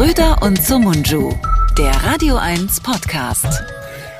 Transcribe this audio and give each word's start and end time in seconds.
Schröder 0.00 0.38
und 0.40 0.58
Sumunju, 0.64 1.30
der 1.76 1.90
Radio 1.90 2.36
1 2.36 2.80
Podcast. 2.80 3.44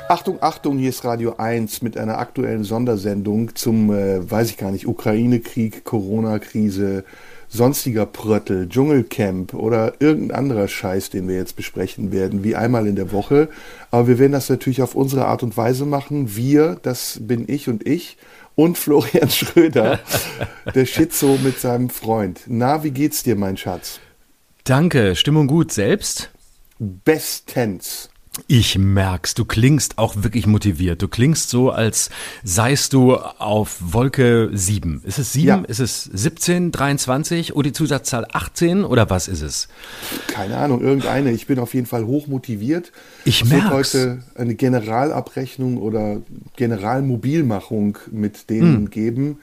Achtung, 0.09 0.37
Achtung, 0.39 0.77
hier 0.77 0.89
ist 0.89 1.03
Radio 1.03 1.37
1 1.37 1.81
mit 1.81 1.97
einer 1.97 2.19
aktuellen 2.19 2.63
Sondersendung 2.63 3.55
zum, 3.55 3.91
äh, 3.91 4.29
weiß 4.29 4.51
ich 4.51 4.57
gar 4.57 4.69
nicht, 4.69 4.85
Ukraine-Krieg, 4.85 5.83
Corona-Krise, 5.83 7.03
sonstiger 7.49 8.05
Pröttel, 8.05 8.69
Dschungelcamp 8.69 9.55
oder 9.55 9.93
irgendein 9.97 10.37
anderer 10.37 10.67
Scheiß, 10.67 11.09
den 11.09 11.27
wir 11.27 11.37
jetzt 11.37 11.55
besprechen 11.55 12.11
werden, 12.11 12.43
wie 12.43 12.55
einmal 12.55 12.85
in 12.85 12.95
der 12.95 13.11
Woche. 13.11 13.49
Aber 13.89 14.07
wir 14.07 14.19
werden 14.19 14.33
das 14.33 14.49
natürlich 14.49 14.83
auf 14.83 14.93
unsere 14.93 15.25
Art 15.25 15.41
und 15.41 15.57
Weise 15.57 15.87
machen. 15.87 16.35
Wir, 16.35 16.77
das 16.83 17.17
bin 17.21 17.45
ich 17.47 17.69
und 17.69 17.87
ich 17.87 18.17
und 18.53 18.77
Florian 18.77 19.31
Schröder, 19.31 19.99
der 20.75 20.85
Schizo 20.85 21.39
mit 21.43 21.59
seinem 21.59 21.89
Freund. 21.89 22.41
Na, 22.45 22.83
wie 22.83 22.91
geht's 22.91 23.23
dir, 23.23 23.35
mein 23.35 23.57
Schatz? 23.57 23.99
Danke, 24.63 25.15
Stimmung 25.15 25.47
gut. 25.47 25.71
Selbst? 25.71 26.29
Bestens. 26.77 28.09
Ich 28.47 28.77
merk's, 28.77 29.33
du 29.33 29.43
klingst 29.43 29.97
auch 29.97 30.15
wirklich 30.17 30.47
motiviert. 30.47 31.01
Du 31.01 31.09
klingst 31.09 31.49
so, 31.49 31.69
als 31.69 32.09
seist 32.43 32.93
du 32.93 33.15
auf 33.15 33.77
Wolke 33.81 34.49
7. 34.53 35.01
Ist 35.03 35.19
es 35.19 35.33
7? 35.33 35.47
Ja. 35.47 35.61
Ist 35.67 35.79
es 35.79 36.03
17, 36.05 36.71
23 36.71 37.55
oder 37.55 37.69
die 37.69 37.73
Zusatzzahl 37.73 38.25
18 38.31 38.85
oder 38.85 39.09
was 39.09 39.27
ist 39.27 39.41
es? 39.41 39.67
Keine 40.27 40.57
Ahnung, 40.57 40.81
irgendeine. 40.81 41.31
Ich 41.31 41.47
bin 41.47 41.59
auf 41.59 41.73
jeden 41.73 41.87
Fall 41.87 42.05
hoch 42.05 42.27
motiviert. 42.27 42.93
Ich 43.25 43.43
merke 43.43 43.71
heute 43.71 44.23
eine 44.35 44.55
Generalabrechnung 44.55 45.77
oder 45.77 46.21
Generalmobilmachung 46.55 47.97
mit 48.11 48.49
denen 48.49 48.75
hm. 48.75 48.89
geben, 48.91 49.39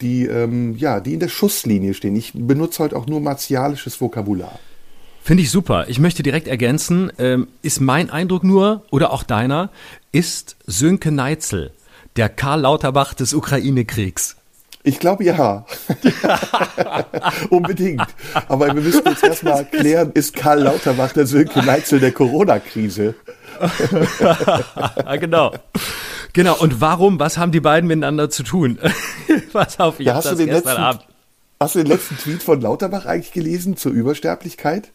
die, 0.00 0.26
ähm, 0.26 0.76
ja, 0.76 1.00
die 1.00 1.14
in 1.14 1.20
der 1.20 1.28
Schusslinie 1.28 1.94
stehen. 1.94 2.16
Ich 2.16 2.32
benutze 2.34 2.82
heute 2.82 2.96
auch 2.96 3.06
nur 3.06 3.20
martialisches 3.20 4.00
Vokabular. 4.00 4.58
Finde 5.22 5.42
ich 5.42 5.50
super. 5.50 5.86
Ich 5.88 5.98
möchte 5.98 6.22
direkt 6.22 6.46
ergänzen, 6.46 7.10
ähm, 7.18 7.48
ist 7.62 7.80
mein 7.80 8.10
Eindruck 8.10 8.44
nur, 8.44 8.84
oder 8.90 9.12
auch 9.12 9.24
deiner, 9.24 9.70
ist 10.12 10.56
Sönke 10.66 11.10
Neitzel 11.10 11.72
der 12.14 12.28
Karl 12.28 12.60
Lauterbach 12.60 13.14
des 13.14 13.34
Ukraine-Kriegs? 13.34 14.36
Ich 14.84 15.00
glaube 15.00 15.24
ja. 15.24 15.66
Unbedingt. 17.50 18.06
Aber 18.48 18.68
wir 18.68 18.80
müssen 18.80 19.02
jetzt 19.04 19.24
erstmal 19.24 19.64
klären, 19.70 20.12
ist 20.14 20.36
Karl 20.36 20.62
Lauterbach 20.62 21.12
der 21.12 21.26
Sönke 21.26 21.58
Neitzel 21.58 21.98
der 21.98 22.12
Corona-Krise? 22.12 23.16
Genau. 25.20 25.52
Genau. 26.32 26.56
Und 26.58 26.80
warum, 26.80 27.18
was 27.18 27.38
haben 27.38 27.52
die 27.52 27.60
beiden 27.60 27.88
miteinander 27.88 28.28
zu 28.28 28.42
tun? 28.42 28.78
Pass 29.52 29.80
auf, 29.80 30.00
ich 30.00 30.06
ja, 30.06 30.14
hast 30.14 30.24
das 30.24 30.32
du 30.32 30.44
den 30.44 30.54
letzten, 30.54 30.68
Abend. 30.68 31.06
Hast 31.58 31.74
du 31.74 31.78
den 31.78 31.88
letzten 31.88 32.18
Tweet 32.18 32.42
von 32.42 32.60
Lauterbach 32.60 33.06
eigentlich 33.06 33.32
gelesen 33.32 33.76
zur 33.76 33.92
Übersterblichkeit? 33.92 34.90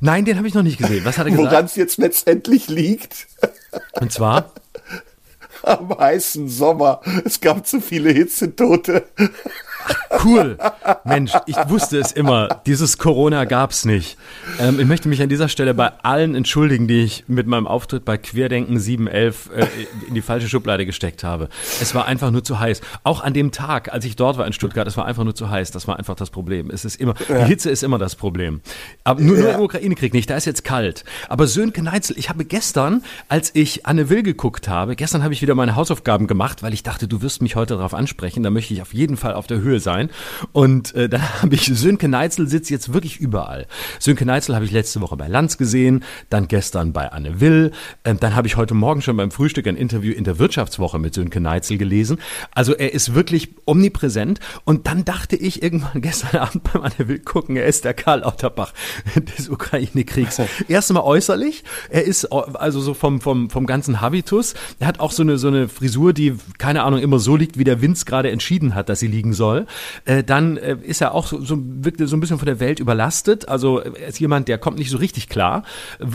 Nein, 0.00 0.24
den 0.24 0.36
habe 0.38 0.48
ich 0.48 0.54
noch 0.54 0.62
nicht 0.62 0.78
gesehen. 0.78 1.04
Was 1.04 1.18
hat 1.18 1.26
er 1.26 1.30
gesagt? 1.30 1.50
Woran 1.50 1.64
es 1.66 1.76
jetzt 1.76 1.98
letztendlich 1.98 2.68
liegt. 2.68 3.26
Und 3.92 4.12
zwar? 4.12 4.52
Am 5.62 5.96
heißen 5.96 6.48
Sommer. 6.48 7.00
Es 7.24 7.40
gab 7.40 7.66
zu 7.66 7.80
viele 7.80 8.10
Hitzetote. 8.10 9.04
Cool. 10.24 10.56
Mensch, 11.04 11.32
ich 11.46 11.56
wusste 11.68 11.98
es 11.98 12.12
immer. 12.12 12.60
Dieses 12.66 12.98
Corona 12.98 13.44
gab's 13.44 13.84
nicht. 13.84 14.16
Ähm, 14.58 14.80
ich 14.80 14.86
möchte 14.86 15.08
mich 15.08 15.20
an 15.20 15.28
dieser 15.28 15.48
Stelle 15.48 15.74
bei 15.74 15.92
allen 16.02 16.34
entschuldigen, 16.34 16.88
die 16.88 17.02
ich 17.02 17.24
mit 17.26 17.46
meinem 17.46 17.66
Auftritt 17.66 18.04
bei 18.04 18.16
Querdenken 18.16 18.78
711 18.78 19.50
äh, 19.54 19.66
in 20.08 20.14
die 20.14 20.22
falsche 20.22 20.48
Schublade 20.48 20.86
gesteckt 20.86 21.24
habe. 21.24 21.48
Es 21.80 21.94
war 21.94 22.06
einfach 22.06 22.30
nur 22.30 22.42
zu 22.42 22.58
heiß. 22.58 22.80
Auch 23.02 23.22
an 23.22 23.34
dem 23.34 23.52
Tag, 23.52 23.92
als 23.92 24.04
ich 24.04 24.16
dort 24.16 24.38
war 24.38 24.46
in 24.46 24.52
Stuttgart, 24.52 24.86
es 24.86 24.96
war 24.96 25.04
einfach 25.04 25.24
nur 25.24 25.34
zu 25.34 25.50
heiß. 25.50 25.70
Das 25.72 25.86
war 25.86 25.98
einfach 25.98 26.14
das 26.14 26.30
Problem. 26.30 26.70
Es 26.70 26.84
ist 26.84 26.96
immer, 26.96 27.14
ja. 27.28 27.40
die 27.40 27.44
Hitze 27.44 27.70
ist 27.70 27.82
immer 27.82 27.98
das 27.98 28.16
Problem. 28.16 28.62
Aber 29.04 29.20
nur, 29.20 29.36
nur 29.36 29.52
im 29.52 29.60
Ukraine-Krieg 29.60 30.14
nicht. 30.14 30.30
Da 30.30 30.36
ist 30.36 30.46
jetzt 30.46 30.64
kalt. 30.64 31.04
Aber 31.28 31.46
Sönke 31.46 31.82
Neitzel, 31.82 32.18
ich 32.18 32.30
habe 32.30 32.44
gestern, 32.44 33.02
als 33.28 33.50
ich 33.54 33.84
Anne 33.86 34.08
Will 34.08 34.22
geguckt 34.22 34.68
habe, 34.68 34.96
gestern 34.96 35.22
habe 35.22 35.34
ich 35.34 35.42
wieder 35.42 35.54
meine 35.54 35.76
Hausaufgaben 35.76 36.26
gemacht, 36.26 36.62
weil 36.62 36.72
ich 36.72 36.82
dachte, 36.82 37.08
du 37.08 37.20
wirst 37.20 37.42
mich 37.42 37.56
heute 37.56 37.74
darauf 37.74 37.94
ansprechen. 37.94 38.42
Da 38.42 38.50
möchte 38.50 38.72
ich 38.72 38.80
auf 38.80 38.94
jeden 38.94 39.16
Fall 39.16 39.34
auf 39.34 39.46
der 39.46 39.60
Höhe 39.60 39.73
sein. 39.80 40.10
Und 40.52 40.94
äh, 40.94 41.08
dann 41.08 41.22
habe 41.42 41.54
ich 41.54 41.66
Sönke 41.66 42.08
Neitzel 42.08 42.48
sitzt 42.48 42.70
jetzt 42.70 42.92
wirklich 42.92 43.18
überall. 43.18 43.66
Sönke 43.98 44.24
Neitzel 44.24 44.54
habe 44.54 44.64
ich 44.64 44.70
letzte 44.70 45.00
Woche 45.00 45.16
bei 45.16 45.28
Lanz 45.28 45.58
gesehen, 45.58 46.04
dann 46.30 46.48
gestern 46.48 46.92
bei 46.92 47.10
Anne 47.12 47.40
Will, 47.40 47.72
äh, 48.04 48.14
dann 48.14 48.34
habe 48.34 48.46
ich 48.46 48.56
heute 48.56 48.74
Morgen 48.74 49.02
schon 49.02 49.16
beim 49.16 49.30
Frühstück 49.30 49.66
ein 49.66 49.76
Interview 49.76 50.12
in 50.12 50.24
der 50.24 50.38
Wirtschaftswoche 50.38 50.98
mit 50.98 51.14
Sönke 51.14 51.40
Neitzel 51.40 51.78
gelesen. 51.78 52.18
Also 52.52 52.74
er 52.74 52.94
ist 52.94 53.14
wirklich 53.14 53.50
omnipräsent. 53.64 54.40
Und 54.64 54.86
dann 54.86 55.04
dachte 55.04 55.36
ich 55.36 55.62
irgendwann 55.62 56.00
gestern 56.02 56.40
Abend 56.40 56.64
beim 56.64 56.82
Anne 56.82 57.08
Will 57.08 57.18
gucken, 57.18 57.56
er 57.56 57.66
ist 57.66 57.84
der 57.84 57.94
Karl 57.94 58.20
Lauterbach 58.20 58.72
des 59.36 59.48
Ukraine-Kriegs. 59.48 60.40
Erstmal 60.68 61.02
äußerlich, 61.02 61.64
er 61.90 62.04
ist 62.04 62.26
also 62.26 62.80
so 62.80 62.94
vom, 62.94 63.20
vom, 63.20 63.50
vom 63.50 63.66
ganzen 63.66 64.00
Habitus. 64.00 64.54
Er 64.78 64.86
hat 64.86 65.00
auch 65.00 65.12
so 65.12 65.22
eine, 65.22 65.38
so 65.38 65.48
eine 65.48 65.68
Frisur, 65.68 66.12
die, 66.12 66.34
keine 66.58 66.82
Ahnung, 66.82 67.00
immer 67.00 67.18
so 67.18 67.36
liegt, 67.36 67.58
wie 67.58 67.64
der 67.64 67.80
Winz 67.80 68.04
gerade 68.04 68.30
entschieden 68.30 68.74
hat, 68.74 68.88
dass 68.88 69.00
sie 69.00 69.06
liegen 69.06 69.32
soll. 69.32 69.63
Äh, 70.04 70.22
dann 70.22 70.56
äh, 70.56 70.76
ist 70.82 71.00
er 71.00 71.14
auch 71.14 71.26
so, 71.26 71.40
so, 71.40 71.58
wirkt 71.58 72.00
so 72.06 72.16
ein 72.16 72.20
bisschen 72.20 72.38
von 72.38 72.46
der 72.46 72.60
Welt 72.60 72.80
überlastet. 72.80 73.48
Also 73.48 73.78
er 73.80 74.08
ist 74.08 74.20
jemand, 74.20 74.48
der 74.48 74.58
kommt 74.58 74.78
nicht 74.78 74.90
so 74.90 74.98
richtig 74.98 75.28
klar. 75.28 75.62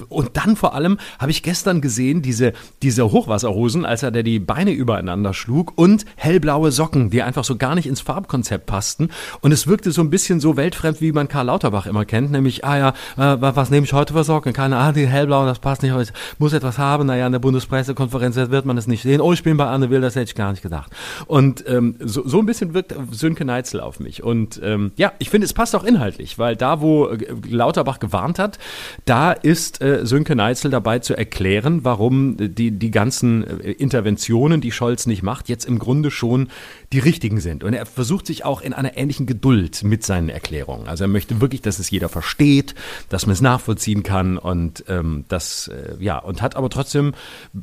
Und 0.10 0.32
dann 0.34 0.56
vor 0.56 0.74
allem 0.74 0.98
habe 1.20 1.32
ich 1.32 1.44
gestern 1.44 1.82
gesehen, 1.82 2.22
diese, 2.22 2.54
diese 2.82 3.12
Hochwasserhosen, 3.12 3.86
als 3.86 4.04
er 4.04 4.12
der 4.12 4.24
die 4.24 4.40
Beine 4.40 4.72
übereinander 4.72 5.34
schlug 5.34 5.74
und 5.76 6.06
hellblaue 6.16 6.72
Socken, 6.72 7.10
die 7.10 7.22
einfach 7.22 7.44
so 7.44 7.58
gar 7.58 7.76
nicht 7.76 7.88
ins 7.88 8.02
Farbkonzept 8.02 8.66
passten. 8.66 9.10
Und 9.42 9.52
es 9.52 9.68
wirkte 9.68 9.92
so 9.92 10.02
ein 10.02 10.10
bisschen 10.10 10.40
so 10.40 10.58
weltfremd, 10.58 11.02
wie 11.02 11.12
man 11.12 11.28
Karl 11.28 11.48
Lauterbach 11.48 11.86
immer 11.86 12.06
kennt, 12.06 12.32
nämlich, 12.32 12.66
ah 12.66 12.78
ja, 12.78 12.90
äh, 13.18 13.38
was 13.40 13.70
nehme 13.70 13.86
ich 13.86 13.94
heute 13.94 14.14
für 14.14 14.24
Socken? 14.24 14.54
Keine 14.54 14.78
Ahnung, 14.78 14.96
die 14.96 15.08
hellblauen, 15.08 15.48
das 15.48 15.60
passt 15.60 15.84
nicht, 15.84 15.96
ich 15.96 16.10
muss 16.38 16.54
etwas 16.54 16.78
haben. 16.78 17.06
Naja, 17.06 17.26
in 17.26 17.32
der 17.32 17.40
Bundespressekonferenz 17.40 18.36
wird 18.36 18.66
man 18.66 18.78
es 18.78 18.88
nicht 18.88 19.02
sehen. 19.02 19.22
Oh, 19.22 19.34
ich 19.34 19.44
bin 19.44 19.58
bei 19.58 19.66
Anne 19.66 19.90
Will, 19.90 20.02
das 20.02 20.16
hätte 20.16 20.30
ich 20.30 20.36
gar 20.36 20.52
nicht 20.52 20.62
gedacht. 20.62 20.92
Und 21.28 21.64
ähm, 21.68 21.96
so, 22.00 22.28
so 22.28 22.40
ein 22.40 22.46
bisschen 22.46 22.74
wirkt 22.74 22.96
Sönke 23.12 23.39
Neitzel 23.46 23.70
Rätsel 23.70 23.80
auf 23.80 24.00
mich. 24.00 24.24
Und 24.24 24.60
ähm, 24.64 24.92
ja, 24.96 25.14
ich 25.20 25.30
finde, 25.30 25.46
es 25.46 25.54
passt 25.54 25.76
auch 25.76 25.84
inhaltlich, 25.84 26.38
weil 26.38 26.56
da, 26.56 26.82
wo 26.82 27.08
äh, 27.08 27.18
Lauterbach 27.48 28.00
gewarnt 28.00 28.40
hat, 28.40 28.60
da 29.06 29.32
ist 29.32 29.82
äh, 29.82 30.06
Sönke 30.06 30.36
Neitzel 30.36 30.72
dabei 30.72 31.00
zu 31.00 31.16
erklären, 31.16 31.84
warum 31.84 32.36
die, 32.38 32.72
die 32.72 32.92
ganzen 32.92 33.62
äh, 33.62 33.72
Interventionen, 33.72 34.62
die 34.62 34.72
Scholz 34.72 35.06
nicht 35.06 35.24
macht, 35.24 35.50
jetzt 35.50 35.66
im 35.66 35.80
Grunde 35.80 36.12
schon 36.12 36.50
die 36.92 37.00
richtigen 37.00 37.40
sind. 37.40 37.64
Und 37.64 37.74
er 37.74 37.86
versucht 37.86 38.26
sich 38.26 38.46
auch 38.46 38.62
in 38.62 38.74
einer 38.74 38.98
ähnlichen 38.98 39.26
Geduld 39.26 39.84
mit 39.84 40.04
seinen 40.04 40.30
Erklärungen. 40.30 40.88
Also 40.88 41.04
er 41.04 41.08
möchte 41.08 41.40
wirklich, 41.40 41.62
dass 41.62 41.78
es 41.80 41.92
jeder 41.92 42.10
versteht, 42.10 42.74
dass 43.10 43.26
man 43.26 43.34
es 43.34 43.42
nachvollziehen 43.42 44.02
kann 44.04 44.38
und 44.38 44.84
ähm, 44.88 45.26
das, 45.28 45.68
äh, 45.68 45.96
ja, 46.00 46.18
und 46.18 46.42
hat 46.42 46.56
aber 46.56 46.70
trotzdem 46.70 47.14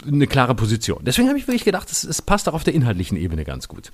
eine 0.07 0.27
klare 0.27 0.55
Position. 0.55 1.01
Deswegen 1.03 1.29
habe 1.29 1.39
ich 1.39 1.49
wirklich 1.49 1.65
gedacht, 1.65 1.91
es, 1.91 2.05
es 2.05 2.23
passt 2.23 2.49
auch 2.49 2.55
auf 2.55 2.65
der 2.65 2.75
inhaltlichen 2.75 3.17
Ebene 3.17 3.45
ganz 3.45 3.67
gut. 3.67 3.91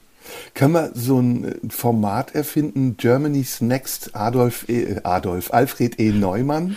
Können 0.54 0.74
wir 0.74 0.90
so 0.94 1.20
ein 1.20 1.58
Format 1.70 2.34
erfinden, 2.34 2.96
Germany's 2.96 3.60
Next 3.60 4.14
Adolf, 4.14 4.68
e, 4.68 5.00
Adolf, 5.02 5.52
Alfred 5.52 5.98
E. 5.98 6.12
Neumann? 6.12 6.76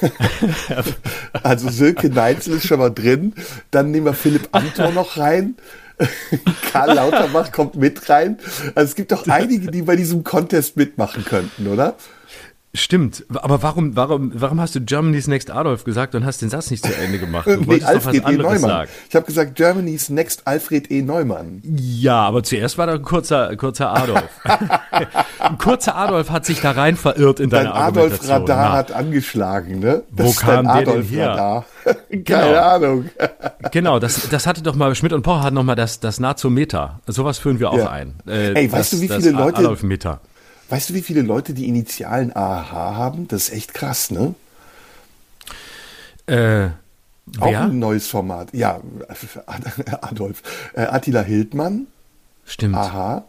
also 1.42 1.68
Silke 1.70 2.10
Neitzel 2.10 2.54
ist 2.54 2.66
schon 2.66 2.78
mal 2.78 2.90
drin. 2.90 3.34
Dann 3.70 3.90
nehmen 3.90 4.06
wir 4.06 4.14
Philipp 4.14 4.48
Amthor 4.52 4.90
noch 4.90 5.16
rein. 5.16 5.56
Karl 6.72 6.94
Lauterbach 6.94 7.52
kommt 7.52 7.76
mit 7.76 8.08
rein. 8.08 8.38
Also 8.74 8.90
es 8.90 8.94
gibt 8.94 9.12
doch 9.12 9.26
einige, 9.28 9.70
die 9.70 9.82
bei 9.82 9.96
diesem 9.96 10.24
Contest 10.24 10.76
mitmachen 10.76 11.24
könnten, 11.24 11.66
oder? 11.66 11.96
Stimmt, 12.76 13.24
aber 13.34 13.62
warum, 13.62 13.96
warum, 13.96 14.32
warum 14.34 14.60
hast 14.60 14.74
du 14.74 14.80
Germany's 14.82 15.28
Next 15.28 15.50
Adolf 15.50 15.84
gesagt 15.84 16.14
und 16.14 16.26
hast 16.26 16.42
den 16.42 16.50
Satz 16.50 16.70
nicht 16.70 16.84
zu 16.84 16.94
Ende 16.94 17.18
gemacht? 17.18 17.46
Du 17.46 17.56
nee, 17.56 17.82
Alfred 17.82 18.22
doch 18.22 18.24
was 18.24 18.34
E. 18.34 18.36
Neumann. 18.36 18.60
Sagen. 18.60 18.90
Ich 19.08 19.16
habe 19.16 19.26
gesagt 19.26 19.54
Germany's 19.54 20.10
Next 20.10 20.46
Alfred 20.46 20.90
E. 20.90 21.00
Neumann. 21.00 21.62
Ja, 21.64 22.20
aber 22.20 22.42
zuerst 22.42 22.76
war 22.76 22.86
da 22.86 22.94
ein 22.94 23.02
kurzer, 23.02 23.56
kurzer 23.56 23.94
Adolf. 23.94 24.28
ein 25.38 25.58
kurzer 25.58 25.96
Adolf 25.96 26.30
hat 26.30 26.44
sich 26.44 26.60
da 26.60 26.72
rein 26.72 26.96
verirrt 26.96 27.40
in 27.40 27.48
deine 27.48 27.70
dein 27.70 27.72
Adolf 27.72 28.28
Radar 28.28 28.72
hat 28.72 28.92
angeschlagen, 28.92 29.78
ne? 29.78 30.02
Das 30.14 30.26
Wo 30.26 30.32
kam 30.32 30.66
der 30.66 30.84
denn 30.84 31.02
her? 31.02 31.30
Radar. 31.30 31.64
Keine 32.10 32.22
genau. 32.22 32.60
Ahnung. 32.60 33.04
genau, 33.72 33.98
das, 33.98 34.28
das 34.28 34.46
hatte 34.46 34.62
doch 34.62 34.74
mal, 34.74 34.94
Schmidt 34.94 35.14
und 35.14 35.22
Pocher 35.22 35.44
hatten 35.44 35.54
noch 35.54 35.64
mal 35.64 35.76
das, 35.76 36.00
das 36.00 36.20
Nazometer. 36.20 37.00
Sowas 37.06 37.38
führen 37.38 37.58
wir 37.58 37.70
auch 37.70 37.78
ja. 37.78 37.90
ein. 37.90 38.16
Äh, 38.26 38.52
Ey, 38.52 38.70
weißt 38.70 38.92
das, 38.92 39.00
du, 39.00 39.00
wie 39.00 39.08
viele 39.08 39.30
Leute, 39.30 39.58
Adolf 39.58 39.82
Meter. 39.82 40.20
Weißt 40.68 40.90
du, 40.90 40.94
wie 40.94 41.02
viele 41.02 41.22
Leute 41.22 41.54
die 41.54 41.68
Initialen 41.68 42.34
AH 42.34 42.72
haben? 42.72 43.28
Das 43.28 43.44
ist 43.48 43.54
echt 43.54 43.72
krass, 43.74 44.10
ne? 44.10 44.34
Äh, 46.26 46.70
Auch 47.40 47.54
ein 47.54 47.78
neues 47.78 48.08
Format. 48.08 48.48
Ja, 48.52 48.80
Adolf. 50.00 50.42
Äh, 50.74 50.82
Attila 50.82 51.22
Hildmann. 51.22 51.86
Stimmt. 52.44 52.74
Aha. 52.76 53.24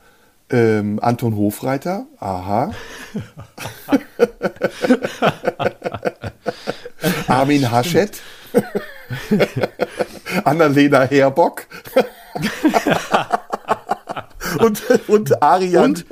Ähm, 0.50 1.00
Anton 1.01 1.36
Hofreiter. 1.36 2.06
Aha. 2.19 2.68
Armin 7.28 7.69
Haschett. 7.69 8.22
Annalena 10.44 11.04
Herbock. 11.04 11.68
und, 14.60 14.81
und 15.07 15.44
Arian 15.44 15.92
und? 15.92 16.06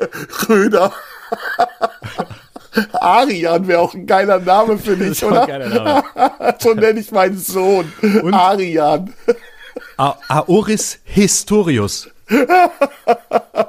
Röder. 0.50 0.92
Arian 2.94 3.68
wäre 3.68 3.80
auch 3.80 3.94
ein 3.94 4.06
geiler 4.06 4.39
Name 4.39 4.77
für 4.77 4.98
dich, 4.98 5.24
oder? 5.24 5.48
Name. 5.48 6.04
so 6.60 6.74
nenne 6.74 7.00
ich 7.00 7.12
meinen 7.12 7.38
Sohn. 7.38 7.92
Und 8.01 8.33
Arian. 8.33 9.13
A 9.98 10.16
Aoris 10.27 11.00
Historius. 11.04 12.10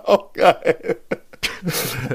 oh, 0.07 0.25
geil. 0.35 0.97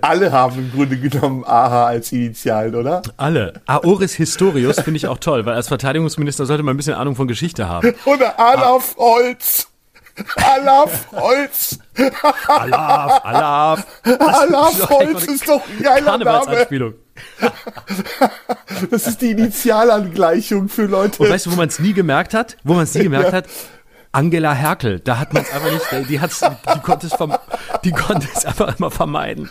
Alle 0.02 0.32
haben 0.32 0.58
im 0.60 0.72
Grunde 0.72 0.98
genommen 0.98 1.44
AHA 1.44 1.88
als 1.88 2.12
Initialen, 2.12 2.76
oder? 2.76 3.02
Alle. 3.18 3.54
Aoris 3.66 4.14
Historius 4.14 4.80
finde 4.80 4.98
ich 4.98 5.08
auch 5.08 5.18
toll, 5.18 5.46
weil 5.46 5.56
als 5.56 5.68
Verteidigungsminister 5.68 6.46
sollte 6.46 6.64
man 6.64 6.74
ein 6.76 6.78
bisschen 6.78 6.96
Ahnung 6.96 7.16
von 7.16 7.28
Geschichte 7.28 7.68
haben. 7.68 7.94
Oder 8.06 8.40
Alaf 8.40 8.96
Holz. 8.98 9.71
Alaf 10.36 11.08
Holz. 11.12 11.80
Alaf, 12.48 13.26
Alaf. 13.26 13.86
Alaf 14.04 14.90
Holz 14.90 15.24
ist 15.26 15.48
doch 15.48 15.62
ein 15.68 15.84
geiler 15.84 16.18
Name. 16.18 16.96
Das 18.90 19.08
ist 19.08 19.22
die 19.22 19.32
Initialangleichung 19.32 20.70
für 20.70 20.86
Leute. 20.86 21.22
Und 21.22 21.30
weißt 21.30 21.46
du, 21.46 21.52
wo 21.52 21.56
man 21.56 21.68
es 21.68 21.80
nie 21.80 21.94
gemerkt 21.94 22.34
hat? 22.34 22.58
Wo 22.64 22.74
man 22.74 22.84
es 22.84 22.94
nie 22.94 23.04
gemerkt 23.04 23.34
hat? 23.34 23.46
Angela 24.14 24.54
Herkel, 24.54 25.00
da 25.00 25.20
hat 25.20 25.34
man 25.34 25.44
es 25.44 25.54
einfach 25.54 25.72
nicht, 25.72 26.10
die 26.10 26.20
hat's, 26.20 26.42
die 26.42 26.80
konnte 26.82 27.08
es, 27.08 27.14
vom, 27.14 27.34
die 27.86 27.92
konnte 27.92 28.28
es 28.36 28.46
einfach 28.46 28.78
immer 28.78 28.92
vermeiden. 28.92 29.50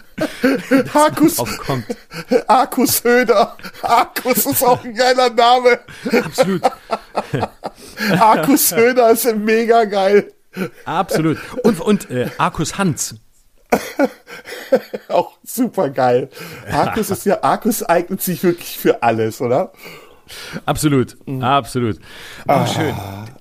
Arkus, 0.93 1.43
Arkus 2.47 3.03
Höder, 3.03 3.57
Arkus 3.81 4.45
ist 4.45 4.63
auch 4.63 4.85
ein 4.85 4.95
geiler 4.95 5.31
Name. 5.31 5.81
Absolut. 6.25 6.63
Arkus 8.19 8.73
Höder 8.73 9.11
ist 9.13 9.35
mega 9.35 9.85
geil. 9.85 10.31
Absolut. 10.85 11.39
Und, 11.63 11.81
und 11.81 12.11
äh, 12.11 12.29
Arkus 12.39 12.79
Hans. 12.79 13.17
auch 15.09 15.39
super 15.45 15.91
geil. 15.91 16.29
Arkus 16.71 17.11
ist 17.11 17.25
ja, 17.27 17.43
Arkus 17.43 17.83
eignet 17.83 18.21
sich 18.21 18.43
wirklich 18.43 18.79
für 18.79 19.03
alles, 19.03 19.41
oder? 19.41 19.73
Absolut, 20.65 21.17
mhm. 21.27 21.43
absolut. 21.43 21.99
Ah, 22.47 22.67
schön. 22.67 22.95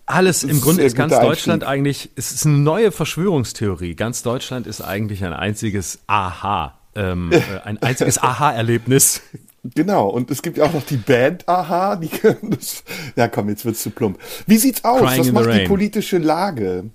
Alles 0.06 0.44
im 0.44 0.60
Grunde 0.60 0.84
ist 0.84 0.96
ganz 0.96 1.14
Deutschland 1.14 1.64
Einstieg. 1.64 1.70
eigentlich, 1.70 2.10
es 2.16 2.32
ist 2.32 2.46
eine 2.46 2.58
neue 2.58 2.92
Verschwörungstheorie. 2.92 3.96
Ganz 3.96 4.24
Deutschland 4.24 4.66
ist 4.66 4.82
eigentlich 4.82 5.24
ein 5.24 5.34
einziges 5.34 6.00
Aha, 6.08 6.80
ähm, 6.96 7.32
äh, 7.32 7.42
ein 7.64 7.82
einziges 7.82 8.22
Aha-Erlebnis. 8.22 9.22
Genau, 9.64 10.08
und 10.08 10.32
es 10.32 10.42
gibt 10.42 10.58
ja 10.58 10.66
auch 10.66 10.74
noch 10.74 10.86
die 10.86 10.98
Band 10.98 11.48
Aha. 11.48 11.98
Die, 11.98 12.10
das, 12.44 12.84
ja, 13.16 13.28
komm, 13.28 13.50
jetzt 13.50 13.66
wird's 13.66 13.84
zu 13.84 13.92
plump. 13.92 14.18
Wie 14.48 14.58
sieht's 14.58 14.84
aus? 14.84 15.02
Crying 15.02 15.20
Was 15.20 15.32
macht 15.32 15.54
die 15.54 15.68
politische 15.68 16.18
Lage? 16.18 16.90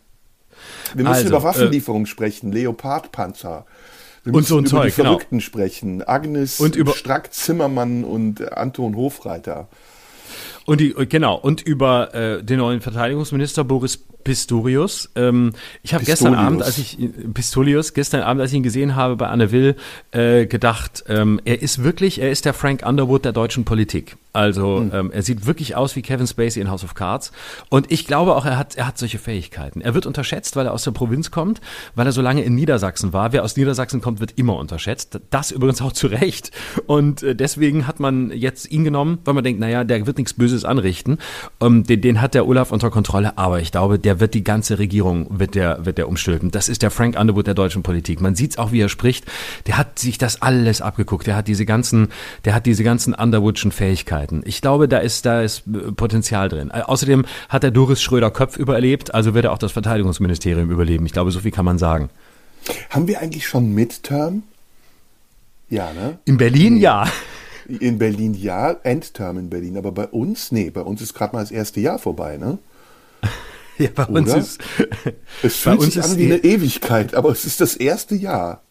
Wir 0.94 1.04
müssen 1.04 1.14
also, 1.14 1.28
über 1.28 1.42
Waffenlieferungen 1.42 2.06
äh, 2.06 2.08
sprechen, 2.08 2.52
Leopardpanzer. 2.52 3.66
Wir 4.24 4.34
und 4.34 4.46
so 4.46 4.56
ein 4.56 4.60
über 4.60 4.70
Zeug, 4.70 4.90
die 4.90 4.96
genau. 4.96 5.10
Verrückten 5.10 5.38
genau. 5.38 5.46
sprechen. 5.46 6.02
Agnes 6.02 6.60
und 6.60 6.76
über 6.76 6.94
Strack-Zimmermann 6.94 8.04
und 8.04 8.52
Anton 8.52 8.96
Hofreiter. 8.96 9.68
Und 10.66 10.80
die, 10.80 10.94
genau, 11.08 11.36
und 11.36 11.62
über 11.62 12.14
äh, 12.14 12.42
den 12.42 12.58
neuen 12.58 12.80
Verteidigungsminister 12.80 13.64
Boris 13.64 13.98
Pistorius. 14.24 15.10
Ähm, 15.14 15.52
ich 15.82 15.94
habe 15.94 16.04
gestern 16.04 16.34
Abend, 16.34 16.62
als 16.62 16.78
ich 16.78 16.98
Pistolius, 17.34 17.92
gestern 17.92 18.22
Abend, 18.22 18.40
als 18.40 18.50
ich 18.50 18.56
ihn 18.56 18.62
gesehen 18.62 18.96
habe 18.96 19.16
bei 19.16 19.28
Anne 19.28 19.52
Will, 19.52 19.76
äh, 20.10 20.46
gedacht, 20.46 21.04
ähm, 21.08 21.40
er 21.44 21.62
ist 21.62 21.84
wirklich, 21.84 22.20
er 22.20 22.30
ist 22.30 22.46
der 22.46 22.54
Frank 22.54 22.84
Underwood 22.84 23.24
der 23.24 23.32
deutschen 23.32 23.64
Politik. 23.64 24.16
Also 24.32 24.80
mhm. 24.80 24.90
ähm, 24.92 25.10
er 25.12 25.22
sieht 25.22 25.46
wirklich 25.46 25.76
aus 25.76 25.94
wie 25.94 26.02
Kevin 26.02 26.26
Spacey 26.26 26.60
in 26.60 26.68
House 26.68 26.82
of 26.82 26.94
Cards. 26.94 27.30
Und 27.68 27.92
ich 27.92 28.06
glaube 28.06 28.34
auch, 28.34 28.44
er 28.44 28.58
hat, 28.58 28.74
er 28.74 28.88
hat 28.88 28.98
solche 28.98 29.18
Fähigkeiten. 29.18 29.80
Er 29.80 29.94
wird 29.94 30.06
unterschätzt, 30.06 30.56
weil 30.56 30.66
er 30.66 30.72
aus 30.72 30.82
der 30.82 30.90
Provinz 30.90 31.30
kommt, 31.30 31.60
weil 31.94 32.06
er 32.06 32.12
so 32.12 32.20
lange 32.20 32.42
in 32.42 32.54
Niedersachsen 32.54 33.12
war. 33.12 33.32
Wer 33.32 33.44
aus 33.44 33.56
Niedersachsen 33.56 34.00
kommt, 34.00 34.18
wird 34.18 34.32
immer 34.36 34.56
unterschätzt. 34.56 35.20
Das 35.30 35.52
übrigens 35.52 35.80
auch 35.82 35.92
zu 35.92 36.08
Recht. 36.08 36.50
Und 36.86 37.22
äh, 37.22 37.36
deswegen 37.36 37.86
hat 37.86 38.00
man 38.00 38.32
jetzt 38.32 38.70
ihn 38.70 38.82
genommen, 38.82 39.18
weil 39.24 39.34
man 39.34 39.44
denkt, 39.44 39.60
naja, 39.60 39.84
der 39.84 40.06
wird 40.06 40.18
nichts 40.18 40.34
Böses 40.34 40.53
anrichten. 40.62 41.18
Ähm, 41.60 41.82
den, 41.82 42.00
den 42.00 42.20
hat 42.20 42.34
der 42.34 42.46
Olaf 42.46 42.70
unter 42.70 42.90
Kontrolle. 42.90 43.36
Aber 43.36 43.60
ich 43.60 43.72
glaube, 43.72 43.98
der 43.98 44.20
wird 44.20 44.34
die 44.34 44.44
ganze 44.44 44.78
Regierung 44.78 45.26
wird 45.30 45.56
der, 45.56 45.84
wird 45.84 45.98
der 45.98 46.06
umstülpen. 46.06 46.52
Das 46.52 46.68
ist 46.68 46.82
der 46.82 46.92
Frank 46.92 47.18
Underwood 47.18 47.48
der 47.48 47.54
deutschen 47.54 47.82
Politik. 47.82 48.20
Man 48.20 48.36
sieht 48.36 48.52
es 48.52 48.58
auch, 48.58 48.70
wie 48.70 48.80
er 48.80 48.88
spricht. 48.88 49.24
Der 49.66 49.76
hat 49.76 49.98
sich 49.98 50.18
das 50.18 50.42
alles 50.42 50.80
abgeguckt. 50.80 51.26
Der 51.26 51.34
hat 51.34 51.48
diese 51.48 51.66
ganzen, 51.66 52.08
der 52.44 52.54
hat 52.54 52.66
diese 52.66 52.84
ganzen 52.84 53.14
Underwoodschen 53.14 53.72
Fähigkeiten. 53.72 54.42
Ich 54.44 54.60
glaube, 54.60 54.86
da 54.86 54.98
ist, 54.98 55.26
da 55.26 55.42
ist 55.42 55.64
äh, 55.66 55.90
Potenzial 55.92 56.48
drin. 56.48 56.70
Äh, 56.72 56.82
außerdem 56.82 57.24
hat 57.48 57.62
der 57.62 57.70
Doris 57.70 58.02
Schröder 58.02 58.30
Köpf 58.30 58.56
überlebt, 58.56 59.14
also 59.14 59.34
wird 59.34 59.46
er 59.46 59.52
auch 59.52 59.58
das 59.58 59.72
Verteidigungsministerium 59.72 60.70
überleben. 60.70 61.06
Ich 61.06 61.12
glaube, 61.12 61.30
so 61.30 61.40
viel 61.40 61.50
kann 61.50 61.64
man 61.64 61.78
sagen. 61.78 62.10
Haben 62.90 63.08
wir 63.08 63.20
eigentlich 63.20 63.46
schon 63.46 63.74
Midterm? 63.74 64.42
Ja, 65.68 65.92
ne? 65.92 66.18
In 66.24 66.36
Berlin, 66.36 66.74
nee. 66.74 66.80
ja. 66.80 67.06
In 67.66 67.98
Berlin 67.98 68.34
ja, 68.34 68.72
Endterm 68.82 69.38
in 69.38 69.50
Berlin, 69.50 69.76
aber 69.78 69.92
bei 69.92 70.06
uns, 70.06 70.52
nee, 70.52 70.70
bei 70.70 70.82
uns 70.82 71.00
ist 71.00 71.14
gerade 71.14 71.34
mal 71.34 71.42
das 71.42 71.50
erste 71.50 71.80
Jahr 71.80 71.98
vorbei, 71.98 72.36
ne? 72.36 72.58
Ja, 73.76 73.88
bei 73.92 74.04
uns 74.04 74.30
Oder? 74.30 74.38
ist. 74.38 74.60
Es 75.42 75.56
fühlt 75.56 75.82
sich 75.82 76.00
an 76.00 76.16
wie 76.16 76.26
eine 76.26 76.44
Ewigkeit, 76.44 77.14
aber 77.14 77.30
es 77.30 77.44
ist 77.44 77.60
das 77.60 77.74
erste 77.74 78.14
Jahr. 78.14 78.62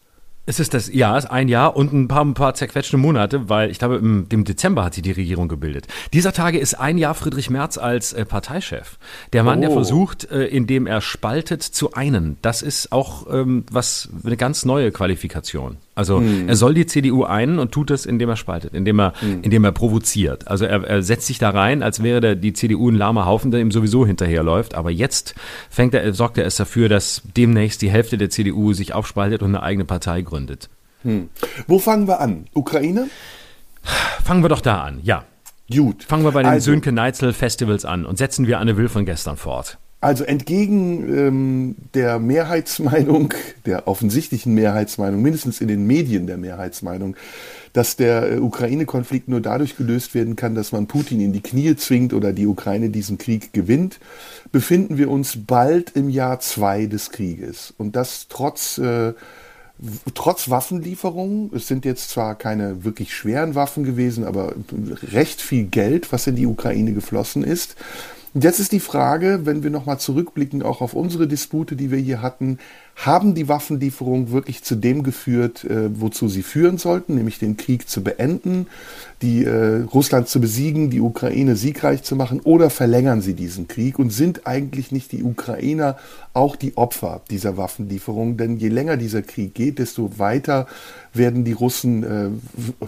Es 0.46 0.60
ist 0.60 0.74
das 0.74 0.92
Jahr, 0.92 1.16
ist 1.16 1.30
ein 1.30 1.48
Jahr 1.48 1.74
und 1.74 1.92
ein 1.94 2.06
paar, 2.06 2.22
ein 2.22 2.34
paar 2.34 2.54
zerquetschte 2.54 2.98
Monate, 2.98 3.48
weil 3.48 3.70
ich 3.70 3.78
glaube, 3.78 3.96
im, 3.96 4.26
im 4.30 4.44
Dezember 4.44 4.84
hat 4.84 4.94
sie 4.94 5.00
die 5.00 5.12
Regierung 5.12 5.48
gebildet. 5.48 5.86
Dieser 6.12 6.34
Tage 6.34 6.58
ist 6.58 6.74
ein 6.74 6.98
Jahr 6.98 7.14
Friedrich 7.14 7.48
Merz 7.48 7.78
als 7.78 8.12
äh, 8.12 8.26
Parteichef. 8.26 8.98
Der 9.32 9.42
Mann, 9.42 9.58
oh. 9.58 9.62
der 9.62 9.70
versucht, 9.70 10.30
äh, 10.30 10.44
indem 10.44 10.86
er 10.86 11.00
spaltet, 11.00 11.62
zu 11.62 11.94
einen. 11.94 12.36
Das 12.42 12.60
ist 12.60 12.92
auch 12.92 13.26
ähm, 13.32 13.64
was 13.70 14.10
eine 14.22 14.36
ganz 14.36 14.66
neue 14.66 14.92
Qualifikation. 14.92 15.78
Also 15.94 16.18
hm. 16.18 16.48
er 16.48 16.56
soll 16.56 16.74
die 16.74 16.86
CDU 16.86 17.24
einen 17.24 17.58
und 17.58 17.72
tut 17.72 17.90
das, 17.90 18.04
indem 18.04 18.28
er 18.28 18.36
spaltet, 18.36 18.74
indem 18.74 19.00
er, 19.00 19.12
hm. 19.20 19.42
indem 19.42 19.64
er 19.64 19.72
provoziert. 19.72 20.48
Also 20.48 20.64
er, 20.64 20.82
er 20.84 21.02
setzt 21.02 21.26
sich 21.26 21.38
da 21.38 21.50
rein, 21.50 21.82
als 21.82 22.02
wäre 22.02 22.20
der, 22.20 22.34
die 22.34 22.52
CDU 22.52 22.90
ein 22.90 22.96
lahmer 22.96 23.26
Haufen, 23.26 23.50
der 23.50 23.60
ihm 23.60 23.70
sowieso 23.70 24.06
hinterherläuft. 24.06 24.74
Aber 24.74 24.90
jetzt 24.90 25.34
fängt 25.70 25.94
er, 25.94 26.12
sorgt 26.12 26.38
er 26.38 26.46
es 26.46 26.56
dafür, 26.56 26.88
dass 26.88 27.22
demnächst 27.36 27.80
die 27.82 27.90
Hälfte 27.90 28.18
der 28.18 28.30
CDU 28.30 28.72
sich 28.72 28.92
aufspaltet 28.92 29.42
und 29.42 29.50
eine 29.50 29.62
eigene 29.62 29.84
Partei 29.84 30.22
gründet. 30.22 30.68
Hm. 31.02 31.28
Wo 31.66 31.78
fangen 31.78 32.08
wir 32.08 32.20
an? 32.20 32.46
Ukraine? 32.54 33.08
Fangen 34.24 34.42
wir 34.42 34.48
doch 34.48 34.62
da 34.62 34.82
an, 34.82 35.00
ja. 35.02 35.24
Gut. 35.72 36.04
Fangen 36.04 36.24
wir 36.24 36.32
bei 36.32 36.42
den 36.42 36.52
also, 36.52 36.72
Sönke-Neitzel-Festivals 36.72 37.84
an 37.84 38.04
und 38.04 38.18
setzen 38.18 38.46
wir 38.46 38.58
Anne 38.58 38.76
Will 38.76 38.88
von 38.88 39.04
gestern 39.04 39.36
fort. 39.36 39.78
Also 40.04 40.24
entgegen 40.24 41.16
ähm, 41.16 41.76
der 41.94 42.18
Mehrheitsmeinung, 42.18 43.32
der 43.64 43.88
offensichtlichen 43.88 44.52
Mehrheitsmeinung, 44.52 45.22
mindestens 45.22 45.62
in 45.62 45.68
den 45.68 45.86
Medien 45.86 46.26
der 46.26 46.36
Mehrheitsmeinung, 46.36 47.16
dass 47.72 47.96
der 47.96 48.32
äh, 48.32 48.38
Ukraine-Konflikt 48.38 49.28
nur 49.28 49.40
dadurch 49.40 49.78
gelöst 49.78 50.14
werden 50.14 50.36
kann, 50.36 50.54
dass 50.54 50.72
man 50.72 50.88
Putin 50.88 51.20
in 51.20 51.32
die 51.32 51.40
Knie 51.40 51.74
zwingt 51.76 52.12
oder 52.12 52.34
die 52.34 52.46
Ukraine 52.46 52.90
diesen 52.90 53.16
Krieg 53.16 53.54
gewinnt, 53.54 53.98
befinden 54.52 54.98
wir 54.98 55.10
uns 55.10 55.38
bald 55.46 55.92
im 55.96 56.10
Jahr 56.10 56.38
zwei 56.38 56.84
des 56.84 57.10
Krieges. 57.10 57.72
Und 57.78 57.96
das 57.96 58.26
trotz 58.28 58.76
äh, 58.76 59.14
trotz 60.12 60.50
Waffenlieferungen, 60.50 61.50
es 61.54 61.66
sind 61.66 61.86
jetzt 61.86 62.10
zwar 62.10 62.34
keine 62.34 62.84
wirklich 62.84 63.14
schweren 63.14 63.54
Waffen 63.54 63.84
gewesen, 63.84 64.24
aber 64.24 64.54
recht 65.12 65.40
viel 65.40 65.64
Geld, 65.64 66.12
was 66.12 66.26
in 66.26 66.36
die 66.36 66.46
Ukraine 66.46 66.92
geflossen 66.92 67.42
ist. 67.42 67.74
Und 68.34 68.42
jetzt 68.42 68.58
ist 68.58 68.72
die 68.72 68.80
Frage, 68.80 69.42
wenn 69.44 69.62
wir 69.62 69.70
nochmal 69.70 70.00
zurückblicken, 70.00 70.64
auch 70.64 70.80
auf 70.80 70.94
unsere 70.94 71.28
Dispute, 71.28 71.76
die 71.76 71.92
wir 71.92 71.98
hier 71.98 72.20
hatten, 72.20 72.58
haben 72.96 73.36
die 73.36 73.48
Waffenlieferungen 73.48 74.32
wirklich 74.32 74.64
zu 74.64 74.74
dem 74.74 75.04
geführt, 75.04 75.62
äh, 75.64 75.88
wozu 76.00 76.28
sie 76.28 76.42
führen 76.42 76.76
sollten, 76.76 77.14
nämlich 77.14 77.38
den 77.38 77.56
Krieg 77.56 77.88
zu 77.88 78.02
beenden, 78.02 78.66
die 79.22 79.44
äh, 79.44 79.82
Russland 79.82 80.28
zu 80.28 80.40
besiegen, 80.40 80.90
die 80.90 81.00
Ukraine 81.00 81.54
siegreich 81.54 82.02
zu 82.02 82.16
machen, 82.16 82.40
oder 82.40 82.70
verlängern 82.70 83.20
sie 83.20 83.34
diesen 83.34 83.68
Krieg 83.68 84.00
und 84.00 84.10
sind 84.10 84.48
eigentlich 84.48 84.90
nicht 84.90 85.12
die 85.12 85.22
Ukrainer 85.22 85.96
auch 86.32 86.56
die 86.56 86.76
Opfer 86.76 87.22
dieser 87.30 87.56
Waffenlieferungen? 87.56 88.36
Denn 88.36 88.56
je 88.56 88.68
länger 88.68 88.96
dieser 88.96 89.22
Krieg 89.22 89.54
geht, 89.54 89.78
desto 89.78 90.18
weiter 90.18 90.66
werden 91.12 91.44
die 91.44 91.52
Russen 91.52 92.02
äh, 92.02 92.30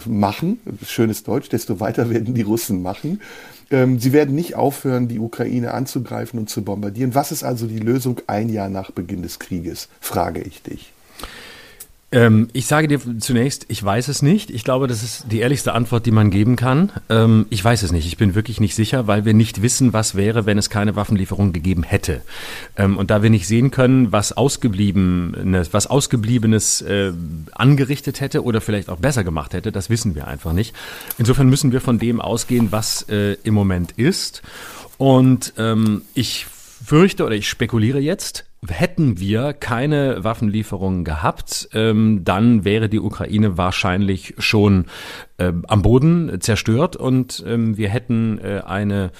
machen, 0.09 0.59
schönes 0.85 1.23
Deutsch, 1.23 1.47
desto 1.47 1.79
weiter 1.79 2.09
werden 2.09 2.33
die 2.33 2.41
Russen 2.41 2.81
machen. 2.81 3.21
Ähm, 3.69 3.99
sie 3.99 4.13
werden 4.13 4.35
nicht 4.35 4.55
aufhören, 4.55 5.07
die 5.07 5.19
Ukraine 5.19 5.73
anzugreifen 5.73 6.39
und 6.39 6.49
zu 6.49 6.63
bombardieren. 6.63 7.15
Was 7.15 7.31
ist 7.31 7.43
also 7.43 7.67
die 7.67 7.79
Lösung 7.79 8.21
ein 8.27 8.49
Jahr 8.49 8.69
nach 8.69 8.91
Beginn 8.91 9.21
des 9.21 9.39
Krieges, 9.39 9.89
frage 9.99 10.41
ich 10.41 10.61
dich. 10.61 10.93
Ähm, 12.09 12.47
ich 12.53 12.67
sage 12.67 12.87
dir 12.87 13.01
zunächst, 13.19 13.65
ich 13.67 13.83
weiß 13.83 14.07
es 14.07 14.21
nicht. 14.21 14.49
Ich 14.49 14.63
glaube, 14.63 14.87
das 14.87 15.03
ist 15.03 15.25
die 15.29 15.39
ehrlichste 15.39 15.73
Antwort, 15.73 16.05
die 16.05 16.11
man 16.11 16.31
geben 16.31 16.55
kann. 16.55 16.91
Ähm, 17.09 17.47
ich 17.49 17.63
weiß 17.63 17.83
es 17.83 17.91
nicht. 17.91 18.07
Ich 18.07 18.15
bin 18.15 18.33
wirklich 18.33 18.61
nicht 18.61 18.75
sicher, 18.75 19.07
weil 19.07 19.25
wir 19.25 19.33
nicht 19.33 19.61
wissen, 19.61 19.91
was 19.91 20.15
wäre, 20.15 20.45
wenn 20.45 20.57
es 20.57 20.69
keine 20.69 20.95
Waffenlieferung 20.95 21.51
gegeben 21.51 21.83
hätte. 21.83 22.21
Ähm, 22.77 22.97
und 22.97 23.11
da 23.11 23.23
wir 23.23 23.29
nicht 23.29 23.45
sehen 23.45 23.71
können, 23.71 24.13
was 24.13 24.31
ausgebliebenes, 24.31 25.73
was 25.73 25.87
ausgebliebenes 25.87 26.81
äh, 26.81 27.11
angerichtet 27.51 28.21
hätte 28.21 28.41
oder 28.41 28.61
vielleicht 28.61 28.87
auch 28.89 28.99
besser 28.99 29.25
gemacht 29.25 29.53
hätte, 29.53 29.73
das 29.73 29.89
wissen 29.89 30.15
wir 30.15 30.27
einfach 30.27 30.53
nicht. 30.53 30.73
Insofern 31.17 31.49
müssen 31.49 31.73
wir 31.73 31.81
von 31.81 31.99
dem 31.99 32.21
ausgehen, 32.21 32.71
was 32.71 33.01
äh, 33.09 33.33
im 33.43 33.53
Moment 33.53 33.91
ist. 33.91 34.43
Und 34.97 35.53
ähm, 35.57 36.03
ich 36.13 36.45
fürchte 36.85 37.25
oder 37.25 37.35
ich 37.35 37.49
spekuliere 37.49 37.99
jetzt, 37.99 38.46
Hätten 38.67 39.19
wir 39.19 39.53
keine 39.53 40.23
Waffenlieferungen 40.23 41.03
gehabt, 41.03 41.69
ähm, 41.73 42.23
dann 42.23 42.65
wäre 42.65 42.89
die 42.89 42.99
Ukraine 42.99 43.57
wahrscheinlich 43.57 44.33
schon 44.39 44.85
äh, 45.37 45.53
am 45.67 45.81
Boden 45.81 46.39
zerstört 46.41 46.95
und 46.95 47.43
ähm, 47.47 47.77
wir 47.77 47.89
hätten 47.89 48.39
äh, 48.39 48.61
eine 48.65 49.11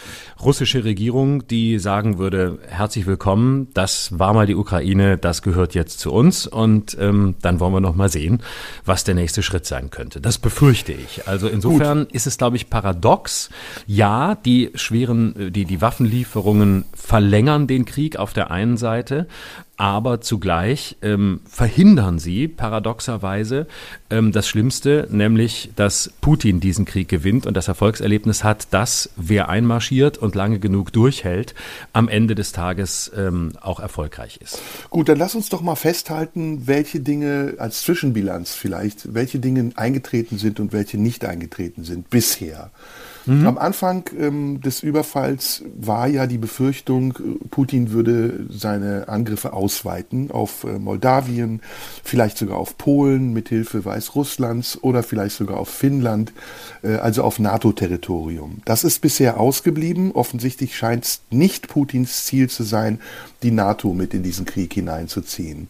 russische 0.43 0.83
Regierung, 0.83 1.47
die 1.47 1.79
sagen 1.79 2.17
würde, 2.17 2.59
herzlich 2.67 3.05
willkommen, 3.05 3.67
das 3.73 4.17
war 4.17 4.33
mal 4.33 4.47
die 4.47 4.55
Ukraine, 4.55 5.17
das 5.17 5.41
gehört 5.41 5.75
jetzt 5.75 5.99
zu 5.99 6.11
uns 6.11 6.47
und 6.47 6.97
ähm, 6.99 7.35
dann 7.41 7.59
wollen 7.59 7.73
wir 7.73 7.81
noch 7.81 7.95
mal 7.95 8.09
sehen, 8.09 8.41
was 8.85 9.03
der 9.03 9.15
nächste 9.15 9.43
Schritt 9.43 9.65
sein 9.65 9.89
könnte. 9.89 10.19
Das 10.19 10.37
befürchte 10.37 10.91
ich. 10.91 11.27
Also 11.27 11.47
insofern 11.47 12.05
Gut. 12.05 12.13
ist 12.13 12.27
es, 12.27 12.37
glaube 12.37 12.55
ich, 12.55 12.69
paradox. 12.69 13.49
Ja, 13.85 14.35
die 14.35 14.71
schweren, 14.75 15.35
äh, 15.35 15.51
die, 15.51 15.65
die 15.65 15.81
Waffenlieferungen 15.81 16.85
verlängern 16.93 17.67
den 17.67 17.85
Krieg 17.85 18.17
auf 18.17 18.33
der 18.33 18.51
einen 18.51 18.77
Seite, 18.77 19.27
aber 19.77 20.21
zugleich 20.21 20.97
ähm, 21.03 21.39
verhindern 21.47 22.17
sie 22.17 22.47
paradoxerweise 22.47 23.67
ähm, 24.09 24.31
das 24.31 24.47
Schlimmste, 24.47 25.07
nämlich 25.11 25.69
dass 25.75 26.11
Putin 26.19 26.59
diesen 26.59 26.85
Krieg 26.85 27.07
gewinnt 27.07 27.45
und 27.45 27.55
das 27.55 27.67
Erfolgserlebnis 27.67 28.43
hat, 28.43 28.67
dass 28.71 29.11
wer 29.15 29.49
einmarschiert 29.49 30.17
und 30.17 30.33
lange 30.33 30.57
genug 30.59 30.91
durchhält, 30.91 31.53
am 31.93 32.09
Ende 32.09 32.33
des 32.33 32.51
Tages 32.51 33.11
ähm, 33.15 33.53
auch 33.61 33.79
erfolgreich 33.79 34.39
ist. 34.41 34.59
Gut, 34.89 35.09
dann 35.09 35.19
lass 35.19 35.35
uns 35.35 35.49
doch 35.49 35.61
mal 35.61 35.75
festhalten, 35.75 36.65
welche 36.65 36.99
Dinge 36.99 37.53
als 37.59 37.81
Zwischenbilanz 37.81 38.55
vielleicht, 38.55 39.13
welche 39.13 39.37
Dinge 39.37 39.71
eingetreten 39.75 40.39
sind 40.39 40.59
und 40.59 40.73
welche 40.73 40.97
nicht 40.97 41.23
eingetreten 41.23 41.83
sind 41.83 42.09
bisher. 42.09 42.71
Mhm. 43.27 43.45
Am 43.45 43.57
Anfang 43.57 44.09
ähm, 44.17 44.61
des 44.61 44.81
Überfalls 44.81 45.63
war 45.77 46.07
ja 46.07 46.27
die 46.27 46.37
Befürchtung, 46.37 47.13
Putin 47.51 47.91
würde 47.91 48.45
seine 48.49 49.09
Angriffe 49.09 49.51
ausweiten 49.53 50.31
auf 50.31 50.63
äh, 50.63 50.79
Moldawien, 50.79 51.61
vielleicht 52.03 52.37
sogar 52.37 52.57
auf 52.57 52.77
Polen 52.77 53.33
mithilfe 53.33 53.83
Weißrusslands 53.83 54.81
oder 54.81 55.03
vielleicht 55.03 55.35
sogar 55.35 55.57
auf 55.57 55.69
Finnland, 55.69 56.31
äh, 56.83 56.95
also 56.95 57.23
auf 57.23 57.37
NATO-Territorium. 57.37 58.61
Das 58.63 58.85
ist 58.85 59.01
bisher 59.01 59.39
ausgeblieben. 59.39 60.13
Offensichtlich 60.13 60.77
scheint 60.77 61.03
es 61.03 61.21
nicht 61.29 61.67
Putins 61.67 62.25
Ziel 62.25 62.49
zu 62.49 62.63
sein, 62.63 62.99
die 63.43 63.51
NATO 63.51 63.93
mit 63.93 64.13
in 64.13 64.23
diesen 64.23 64.45
Krieg 64.45 64.73
hineinzuziehen 64.73 65.67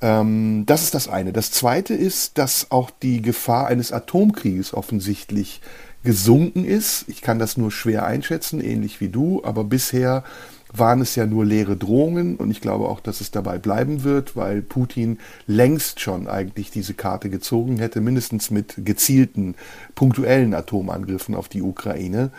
ähm, 0.00 0.64
das 0.66 0.82
ist 0.84 0.94
das 0.94 1.08
eine. 1.08 1.32
Das 1.32 1.50
zweite 1.50 1.94
ist, 1.94 2.38
dass 2.38 2.70
auch 2.70 2.90
die 2.90 3.20
Gefahr 3.20 3.66
eines 3.66 3.92
Atomkrieges 3.92 4.72
offensichtlich 4.72 5.60
gesunken 6.04 6.64
ist. 6.64 7.04
Ich 7.08 7.22
kann 7.22 7.38
das 7.38 7.56
nur 7.56 7.70
schwer 7.70 8.06
einschätzen, 8.06 8.60
ähnlich 8.60 9.00
wie 9.00 9.08
du, 9.08 9.42
aber 9.44 9.64
bisher 9.64 10.24
waren 10.72 11.00
es 11.00 11.14
ja 11.14 11.26
nur 11.26 11.44
leere 11.44 11.76
Drohungen 11.76 12.36
und 12.36 12.50
ich 12.50 12.60
glaube 12.60 12.88
auch, 12.88 13.00
dass 13.00 13.20
es 13.20 13.30
dabei 13.30 13.58
bleiben 13.58 14.04
wird, 14.04 14.36
weil 14.36 14.60
Putin 14.60 15.18
längst 15.46 16.00
schon 16.00 16.28
eigentlich 16.28 16.70
diese 16.70 16.94
Karte 16.94 17.30
gezogen 17.30 17.78
hätte, 17.78 18.00
mindestens 18.00 18.50
mit 18.50 18.74
gezielten 18.84 19.54
punktuellen 19.94 20.54
Atomangriffen 20.54 21.34
auf 21.34 21.48
die 21.48 21.62
Ukraine. 21.62 22.30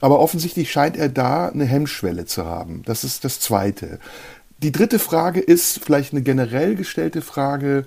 Aber 0.00 0.18
offensichtlich 0.18 0.70
scheint 0.70 0.96
er 0.96 1.08
da 1.08 1.48
eine 1.48 1.66
Hemmschwelle 1.66 2.24
zu 2.24 2.44
haben. 2.46 2.82
Das 2.86 3.04
ist 3.04 3.24
das 3.24 3.40
Zweite. 3.40 3.98
Die 4.62 4.72
dritte 4.72 4.98
Frage 4.98 5.40
ist 5.40 5.80
vielleicht 5.84 6.12
eine 6.12 6.22
generell 6.22 6.74
gestellte 6.74 7.20
Frage, 7.20 7.86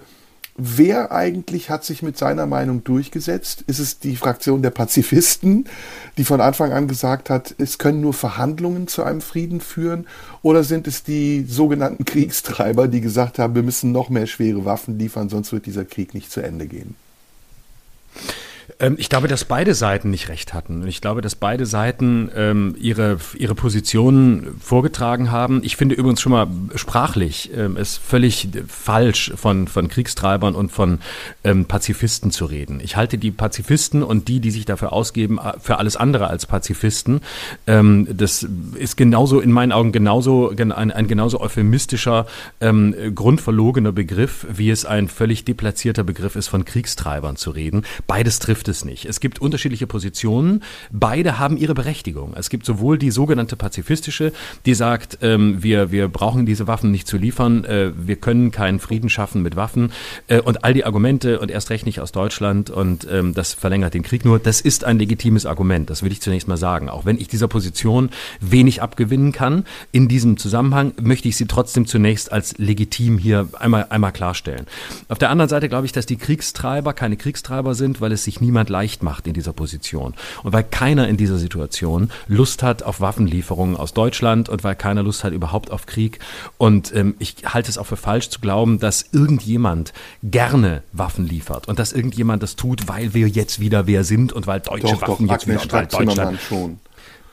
Wer 0.60 1.12
eigentlich 1.12 1.70
hat 1.70 1.86
sich 1.86 2.02
mit 2.02 2.18
seiner 2.18 2.48
Meinung 2.48 2.84
durchgesetzt? 2.84 3.64
Ist 3.68 3.78
es 3.78 4.00
die 4.00 4.16
Fraktion 4.16 4.64
der 4.64 4.72
Pazifisten, 4.72 5.66
die 6.18 6.24
von 6.24 6.42
Anfang 6.42 6.72
an 6.74 6.88
gesagt 6.88 7.30
hat, 7.30 7.54
es 7.60 7.78
können 7.78 8.02
nur 8.02 8.16
Verhandlungen 8.16 8.88
zu 8.88 9.04
einem 9.04 9.22
Frieden 9.22 9.62
führen? 9.62 10.08
Oder 10.42 10.64
sind 10.64 10.88
es 10.88 11.04
die 11.04 11.46
sogenannten 11.48 12.06
Kriegstreiber, 12.06 12.88
die 12.88 13.02
gesagt 13.02 13.38
haben, 13.38 13.54
wir 13.54 13.62
müssen 13.62 13.92
noch 13.92 14.10
mehr 14.10 14.26
schwere 14.26 14.66
Waffen 14.66 14.98
liefern, 14.98 15.30
sonst 15.30 15.52
wird 15.54 15.68
dieser 15.68 15.86
Krieg 15.86 16.16
nicht 16.16 16.32
zu 16.32 16.42
Ende 16.42 16.66
gehen? 16.66 16.96
Ähm, 18.80 18.96
ich 18.98 19.10
glaube, 19.10 19.28
dass 19.28 19.46
beide 19.46 19.74
Seiten 19.74 20.10
nicht 20.10 20.30
recht 20.30 20.54
hatten. 20.54 20.88
Ich 20.88 21.02
glaube, 21.02 21.22
dass 21.22 21.36
beide 21.36 21.66
Seiten 21.66 22.30
ähm, 22.36 22.76
ihre, 22.80 23.18
ihre 23.36 23.56
Positionen 23.56 24.56
vorgetragen 24.60 25.32
haben. 25.32 25.62
Ich 25.64 25.76
finde 25.76 25.96
übrigens 25.96 26.22
schon 26.22 26.32
mal 26.32 26.48
sprachlich 26.76 27.52
ähm, 27.56 27.78
es 27.78 27.98
völlig 27.98 28.50
falsch, 28.68 29.32
von, 29.36 29.68
von 29.68 29.88
Kriegstreibern 29.88 30.56
und 30.56 30.72
von 30.72 31.00
ähm, 31.44 31.66
Pazifisten 31.66 32.32
zu 32.32 32.46
reden. 32.46 32.80
Ich 32.82 32.96
halte 32.96 33.18
die 33.18 33.32
Pazifisten 33.32 34.04
und 34.04 34.28
die, 34.28 34.40
die 34.40 34.52
sich 34.52 34.66
dafür 34.66 34.94
ausgeben, 34.94 35.40
äh, 35.40 35.54
für 35.60 35.78
alles 35.78 35.96
andere 35.96 36.28
als 36.28 36.46
Pazifisten. 36.46 37.22
Ähm, 37.66 38.08
das 38.12 38.48
ist 38.76 38.98
genauso, 38.98 39.40
in 39.40 39.52
meinen 39.52 39.72
Augen, 39.72 39.92
genauso, 39.92 40.50
ein, 40.50 40.72
ein 40.72 41.08
genauso 41.08 41.40
euphemistischer, 41.40 42.26
ähm, 42.62 42.96
grundverlogener 43.16 43.92
Begriff, 43.92 44.46
wie 44.50 44.70
es 44.70 44.86
ein 44.86 45.08
völlig 45.08 45.46
deplatzierter 45.46 46.04
Begriff 46.04 46.36
ist, 46.36 46.48
von 46.48 46.66
Kriegstreibern 46.66 47.36
zu 47.36 47.52
reden. 47.52 47.84
Beides 48.08 48.40
trifft 48.40 48.57
trifft 48.58 48.70
es 48.70 48.86
nicht. 48.86 49.06
Es 49.06 49.20
gibt 49.20 49.40
unterschiedliche 49.40 49.86
Positionen. 49.86 50.64
Beide 50.92 51.38
haben 51.38 51.58
ihre 51.58 51.76
Berechtigung. 51.76 52.34
Es 52.36 52.50
gibt 52.50 52.66
sowohl 52.66 52.98
die 52.98 53.12
sogenannte 53.12 53.56
pazifistische, 53.56 54.34
die 54.66 54.74
sagt, 54.74 55.20
ähm, 55.22 55.62
wir, 55.62 55.92
wir 55.92 56.08
brauchen 56.08 56.48
diese 56.48 56.66
Waffen 56.66 56.90
nicht 56.92 57.08
zu 57.08 57.18
liefern, 57.18 57.66
äh, 57.66 57.92
wir 57.96 58.16
können 58.16 58.50
keinen 58.50 58.80
Frieden 58.80 59.12
schaffen 59.12 59.44
mit 59.44 59.56
Waffen 59.56 59.92
äh, 60.28 60.42
und 60.42 60.64
all 60.64 60.74
die 60.74 60.86
Argumente 60.86 61.40
und 61.40 61.52
erst 61.52 61.70
recht 61.70 61.86
nicht 61.86 62.02
aus 62.02 62.12
Deutschland 62.12 62.72
und 62.72 63.08
ähm, 63.12 63.36
das 63.36 63.54
verlängert 63.54 63.94
den 63.94 64.02
Krieg 64.02 64.26
nur. 64.26 64.40
Das 64.40 64.60
ist 64.60 64.84
ein 64.84 64.98
legitimes 64.98 65.46
Argument, 65.46 65.92
das 65.92 66.02
will 66.02 66.12
ich 66.12 66.22
zunächst 66.22 66.48
mal 66.48 66.58
sagen. 66.58 66.90
Auch 66.90 67.06
wenn 67.06 67.20
ich 67.20 67.28
dieser 67.28 67.48
Position 67.48 68.10
wenig 68.40 68.82
abgewinnen 68.82 69.34
kann, 69.34 69.66
in 69.92 70.08
diesem 70.08 70.38
Zusammenhang 70.38 70.94
möchte 71.00 71.28
ich 71.28 71.38
sie 71.38 71.46
trotzdem 71.46 71.86
zunächst 71.86 72.32
als 72.32 72.58
legitim 72.58 73.20
hier 73.20 73.50
einmal, 73.60 73.86
einmal 73.90 74.14
klarstellen. 74.14 74.66
Auf 75.10 75.20
der 75.20 75.30
anderen 75.30 75.50
Seite 75.50 75.70
glaube 75.70 75.86
ich, 75.86 75.92
dass 75.92 76.08
die 76.08 76.18
Kriegstreiber 76.18 76.94
keine 76.94 77.18
Kriegstreiber 77.18 77.76
sind, 77.76 78.02
weil 78.02 78.12
es 78.12 78.24
sich 78.24 78.42
niemand 78.42 78.47
niemand 78.48 78.70
leicht 78.70 79.04
macht 79.04 79.28
in 79.28 79.34
dieser 79.34 79.54
Position. 79.54 80.16
Und 80.44 80.54
weil 80.54 80.64
keiner 80.64 81.08
in 81.08 81.18
dieser 81.18 81.38
Situation 81.38 82.10
Lust 82.28 82.64
hat 82.64 82.82
auf 82.82 83.02
Waffenlieferungen 83.02 83.76
aus 83.76 83.94
Deutschland 83.94 84.50
und 84.50 84.64
weil 84.64 84.76
keiner 84.76 85.04
Lust 85.04 85.24
hat 85.24 85.34
überhaupt 85.34 85.70
auf 85.70 85.86
Krieg. 85.86 86.20
Und 86.58 86.96
ähm, 86.96 87.16
ich 87.20 87.36
halte 87.46 87.70
es 87.70 87.78
auch 87.78 87.86
für 87.86 87.98
falsch 87.98 88.30
zu 88.30 88.40
glauben, 88.40 88.80
dass 88.80 89.10
irgendjemand 89.12 89.94
gerne 90.24 90.82
Waffen 90.94 91.28
liefert 91.28 91.68
und 91.68 91.78
dass 91.78 91.94
irgendjemand 91.94 92.42
das 92.42 92.56
tut, 92.56 92.88
weil 92.88 93.14
wir 93.14 93.28
jetzt 93.28 93.60
wieder 93.60 93.86
wer 93.86 94.04
sind 94.04 94.34
und 94.34 94.48
weil 94.48 94.62
deutsche 94.62 94.88
doch, 94.88 95.02
Waffen 95.08 95.28
doch, 95.28 95.34
jetzt 95.34 95.48
wieder 95.48 95.62
und 95.62 95.74
weil 95.74 95.86
Deutschland 95.86 96.40
schon. 96.42 96.80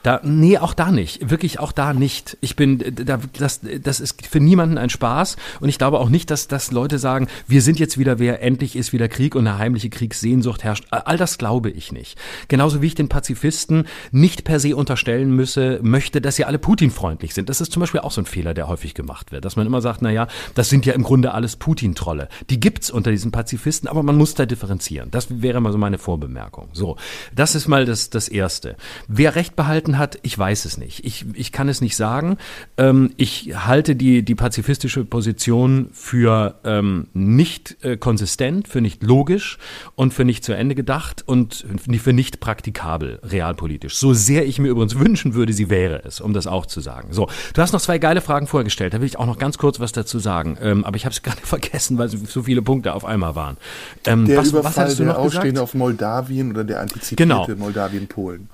Da, 0.05 0.21
nee, 0.21 0.59
auch 0.59 0.75
da 0.75 0.91
nicht. 0.91 1.31
Wirklich 1.31 1.59
auch 1.59 1.71
da 1.71 1.91
nicht. 1.91 2.37
Ich 2.39 2.55
bin, 2.55 2.77
da, 2.93 3.19
das, 3.39 3.61
das 3.81 3.99
ist 3.99 4.27
für 4.27 4.39
niemanden 4.39 4.77
ein 4.77 4.91
Spaß. 4.91 5.35
Und 5.61 5.69
ich 5.69 5.79
glaube 5.79 5.99
auch 5.99 6.09
nicht, 6.09 6.29
dass, 6.29 6.47
dass 6.47 6.71
Leute 6.71 6.99
sagen, 6.99 7.25
wir 7.47 7.63
sind 7.63 7.79
jetzt 7.79 7.97
wieder 7.97 8.19
wer, 8.19 8.39
endlich 8.43 8.75
ist 8.75 8.93
wieder 8.93 9.07
Krieg 9.07 9.33
und 9.33 9.47
eine 9.47 9.57
heimliche 9.57 9.89
Kriegssehnsucht 9.89 10.63
herrscht. 10.63 10.85
All 10.91 11.17
das 11.17 11.39
glaube 11.39 11.71
ich 11.71 11.91
nicht. 11.91 12.19
Genauso 12.49 12.83
wie 12.83 12.85
ich 12.85 12.93
den 12.93 13.09
Pazifisten 13.09 13.87
nicht 14.11 14.43
per 14.43 14.59
se 14.59 14.75
unterstellen 14.75 15.31
müsse, 15.35 15.79
möchte, 15.81 16.21
dass 16.21 16.35
sie 16.35 16.45
alle 16.45 16.59
Putin-freundlich 16.59 17.33
sind. 17.33 17.49
Das 17.49 17.59
ist 17.59 17.71
zum 17.71 17.79
Beispiel 17.79 18.01
auch 18.01 18.11
so 18.11 18.21
ein 18.21 18.27
Fehler, 18.27 18.53
der 18.53 18.67
häufig 18.67 18.93
gemacht 18.93 19.31
wird. 19.31 19.43
Dass 19.43 19.55
man 19.55 19.65
immer 19.65 19.81
sagt, 19.81 20.03
na 20.03 20.11
ja, 20.11 20.27
das 20.53 20.69
sind 20.69 20.85
ja 20.85 20.93
im 20.93 21.01
Grunde 21.01 21.33
alles 21.33 21.55
Putin-Trolle. 21.55 22.29
Die 22.51 22.59
gibt's 22.59 22.91
unter 22.91 23.09
diesen 23.09 23.31
Pazifisten, 23.31 23.89
aber 23.89 24.03
man 24.03 24.17
muss 24.17 24.35
da 24.35 24.45
differenzieren. 24.45 25.09
Das 25.09 25.41
wäre 25.41 25.61
mal 25.61 25.71
so 25.71 25.79
meine 25.79 25.97
Vorbemerkung. 25.97 26.69
So. 26.73 26.95
Das 27.33 27.55
ist 27.55 27.67
mal 27.67 27.85
das, 27.85 28.11
das 28.11 28.27
Erste. 28.27 28.75
Wer 29.07 29.33
Recht 29.33 29.55
behalten 29.55 29.94
hat, 29.97 30.19
ich 30.21 30.37
weiß 30.37 30.65
es 30.65 30.77
nicht. 30.77 31.05
Ich, 31.05 31.25
ich 31.33 31.51
kann 31.51 31.69
es 31.69 31.81
nicht 31.81 31.95
sagen. 31.95 32.37
Ähm, 32.77 33.11
ich 33.17 33.53
halte 33.55 33.95
die, 33.95 34.23
die 34.23 34.35
pazifistische 34.35 35.05
Position 35.05 35.89
für 35.91 36.55
ähm, 36.63 37.07
nicht 37.13 37.83
äh, 37.83 37.97
konsistent, 37.97 38.67
für 38.67 38.81
nicht 38.81 39.03
logisch 39.03 39.57
und 39.95 40.13
für 40.13 40.25
nicht 40.25 40.43
zu 40.43 40.53
Ende 40.53 40.75
gedacht 40.75 41.23
und 41.25 41.65
für 41.99 42.13
nicht 42.13 42.39
praktikabel 42.39 43.19
realpolitisch. 43.23 43.97
So 43.97 44.13
sehr 44.13 44.45
ich 44.45 44.59
mir 44.59 44.69
übrigens 44.69 44.97
wünschen 44.97 45.33
würde, 45.33 45.53
sie 45.53 45.69
wäre 45.69 46.03
es, 46.05 46.21
um 46.21 46.33
das 46.33 46.47
auch 46.47 46.65
zu 46.65 46.81
sagen. 46.81 47.09
So, 47.11 47.27
du 47.53 47.61
hast 47.61 47.73
noch 47.73 47.81
zwei 47.81 47.97
geile 47.97 48.21
Fragen 48.21 48.47
vorgestellt. 48.47 48.93
Da 48.93 48.99
will 48.99 49.07
ich 49.07 49.17
auch 49.17 49.25
noch 49.25 49.37
ganz 49.37 49.57
kurz 49.57 49.79
was 49.79 49.91
dazu 49.91 50.19
sagen. 50.19 50.57
Ähm, 50.61 50.85
aber 50.85 50.97
ich 50.97 51.05
habe 51.05 51.13
es 51.13 51.21
gerade 51.23 51.41
vergessen, 51.41 51.97
weil 51.97 52.09
so 52.09 52.43
viele 52.43 52.61
Punkte 52.61 52.93
auf 52.93 53.05
einmal 53.05 53.35
waren. 53.35 53.57
Ähm, 54.05 54.25
der 54.25 54.37
was, 54.37 54.49
Überfall 54.49 54.71
was 54.71 54.77
hattest 54.77 54.99
du 54.99 55.03
noch 55.03 55.15
der 55.15 55.21
Ausstehende 55.21 55.61
auf 55.61 55.73
Moldawien 55.73 56.51
oder 56.51 56.63
der 56.63 56.81
antizipierte 56.81 57.23
genau. 57.23 57.47
Moldawien-Polen. 57.55 58.49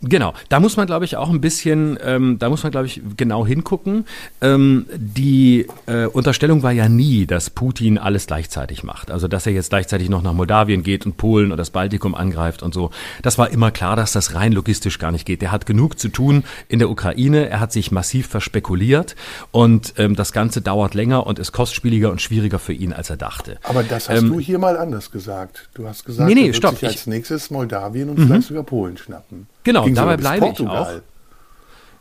Genau, 0.00 0.32
da 0.48 0.60
muss 0.60 0.76
man, 0.76 0.86
glaube 0.86 1.04
ich, 1.04 1.16
auch 1.16 1.28
ein 1.28 1.40
bisschen, 1.40 1.98
ähm, 2.04 2.38
da 2.38 2.48
muss 2.48 2.62
man, 2.62 2.70
glaube 2.70 2.86
ich, 2.86 3.02
genau 3.16 3.44
hingucken. 3.44 4.04
Ähm, 4.40 4.86
die 4.94 5.66
äh, 5.86 6.06
Unterstellung 6.06 6.62
war 6.62 6.70
ja 6.70 6.88
nie, 6.88 7.26
dass 7.26 7.50
Putin 7.50 7.98
alles 7.98 8.28
gleichzeitig 8.28 8.84
macht. 8.84 9.10
Also, 9.10 9.26
dass 9.26 9.46
er 9.46 9.52
jetzt 9.52 9.70
gleichzeitig 9.70 10.08
noch 10.08 10.22
nach 10.22 10.34
Moldawien 10.34 10.84
geht 10.84 11.04
und 11.04 11.16
Polen 11.16 11.48
oder 11.48 11.56
das 11.56 11.70
Baltikum 11.70 12.14
angreift 12.14 12.62
und 12.62 12.72
so. 12.72 12.90
Das 13.22 13.38
war 13.38 13.50
immer 13.50 13.72
klar, 13.72 13.96
dass 13.96 14.12
das 14.12 14.34
rein 14.34 14.52
logistisch 14.52 15.00
gar 15.00 15.10
nicht 15.10 15.26
geht. 15.26 15.42
Der 15.42 15.50
hat 15.50 15.66
genug 15.66 15.98
zu 15.98 16.08
tun 16.08 16.44
in 16.68 16.78
der 16.78 16.90
Ukraine. 16.90 17.48
Er 17.48 17.58
hat 17.58 17.72
sich 17.72 17.90
massiv 17.90 18.28
verspekuliert 18.28 19.16
und 19.50 19.94
ähm, 19.96 20.14
das 20.14 20.30
Ganze 20.30 20.62
dauert 20.62 20.94
länger 20.94 21.26
und 21.26 21.40
ist 21.40 21.50
kostspieliger 21.50 22.12
und 22.12 22.22
schwieriger 22.22 22.60
für 22.60 22.72
ihn, 22.72 22.92
als 22.92 23.10
er 23.10 23.16
dachte. 23.16 23.58
Aber 23.64 23.82
das 23.82 24.08
hast 24.08 24.22
ähm, 24.22 24.28
du 24.28 24.38
hier 24.38 24.60
mal 24.60 24.76
anders 24.76 25.10
gesagt. 25.10 25.70
Du 25.74 25.88
hast 25.88 26.04
gesagt, 26.04 26.28
nee, 26.28 26.34
nee, 26.36 26.42
er 26.42 26.46
wird 26.46 26.56
stopp, 26.56 26.78
sich 26.78 26.88
als 26.88 27.08
nächstes 27.08 27.50
Moldawien 27.50 28.10
und 28.10 28.18
mhm. 28.18 28.26
vielleicht 28.26 28.48
sogar 28.48 28.62
Polen 28.62 28.96
schnappen. 28.96 29.48
Genau, 29.68 29.84
Ging 29.84 29.94
dabei 29.94 30.16
bleibe 30.16 30.48
ich 30.48 30.66
auch. 30.66 30.88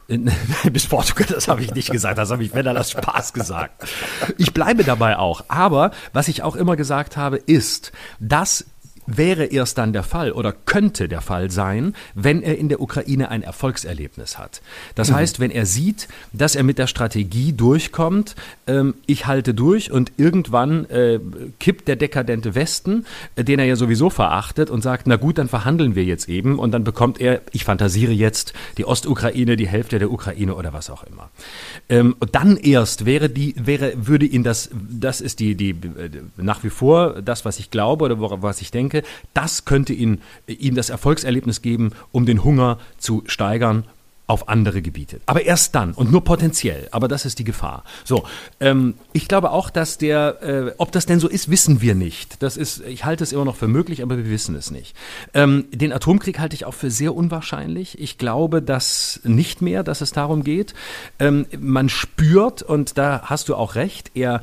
bis 0.71 0.87
Portugal, 0.87 1.27
das 1.29 1.49
habe 1.49 1.61
ich 1.61 1.73
nicht 1.73 1.91
gesagt, 1.91 2.17
das 2.17 2.31
habe 2.31 2.41
ich, 2.41 2.53
wenn 2.53 2.65
er 2.65 2.73
das 2.73 2.91
Spaß 2.91 3.33
gesagt. 3.33 3.85
Ich 4.37 4.53
bleibe 4.53 4.85
dabei 4.85 5.17
auch. 5.17 5.43
Aber 5.49 5.91
was 6.13 6.29
ich 6.29 6.43
auch 6.43 6.55
immer 6.55 6.77
gesagt 6.77 7.17
habe, 7.17 7.35
ist, 7.35 7.91
dass 8.21 8.65
wäre 9.07 9.45
erst 9.45 9.77
dann 9.77 9.93
der 9.93 10.03
Fall 10.03 10.31
oder 10.31 10.53
könnte 10.53 11.07
der 11.07 11.21
Fall 11.21 11.49
sein, 11.49 11.95
wenn 12.13 12.43
er 12.43 12.57
in 12.57 12.69
der 12.69 12.81
Ukraine 12.81 13.29
ein 13.29 13.41
Erfolgserlebnis 13.41 14.37
hat. 14.37 14.61
Das 14.95 15.09
mhm. 15.09 15.15
heißt, 15.15 15.39
wenn 15.39 15.49
er 15.49 15.65
sieht, 15.65 16.07
dass 16.33 16.55
er 16.55 16.63
mit 16.63 16.77
der 16.77 16.87
Strategie 16.87 17.53
durchkommt, 17.53 18.35
ähm, 18.67 18.95
ich 19.05 19.25
halte 19.25 19.53
durch 19.53 19.91
und 19.91 20.11
irgendwann 20.17 20.85
äh, 20.89 21.19
kippt 21.59 21.87
der 21.87 21.95
dekadente 21.95 22.53
Westen, 22.53 23.05
äh, 23.35 23.43
den 23.43 23.59
er 23.59 23.65
ja 23.65 23.75
sowieso 23.77 24.09
verachtet 24.09 24.69
und 24.69 24.81
sagt, 24.81 25.07
na 25.07 25.15
gut, 25.15 25.37
dann 25.37 25.47
verhandeln 25.47 25.95
wir 25.95 26.03
jetzt 26.03 26.27
eben 26.27 26.59
und 26.59 26.71
dann 26.71 26.83
bekommt 26.83 27.19
er, 27.21 27.41
ich 27.51 27.63
fantasiere 27.63 28.11
jetzt, 28.11 28.53
die 28.77 28.85
Ostukraine, 28.85 29.55
die 29.55 29.67
Hälfte 29.67 29.99
der 29.99 30.11
Ukraine 30.11 30.55
oder 30.55 30.73
was 30.73 30.89
auch 30.89 31.03
immer. 31.03 31.29
Ähm, 31.89 32.15
dann 32.31 32.57
erst 32.57 33.05
wäre 33.05 33.29
die, 33.29 33.55
wäre, 33.57 33.93
würde 33.95 34.25
ihn 34.25 34.43
das, 34.43 34.69
das 34.73 35.21
ist 35.21 35.39
die, 35.39 35.55
die, 35.55 35.69
äh, 35.69 36.09
nach 36.35 36.63
wie 36.63 36.69
vor 36.69 37.21
das, 37.21 37.45
was 37.45 37.59
ich 37.59 37.71
glaube 37.71 38.05
oder 38.05 38.41
was 38.41 38.61
ich 38.61 38.71
denke, 38.71 38.96
das 39.33 39.65
könnte 39.65 39.93
ihn, 39.93 40.21
ihm 40.47 40.75
das 40.75 40.89
Erfolgserlebnis 40.89 41.61
geben, 41.61 41.91
um 42.11 42.25
den 42.25 42.43
Hunger 42.43 42.79
zu 42.97 43.23
steigern 43.27 43.85
auf 44.27 44.49
andere 44.49 44.81
Gebiete. 44.81 45.21
Aber 45.25 45.43
erst 45.43 45.73
dann 45.73 45.93
und 45.93 46.11
nur 46.11 46.23
potenziell. 46.23 46.89
Aber 46.91 47.07
das 47.07 47.25
ist 47.25 47.39
die 47.39 47.45
Gefahr. 47.45 47.83
So, 48.03 48.25
ähm, 48.59 48.95
ich 49.13 49.29
glaube 49.29 49.51
auch, 49.51 49.69
dass 49.69 49.97
der, 49.97 50.43
äh, 50.43 50.73
ob 50.77 50.91
das 50.91 51.05
denn 51.05 51.21
so 51.21 51.29
ist, 51.29 51.49
wissen 51.49 51.81
wir 51.81 51.95
nicht. 51.95 52.43
Das 52.43 52.57
ist, 52.57 52.81
ich 52.81 53.05
halte 53.05 53.23
es 53.23 53.31
immer 53.31 53.45
noch 53.45 53.55
für 53.55 53.69
möglich, 53.69 54.03
aber 54.03 54.17
wir 54.17 54.29
wissen 54.29 54.53
es 54.55 54.69
nicht. 54.69 54.95
Ähm, 55.33 55.65
den 55.71 55.93
Atomkrieg 55.93 56.39
halte 56.39 56.55
ich 56.55 56.65
auch 56.65 56.73
für 56.73 56.91
sehr 56.91 57.15
unwahrscheinlich. 57.15 57.99
Ich 57.99 58.17
glaube, 58.17 58.61
dass 58.61 59.21
nicht 59.23 59.61
mehr, 59.61 59.83
dass 59.83 60.01
es 60.01 60.11
darum 60.11 60.43
geht. 60.43 60.73
Ähm, 61.19 61.45
man 61.57 61.87
spürt 61.87 62.61
und 62.61 62.97
da 62.97 63.21
hast 63.23 63.47
du 63.47 63.55
auch 63.55 63.75
recht. 63.75 64.11
Er 64.13 64.41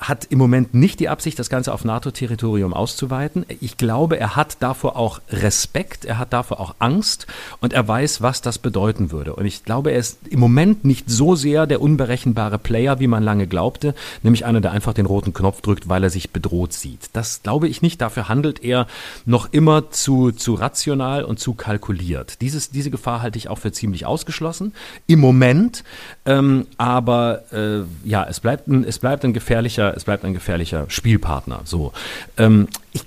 hat 0.00 0.26
im 0.30 0.38
Moment 0.38 0.72
nicht 0.72 0.98
die 0.98 1.10
Absicht, 1.10 1.38
das 1.38 1.50
Ganze 1.50 1.74
auf 1.74 1.84
NATO-Territorium 1.84 2.72
auszuweiten. 2.72 3.44
Ich 3.60 3.76
glaube, 3.76 4.18
er 4.18 4.34
hat 4.34 4.56
davor 4.60 4.96
auch 4.96 5.20
Respekt, 5.28 6.06
er 6.06 6.18
hat 6.18 6.32
davor 6.32 6.58
auch 6.58 6.74
Angst 6.78 7.26
und 7.60 7.74
er 7.74 7.86
weiß, 7.86 8.22
was 8.22 8.40
das 8.40 8.58
bedeuten 8.58 9.10
würde. 9.10 9.36
Und 9.36 9.44
ich 9.44 9.62
glaube, 9.62 9.92
er 9.92 9.98
ist 9.98 10.26
im 10.28 10.40
Moment 10.40 10.86
nicht 10.86 11.10
so 11.10 11.34
sehr 11.34 11.66
der 11.66 11.82
unberechenbare 11.82 12.58
Player, 12.58 12.98
wie 12.98 13.08
man 13.08 13.22
lange 13.22 13.46
glaubte, 13.46 13.94
nämlich 14.22 14.46
einer, 14.46 14.62
der 14.62 14.72
einfach 14.72 14.94
den 14.94 15.04
roten 15.04 15.34
Knopf 15.34 15.60
drückt, 15.60 15.86
weil 15.88 16.02
er 16.02 16.10
sich 16.10 16.30
bedroht 16.30 16.72
sieht. 16.72 17.10
Das 17.12 17.42
glaube 17.42 17.68
ich 17.68 17.82
nicht. 17.82 18.00
Dafür 18.00 18.30
handelt 18.30 18.64
er 18.64 18.86
noch 19.26 19.52
immer 19.52 19.90
zu, 19.90 20.32
zu 20.32 20.54
rational 20.54 21.24
und 21.24 21.38
zu 21.38 21.52
kalkuliert. 21.52 22.40
Dieses, 22.40 22.70
diese 22.70 22.90
Gefahr 22.90 23.20
halte 23.20 23.36
ich 23.36 23.48
auch 23.48 23.58
für 23.58 23.72
ziemlich 23.72 24.06
ausgeschlossen. 24.06 24.72
Im 25.06 25.20
Moment, 25.20 25.84
ähm, 26.24 26.66
aber 26.78 27.52
äh, 27.52 27.82
ja, 28.08 28.24
es 28.24 28.40
bleibt 28.40 28.66
ein, 28.66 28.84
es 28.84 28.98
bleibt 28.98 29.26
ein 29.26 29.34
gefährlicher 29.34 29.89
es 29.96 30.04
bleibt 30.04 30.24
ein 30.24 30.34
gefährlicher 30.34 30.86
Spielpartner. 30.88 31.62
So. 31.64 31.92
Ähm, 32.36 32.68
ich, 32.92 33.02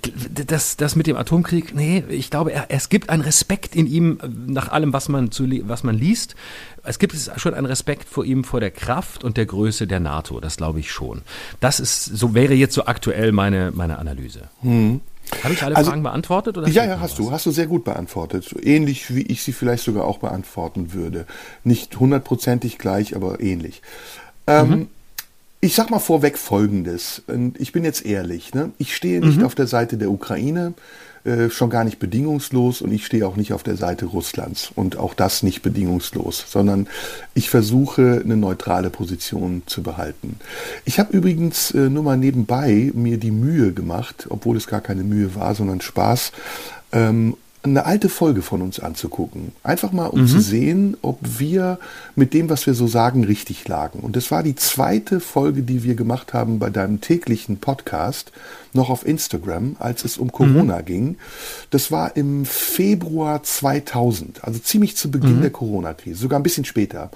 das, 0.48 0.78
das 0.78 0.96
mit 0.96 1.08
dem 1.08 1.18
Atomkrieg, 1.18 1.76
nee, 1.76 2.04
ich 2.10 2.30
glaube, 2.30 2.54
er, 2.54 2.66
es 2.70 2.90
gibt 2.90 3.10
einen 3.10 3.22
Respekt 3.22 3.76
in 3.76 3.88
ihm 3.88 4.20
nach 4.48 4.70
allem, 4.70 4.94
was 4.94 5.10
man, 5.10 5.32
zu, 5.32 5.48
was 5.68 5.84
man 5.84 5.96
liest. 5.96 6.36
Es 6.84 7.00
gibt 7.00 7.16
schon 7.38 7.54
einen 7.54 7.66
Respekt 7.66 8.08
vor 8.10 8.26
ihm, 8.26 8.44
vor 8.44 8.60
der 8.60 8.72
Kraft 8.72 9.24
und 9.24 9.38
der 9.38 9.46
Größe 9.46 9.88
der 9.88 10.00
NATO. 10.00 10.40
Das 10.40 10.58
glaube 10.58 10.80
ich 10.80 10.92
schon. 10.92 11.22
Das 11.60 11.80
ist, 11.80 12.06
so 12.06 12.34
wäre 12.34 12.54
jetzt 12.54 12.76
so 12.76 12.86
aktuell 12.86 13.32
meine, 13.32 13.72
meine 13.74 14.00
Analyse. 14.00 14.50
Hm. 14.62 15.02
Habe 15.44 15.54
ich 15.54 15.64
alle 15.64 15.76
also, 15.76 15.90
Fragen 15.90 16.04
beantwortet? 16.04 16.58
Oder 16.58 16.68
ja, 16.68 16.86
ja, 16.86 17.00
hast 17.00 17.12
was? 17.12 17.18
du. 17.18 17.32
Hast 17.32 17.46
du 17.46 17.52
sehr 17.52 17.68
gut 17.68 17.84
beantwortet. 17.86 18.54
Ähnlich 18.62 19.16
wie 19.16 19.24
ich 19.24 19.44
sie 19.44 19.54
vielleicht 19.54 19.84
sogar 19.84 20.06
auch 20.06 20.20
beantworten 20.20 20.94
würde. 20.94 21.26
Nicht 21.64 22.00
hundertprozentig 22.00 22.78
gleich, 22.78 23.16
aber 23.16 23.40
ähnlich. 23.40 23.82
Ähm, 24.48 24.70
mhm. 24.70 24.88
Ich 25.64 25.76
sag 25.76 25.90
mal 25.90 26.00
vorweg 26.00 26.38
Folgendes. 26.38 27.22
Und 27.26 27.58
ich 27.58 27.72
bin 27.72 27.86
jetzt 27.86 28.06
ehrlich. 28.06 28.54
Ne? 28.54 28.72
Ich 28.80 28.94
stehe 28.94 29.22
nicht 29.22 29.38
mhm. 29.38 29.46
auf 29.46 29.56
der 29.56 29.66
Seite 29.66 29.96
der 29.96 30.12
Ukraine, 30.12 30.74
äh, 31.24 31.50
schon 31.50 31.70
gar 31.70 31.86
nicht 31.86 32.00
bedingungslos, 32.00 32.82
und 32.82 32.92
ich 32.92 33.06
stehe 33.06 33.26
auch 33.26 33.38
nicht 33.38 33.54
auf 33.54 33.64
der 33.64 33.78
Seite 33.78 34.08
Russlands 34.08 34.72
und 34.76 34.98
auch 34.98 35.14
das 35.14 35.42
nicht 35.42 35.62
bedingungslos, 35.62 36.44
sondern 36.50 36.88
ich 37.34 37.50
versuche 37.50 38.22
eine 38.26 38.36
neutrale 38.36 38.90
Position 38.90 39.64
zu 39.66 39.84
behalten. 39.84 40.36
Ich 40.84 41.00
habe 41.00 41.16
übrigens 41.16 41.72
äh, 41.72 41.90
nur 41.90 42.04
mal 42.04 42.18
nebenbei 42.18 42.92
mir 42.94 43.18
die 43.18 43.32
Mühe 43.32 43.72
gemacht, 43.72 44.28
obwohl 44.28 44.58
es 44.58 44.68
gar 44.68 44.82
keine 44.82 45.06
Mühe 45.06 45.34
war, 45.34 45.56
sondern 45.56 45.80
Spaß, 45.80 46.34
ähm, 46.92 47.38
eine 47.64 47.86
alte 47.86 48.10
Folge 48.10 48.42
von 48.42 48.62
uns 48.62 48.80
anzugucken. 48.82 49.54
Einfach 49.64 49.94
mal, 49.94 50.08
um 50.08 50.22
mhm. 50.22 50.28
zu 50.28 50.42
sehen, 50.42 50.98
ob 51.02 51.18
wir 51.40 51.80
mit 52.16 52.34
dem, 52.34 52.50
was 52.50 52.68
wir 52.68 52.74
so 52.74 52.88
sagen, 52.88 53.24
richtig 53.24 53.66
lagen. 53.68 54.02
Und 54.02 54.18
das 54.18 54.32
war 54.32 54.44
die 54.44 54.56
zweite 54.56 55.22
Folge, 55.22 55.64
die 55.64 55.84
wir 55.84 55.96
gemacht 55.96 56.34
haben 56.34 56.60
bei 56.60 56.70
deinem 56.70 57.00
täglichen 57.00 57.58
Podcast, 57.58 58.34
noch 58.74 58.90
auf 58.90 59.06
Instagram, 59.06 59.78
als 59.80 60.04
es 60.04 60.18
um 60.18 60.32
Corona 60.32 60.80
mhm. 60.80 60.86
ging. 60.86 61.18
Das 61.70 61.90
war 61.90 62.18
im 62.18 62.46
Februar 62.46 63.44
2000, 63.44 64.44
also 64.44 64.60
ziemlich 64.60 64.98
zu 64.98 65.10
Beginn 65.10 65.38
mhm. 65.38 65.42
der 65.42 65.52
Corona-Krise, 65.52 66.20
sogar 66.20 66.40
ein 66.40 66.44
bisschen 66.44 66.66
später. 66.66 67.12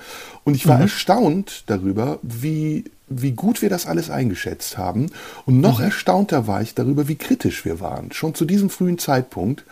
Und 0.45 0.55
ich 0.55 0.65
war 0.65 0.77
mhm. 0.77 0.83
erstaunt 0.83 1.63
darüber, 1.67 2.19
wie 2.21 2.85
wie 3.09 3.31
gut 3.31 3.61
wir 3.61 3.69
das 3.69 3.85
alles 3.85 4.09
eingeschätzt 4.09 4.77
haben. 4.77 5.11
Und 5.45 5.61
noch 5.61 5.79
mhm. 5.79 5.85
erstaunter 5.85 6.45
war 6.45 6.61
ich 6.61 6.75
darüber, 6.75 7.07
wie 7.07 7.15
kritisch 7.15 7.63
wir 7.63 7.79
waren. 7.79 8.11
Schon 8.11 8.35
zu 8.35 8.43
diesem 8.43 8.69
frühen 8.69 8.97
Zeitpunkt 8.97 9.63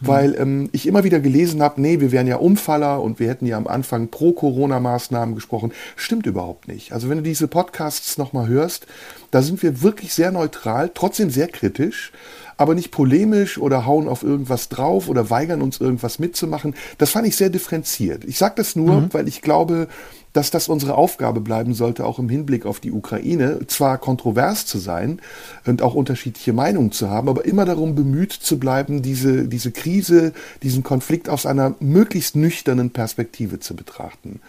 weil 0.00 0.34
ähm, 0.34 0.68
ich 0.72 0.86
immer 0.86 1.04
wieder 1.04 1.20
gelesen 1.20 1.62
habe, 1.62 1.80
nee, 1.80 2.00
wir 2.00 2.12
wären 2.12 2.26
ja 2.26 2.36
Umfaller 2.36 3.02
und 3.02 3.20
wir 3.20 3.28
hätten 3.28 3.46
ja 3.46 3.56
am 3.56 3.66
Anfang 3.66 4.08
pro 4.08 4.32
Corona-Maßnahmen 4.32 5.34
gesprochen. 5.34 5.72
Stimmt 5.96 6.26
überhaupt 6.26 6.68
nicht. 6.68 6.92
Also 6.92 7.08
wenn 7.08 7.18
du 7.18 7.24
diese 7.24 7.48
Podcasts 7.48 8.18
nochmal 8.18 8.48
hörst, 8.48 8.86
da 9.30 9.42
sind 9.42 9.62
wir 9.62 9.82
wirklich 9.82 10.14
sehr 10.14 10.32
neutral, 10.32 10.90
trotzdem 10.92 11.30
sehr 11.30 11.48
kritisch, 11.48 12.12
aber 12.56 12.74
nicht 12.74 12.90
polemisch 12.90 13.58
oder 13.58 13.86
hauen 13.86 14.08
auf 14.08 14.22
irgendwas 14.22 14.68
drauf 14.68 15.08
oder 15.08 15.30
weigern 15.30 15.62
uns 15.62 15.80
irgendwas 15.80 16.18
mitzumachen. 16.18 16.74
Das 16.98 17.10
fand 17.10 17.26
ich 17.26 17.36
sehr 17.36 17.48
differenziert. 17.48 18.24
Ich 18.24 18.38
sage 18.38 18.54
das 18.56 18.76
nur, 18.76 19.00
mhm. 19.00 19.08
weil 19.12 19.28
ich 19.28 19.40
glaube, 19.40 19.88
dass 20.32 20.50
das 20.50 20.68
unsere 20.68 20.94
Aufgabe 20.94 21.40
bleiben 21.40 21.74
sollte, 21.74 22.04
auch 22.04 22.18
im 22.18 22.28
Hinblick 22.28 22.66
auf 22.66 22.80
die 22.80 22.92
Ukraine, 22.92 23.60
zwar 23.66 23.98
kontrovers 23.98 24.66
zu 24.66 24.78
sein 24.78 25.20
und 25.66 25.82
auch 25.82 25.94
unterschiedliche 25.94 26.52
Meinungen 26.52 26.92
zu 26.92 27.10
haben, 27.10 27.28
aber 27.28 27.44
immer 27.44 27.64
darum 27.64 27.94
bemüht 27.94 28.32
zu 28.32 28.58
bleiben, 28.58 29.02
diese, 29.02 29.48
diese 29.48 29.72
Krise, 29.72 30.32
diesen 30.62 30.82
Konflikt 30.82 31.28
aus 31.28 31.46
einer 31.46 31.74
möglichst 31.80 32.36
nüchternen 32.36 32.90
Perspektive 32.90 33.60
zu 33.60 33.74
betrachten. 33.74 34.40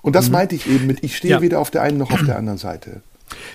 Und 0.00 0.14
das 0.14 0.26
mhm. 0.26 0.32
meinte 0.32 0.54
ich 0.54 0.68
eben 0.68 0.86
mit, 0.86 1.02
ich 1.04 1.16
stehe 1.16 1.34
ja. 1.34 1.40
weder 1.42 1.60
auf 1.60 1.70
der 1.70 1.82
einen 1.82 1.98
noch 1.98 2.10
auf 2.10 2.22
der 2.24 2.38
anderen 2.38 2.58
Seite. 2.58 3.02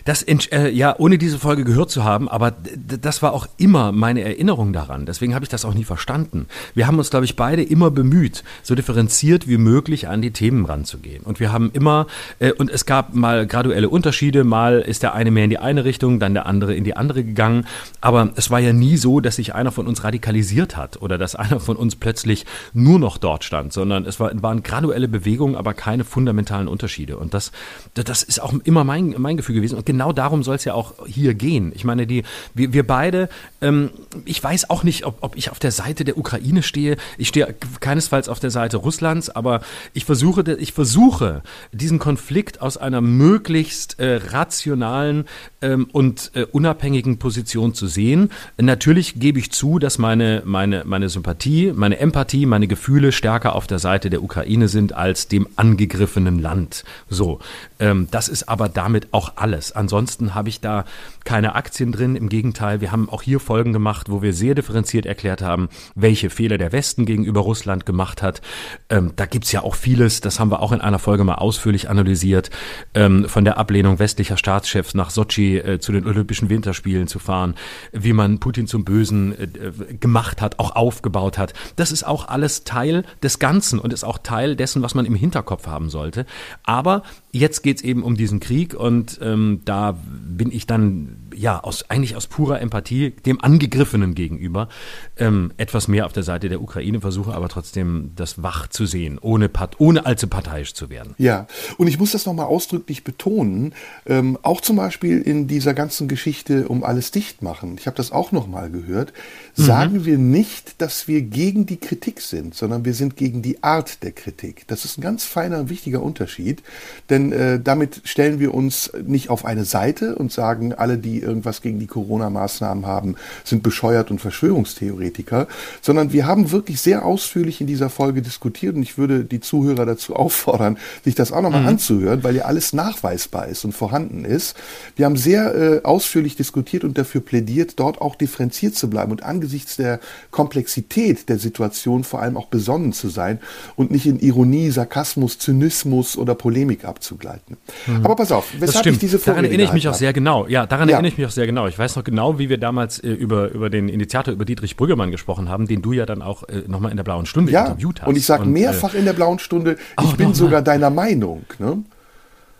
Das, 0.06 0.24
äh, 0.24 0.70
ja, 0.70 0.96
ohne 0.98 1.18
diese 1.18 1.40
Folge 1.40 1.64
gehört 1.64 1.92
zu 1.92 2.04
haben, 2.04 2.28
aber 2.30 2.54
das 3.02 3.22
war 3.22 3.34
auch 3.34 3.48
immer 3.58 3.92
meine 3.92 4.22
Erinnerung 4.22 4.74
daran. 4.74 5.06
Deswegen 5.06 5.34
habe 5.34 5.46
ich 5.46 5.50
das 5.50 5.66
auch 5.66 5.74
nie 5.74 5.84
verstanden. 5.84 6.48
Wir 6.74 6.88
haben 6.88 6.98
uns, 6.98 7.10
glaube 7.10 7.26
ich, 7.26 7.36
beide 7.36 7.64
immer 7.64 7.92
bemüht, 7.92 8.44
so 8.64 8.76
differenziert 8.76 9.48
wie 9.48 9.58
möglich 9.58 10.08
an 10.08 10.22
die 10.22 10.32
Themen 10.32 10.66
ranzugehen. 10.66 11.24
Und 11.24 11.40
wir 11.40 11.52
haben 11.52 11.72
immer, 11.74 12.08
äh, 12.40 12.52
und 12.52 12.70
es 12.70 12.86
gab 12.86 13.14
mal 13.14 13.48
graduelle 13.48 13.90
Unterschiede, 13.90 14.44
mal 14.44 14.80
ist 14.80 15.04
der 15.04 15.14
eine 15.14 15.32
mehr 15.32 15.46
in 15.46 15.50
die 15.50 15.58
eine 15.58 15.86
Richtung, 15.86 16.20
dann 16.20 16.34
der 16.34 16.46
andere 16.46 16.76
in 16.76 16.84
die 16.84 16.96
andere 16.96 17.24
gegangen. 17.24 17.66
Aber 18.02 18.32
es 18.36 18.52
war 18.52 18.60
ja 18.60 18.74
nie 18.74 18.98
so, 18.98 19.20
dass 19.20 19.38
sich 19.38 19.56
einer 19.56 19.72
von 19.72 19.88
uns 19.88 20.04
radikalisiert 20.04 20.78
hat 20.78 21.02
oder 21.02 21.18
dass 21.18 21.36
einer 21.36 21.60
von 21.60 21.78
uns 21.78 21.96
plötzlich 21.96 22.46
nur 22.74 23.00
noch 23.00 23.18
dort 23.18 23.44
stand, 23.44 23.74
sondern 23.74 24.06
es 24.06 24.20
war, 24.20 24.32
waren 24.42 24.64
graduelle 24.64 25.08
Bewegungen, 25.08 25.56
aber 25.56 25.74
keine 25.74 26.04
fundamentalen 26.04 26.68
Unterschiede. 26.68 27.18
Und 27.18 27.34
das, 27.34 27.52
das 27.94 28.24
ist 28.24 28.42
auch 28.42 28.54
immer 28.64 28.84
mein, 28.84 29.16
mein 29.18 29.38
Gefühl 29.38 29.56
gewesen. 29.56 29.63
Und 29.72 29.86
genau 29.86 30.12
darum 30.12 30.44
soll 30.44 30.56
es 30.56 30.66
ja 30.66 30.74
auch 30.74 30.94
hier 31.06 31.34
gehen. 31.34 31.72
Ich 31.76 31.86
meine, 31.86 32.06
die, 32.06 32.24
wir, 32.54 32.74
wir 32.74 32.86
beide, 32.86 33.30
ähm, 33.62 33.92
ich 34.26 34.44
weiß 34.44 34.70
auch 34.70 34.84
nicht, 34.84 35.06
ob, 35.06 35.20
ob 35.22 35.38
ich 35.38 35.52
auf 35.52 35.60
der 35.60 35.72
Seite 35.72 36.04
der 36.04 36.18
Ukraine 36.18 36.64
stehe. 36.64 36.98
Ich 37.18 37.30
stehe 37.30 37.56
keinesfalls 37.80 38.28
auf 38.28 38.40
der 38.40 38.52
Seite 38.52 38.78
Russlands, 38.78 39.30
aber 39.30 39.62
ich 39.94 40.06
versuche, 40.06 40.58
ich 40.60 40.74
versuche, 40.74 41.44
diesen 41.72 42.00
Konflikt 42.00 42.62
aus 42.62 42.78
einer 42.78 43.02
möglichst 43.02 44.00
äh, 44.00 44.16
rationalen 44.16 45.26
ähm, 45.62 45.88
und 45.92 46.32
äh, 46.34 46.46
unabhängigen 46.52 47.20
Position 47.20 47.74
zu 47.74 47.88
sehen. 47.88 48.30
Natürlich 48.58 49.20
gebe 49.20 49.40
ich 49.40 49.52
zu, 49.52 49.80
dass 49.80 49.98
meine, 49.98 50.42
meine, 50.46 50.84
meine 50.86 51.10
Sympathie, 51.10 51.72
meine 51.74 52.00
Empathie, 52.00 52.46
meine 52.46 52.68
Gefühle 52.68 53.12
stärker 53.12 53.56
auf 53.56 53.68
der 53.68 53.80
Seite 53.80 54.10
der 54.10 54.24
Ukraine 54.24 54.68
sind 54.68 54.94
als 54.94 55.28
dem 55.28 55.48
angegriffenen 55.56 56.40
Land. 56.40 56.84
So, 57.10 57.40
ähm, 57.80 58.08
das 58.12 58.28
ist 58.28 58.50
aber 58.50 58.70
damit 58.70 59.08
auch 59.12 59.34
alles 59.36 59.53
alles. 59.54 59.72
Ansonsten 59.72 60.34
habe 60.34 60.50
ich 60.50 60.62
da 60.62 60.84
keine 61.26 61.56
Aktien 61.56 61.92
drin. 61.92 62.16
Im 62.16 62.28
Gegenteil, 62.28 62.82
wir 62.82 62.92
haben 62.92 63.10
auch 63.10 63.22
hier 63.22 63.40
Folgen 63.40 63.72
gemacht, 63.72 64.10
wo 64.10 64.22
wir 64.22 64.34
sehr 64.34 64.56
differenziert 64.56 65.06
erklärt 65.06 65.42
haben, 65.42 65.70
welche 65.96 66.30
Fehler 66.30 66.58
der 66.58 66.72
Westen 66.72 67.06
gegenüber 67.06 67.42
Russland 67.42 67.86
gemacht 67.86 68.22
hat. 68.22 68.42
Ähm, 68.90 69.14
da 69.16 69.26
gibt's 69.26 69.52
ja 69.52 69.62
auch 69.62 69.76
vieles, 69.76 70.22
das 70.22 70.40
haben 70.40 70.50
wir 70.52 70.62
auch 70.62 70.72
in 70.72 70.82
einer 70.82 71.00
Folge 71.00 71.24
mal 71.24 71.36
ausführlich 71.36 71.90
analysiert, 71.90 72.50
ähm, 72.96 73.30
von 73.30 73.46
der 73.46 73.58
Ablehnung 73.58 74.00
westlicher 74.00 74.38
Staatschefs 74.38 74.96
nach 74.96 75.12
Sochi 75.12 75.58
äh, 75.58 75.80
zu 75.80 75.92
den 75.92 76.08
Olympischen 76.08 76.50
Winterspielen 76.50 77.08
zu 77.08 77.20
fahren, 77.20 77.54
wie 77.92 78.14
man 78.14 78.40
Putin 78.40 78.66
zum 78.68 78.84
Bösen 78.84 79.38
äh, 79.38 79.94
gemacht 79.94 80.42
hat, 80.42 80.60
auch 80.60 80.76
aufgebaut 80.76 81.38
hat. 81.38 81.54
Das 81.76 81.92
ist 81.92 82.06
auch 82.06 82.28
alles 82.28 82.64
Teil 82.64 83.04
des 83.22 83.38
Ganzen 83.38 83.80
und 83.80 83.94
ist 83.94 84.04
auch 84.04 84.18
Teil 84.18 84.56
dessen, 84.56 84.82
was 84.82 84.96
man 84.96 85.06
im 85.06 85.16
Hinterkopf 85.16 85.68
haben 85.68 85.90
sollte. 85.90 86.26
Aber 86.64 87.04
jetzt 87.32 87.62
geht's 87.62 87.82
eben 87.82 88.04
um 88.04 88.16
diesen 88.16 88.40
Krieg 88.40 88.74
und 88.74 89.20
ähm, 89.22 89.43
da 89.66 89.98
bin 90.06 90.52
ich 90.52 90.66
dann 90.68 91.18
ja, 91.36 91.60
aus, 91.60 91.90
eigentlich 91.90 92.16
aus 92.16 92.28
purer 92.28 92.62
Empathie 92.62 93.12
dem 93.12 93.42
Angegriffenen 93.42 94.16
gegenüber 94.16 94.70
ähm, 95.18 95.52
etwas 95.58 95.88
mehr 95.88 96.06
auf 96.06 96.14
der 96.14 96.24
Seite 96.24 96.50
der 96.50 96.62
Ukraine 96.62 97.02
versuche, 97.02 97.34
aber 97.34 97.50
trotzdem 97.50 98.12
das 98.16 98.42
wach 98.44 98.68
zu 98.68 98.86
sehen, 98.86 99.20
ohne, 99.20 99.50
ohne 99.78 100.06
allzu 100.06 100.28
parteiisch 100.28 100.74
zu 100.74 100.90
werden. 100.90 101.16
Ja, 101.18 101.48
und 101.78 101.88
ich 101.88 102.00
muss 102.00 102.12
das 102.12 102.26
nochmal 102.26 102.46
ausdrücklich 102.46 103.04
betonen, 103.04 103.74
ähm, 104.06 104.38
auch 104.42 104.62
zum 104.62 104.76
Beispiel 104.76 105.22
in 105.22 105.48
dieser 105.48 105.74
ganzen 105.74 106.08
Geschichte 106.08 106.68
um 106.68 106.84
alles 106.84 107.12
dicht 107.12 107.42
machen, 107.42 107.76
ich 107.80 107.88
habe 107.88 107.98
das 107.98 108.12
auch 108.12 108.32
nochmal 108.32 108.70
gehört, 108.70 109.14
mhm. 109.56 109.64
sagen 109.64 110.06
wir 110.06 110.18
nicht, 110.18 110.82
dass 110.82 111.08
wir 111.08 111.22
gegen 111.22 111.66
die 111.66 111.78
Kritik 111.78 112.22
sind, 112.22 112.56
sondern 112.56 112.86
wir 112.86 112.94
sind 112.94 113.16
gegen 113.18 113.42
die 113.42 113.64
Art 113.64 114.04
der 114.04 114.12
Kritik. 114.12 114.68
Das 114.68 114.86
ist 114.86 114.98
ein 114.98 115.02
ganz 115.02 115.24
feiner, 115.24 115.70
wichtiger 115.70 116.02
Unterschied, 116.02 116.64
denn 117.10 117.32
äh, 117.32 117.60
damit 117.60 118.02
stellen 118.06 118.40
wir 118.40 118.54
uns 118.54 118.92
nicht 119.06 119.30
auf 119.30 119.46
eine 119.46 119.66
Seite 119.66 120.16
und 120.16 120.32
sagen, 120.32 120.74
alle, 120.74 120.98
die 120.98 121.20
irgendwas 121.20 121.62
gegen 121.62 121.80
die 121.80 121.88
Corona-Maßnahmen 121.88 122.86
haben, 122.86 123.16
sind 123.44 123.64
bescheuert 123.64 124.12
und 124.12 124.20
Verschwörungstheoretiker, 124.20 125.48
sondern 125.82 126.14
wir 126.14 126.26
haben 126.26 126.52
wirklich 126.52 126.82
sehr 126.82 127.06
ausführlich 127.06 127.62
in 127.62 127.68
dieser 127.68 127.90
Folge 127.90 128.22
diskutiert 128.22 128.76
und 128.76 128.84
ich 128.84 128.98
würde 128.98 129.24
die 129.24 129.40
Zuhörer 129.40 129.86
dazu 129.86 130.16
auffordern, 130.24 130.78
sich 131.04 131.16
das 131.16 131.32
auch 131.32 131.42
nochmal 131.42 131.62
mhm. 131.62 131.68
anzuhören, 131.70 132.24
weil 132.24 132.36
ja 132.36 132.46
alles 132.46 132.74
nachweisbar 132.74 133.48
ist 133.48 133.66
und 133.66 133.74
vorhanden 133.74 134.26
ist. 134.26 134.56
Wir 134.96 135.06
haben 135.06 135.18
sehr 135.18 135.56
äh, 135.56 135.82
ausführlich 135.84 136.36
diskutiert 136.36 136.84
und 136.84 136.98
dafür 136.98 137.22
plädiert, 137.22 137.80
dort 137.80 138.02
auch 138.02 138.16
differenziert 138.16 138.76
zu 138.76 138.90
bleiben 138.90 139.12
und 139.12 139.24
angesichts 139.44 139.76
der 139.76 140.00
Komplexität 140.32 141.28
der 141.28 141.38
Situation 141.38 142.04
vor 142.04 142.22
allem 142.22 142.38
auch 142.38 142.48
besonnen 142.48 142.94
zu 142.94 143.10
sein 143.10 143.40
und 143.76 143.92
nicht 143.92 144.06
in 144.06 144.20
Ironie, 144.20 144.70
Sarkasmus, 144.70 145.38
Zynismus 145.38 146.18
oder 146.18 146.34
Polemik 146.34 146.86
abzugleiten. 146.86 147.58
Mhm. 147.88 148.06
Aber 148.06 148.16
pass 148.16 148.32
auf, 148.32 148.46
weshalb 148.60 148.86
ich 148.86 149.00
diese 149.00 149.18
Daran 149.18 149.46
erinnere 149.46 149.68
ich 149.68 149.74
mich 149.74 149.88
auch 149.88 149.94
sehr 149.94 150.14
genau. 150.14 150.48
Ja, 150.48 150.66
daran 150.66 150.88
ja. 150.88 150.96
erinnere 150.96 151.12
ich 151.12 151.18
mich 151.18 151.28
auch 151.28 151.32
sehr 151.32 151.46
genau. 151.46 151.68
Ich 151.68 151.78
weiß 151.78 151.96
noch 151.98 152.04
genau, 152.04 152.40
wie 152.40 152.50
wir 152.50 152.58
damals 152.58 153.00
äh, 153.00 153.10
über, 153.10 153.52
über 153.52 153.70
den 153.70 153.90
Initiator, 153.90 154.34
über 154.34 154.46
Dietrich 154.46 154.78
Brüggemann 154.78 155.12
gesprochen 155.12 155.50
haben, 155.50 155.68
den 155.68 155.82
du 155.82 155.92
ja 155.92 156.06
dann 156.06 156.22
auch 156.22 156.44
äh, 156.44 156.64
nochmal 156.68 156.92
in 156.92 156.98
der 156.98 157.04
Blauen 157.04 157.26
Stunde 157.26 157.52
ja, 157.52 157.66
interviewt 157.66 158.02
hast. 158.02 158.08
Und 158.08 158.18
ich 158.18 158.26
sage 158.26 158.46
mehrfach 158.46 158.94
äh, 158.94 159.00
in 159.00 159.06
der 159.06 159.14
Blauen 159.14 159.40
Stunde, 159.40 159.78
ich 160.02 160.16
bin 160.16 160.34
sogar 160.34 160.62
deiner 160.62 160.90
Meinung. 160.90 161.44
Ne? 161.60 161.84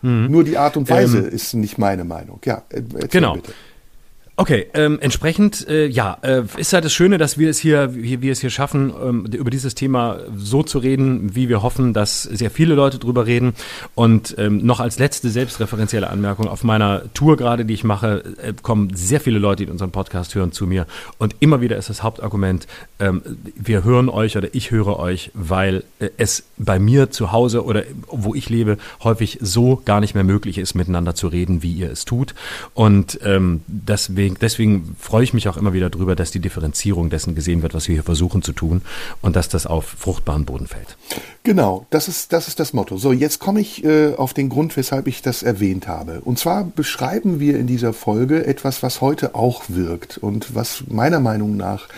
Mhm. 0.02 0.30
Nur 0.30 0.44
die 0.44 0.58
Art 0.58 0.76
und 0.76 0.90
Weise 0.90 1.20
ähm, 1.20 1.28
ist 1.28 1.54
nicht 1.54 1.78
meine 1.78 2.04
Meinung. 2.04 2.40
Ja, 2.44 2.62
genau. 3.10 3.34
Bitte. 3.34 3.52
Okay, 4.36 4.66
ähm, 4.74 4.98
entsprechend, 5.00 5.68
äh, 5.68 5.86
ja, 5.86 6.18
äh, 6.22 6.42
ist 6.56 6.72
halt 6.72 6.84
das 6.84 6.92
Schöne, 6.92 7.18
dass 7.18 7.38
wir 7.38 7.48
es 7.48 7.58
hier, 7.60 7.94
wie 7.94 8.20
wir 8.20 8.32
es 8.32 8.40
hier 8.40 8.50
schaffen, 8.50 8.92
ähm, 9.00 9.26
über 9.26 9.48
dieses 9.48 9.76
Thema 9.76 10.18
so 10.36 10.64
zu 10.64 10.80
reden, 10.80 11.36
wie 11.36 11.48
wir 11.48 11.62
hoffen, 11.62 11.92
dass 11.92 12.24
sehr 12.24 12.50
viele 12.50 12.74
Leute 12.74 12.98
drüber 12.98 13.26
reden. 13.26 13.54
Und 13.94 14.34
ähm, 14.36 14.66
noch 14.66 14.80
als 14.80 14.98
letzte 14.98 15.30
selbstreferenzielle 15.30 16.10
Anmerkung, 16.10 16.48
auf 16.48 16.64
meiner 16.64 17.02
Tour 17.14 17.36
gerade, 17.36 17.64
die 17.64 17.74
ich 17.74 17.84
mache, 17.84 18.24
äh, 18.42 18.54
kommen 18.60 18.92
sehr 18.92 19.20
viele 19.20 19.38
Leute, 19.38 19.66
die 19.66 19.70
unseren 19.70 19.92
Podcast 19.92 20.34
hören, 20.34 20.50
zu 20.50 20.66
mir. 20.66 20.88
Und 21.18 21.36
immer 21.38 21.60
wieder 21.60 21.76
ist 21.76 21.88
das 21.88 22.02
Hauptargument, 22.02 22.66
ähm, 22.98 23.22
wir 23.54 23.84
hören 23.84 24.08
euch 24.08 24.36
oder 24.36 24.52
ich 24.52 24.72
höre 24.72 24.98
euch, 24.98 25.30
weil 25.34 25.84
äh, 26.00 26.08
es 26.16 26.42
bei 26.58 26.80
mir 26.80 27.12
zu 27.12 27.30
Hause 27.30 27.64
oder 27.64 27.84
wo 28.08 28.34
ich 28.34 28.50
lebe, 28.50 28.78
häufig 29.04 29.38
so 29.40 29.80
gar 29.84 30.00
nicht 30.00 30.16
mehr 30.16 30.24
möglich 30.24 30.58
ist, 30.58 30.74
miteinander 30.74 31.14
zu 31.14 31.28
reden, 31.28 31.62
wie 31.62 31.72
ihr 31.72 31.92
es 31.92 32.04
tut. 32.04 32.34
Und 32.74 33.20
ähm, 33.22 33.62
deswegen 33.68 34.23
deswegen, 34.24 34.36
deswegen 34.40 34.96
freue 34.98 35.24
ich 35.24 35.34
mich 35.34 35.48
auch 35.48 35.56
immer 35.56 35.72
wieder 35.72 35.90
darüber, 35.90 36.16
dass 36.16 36.30
die 36.30 36.40
Differenzierung 36.40 37.10
dessen 37.10 37.34
gesehen 37.34 37.62
wird, 37.62 37.74
was 37.74 37.88
wir 37.88 37.94
hier 37.94 38.02
versuchen 38.02 38.42
zu 38.42 38.52
tun 38.52 38.82
und 39.22 39.36
dass 39.36 39.48
das 39.48 39.66
auf 39.66 39.84
fruchtbaren 39.84 40.44
Boden 40.44 40.66
fällt. 40.66 40.96
Genau, 41.42 41.86
das 41.90 42.08
ist 42.08 42.32
das, 42.32 42.48
ist 42.48 42.58
das 42.60 42.72
Motto. 42.72 42.96
So, 42.96 43.12
jetzt 43.12 43.38
komme 43.38 43.60
ich 43.60 43.84
äh, 43.84 44.14
auf 44.14 44.32
den 44.32 44.48
Grund, 44.48 44.76
weshalb 44.76 45.06
ich 45.06 45.22
das 45.22 45.42
erwähnt 45.42 45.88
habe. 45.88 46.20
Und 46.22 46.38
zwar 46.38 46.64
beschreiben 46.64 47.40
wir 47.40 47.58
in 47.58 47.66
dieser 47.66 47.92
Folge 47.92 48.46
etwas, 48.46 48.82
was 48.82 49.00
heute 49.00 49.34
auch 49.34 49.64
wirkt 49.68 50.18
und 50.18 50.54
was 50.54 50.84
meiner 50.88 51.20
Meinung 51.20 51.56
nach 51.56 51.88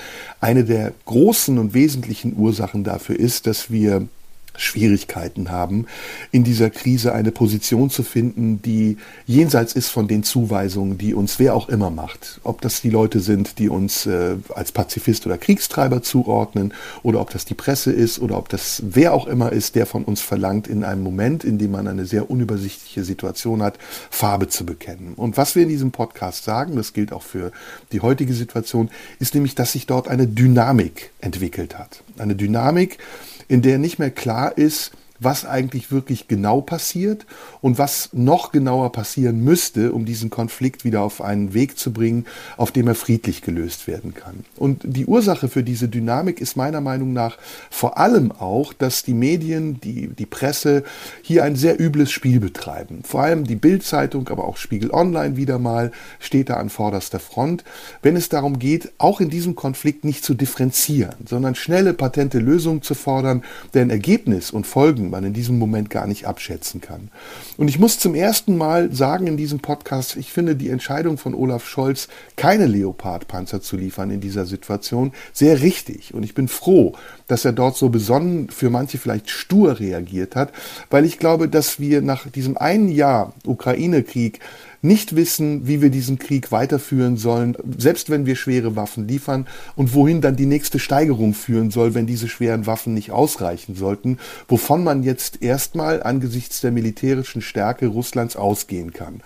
eine 0.40 0.64
der 0.64 0.92
großen 1.04 1.58
und 1.58 1.74
wesentlichen 1.74 2.36
Ursachen 2.36 2.84
dafür 2.84 3.18
ist, 3.18 3.46
dass 3.46 3.70
wir 3.70 4.08
Schwierigkeiten 4.57 5.51
haben, 5.51 5.87
in 6.33 6.45
dieser 6.45 6.71
Krise 6.71 7.12
eine 7.12 7.33
Position 7.33 7.90
zu 7.90 8.03
finden, 8.03 8.62
die 8.62 8.97
jenseits 9.27 9.73
ist 9.75 9.88
von 9.88 10.09
den 10.09 10.23
Zuweisungen, 10.23 10.99
die 10.99 11.14
uns 11.14 11.38
wer 11.38 11.55
auch 11.55 11.69
immer 11.69 11.90
macht. 11.90 12.40
Ob 12.45 12.61
das 12.61 12.81
die 12.81 12.90
Leute 12.90 13.21
sind, 13.21 13.59
die 13.59 13.69
uns 13.69 14.07
äh, 14.07 14.37
als 14.55 14.73
Pazifist 14.73 15.27
oder 15.27 15.38
Kriegstreiber 15.38 16.03
zuordnen, 16.03 16.73
oder 17.03 17.21
ob 17.21 17.31
das 17.31 17.45
die 17.45 17.55
Presse 17.55 17.92
ist, 17.92 18.19
oder 18.19 18.38
ob 18.38 18.49
das 18.49 18.83
wer 18.87 19.12
auch 19.12 19.27
immer 19.27 19.53
ist, 19.53 19.75
der 19.75 19.87
von 19.87 20.05
uns 20.05 20.21
verlangt, 20.21 20.69
in 20.69 20.85
einem 20.85 21.03
Moment, 21.03 21.45
in 21.45 21.59
dem 21.59 21.71
man 21.73 21.88
eine 21.88 22.07
sehr 22.07 22.31
unübersichtliche 22.31 23.05
Situation 23.05 23.62
hat, 23.62 23.79
Farbe 24.11 24.49
zu 24.49 24.64
bekennen. 24.66 25.14
Und 25.14 25.37
was 25.37 25.55
wir 25.55 25.62
in 25.62 25.69
diesem 25.69 25.90
Podcast 25.90 26.45
sagen, 26.45 26.77
das 26.77 26.92
gilt 26.92 27.12
auch 27.12 27.23
für 27.23 27.53
die 27.92 28.01
heutige 28.01 28.35
Situation, 28.35 28.90
ist 29.19 29.35
nämlich, 29.35 29.55
dass 29.55 29.73
sich 29.73 29.87
dort 29.87 30.09
eine 30.09 30.27
Dynamik 30.27 31.11
entwickelt 31.21 31.79
hat. 31.79 32.03
Eine 32.19 32.35
Dynamik, 32.35 32.99
in 33.48 33.62
der 33.62 33.78
nicht 33.78 33.98
mehr 33.98 34.11
klar 34.11 34.56
ist, 34.56 34.92
was 35.20 35.44
eigentlich 35.44 35.90
wirklich 35.90 36.29
genau 36.29 36.61
passiert 36.61 37.26
und 37.61 37.79
was 37.79 38.11
noch 38.12 38.52
genauer 38.52 38.92
passieren 38.92 39.42
müsste, 39.42 39.92
um 39.92 40.05
diesen 40.05 40.31
Konflikt 40.31 40.85
wieder 40.85 41.02
auf 41.02 41.20
einen 41.20 41.55
Weg 41.55 41.79
zu 41.79 41.92
bringen, 41.92 42.26
auf 42.57 42.72
dem 42.72 42.88
er 42.88 42.94
friedlich 42.94 43.42
gelöst 43.42 43.87
werden 43.87 44.14
kann. 44.14 44.44
Und 44.57 44.83
die 44.85 45.07
Ursache 45.07 45.48
für 45.48 45.62
diese 45.62 45.88
Dynamik 45.88 46.40
ist 46.40 46.57
meiner 46.57 46.81
Meinung 46.81 47.12
nach 47.12 47.38
vor 47.70 47.98
allem 47.98 48.33
auch, 48.33 48.72
dass 48.72 49.02
die 49.02 49.14
Medien, 49.14 49.81
die, 49.81 50.09
die 50.09 50.26
Presse 50.26 50.85
hier 51.22 51.44
ein 51.44 51.57
sehr 51.57 51.81
übles 51.81 52.11
Spiel 52.11 52.40
betreiben. 52.40 53.00
Vor 53.05 53.22
allem 53.22 53.44
die 53.44 53.57
Bildzeitung, 53.57 54.29
aber 54.29 54.44
auch 54.44 54.57
Spiegel 54.57 54.90
Online 54.90 55.37
wieder 55.37 55.59
mal 55.59 55.92
steht 56.20 56.50
da 56.50 56.55
an 56.55 56.70
vorderster 56.70 57.18
Front, 57.18 57.64
wenn 58.02 58.16
es 58.16 58.29
darum 58.29 58.59
geht, 58.59 58.92
auch 58.98 59.20
in 59.20 59.31
diesem 59.31 59.55
Konflikt 59.55 60.05
nicht 60.05 60.24
zu 60.24 60.35
differenzieren, 60.35 61.14
sondern 61.26 61.55
schnelle, 61.55 61.94
patente 61.94 62.38
Lösungen 62.38 62.83
zu 62.83 62.94
fordern, 62.94 63.42
deren 63.74 63.90
Ergebnis 63.90 64.50
und 64.50 64.66
Folgen 64.66 65.06
man 65.11 65.25
in 65.25 65.33
diesem 65.33 65.59
Moment 65.59 65.90
gar 65.90 66.07
nicht 66.07 66.27
abschätzen 66.27 66.81
kann. 66.81 67.11
Und 67.57 67.69
ich 67.69 67.79
muss 67.79 67.99
zum 67.99 68.14
ersten 68.14 68.57
Mal 68.57 68.92
sagen 68.92 69.27
in 69.27 69.37
diesem 69.37 69.61
Podcast, 69.61 70.16
ich 70.16 70.33
finde 70.33 70.57
die 70.57 70.71
Entscheidung 70.71 71.19
von 71.19 71.35
Olaf 71.35 71.66
Scholz, 71.66 72.09
keine 72.37 72.66
Leopard-Panzer 72.66 73.61
zu 73.61 73.77
liefern 73.77 74.11
in 74.11 74.21
dieser 74.21 74.47
Situation, 74.47 75.12
sehr 75.33 75.61
richtig. 75.61 76.14
Und 76.14 76.23
ich 76.23 76.35
bin 76.35 76.49
froh, 76.49 76.95
dass 77.27 77.45
er 77.45 77.53
dort 77.53 77.77
so 77.77 77.88
besonnen, 77.88 78.49
für 78.51 78.71
manche 78.71 78.99
vielleicht 78.99 79.31
stur 79.31 79.81
reagiert 79.81 80.37
hat, 80.37 80.53
weil 80.90 81.05
ich 81.05 81.19
glaube, 81.19 81.49
dass 81.49 81.81
wir 81.81 82.03
nach 82.03 82.27
diesem 82.29 82.57
einen 82.57 82.88
Jahr 82.88 83.33
Ukraine-Krieg 83.45 84.40
nicht 84.87 85.16
wissen, 85.16 85.66
wie 85.66 85.83
wir 85.83 85.90
diesen 85.90 86.18
Krieg 86.18 86.53
weiterführen 86.53 87.16
sollen, 87.16 87.57
selbst 87.77 88.09
wenn 88.09 88.27
wir 88.27 88.37
schwere 88.37 88.77
Waffen 88.77 89.07
liefern 89.07 89.46
und 89.75 89.94
wohin 89.94 90.20
dann 90.20 90.37
die 90.37 90.46
nächste 90.46 90.79
Steigerung 90.79 91.35
führen 91.35 91.70
soll, 91.70 91.94
wenn 91.94 92.07
diese 92.07 92.29
schweren 92.29 92.66
Waffen 92.66 92.94
nicht 92.94 93.11
ausreichen 93.11 93.75
sollten, 93.75 94.18
wovon 94.49 94.85
man 94.85 95.03
jetzt 95.03 95.42
erstmal 95.42 96.03
angesichts 96.03 96.61
der 96.61 96.70
militärischen 96.70 97.42
Stärke 97.42 97.88
Russlands 97.88 98.37
ausgehen 98.37 98.92
kann. 98.92 99.22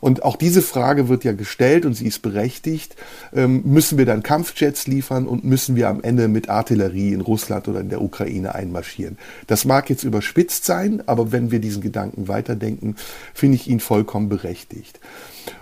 Und 0.00 0.22
auch 0.24 0.36
diese 0.36 0.60
Frage 0.60 1.08
wird 1.08 1.24
ja 1.24 1.32
gestellt 1.32 1.86
und 1.86 1.94
sie 1.94 2.06
ist 2.06 2.20
berechtigt. 2.20 2.96
Ähm, 3.32 3.62
müssen 3.64 3.96
wir 3.96 4.06
dann 4.06 4.22
Kampfjets 4.22 4.86
liefern 4.86 5.26
und 5.26 5.44
müssen 5.44 5.76
wir 5.76 5.88
am 5.88 6.02
Ende 6.02 6.28
mit 6.28 6.48
Artillerie 6.48 7.12
in 7.12 7.20
Russland 7.20 7.68
oder 7.68 7.80
in 7.80 7.88
der 7.88 8.02
Ukraine 8.02 8.54
einmarschieren? 8.54 9.16
Das 9.46 9.64
mag 9.64 9.88
jetzt 9.88 10.04
überspitzt 10.04 10.64
sein, 10.64 11.02
aber 11.06 11.32
wenn 11.32 11.50
wir 11.50 11.58
diesen 11.58 11.82
Gedanken 11.82 12.28
weiterdenken, 12.28 12.96
finde 13.32 13.56
ich 13.56 13.68
ihn 13.68 13.80
vollkommen 13.80 14.28
berechtigt. 14.28 15.00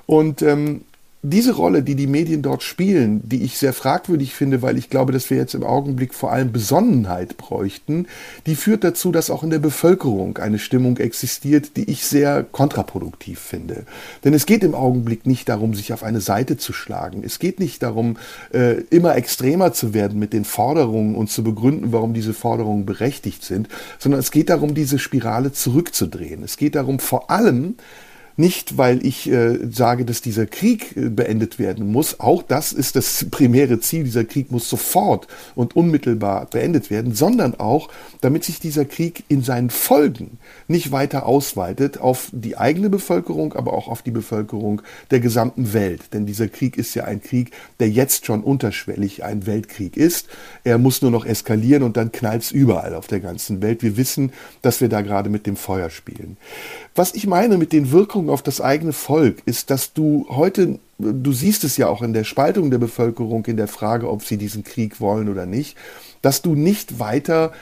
Und 0.07 0.43
ähm, 0.43 0.83
diese 1.25 1.55
Rolle, 1.55 1.85
die 1.85 1.95
die 1.95 2.09
Medien 2.09 2.43
dort 2.43 2.65
spielen, 2.65 3.21
die 3.25 3.45
ich 3.45 3.57
sehr 3.57 3.73
fragwürdig 3.73 4.35
finde, 4.35 4.61
weil 4.61 4.77
ich 4.77 4.91
glaube, 4.91 5.13
dass 5.13 5.31
wir 5.31 5.37
jetzt 5.37 5.55
im 5.55 5.63
Augenblick 5.63 6.15
vor 6.15 6.33
allem 6.33 6.51
Besonnenheit 6.51 7.37
bräuchten, 7.37 8.07
die 8.47 8.57
führt 8.57 8.83
dazu, 8.83 9.13
dass 9.13 9.31
auch 9.31 9.45
in 9.45 9.51
der 9.51 9.61
Bevölkerung 9.61 10.39
eine 10.39 10.59
Stimmung 10.59 10.97
existiert, 10.97 11.77
die 11.77 11.89
ich 11.89 12.05
sehr 12.07 12.43
kontraproduktiv 12.43 13.39
finde. 13.39 13.85
Denn 14.25 14.35
es 14.35 14.47
geht 14.47 14.65
im 14.65 14.75
Augenblick 14.75 15.25
nicht 15.25 15.49
darum, 15.49 15.75
sich 15.75 15.93
auf 15.93 16.03
eine 16.03 16.21
Seite 16.21 16.57
zu 16.57 16.73
schlagen. 16.73 17.23
Es 17.25 17.39
geht 17.39 17.61
nicht 17.61 17.85
darum, 17.85 18.17
äh, 18.53 18.81
immer 18.91 19.15
extremer 19.15 19.73
zu 19.73 19.95
werden 19.95 20.19
mit 20.19 20.33
den 20.33 20.45
Forderungen 20.45 21.15
und 21.15 21.31
zu 21.31 21.45
begründen, 21.45 21.93
warum 21.93 22.15
diese 22.15 22.35
Forderungen 22.35 22.85
berechtigt 22.85 23.45
sind, 23.45 23.69
sondern 24.01 24.19
es 24.19 24.33
geht 24.33 24.51
darum, 24.51 24.75
diese 24.75 24.99
Spirale 24.99 25.53
zurückzudrehen. 25.53 26.43
Es 26.43 26.57
geht 26.57 26.75
darum, 26.75 26.99
vor 26.99 27.31
allem, 27.31 27.77
nicht, 28.37 28.79
weil 28.79 29.05
ich 29.05 29.31
äh, 29.31 29.59
sage, 29.71 30.05
dass 30.05 30.23
dieser 30.23 30.47
Krieg 30.47 30.97
äh, 30.97 31.09
beendet 31.09 31.59
werden 31.59 31.91
muss. 31.91 32.21
Auch 32.21 32.43
das 32.43 32.73
ist 32.73 32.97
das 32.97 33.27
primäre 33.31 33.81
Ziel. 33.81 34.05
Dieser 34.05 34.25
Krieg 34.25 34.51
muss 34.51 34.69
sofort 34.69 35.27
und 35.55 35.77
unmittelbar 35.77 36.47
beendet 36.47 36.91
werden, 36.91 37.15
sondern 37.15 37.55
auch, 37.59 37.91
damit 38.21 38.45
sich 38.45 38.61
dieser 38.61 38.85
Krieg 38.85 39.25
in 39.29 39.43
seinen 39.43 39.71
Folgen 39.71 40.39
nicht 40.69 40.93
weiter 40.93 41.27
ausweitet 41.27 41.99
auf 41.99 42.29
die 42.33 42.57
eigene 42.57 42.91
Bevölkerung, 42.91 43.53
aber 43.53 43.73
auch 43.73 43.89
auf 43.89 44.03
die 44.03 44.11
Bevölkerung 44.11 44.83
der 45.11 45.21
gesamten 45.21 45.73
Welt. 45.73 46.13
Denn 46.13 46.27
dieser 46.27 46.49
Krieg 46.49 46.77
ist 46.79 46.95
ja 46.95 47.05
ein 47.05 47.23
Krieg, 47.23 47.53
der 47.81 47.91
jetzt 47.91 48.27
schon 48.27 48.43
unterschwellig 48.43 49.25
ein 49.25 49.47
Weltkrieg 49.47 49.97
ist. 49.97 50.29
Er 50.65 50.79
muss 50.79 51.03
nur 51.03 51.11
noch 51.11 51.25
eskalieren 51.25 51.83
und 51.83 51.97
dann 51.97 52.13
knallt 52.13 52.43
es 52.43 52.51
überall 52.53 52.95
auf 52.95 53.07
der 53.07 53.21
ganzen 53.21 53.63
Welt. 53.63 53.83
Wir 53.83 53.97
wissen, 53.97 54.33
dass 54.63 54.81
wir 54.81 54.89
da 54.89 55.03
gerade 55.03 55.31
mit 55.31 55.47
dem 55.47 55.57
Feuer 55.57 55.91
spielen. 55.91 56.37
Was 56.95 57.15
ich 57.15 57.27
meine 57.27 57.57
mit 57.57 57.73
den 57.73 57.91
Wirkungen 57.91 58.29
auf 58.29 58.43
das 58.43 58.61
eigene 58.61 58.93
Volk 58.93 59.43
ist, 59.47 59.71
dass 59.71 59.93
du 59.93 60.27
heute 60.29 60.79
du 61.03 61.33
siehst 61.33 61.65
es 61.65 61.77
ja 61.77 61.89
auch 61.89 62.03
in 62.03 62.13
der 62.13 62.25
Spaltung 62.25 62.71
der 62.71 62.79
Bevölkerung, 62.79 63.45
in 63.47 63.57
der 63.57 63.69
Frage, 63.69 64.09
ob 64.09 64.25
sie 64.25 64.37
diesen 64.37 64.65
Krieg 64.65 65.01
wollen 65.01 65.29
oder 65.29 65.47
nicht, 65.47 65.77
dass 66.21 66.43
du 66.43 66.55
nicht 66.55 66.99
weiter 66.99 67.53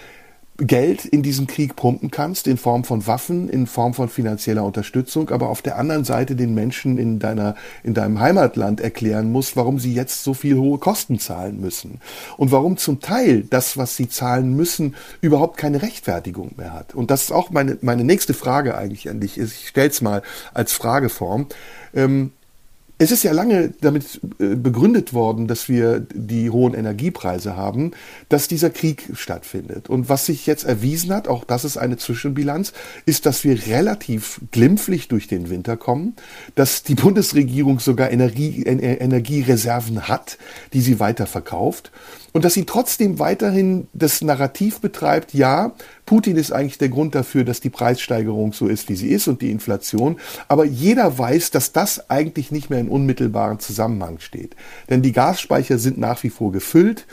Geld 0.61 1.07
in 1.07 1.23
diesen 1.23 1.47
Krieg 1.47 1.75
pumpen 1.75 2.11
kannst, 2.11 2.47
in 2.47 2.59
Form 2.59 2.85
von 2.85 3.07
Waffen, 3.07 3.49
in 3.49 3.67
Form 3.67 3.95
von 3.95 4.09
finanzieller 4.09 4.63
Unterstützung, 4.65 5.31
aber 5.31 5.49
auf 5.49 5.63
der 5.63 5.79
anderen 5.79 6.05
Seite 6.05 6.37
den 6.37 6.55
Menschen 6.55 6.99
in 6.99 7.19
deiner, 7.19 7.57
in 7.83 7.95
deinem 7.95 8.21
Heimatland 8.21 8.81
erklären 8.81 9.33
musst, 9.33 9.57
warum 9.57 9.79
sie 9.79 9.95
jetzt 9.95 10.23
so 10.23 10.35
viel 10.35 10.57
hohe 10.57 10.79
Kosten 10.79 11.19
zahlen 11.19 11.61
müssen. 11.61 12.01
Und 12.37 12.53
warum 12.53 12.77
zum 12.77 13.01
Teil 13.01 13.43
das, 13.49 13.79
was 13.79 13.97
sie 13.97 14.09
zahlen 14.09 14.55
müssen, 14.55 14.95
überhaupt 15.23 15.57
keine 15.57 15.81
Rechtfertigung 15.83 16.53
mehr 16.57 16.75
hat. 16.75 16.95
Und 16.95 17.11
das 17.11 17.23
ist 17.23 17.33
auch 17.33 17.51
meine, 17.51 17.79
meine 17.81 18.05
nächste 18.05 18.35
Frage 18.35 18.77
eigentlich 18.77 19.09
an 19.09 19.21
dich. 19.21 19.39
Ich 19.39 19.69
stelle 19.69 19.89
es 19.89 20.03
mal 20.03 20.23
als 20.53 20.73
Frageform. 20.73 21.47
Ähm, 21.95 22.33
es 23.01 23.11
ist 23.11 23.23
ja 23.23 23.33
lange 23.33 23.73
damit 23.81 24.21
äh, 24.39 24.55
begründet 24.57 25.15
worden, 25.15 25.49
dass 25.49 25.71
wir 25.71 26.01
die 26.01 26.51
hohen 26.51 26.75
Energiepreise 26.75 27.57
haben, 27.57 27.93
dass 28.29 28.47
dieser 28.47 28.69
Krieg 28.69 29.09
stattfindet. 29.15 29.89
Und 29.89 30.11
was 30.11 30.27
sich 30.27 30.47
jetzt 30.47 30.65
erwiesen 30.65 31.11
hat, 31.15 31.27
auch 31.27 31.45
das 31.45 31.65
ist 31.65 31.79
eine 31.79 31.97
Zwischenbilanz, 31.97 32.75
ist, 33.07 33.25
dass 33.25 33.43
wir 33.43 33.67
relativ 33.67 34.43
glimpflich 34.51 35.09
durch 35.09 35.29
den 35.29 35.49
Winter 35.49 35.79
kommen, 35.79 36.15
dass 36.57 36.83
die 36.83 36.95
Bundesregierung 37.01 37.81
sogar 37.81 38.11
Energie, 38.11 38.65
Energiereserven 38.65 40.07
hat, 40.07 40.37
die 40.75 40.83
sie 40.83 41.01
weiterverkauft 41.01 41.91
und 42.33 42.45
dass 42.45 42.55
sie 42.55 42.65
trotzdem 42.65 43.19
weiterhin 43.19 43.89
das 43.93 44.23
Narrativ 44.23 44.81
betreibt, 44.81 45.35
ja, 45.35 45.73
Putin 46.07 46.37
ist 46.37 46.53
eigentlich 46.53 46.79
der 46.79 46.89
Grund 46.89 47.15
dafür, 47.15 47.45
dass 47.45 47.61
die 47.61 47.71
Preissteigerung 47.71 48.53
so 48.53 48.67
ist, 48.67 48.89
wie 48.89 48.97
sie 48.97 49.09
ist 49.09 49.29
und 49.29 49.43
die 49.43 49.51
Inflation. 49.51 50.19
Aber 50.49 50.65
jeder 50.65 51.19
weiß, 51.19 51.51
dass 51.51 51.73
das 51.73 52.11
eigentlich 52.11 52.51
nicht 52.51 52.71
mehr 52.71 52.81
in 52.81 52.89
unmittelbaren 52.89 53.61
Zusammenhang 53.61 54.19
steht. 54.19 54.57
Denn 54.89 55.03
die 55.03 55.13
Gasspeicher 55.13 55.79
sind 55.79 55.99
nach 55.99 56.23
wie 56.23 56.31
vor 56.31 56.53
gefüllt, 56.53 57.07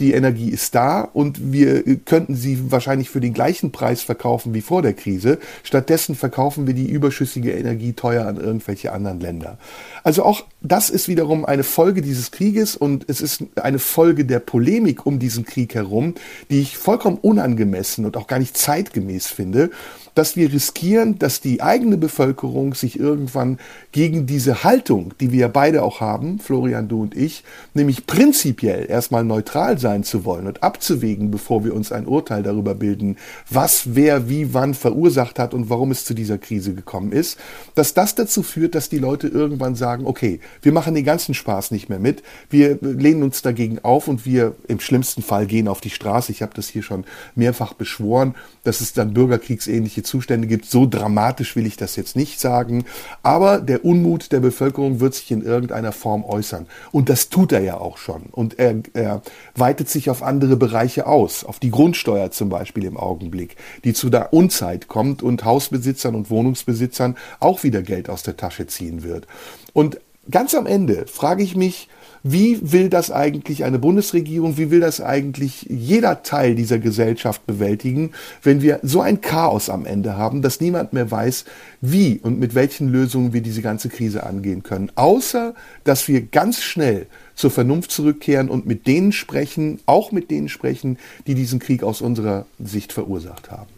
die 0.00 0.12
Energie 0.12 0.50
ist 0.50 0.74
da 0.74 1.02
und 1.02 1.52
wir 1.52 1.82
könnten 2.04 2.34
sie 2.34 2.70
wahrscheinlich 2.70 3.10
für 3.10 3.20
den 3.20 3.32
gleichen 3.32 3.72
Preis 3.72 4.02
verkaufen 4.02 4.54
wie 4.54 4.60
vor 4.60 4.82
der 4.82 4.94
Krise. 4.94 5.38
Stattdessen 5.62 6.14
verkaufen 6.14 6.66
wir 6.66 6.74
die 6.74 6.88
überschüssige 6.88 7.52
Energie 7.52 7.92
teuer 7.92 8.26
an 8.26 8.36
irgendwelche 8.36 8.92
anderen 8.92 9.20
Länder. 9.20 9.58
Also 10.02 10.24
auch 10.24 10.44
das 10.60 10.90
ist 10.90 11.08
wiederum 11.08 11.44
eine 11.44 11.62
Folge 11.64 12.02
dieses 12.02 12.30
Krieges 12.30 12.76
und 12.76 13.08
es 13.08 13.20
ist 13.20 13.44
eine 13.56 13.78
Folge 13.78 14.24
der 14.24 14.40
Polemik 14.40 15.06
um 15.06 15.18
diesen 15.18 15.44
Krieg 15.44 15.74
herum, 15.74 16.14
die 16.50 16.60
ich 16.60 16.76
vollkommen 16.76 17.18
unangemessen 17.18 18.04
und 18.04 18.16
auch 18.16 18.26
gar 18.26 18.38
nicht 18.38 18.56
zeitgemäß 18.56 19.28
finde 19.28 19.70
dass 20.14 20.36
wir 20.36 20.52
riskieren, 20.52 21.18
dass 21.18 21.40
die 21.40 21.62
eigene 21.62 21.96
Bevölkerung 21.96 22.74
sich 22.74 22.98
irgendwann 22.98 23.58
gegen 23.92 24.26
diese 24.26 24.64
Haltung, 24.64 25.12
die 25.20 25.32
wir 25.32 25.48
beide 25.48 25.82
auch 25.82 26.00
haben, 26.00 26.38
Florian, 26.38 26.88
du 26.88 27.02
und 27.02 27.16
ich, 27.16 27.44
nämlich 27.74 28.06
prinzipiell 28.06 28.86
erstmal 28.88 29.24
neutral 29.24 29.78
sein 29.78 30.04
zu 30.04 30.24
wollen 30.24 30.46
und 30.46 30.62
abzuwägen, 30.62 31.30
bevor 31.30 31.64
wir 31.64 31.74
uns 31.74 31.92
ein 31.92 32.06
Urteil 32.06 32.42
darüber 32.42 32.74
bilden, 32.74 33.16
was 33.50 33.94
wer 33.94 34.28
wie 34.28 34.54
wann 34.54 34.74
verursacht 34.74 35.38
hat 35.38 35.54
und 35.54 35.68
warum 35.68 35.90
es 35.90 36.04
zu 36.04 36.14
dieser 36.14 36.38
Krise 36.38 36.74
gekommen 36.74 37.12
ist, 37.12 37.38
dass 37.74 37.94
das 37.94 38.14
dazu 38.14 38.42
führt, 38.42 38.74
dass 38.74 38.88
die 38.88 38.98
Leute 38.98 39.28
irgendwann 39.28 39.74
sagen, 39.74 40.06
okay, 40.06 40.40
wir 40.62 40.72
machen 40.72 40.94
den 40.94 41.04
ganzen 41.04 41.34
Spaß 41.34 41.72
nicht 41.72 41.88
mehr 41.88 41.98
mit, 41.98 42.22
wir 42.50 42.78
lehnen 42.80 43.22
uns 43.22 43.42
dagegen 43.42 43.80
auf 43.82 44.06
und 44.06 44.24
wir 44.24 44.54
im 44.68 44.78
schlimmsten 44.78 45.22
Fall 45.22 45.46
gehen 45.46 45.66
auf 45.66 45.80
die 45.80 45.90
Straße. 45.90 46.30
Ich 46.30 46.42
habe 46.42 46.52
das 46.54 46.68
hier 46.68 46.82
schon 46.82 47.04
mehrfach 47.34 47.74
beschworen, 47.74 48.34
dass 48.62 48.80
es 48.80 48.92
dann 48.92 49.12
bürgerkriegsähnliche 49.12 50.03
Zustände 50.04 50.46
gibt. 50.46 50.66
So 50.66 50.86
dramatisch 50.86 51.56
will 51.56 51.66
ich 51.66 51.76
das 51.76 51.96
jetzt 51.96 52.16
nicht 52.16 52.40
sagen. 52.40 52.84
Aber 53.22 53.58
der 53.58 53.84
Unmut 53.84 54.32
der 54.32 54.40
Bevölkerung 54.40 55.00
wird 55.00 55.14
sich 55.14 55.30
in 55.30 55.42
irgendeiner 55.42 55.92
Form 55.92 56.24
äußern. 56.24 56.66
Und 56.92 57.08
das 57.08 57.28
tut 57.28 57.52
er 57.52 57.60
ja 57.60 57.78
auch 57.78 57.98
schon. 57.98 58.22
Und 58.30 58.58
er, 58.58 58.76
er 58.92 59.22
weitet 59.54 59.88
sich 59.88 60.10
auf 60.10 60.22
andere 60.22 60.56
Bereiche 60.56 61.06
aus. 61.06 61.44
Auf 61.44 61.58
die 61.58 61.70
Grundsteuer 61.70 62.30
zum 62.30 62.48
Beispiel 62.48 62.84
im 62.84 62.96
Augenblick, 62.96 63.56
die 63.84 63.92
zu 63.92 64.10
der 64.10 64.32
Unzeit 64.32 64.88
kommt 64.88 65.22
und 65.22 65.44
Hausbesitzern 65.44 66.14
und 66.14 66.30
Wohnungsbesitzern 66.30 67.16
auch 67.40 67.64
wieder 67.64 67.82
Geld 67.82 68.08
aus 68.08 68.22
der 68.22 68.36
Tasche 68.36 68.66
ziehen 68.66 69.02
wird. 69.02 69.26
Und 69.72 69.98
ganz 70.30 70.54
am 70.54 70.66
Ende 70.66 71.06
frage 71.06 71.42
ich 71.42 71.56
mich, 71.56 71.88
wie 72.26 72.72
will 72.72 72.88
das 72.88 73.10
eigentlich 73.10 73.64
eine 73.64 73.78
Bundesregierung, 73.78 74.56
wie 74.56 74.70
will 74.70 74.80
das 74.80 75.02
eigentlich 75.02 75.66
jeder 75.68 76.22
Teil 76.22 76.54
dieser 76.54 76.78
Gesellschaft 76.78 77.46
bewältigen, 77.46 78.12
wenn 78.42 78.62
wir 78.62 78.80
so 78.82 79.02
ein 79.02 79.20
Chaos 79.20 79.68
am 79.68 79.84
Ende 79.84 80.16
haben, 80.16 80.40
dass 80.40 80.58
niemand 80.58 80.94
mehr 80.94 81.10
weiß, 81.10 81.44
wie 81.82 82.18
und 82.22 82.40
mit 82.40 82.54
welchen 82.54 82.88
Lösungen 82.88 83.34
wir 83.34 83.42
diese 83.42 83.60
ganze 83.60 83.90
Krise 83.90 84.24
angehen 84.24 84.62
können. 84.62 84.90
Außer, 84.94 85.54
dass 85.84 86.08
wir 86.08 86.22
ganz 86.22 86.62
schnell 86.62 87.06
zur 87.34 87.50
Vernunft 87.50 87.90
zurückkehren 87.90 88.48
und 88.48 88.64
mit 88.64 88.86
denen 88.86 89.12
sprechen, 89.12 89.80
auch 89.84 90.10
mit 90.10 90.30
denen 90.30 90.48
sprechen, 90.48 90.96
die 91.26 91.34
diesen 91.34 91.58
Krieg 91.58 91.82
aus 91.82 92.00
unserer 92.00 92.46
Sicht 92.58 92.94
verursacht 92.94 93.50
haben. 93.50 93.73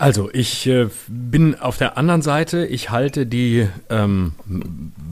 Also, 0.00 0.30
ich 0.32 0.66
äh, 0.66 0.88
bin 1.08 1.60
auf 1.60 1.76
der 1.76 1.98
anderen 1.98 2.22
Seite. 2.22 2.64
Ich 2.64 2.88
halte 2.88 3.26
die 3.26 3.68
ähm, 3.90 4.32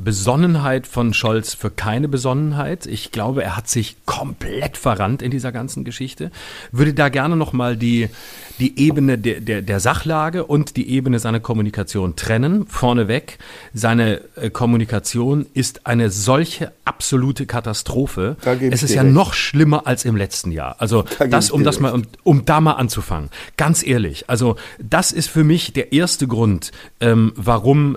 Besonnenheit 0.02 0.86
von 0.86 1.12
Scholz 1.12 1.52
für 1.52 1.70
keine 1.70 2.08
Besonnenheit. 2.08 2.86
Ich 2.86 3.12
glaube, 3.12 3.44
er 3.44 3.54
hat 3.54 3.68
sich 3.68 3.96
komplett 4.06 4.78
verrannt 4.78 5.20
in 5.20 5.30
dieser 5.30 5.52
ganzen 5.52 5.84
Geschichte. 5.84 6.30
Würde 6.72 6.94
da 6.94 7.10
gerne 7.10 7.36
nochmal 7.36 7.76
die, 7.76 8.08
die 8.58 8.78
Ebene 8.80 9.18
der, 9.18 9.42
der, 9.42 9.60
der 9.60 9.80
Sachlage 9.80 10.46
und 10.46 10.78
die 10.78 10.88
Ebene 10.88 11.18
seiner 11.18 11.40
Kommunikation 11.40 12.16
trennen. 12.16 12.66
Vorneweg, 12.66 13.36
seine 13.74 14.22
äh, 14.36 14.48
Kommunikation 14.48 15.44
ist 15.52 15.86
eine 15.86 16.08
solche 16.08 16.72
absolute 16.86 17.44
Katastrophe. 17.44 18.38
Es 18.70 18.82
ist 18.82 18.94
ja 18.94 19.02
recht. 19.02 19.12
noch 19.12 19.34
schlimmer 19.34 19.86
als 19.86 20.06
im 20.06 20.16
letzten 20.16 20.50
Jahr. 20.50 20.76
Also, 20.78 21.04
da 21.18 21.26
das, 21.26 21.50
um 21.50 21.62
das 21.62 21.74
recht. 21.74 21.82
mal, 21.82 21.92
um, 21.92 22.04
um 22.22 22.46
da 22.46 22.62
mal 22.62 22.72
anzufangen. 22.72 23.28
Ganz 23.58 23.86
ehrlich. 23.86 24.30
Also, 24.30 24.56
das 24.78 25.12
ist 25.12 25.28
für 25.28 25.44
mich 25.44 25.72
der 25.72 25.92
erste 25.92 26.26
Grund, 26.26 26.72
ähm, 27.00 27.32
warum 27.36 27.96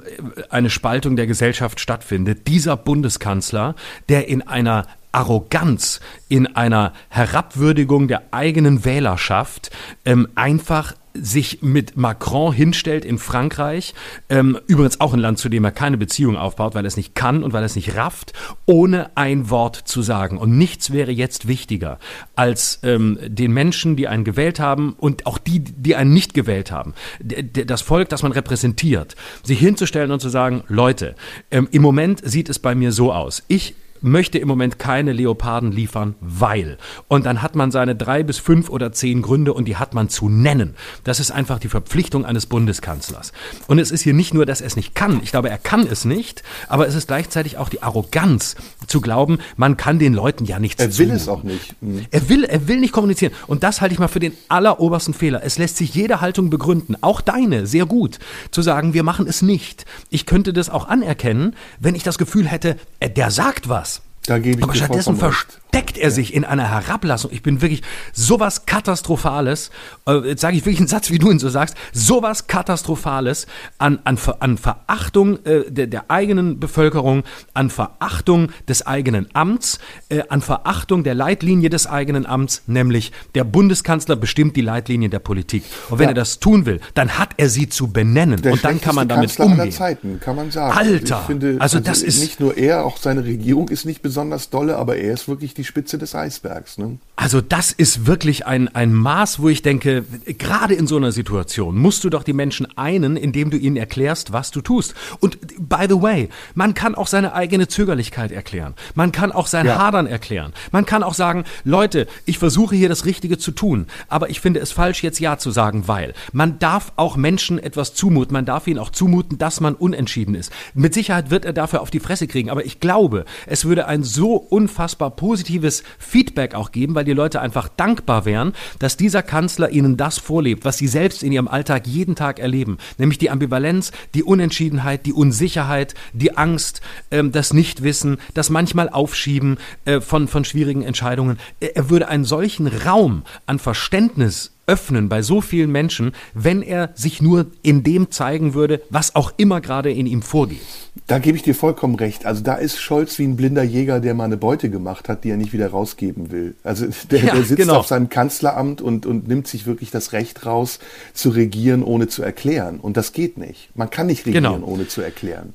eine 0.49 0.69
Spaltung 0.69 1.15
der 1.15 1.27
Gesellschaft 1.27 1.79
stattfindet. 1.79 2.47
Dieser 2.47 2.77
Bundeskanzler, 2.77 3.75
der 4.09 4.27
in 4.27 4.41
einer 4.41 4.87
Arroganz, 5.11 5.99
in 6.29 6.47
einer 6.55 6.93
Herabwürdigung 7.09 8.07
der 8.07 8.23
eigenen 8.31 8.85
Wählerschaft 8.85 9.71
ähm, 10.05 10.27
einfach 10.35 10.93
sich 11.13 11.61
mit 11.61 11.97
Macron 11.97 12.53
hinstellt 12.53 13.05
in 13.05 13.17
Frankreich, 13.17 13.93
ähm, 14.29 14.59
übrigens 14.67 15.01
auch 15.01 15.13
ein 15.13 15.19
Land, 15.19 15.39
zu 15.39 15.49
dem 15.49 15.63
er 15.63 15.71
keine 15.71 15.97
Beziehung 15.97 16.37
aufbaut, 16.37 16.75
weil 16.75 16.85
er 16.85 16.87
es 16.87 16.97
nicht 16.97 17.15
kann 17.15 17.43
und 17.43 17.53
weil 17.53 17.63
er 17.63 17.67
es 17.67 17.75
nicht 17.75 17.95
rafft, 17.95 18.33
ohne 18.65 19.15
ein 19.15 19.49
Wort 19.49 19.75
zu 19.75 20.01
sagen. 20.01 20.37
Und 20.37 20.57
nichts 20.57 20.91
wäre 20.91 21.11
jetzt 21.11 21.47
wichtiger, 21.47 21.99
als 22.35 22.79
ähm, 22.83 23.17
den 23.21 23.51
Menschen, 23.51 23.95
die 23.95 24.07
einen 24.07 24.23
gewählt 24.23 24.59
haben 24.59 24.93
und 24.93 25.25
auch 25.25 25.37
die, 25.37 25.59
die 25.59 25.95
einen 25.95 26.13
nicht 26.13 26.33
gewählt 26.33 26.71
haben, 26.71 26.93
das 27.19 27.81
Volk, 27.81 28.09
das 28.09 28.23
man 28.23 28.31
repräsentiert, 28.31 29.15
sich 29.43 29.59
hinzustellen 29.59 30.11
und 30.11 30.21
zu 30.21 30.29
sagen, 30.29 30.63
Leute, 30.67 31.15
ähm, 31.51 31.67
im 31.71 31.81
Moment 31.81 32.21
sieht 32.23 32.49
es 32.49 32.59
bei 32.59 32.75
mir 32.75 32.91
so 32.91 33.11
aus. 33.13 33.43
Ich 33.47 33.75
möchte 34.01 34.37
im 34.37 34.47
Moment 34.47 34.79
keine 34.79 35.13
Leoparden 35.13 35.71
liefern, 35.71 36.15
weil. 36.21 36.77
Und 37.07 37.25
dann 37.25 37.41
hat 37.41 37.55
man 37.55 37.71
seine 37.71 37.95
drei 37.95 38.23
bis 38.23 38.39
fünf 38.39 38.69
oder 38.69 38.91
zehn 38.91 39.21
Gründe 39.21 39.53
und 39.53 39.65
die 39.65 39.77
hat 39.77 39.93
man 39.93 40.09
zu 40.09 40.29
nennen. 40.29 40.75
Das 41.03 41.19
ist 41.19 41.31
einfach 41.31 41.59
die 41.59 41.67
Verpflichtung 41.69 42.25
eines 42.25 42.45
Bundeskanzlers. 42.45 43.31
Und 43.67 43.79
es 43.79 43.91
ist 43.91 44.01
hier 44.01 44.13
nicht 44.13 44.33
nur, 44.33 44.45
dass 44.45 44.61
er 44.61 44.67
es 44.67 44.75
nicht 44.75 44.95
kann. 44.95 45.21
Ich 45.23 45.31
glaube, 45.31 45.49
er 45.49 45.57
kann 45.57 45.87
es 45.87 46.05
nicht, 46.05 46.43
aber 46.67 46.87
es 46.87 46.95
ist 46.95 47.07
gleichzeitig 47.07 47.57
auch 47.57 47.69
die 47.69 47.83
Arroganz 47.83 48.55
zu 48.87 49.01
glauben, 49.01 49.39
man 49.57 49.77
kann 49.77 49.99
den 49.99 50.13
Leuten 50.13 50.45
ja 50.45 50.59
nichts 50.59 50.81
Er 50.81 50.87
will 50.87 51.07
zumuten. 51.07 51.15
es 51.15 51.27
auch 51.27 51.43
nicht. 51.43 51.81
Mhm. 51.81 52.05
Er 52.11 52.29
will, 52.29 52.43
er 52.43 52.67
will 52.67 52.79
nicht 52.79 52.93
kommunizieren. 52.93 53.33
Und 53.47 53.63
das 53.63 53.81
halte 53.81 53.93
ich 53.93 53.99
mal 53.99 54.07
für 54.07 54.19
den 54.19 54.33
allerobersten 54.49 55.13
Fehler. 55.13 55.41
Es 55.43 55.57
lässt 55.57 55.77
sich 55.77 55.93
jede 55.93 56.21
Haltung 56.21 56.49
begründen, 56.49 56.95
auch 57.01 57.21
deine, 57.21 57.67
sehr 57.67 57.85
gut, 57.85 58.19
zu 58.51 58.61
sagen, 58.61 58.93
wir 58.93 59.03
machen 59.03 59.27
es 59.27 59.41
nicht. 59.41 59.85
Ich 60.09 60.25
könnte 60.25 60.53
das 60.53 60.69
auch 60.69 60.87
anerkennen, 60.87 61.55
wenn 61.79 61.95
ich 61.95 62.03
das 62.03 62.17
Gefühl 62.17 62.47
hätte, 62.47 62.77
äh, 62.99 63.09
der 63.09 63.31
sagt 63.31 63.69
was. 63.69 63.90
Da 64.27 64.37
gebe 64.37 64.59
ich 64.59 64.63
Aber 64.63 64.75
stattdessen 64.75 65.15
versteckt 65.15 65.97
er 65.97 66.11
sich 66.11 66.35
in 66.35 66.45
einer 66.45 66.69
Herablassung. 66.69 67.31
Ich 67.33 67.41
bin 67.41 67.61
wirklich 67.61 67.81
sowas 68.13 68.67
Katastrophales, 68.67 69.71
äh, 70.07 70.17
jetzt 70.27 70.41
sage 70.41 70.55
ich 70.55 70.63
wirklich 70.63 70.77
einen 70.77 70.87
Satz, 70.87 71.09
wie 71.09 71.17
du 71.17 71.31
ihn 71.31 71.39
so 71.39 71.49
sagst, 71.49 71.75
sowas 71.91 72.45
Katastrophales 72.45 73.47
an, 73.79 73.99
an, 74.03 74.19
an 74.39 74.57
Verachtung 74.59 75.43
äh, 75.43 75.71
der, 75.71 75.87
der 75.87 76.11
eigenen 76.11 76.59
Bevölkerung, 76.59 77.23
an 77.55 77.71
Verachtung 77.71 78.49
des 78.69 78.85
eigenen 78.85 79.27
Amts, 79.33 79.79
äh, 80.09 80.21
an 80.29 80.41
Verachtung 80.41 81.03
der 81.03 81.15
Leitlinie 81.15 81.71
des 81.71 81.87
eigenen 81.87 82.27
Amts, 82.27 82.61
nämlich 82.67 83.11
der 83.33 83.43
Bundeskanzler 83.43 84.15
bestimmt 84.17 84.55
die 84.55 84.61
Leitlinien 84.61 85.09
der 85.09 85.19
Politik. 85.19 85.63
Und 85.89 85.97
wenn 85.97 86.05
ja. 86.05 86.11
er 86.11 86.15
das 86.15 86.39
tun 86.39 86.67
will, 86.67 86.79
dann 86.93 87.17
hat 87.17 87.31
er 87.37 87.49
sie 87.49 87.69
zu 87.69 87.87
benennen. 87.87 88.39
Der 88.39 88.53
und 88.53 88.63
dann 88.63 88.79
kann 88.79 88.93
man 88.93 89.07
damit 89.07 89.35
Kanzler 89.35 89.45
umgehen. 89.45 89.71
Zeiten, 89.71 90.19
kann 90.19 90.35
man 90.35 90.51
sagen. 90.51 90.77
Alter, 90.77 91.23
finde, 91.25 91.57
also, 91.59 91.77
also 91.77 91.79
das 91.79 92.03
ist 92.03 92.19
nicht 92.19 92.39
nur 92.39 92.55
er, 92.55 92.85
auch 92.85 92.97
seine 92.97 93.23
Regierung 93.23 93.69
ist 93.69 93.85
nicht 93.85 94.03
besonders 94.03 94.10
besonders 94.11 94.49
dolle, 94.49 94.75
aber 94.75 94.97
er 94.97 95.13
ist 95.13 95.29
wirklich 95.29 95.53
die 95.53 95.63
Spitze 95.63 95.97
des 95.97 96.15
Eisbergs. 96.15 96.77
Ne? 96.77 96.97
Also 97.15 97.39
das 97.39 97.71
ist 97.71 98.07
wirklich 98.07 98.45
ein, 98.45 98.67
ein 98.75 98.93
Maß, 98.93 99.39
wo 99.39 99.47
ich 99.47 99.61
denke, 99.61 100.03
gerade 100.37 100.73
in 100.73 100.85
so 100.85 100.97
einer 100.97 101.13
Situation 101.13 101.77
musst 101.77 102.03
du 102.03 102.09
doch 102.09 102.23
die 102.23 102.33
Menschen 102.33 102.67
einen, 102.77 103.15
indem 103.15 103.51
du 103.51 103.57
ihnen 103.57 103.77
erklärst, 103.77 104.33
was 104.33 104.51
du 104.51 104.59
tust. 104.59 104.95
Und 105.21 105.37
by 105.57 105.85
the 105.87 106.01
way, 106.01 106.27
man 106.55 106.73
kann 106.73 106.93
auch 106.93 107.07
seine 107.07 107.33
eigene 107.33 107.69
Zögerlichkeit 107.69 108.33
erklären. 108.33 108.73
Man 108.95 109.13
kann 109.13 109.31
auch 109.31 109.47
sein 109.47 109.65
ja. 109.65 109.77
Hadern 109.77 110.07
erklären. 110.07 110.51
Man 110.73 110.85
kann 110.85 111.03
auch 111.03 111.13
sagen, 111.13 111.45
Leute, 111.63 112.05
ich 112.25 112.37
versuche 112.37 112.75
hier 112.75 112.89
das 112.89 113.05
Richtige 113.05 113.37
zu 113.37 113.51
tun, 113.51 113.87
aber 114.09 114.29
ich 114.29 114.41
finde 114.41 114.59
es 114.59 114.73
falsch, 114.73 115.03
jetzt 115.03 115.21
Ja 115.21 115.37
zu 115.37 115.51
sagen, 115.51 115.87
weil. 115.87 116.13
Man 116.33 116.59
darf 116.59 116.91
auch 116.97 117.15
Menschen 117.15 117.59
etwas 117.59 117.93
zumuten. 117.93 118.33
Man 118.33 118.45
darf 118.45 118.67
ihnen 118.67 118.79
auch 118.79 118.89
zumuten, 118.89 119.37
dass 119.37 119.61
man 119.61 119.75
unentschieden 119.75 120.35
ist. 120.35 120.51
Mit 120.73 120.93
Sicherheit 120.93 121.29
wird 121.29 121.45
er 121.45 121.53
dafür 121.53 121.79
auf 121.79 121.91
die 121.91 122.01
Fresse 122.01 122.27
kriegen, 122.27 122.49
aber 122.49 122.65
ich 122.65 122.81
glaube, 122.81 123.23
es 123.47 123.63
würde 123.63 123.87
ein 123.87 124.00
so 124.03 124.35
unfassbar 124.35 125.11
positives 125.11 125.83
Feedback 125.99 126.55
auch 126.55 126.71
geben, 126.71 126.95
weil 126.95 127.05
die 127.05 127.13
Leute 127.13 127.41
einfach 127.41 127.67
dankbar 127.67 128.25
wären, 128.25 128.53
dass 128.79 128.97
dieser 128.97 129.23
Kanzler 129.23 129.69
ihnen 129.69 129.97
das 129.97 130.17
vorlebt, 130.17 130.65
was 130.65 130.77
sie 130.77 130.87
selbst 130.87 131.23
in 131.23 131.31
ihrem 131.31 131.47
Alltag 131.47 131.87
jeden 131.87 132.15
Tag 132.15 132.39
erleben, 132.39 132.77
nämlich 132.97 133.17
die 133.17 133.29
Ambivalenz, 133.29 133.91
die 134.13 134.23
Unentschiedenheit, 134.23 135.05
die 135.05 135.13
Unsicherheit, 135.13 135.95
die 136.13 136.37
Angst, 136.37 136.81
ähm, 137.11 137.31
das 137.31 137.53
Nichtwissen, 137.53 138.17
das 138.33 138.49
manchmal 138.49 138.89
Aufschieben 138.89 139.57
äh, 139.85 140.01
von, 140.01 140.27
von 140.27 140.45
schwierigen 140.45 140.83
Entscheidungen. 140.83 141.37
Er 141.59 141.89
würde 141.89 142.07
einen 142.07 142.25
solchen 142.25 142.67
Raum 142.67 143.23
an 143.45 143.59
Verständnis 143.59 144.51
öffnen 144.67 145.09
bei 145.09 145.21
so 145.21 145.41
vielen 145.41 145.71
Menschen, 145.71 146.13
wenn 146.33 146.61
er 146.61 146.91
sich 146.95 147.21
nur 147.21 147.47
in 147.61 147.83
dem 147.83 148.11
zeigen 148.11 148.53
würde, 148.53 148.81
was 148.89 149.15
auch 149.15 149.33
immer 149.37 149.61
gerade 149.61 149.91
in 149.91 150.05
ihm 150.05 150.21
vorgeht. 150.21 150.61
Da 151.07 151.19
gebe 151.19 151.37
ich 151.37 151.43
dir 151.43 151.55
vollkommen 151.55 151.95
recht. 151.95 152.25
Also 152.25 152.43
da 152.43 152.55
ist 152.55 152.79
Scholz 152.79 153.17
wie 153.17 153.23
ein 153.23 153.35
blinder 153.35 153.63
Jäger, 153.63 153.99
der 153.99 154.13
mal 154.13 154.25
eine 154.25 154.37
Beute 154.37 154.69
gemacht 154.69 155.09
hat, 155.09 155.23
die 155.23 155.29
er 155.29 155.37
nicht 155.37 155.53
wieder 155.53 155.69
rausgeben 155.69 156.31
will. 156.31 156.55
Also 156.63 156.87
der, 157.11 157.23
ja, 157.23 157.33
der 157.33 157.43
sitzt 157.43 157.61
genau. 157.61 157.77
auf 157.77 157.87
seinem 157.87 158.09
Kanzleramt 158.09 158.81
und, 158.81 159.05
und 159.05 159.27
nimmt 159.27 159.47
sich 159.47 159.65
wirklich 159.65 159.91
das 159.91 160.11
Recht 160.13 160.45
raus, 160.45 160.79
zu 161.13 161.29
regieren, 161.29 161.83
ohne 161.83 162.07
zu 162.07 162.23
erklären. 162.23 162.79
Und 162.79 162.97
das 162.97 163.13
geht 163.13 163.37
nicht. 163.37 163.69
Man 163.75 163.89
kann 163.89 164.07
nicht 164.07 164.25
regieren, 164.25 164.43
genau. 164.43 164.67
ohne 164.67 164.87
zu 164.87 165.01
erklären. 165.01 165.53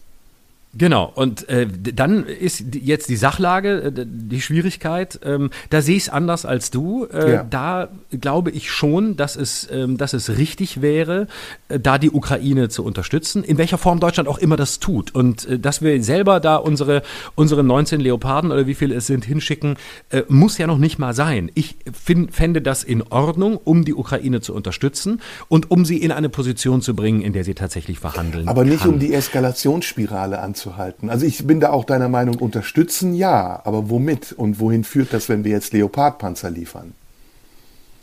Genau, 0.79 1.11
und 1.15 1.49
äh, 1.49 1.67
dann 1.67 2.27
ist 2.27 2.65
jetzt 2.75 3.09
die 3.09 3.17
Sachlage, 3.17 3.83
äh, 3.83 4.07
die 4.07 4.41
Schwierigkeit, 4.43 5.19
ähm, 5.25 5.51
da 5.71 5.81
sehe 5.81 5.97
ich 5.97 6.05
es 6.05 6.09
anders 6.11 6.45
als 6.45 6.71
du. 6.71 7.07
Äh, 7.07 7.33
ja. 7.33 7.47
Da 7.49 7.89
glaube 8.11 8.51
ich 8.51 8.71
schon, 8.71 9.17
dass 9.17 9.37
es, 9.37 9.69
ähm, 9.73 9.97
dass 9.97 10.13
es 10.13 10.37
richtig 10.37 10.83
wäre, 10.83 11.29
äh, 11.69 11.81
da 11.81 11.99
die 11.99 12.11
Ukraine 12.11 12.69
zu 12.69 12.85
unterstützen, 12.85 13.43
in 13.43 13.57
welcher 13.57 13.79
Form 13.79 14.01
Deutschland 14.01 14.29
auch 14.29 14.39
immer 14.39 14.57
das 14.57 14.79
tut. 14.79 15.15
Und 15.15 15.47
äh, 15.47 15.59
dass 15.59 15.81
wir 15.81 16.03
selber 16.03 16.41
da 16.41 16.57
unsere, 16.57 17.03
unsere 17.37 17.65
19 17.65 18.01
Leoparden 18.01 18.53
oder 18.53 18.67
wie 18.67 18.75
viele 18.75 18.95
es 18.97 19.07
sind 19.07 19.25
hinschicken, 19.25 19.77
äh, 20.11 20.23
muss 20.29 20.59
ja 20.59 20.67
noch 20.67 20.79
nicht 20.79 20.99
mal 20.99 21.15
sein. 21.15 21.51
Ich 21.55 21.77
find, 21.93 22.35
fände 22.35 22.61
das 22.61 22.85
in 22.85 23.03
Ordnung, 23.03 23.57
um 23.57 23.85
die 23.87 23.95
Ukraine 23.95 24.43
zu 24.43 24.55
unterstützen 24.55 25.23
und 25.49 25.71
um 25.71 25.87
sie 25.87 25.97
in 25.97 26.13
eine 26.13 26.29
Position 26.29 26.83
zu 26.83 26.95
bringen, 26.95 27.23
in 27.23 27.33
der 27.33 27.45
sie 27.45 27.55
tatsächlich 27.55 27.99
verhandeln 27.99 28.47
Aber 28.47 28.65
nicht 28.65 28.81
kann. 28.83 28.95
um 28.95 28.99
die 28.99 29.15
Eskalationsspirale 29.15 30.39
anzuhalten 30.39 30.66
aufzuhalten. 30.67 31.11
Also 31.11 31.27
ich 31.27 31.47
bin 31.47 31.61
da 31.61 31.71
auch 31.71 31.85
deiner 31.85 32.09
Meinung, 32.09 32.37
unterstützen 32.37 33.15
ja, 33.15 33.61
aber 33.65 33.91
womit 33.91 34.33
und 34.33 34.61
wohin 34.61 34.85
führt 34.85 35.13
das, 35.13 35.29
wenn 35.29 35.45
wir 35.45 35.53
jetzt 35.53 35.73
Leopardpanzer 35.73 36.51
liefern? 36.51 36.93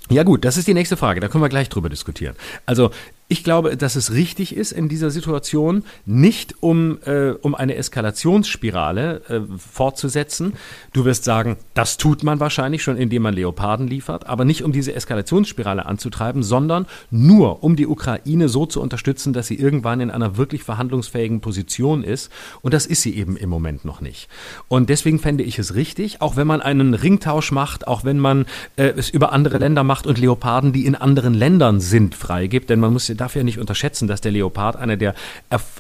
Ja 0.10 0.24
gut, 0.24 0.44
das 0.44 0.58
ist 0.58 0.68
die 0.68 0.74
nächste 0.74 0.98
Frage, 0.98 1.22
da 1.22 1.28
können 1.28 1.44
wir 1.44 1.50
gleich 1.50 1.70
drüber 1.70 1.90
diskutieren. 1.90 2.36
Also 2.66 2.92
ich 3.30 3.44
glaube, 3.44 3.78
dass 3.78 3.96
es 3.96 4.12
richtig 4.12 4.56
ist 4.56 4.72
in 4.72 4.90
dieser 4.90 5.10
Situation, 5.10 5.84
nicht 6.06 6.56
um, 6.62 7.00
äh, 7.06 7.32
um 7.32 7.56
eine 7.56 7.76
Eskalationsspirale 7.76 9.22
äh, 9.28 9.40
fortzusetzen. 9.58 10.54
Du 10.92 11.06
wirst 11.06 11.24
sagen, 11.24 11.58
das 11.74 11.98
tut 11.98 12.24
man 12.24 12.40
wahrscheinlich 12.40 12.84
schon, 12.84 12.98
indem 12.98 13.24
man 13.24 13.34
Leoparden 13.34 13.88
liefert, 13.88 14.28
aber 14.28 14.46
nicht 14.46 14.64
um 14.64 14.72
diese 14.72 14.94
Eskalationsspirale 14.94 15.86
anzutreiben, 15.86 16.44
sondern 16.44 16.86
nur 17.12 17.64
um 17.64 17.76
die 17.76 17.88
Ukraine 17.88 18.50
so 18.50 18.66
zu 18.66 18.82
unterstützen, 18.82 19.32
dass 19.32 19.48
sie 19.48 19.56
irgendwann 19.56 20.02
in 20.02 20.12
einer 20.12 20.36
wirklich 20.38 20.64
verhandlungsfähigen 20.64 21.40
Position 21.40 22.04
ist. 22.04 22.32
Und 22.62 22.74
das 22.74 22.86
ist 22.86 23.02
sie 23.02 23.16
eben 23.16 23.38
im 23.38 23.50
Moment 23.50 23.86
noch 23.86 24.02
nicht. 24.02 24.28
Und 24.68 24.90
deswegen 24.90 25.20
fände 25.20 25.44
ich 25.44 25.58
es 25.60 25.76
richtig, 25.76 26.22
auch 26.22 26.36
wenn 26.36 26.48
man 26.48 26.62
einen 26.62 26.94
Ringtausch 26.94 27.52
macht, 27.52 27.88
auch 27.88 28.04
wenn 28.04 28.20
man 28.20 28.46
äh, 28.76 28.94
es 28.98 29.10
über 29.10 29.32
andere 29.32 29.60
Länder 29.60 29.84
macht 29.84 30.08
und 30.08 30.18
Leoparden, 30.18 30.74
die 30.74 30.86
in 30.86 30.96
anderen 30.96 31.34
Ländern 31.34 31.80
sind, 31.80 32.16
freigibt, 32.16 32.70
denn 32.70 32.82
man 32.82 32.92
muss 32.92 33.08
darf 33.24 33.36
ja 33.36 33.44
nicht 33.44 33.58
unterschätzen, 33.58 34.08
dass 34.08 34.20
der 34.20 34.34
Leopard 34.34 34.76
einer 34.76 34.98
der, 34.98 35.16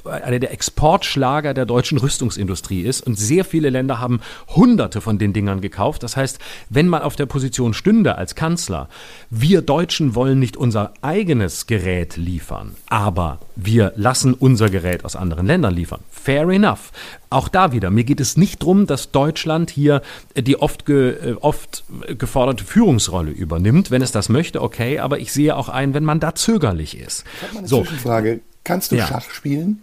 einer 0.06 0.40
der 0.40 0.52
Exportschlager 0.52 1.54
der 1.54 1.66
deutschen 1.66 1.98
Rüstungsindustrie 1.98 2.82
ist. 2.82 3.02
Und 3.06 3.20
sehr 3.20 3.44
viele 3.44 3.70
Länder 3.70 4.00
haben 4.00 4.22
Hunderte 4.56 5.02
von 5.02 5.18
den 5.18 5.34
Dingern 5.34 5.60
gekauft. 5.60 6.04
Das 6.04 6.16
heißt, 6.16 6.40
wenn 6.70 6.88
man 6.88 7.02
auf 7.02 7.18
der 7.18 7.26
Position 7.26 7.74
stünde 7.74 8.18
als 8.18 8.36
Kanzler, 8.36 8.88
wir 9.30 9.62
Deutschen 9.62 10.16
wollen 10.16 10.40
nicht 10.40 10.56
unser 10.56 10.94
eigenes 11.02 11.68
Gerät 11.68 12.16
liefern, 12.16 12.76
aber 12.88 13.40
wir 13.58 13.92
lassen 13.98 14.34
unser 14.34 14.70
Gerät 14.70 15.04
aus 15.04 15.18
anderen 15.18 15.46
Ländern 15.46 15.76
liefern. 15.76 16.00
Fair 16.10 16.48
enough. 16.48 16.92
Auch 17.34 17.50
da 17.50 17.72
wieder, 17.72 17.90
mir 17.90 18.04
geht 18.04 18.20
es 18.20 18.38
nicht 18.38 18.62
darum, 18.62 18.86
dass 18.86 19.12
Deutschland 19.12 19.72
hier 19.72 20.02
die 20.38 20.60
oft, 20.60 20.86
ge, 20.86 21.32
äh, 21.32 21.34
oft 21.42 21.84
geforderte 22.18 22.64
Führungsrolle 22.64 23.32
übernimmt. 23.32 23.90
Wenn 23.90 24.02
es 24.02 24.12
das 24.12 24.30
möchte, 24.30 24.62
okay, 24.62 25.00
aber 25.00 25.20
ich 25.20 25.34
sehe 25.34 25.56
auch 25.56 25.68
ein, 25.68 25.94
wenn 25.94 26.04
man 26.04 26.20
da 26.20 26.36
zögerlich 26.36 26.98
ist. 26.98 27.24
Ich 27.36 27.42
habe 27.42 27.54
mal 27.54 27.60
eine 27.60 27.68
so. 27.68 27.82
Zwischenfrage. 27.82 28.42
Kannst 28.64 28.92
du 28.92 28.98
ja. 28.98 29.08
Schach 29.08 29.30
spielen? 29.32 29.82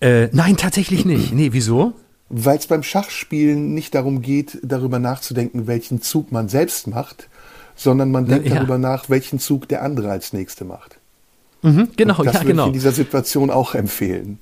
Äh, 0.00 0.28
nein, 0.32 0.56
tatsächlich 0.56 1.04
nicht. 1.04 1.32
Nee, 1.32 1.50
wieso? 1.52 1.92
Weil 2.30 2.58
es 2.58 2.66
beim 2.66 2.82
Schachspielen 2.82 3.74
nicht 3.74 3.94
darum 3.94 4.22
geht, 4.22 4.58
darüber 4.62 4.98
nachzudenken, 4.98 5.66
welchen 5.66 6.02
Zug 6.02 6.32
man 6.32 6.48
selbst 6.48 6.86
macht, 6.86 7.28
sondern 7.74 8.10
man 8.10 8.26
denkt 8.26 8.48
ja. 8.48 8.56
darüber 8.56 8.78
nach, 8.78 9.08
welchen 9.10 9.38
Zug 9.38 9.68
der 9.68 9.82
andere 9.82 10.10
als 10.10 10.32
nächste 10.32 10.64
macht. 10.64 10.98
Mhm, 11.62 11.88
genau, 11.96 12.18
Und 12.18 12.26
das 12.26 12.34
ja, 12.34 12.40
würde 12.40 12.50
genau. 12.50 12.62
ich 12.64 12.68
in 12.68 12.72
dieser 12.74 12.92
Situation 12.92 13.50
auch 13.50 13.74
empfehlen. 13.74 14.38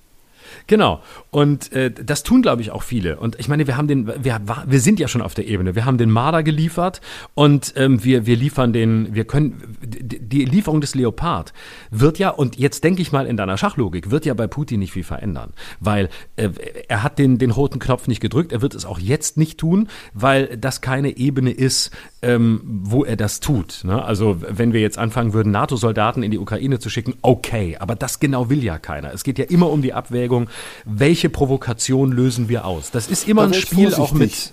Genau. 0.67 1.03
Und 1.31 1.73
äh, 1.73 1.91
das 1.91 2.23
tun, 2.23 2.43
glaube 2.43 2.63
ich, 2.63 2.71
auch 2.71 2.83
viele. 2.83 3.19
Und 3.19 3.39
ich 3.39 3.49
meine, 3.49 3.67
wir 3.67 3.77
haben 3.77 3.89
den, 3.89 4.07
wir, 4.07 4.41
wir 4.67 4.81
sind 4.81 4.99
ja 4.99 5.09
schon 5.09 5.23
auf 5.23 5.35
der 5.35 5.47
Ebene. 5.47 5.75
Wir 5.75 5.85
haben 5.85 5.99
den 5.99 6.11
Marder 6.11 6.43
geliefert 6.43 7.01
und 7.35 7.75
ähm, 7.77 8.03
wir, 8.05 8.27
wir 8.27 8.37
liefern 8.37 8.73
den, 8.73 9.15
wir 9.15 9.25
können, 9.25 9.77
die 9.83 10.45
Lieferung 10.45 10.81
des 10.81 10.95
Leopard 10.95 11.53
wird 11.91 12.19
ja, 12.19 12.31
und 12.31 12.57
jetzt 12.57 12.85
denke 12.85 13.03
ich 13.03 13.13
mal 13.13 13.27
in 13.27 13.37
deiner 13.37 13.57
Schachlogik, 13.57 14.11
wird 14.11 14.27
ja 14.27 14.35
bei 14.35 14.47
Putin 14.47 14.81
nicht 14.81 14.93
viel 14.93 15.05
verändern. 15.05 15.53
Weil 15.81 16.09
äh, 16.37 16.51
er 16.89 17.03
hat 17.03 17.19
den, 17.19 17.39
den 17.39 17.51
roten 17.51 17.79
Knopf 17.79 18.09
nicht 18.09 18.21
gedrückt, 18.21 18.53
er 18.53 18.63
wird 18.63 18.75
es 18.75 18.85
auch 18.85 18.99
jetzt 18.99 19.37
nicht 19.37 19.59
tun, 19.59 19.89
weil 20.15 20.57
das 20.57 20.81
keine 20.81 21.17
Ebene 21.17 21.51
ist, 21.51 21.91
ähm, 22.23 22.61
wo 22.65 23.05
er 23.05 23.17
das 23.17 23.41
tut. 23.41 23.83
Ne? 23.85 24.03
Also 24.03 24.39
wenn 24.41 24.73
wir 24.73 24.81
jetzt 24.81 24.99
anfangen 24.99 25.33
würden, 25.33 25.53
NATO-Soldaten 25.53 26.23
in 26.23 26.31
die 26.31 26.39
Ukraine 26.39 26.79
zu 26.79 26.91
schicken, 26.91 27.15
okay, 27.23 27.77
aber 27.79 27.95
das 27.95 28.21
genau 28.21 28.51
will 28.51 28.63
ja 28.63 28.79
keiner. 28.79 29.13
Es 29.13 29.25
geht 29.25 29.39
ja 29.39 29.45
immer 29.45 29.71
um 29.71 29.83
die 29.83 29.93
Abwägung, 29.93 30.46
welche 30.85 31.29
Provokation 31.29 32.13
lösen 32.13 32.49
wir 32.49 32.65
aus. 32.65 32.91
Das 32.91 33.09
ist 33.09 33.29
immer 33.29 33.45
ein 33.45 33.55
Spiel 33.55 33.95
auch 33.95 34.13
mit. 34.13 34.53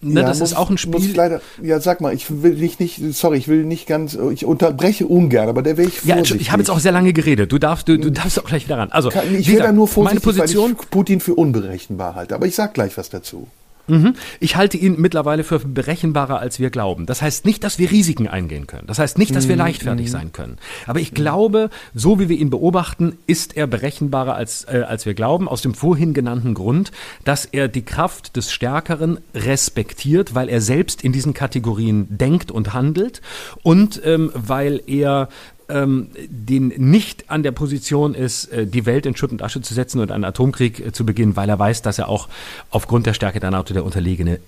Ne, 0.00 0.20
ja, 0.20 0.26
das 0.26 0.40
muss, 0.40 0.50
ist 0.50 0.56
auch 0.56 0.70
ein 0.70 0.76
Spiel. 0.76 1.14
leider, 1.14 1.40
ja, 1.62 1.80
sag 1.80 2.00
mal, 2.00 2.12
ich 2.12 2.42
will 2.42 2.56
dich 2.56 2.78
nicht, 2.78 3.00
sorry, 3.14 3.38
ich 3.38 3.48
will 3.48 3.64
nicht 3.64 3.86
ganz, 3.86 4.18
ich 4.32 4.44
unterbreche 4.44 5.06
ungern, 5.06 5.48
aber 5.48 5.62
der 5.62 5.76
will 5.76 5.88
ich 5.88 6.00
vorsichtig. 6.00 6.30
Ja, 6.30 6.40
ich 6.40 6.52
habe 6.52 6.62
jetzt 6.62 6.70
auch 6.70 6.78
sehr 6.78 6.92
lange 6.92 7.12
geredet. 7.12 7.52
Du 7.52 7.58
darfst, 7.58 7.88
du, 7.88 7.98
du 7.98 8.10
darfst 8.10 8.38
auch 8.38 8.44
gleich 8.44 8.66
wieder 8.66 8.78
ran. 8.78 8.92
Also, 8.92 9.10
ich 9.10 9.48
will 9.48 9.58
da 9.58 9.72
nur 9.72 9.88
vorsichtig, 9.88 10.24
meine 10.24 10.38
Position, 10.38 10.72
weil 10.72 10.82
ich 10.82 10.90
Putin 10.90 11.20
für 11.20 11.34
unberechenbar 11.34 12.14
halte. 12.14 12.34
Aber 12.34 12.46
ich 12.46 12.54
sag 12.54 12.74
gleich 12.74 12.96
was 12.98 13.08
dazu. 13.08 13.48
Mhm. 13.86 14.14
Ich 14.40 14.56
halte 14.56 14.76
ihn 14.76 15.00
mittlerweile 15.00 15.44
für 15.44 15.58
berechenbarer, 15.58 16.38
als 16.38 16.58
wir 16.58 16.70
glauben. 16.70 17.06
Das 17.06 17.22
heißt 17.22 17.44
nicht, 17.44 17.64
dass 17.64 17.78
wir 17.78 17.90
Risiken 17.90 18.28
eingehen 18.28 18.66
können. 18.66 18.86
Das 18.86 18.98
heißt 18.98 19.18
nicht, 19.18 19.34
dass 19.34 19.48
wir 19.48 19.56
mhm. 19.56 19.62
leichtfertig 19.62 20.06
mhm. 20.06 20.10
sein 20.10 20.32
können. 20.32 20.56
Aber 20.86 21.00
ich 21.00 21.12
glaube, 21.12 21.70
so 21.94 22.18
wie 22.18 22.28
wir 22.28 22.38
ihn 22.38 22.50
beobachten, 22.50 23.18
ist 23.26 23.56
er 23.56 23.66
berechenbarer, 23.66 24.34
als, 24.34 24.64
äh, 24.64 24.84
als 24.86 25.06
wir 25.06 25.14
glauben, 25.14 25.48
aus 25.48 25.62
dem 25.62 25.74
vorhin 25.74 26.14
genannten 26.14 26.54
Grund, 26.54 26.92
dass 27.24 27.44
er 27.44 27.68
die 27.68 27.84
Kraft 27.84 28.36
des 28.36 28.52
Stärkeren 28.52 29.20
respektiert, 29.34 30.34
weil 30.34 30.48
er 30.48 30.60
selbst 30.60 31.02
in 31.02 31.12
diesen 31.12 31.34
Kategorien 31.34 32.06
denkt 32.08 32.50
und 32.50 32.72
handelt 32.72 33.20
und 33.62 34.00
ähm, 34.04 34.30
weil 34.34 34.80
er 34.86 35.28
ähm, 35.68 36.08
den 36.28 36.68
nicht 36.68 37.30
an 37.30 37.42
der 37.42 37.52
Position 37.52 38.14
ist, 38.14 38.46
äh, 38.46 38.66
die 38.66 38.86
Welt 38.86 39.06
in 39.06 39.16
Schutt 39.16 39.32
und 39.32 39.42
Asche 39.42 39.60
zu 39.62 39.74
setzen 39.74 40.00
und 40.00 40.10
einen 40.10 40.24
Atomkrieg 40.24 40.80
äh, 40.80 40.92
zu 40.92 41.06
beginnen, 41.06 41.36
weil 41.36 41.48
er 41.48 41.58
weiß, 41.58 41.82
dass 41.82 41.98
er 41.98 42.08
auch 42.08 42.28
aufgrund 42.70 43.06
der 43.06 43.14
Stärke 43.14 43.40
der 43.40 43.50
NATO 43.50 43.74
der 43.74 43.84
Unterlegene 43.84 44.40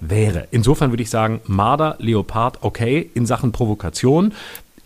wäre. 0.00 0.48
Insofern 0.50 0.90
würde 0.90 1.02
ich 1.02 1.10
sagen, 1.10 1.40
Marder, 1.46 1.96
Leopard, 1.98 2.58
okay, 2.62 3.10
in 3.14 3.26
Sachen 3.26 3.52
Provokation 3.52 4.32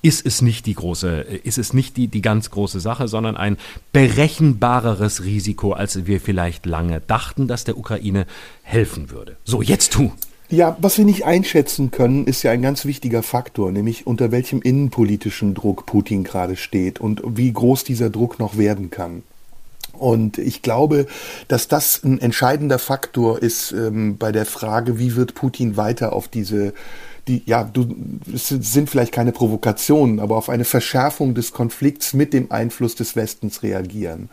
ist 0.03 0.24
es 0.24 0.41
nicht 0.41 0.66
die 0.66 0.74
große, 0.74 1.26
äh, 1.28 1.37
ist 1.39 1.59
es 1.59 1.72
nicht 1.72 1.97
die, 1.97 2.09
die 2.09 2.22
ganz 2.22 2.51
große 2.51 2.80
Sache, 2.80 3.09
sondern 3.09 3.37
ein 3.37 3.57
berechenbareres 3.93 5.24
Risiko, 5.24 5.72
als 5.72 6.07
wir 6.07 6.20
vielleicht 6.20 6.66
lange 6.66 7.01
dachten, 7.01 7.49
dass 7.49 7.64
der 7.64 7.76
Ukraine 7.76 8.26
helfen 8.62 9.11
würde. 9.11 9.37
So, 9.45 9.62
jetzt 9.62 9.93
tu. 9.93 10.12
Ja, 10.49 10.76
was 10.80 10.97
wir 10.97 11.05
nicht 11.05 11.24
einschätzen 11.24 11.90
können, 11.90 12.26
ist 12.26 12.44
ja 12.44 12.53
ein 12.53 12.62
ganz 12.62 12.84
wichtiger 12.84 13.24
Faktor, 13.24 13.72
nämlich 13.72 14.07
unter 14.07 14.30
welchem 14.30 14.62
innenpolitischen 14.62 15.55
Druck 15.55 15.86
Putin 15.86 16.22
gerade 16.22 16.57
steht 16.57 17.01
und 17.01 17.20
wie 17.24 17.53
groß 17.53 17.82
dieser 17.82 18.11
Druck 18.11 18.38
noch 18.38 18.57
werden 18.57 18.90
kann. 18.90 19.22
Und 19.92 20.38
ich 20.38 20.62
glaube, 20.62 21.07
dass 21.49 21.68
das 21.68 22.03
ein 22.05 22.20
entscheidender 22.20 22.78
Faktor 22.78 23.42
ist 23.42 23.72
ähm, 23.72 24.18
bei 24.18 24.30
der 24.30 24.47
Frage, 24.47 24.99
wie 24.99 25.16
wird 25.16 25.34
Putin 25.34 25.76
weiter 25.76 26.12
auf 26.12 26.28
diese 26.28 26.74
die, 27.28 27.42
ja, 27.47 27.64
du, 27.64 27.88
es 28.32 28.49
sind 28.49 28.88
vielleicht 28.88 29.12
keine 29.12 29.32
Provokationen, 29.32 30.20
aber 30.20 30.36
auf 30.36 30.49
eine 30.49 30.64
Verschärfung 30.64 31.34
des 31.34 31.53
Konflikts 31.53 32.12
mit 32.12 32.32
dem 32.32 32.53
Einfluss 32.53 32.94
des 32.94 33.16
Westens 33.16 33.64
reagieren. 33.64 34.28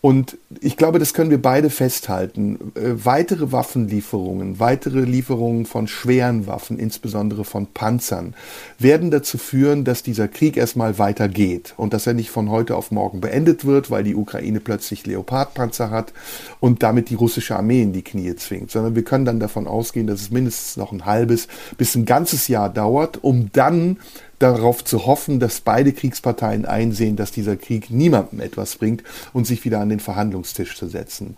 Und 0.00 0.38
ich 0.60 0.76
glaube, 0.76 1.00
das 1.00 1.12
können 1.12 1.30
wir 1.30 1.42
beide 1.42 1.70
festhalten. 1.70 2.72
Äh, 2.76 3.04
weitere 3.04 3.50
Waffenlieferungen, 3.50 4.60
weitere 4.60 5.00
Lieferungen 5.00 5.66
von 5.66 5.88
schweren 5.88 6.46
Waffen, 6.46 6.78
insbesondere 6.78 7.44
von 7.44 7.66
Panzern, 7.66 8.34
werden 8.78 9.10
dazu 9.10 9.38
führen, 9.38 9.82
dass 9.84 10.04
dieser 10.04 10.28
Krieg 10.28 10.56
erstmal 10.56 10.98
weitergeht 10.98 11.74
und 11.76 11.92
dass 11.92 12.06
er 12.06 12.14
nicht 12.14 12.30
von 12.30 12.48
heute 12.48 12.76
auf 12.76 12.92
morgen 12.92 13.20
beendet 13.20 13.64
wird, 13.64 13.90
weil 13.90 14.04
die 14.04 14.14
Ukraine 14.14 14.60
plötzlich 14.60 15.04
Leopardpanzer 15.04 15.90
hat 15.90 16.12
und 16.60 16.84
damit 16.84 17.10
die 17.10 17.16
russische 17.16 17.56
Armee 17.56 17.82
in 17.82 17.92
die 17.92 18.02
Knie 18.02 18.36
zwingt, 18.36 18.70
sondern 18.70 18.94
wir 18.94 19.02
können 19.02 19.24
dann 19.24 19.40
davon 19.40 19.66
ausgehen, 19.66 20.06
dass 20.06 20.20
es 20.20 20.30
mindestens 20.30 20.76
noch 20.76 20.92
ein 20.92 21.06
halbes 21.06 21.48
bis 21.76 21.96
ein 21.96 22.04
ganzes 22.04 22.46
Jahr 22.46 22.68
dauert, 22.68 23.24
um 23.24 23.50
dann 23.52 23.98
darauf 24.38 24.84
zu 24.84 25.06
hoffen, 25.06 25.40
dass 25.40 25.60
beide 25.60 25.92
Kriegsparteien 25.92 26.64
einsehen, 26.64 27.16
dass 27.16 27.32
dieser 27.32 27.56
Krieg 27.56 27.90
niemandem 27.90 28.40
etwas 28.40 28.76
bringt 28.76 29.02
und 29.32 29.46
sich 29.46 29.64
wieder 29.64 29.80
an 29.80 29.88
den 29.88 30.00
Verhandlungstisch 30.00 30.76
zu 30.76 30.88
setzen. 30.88 31.36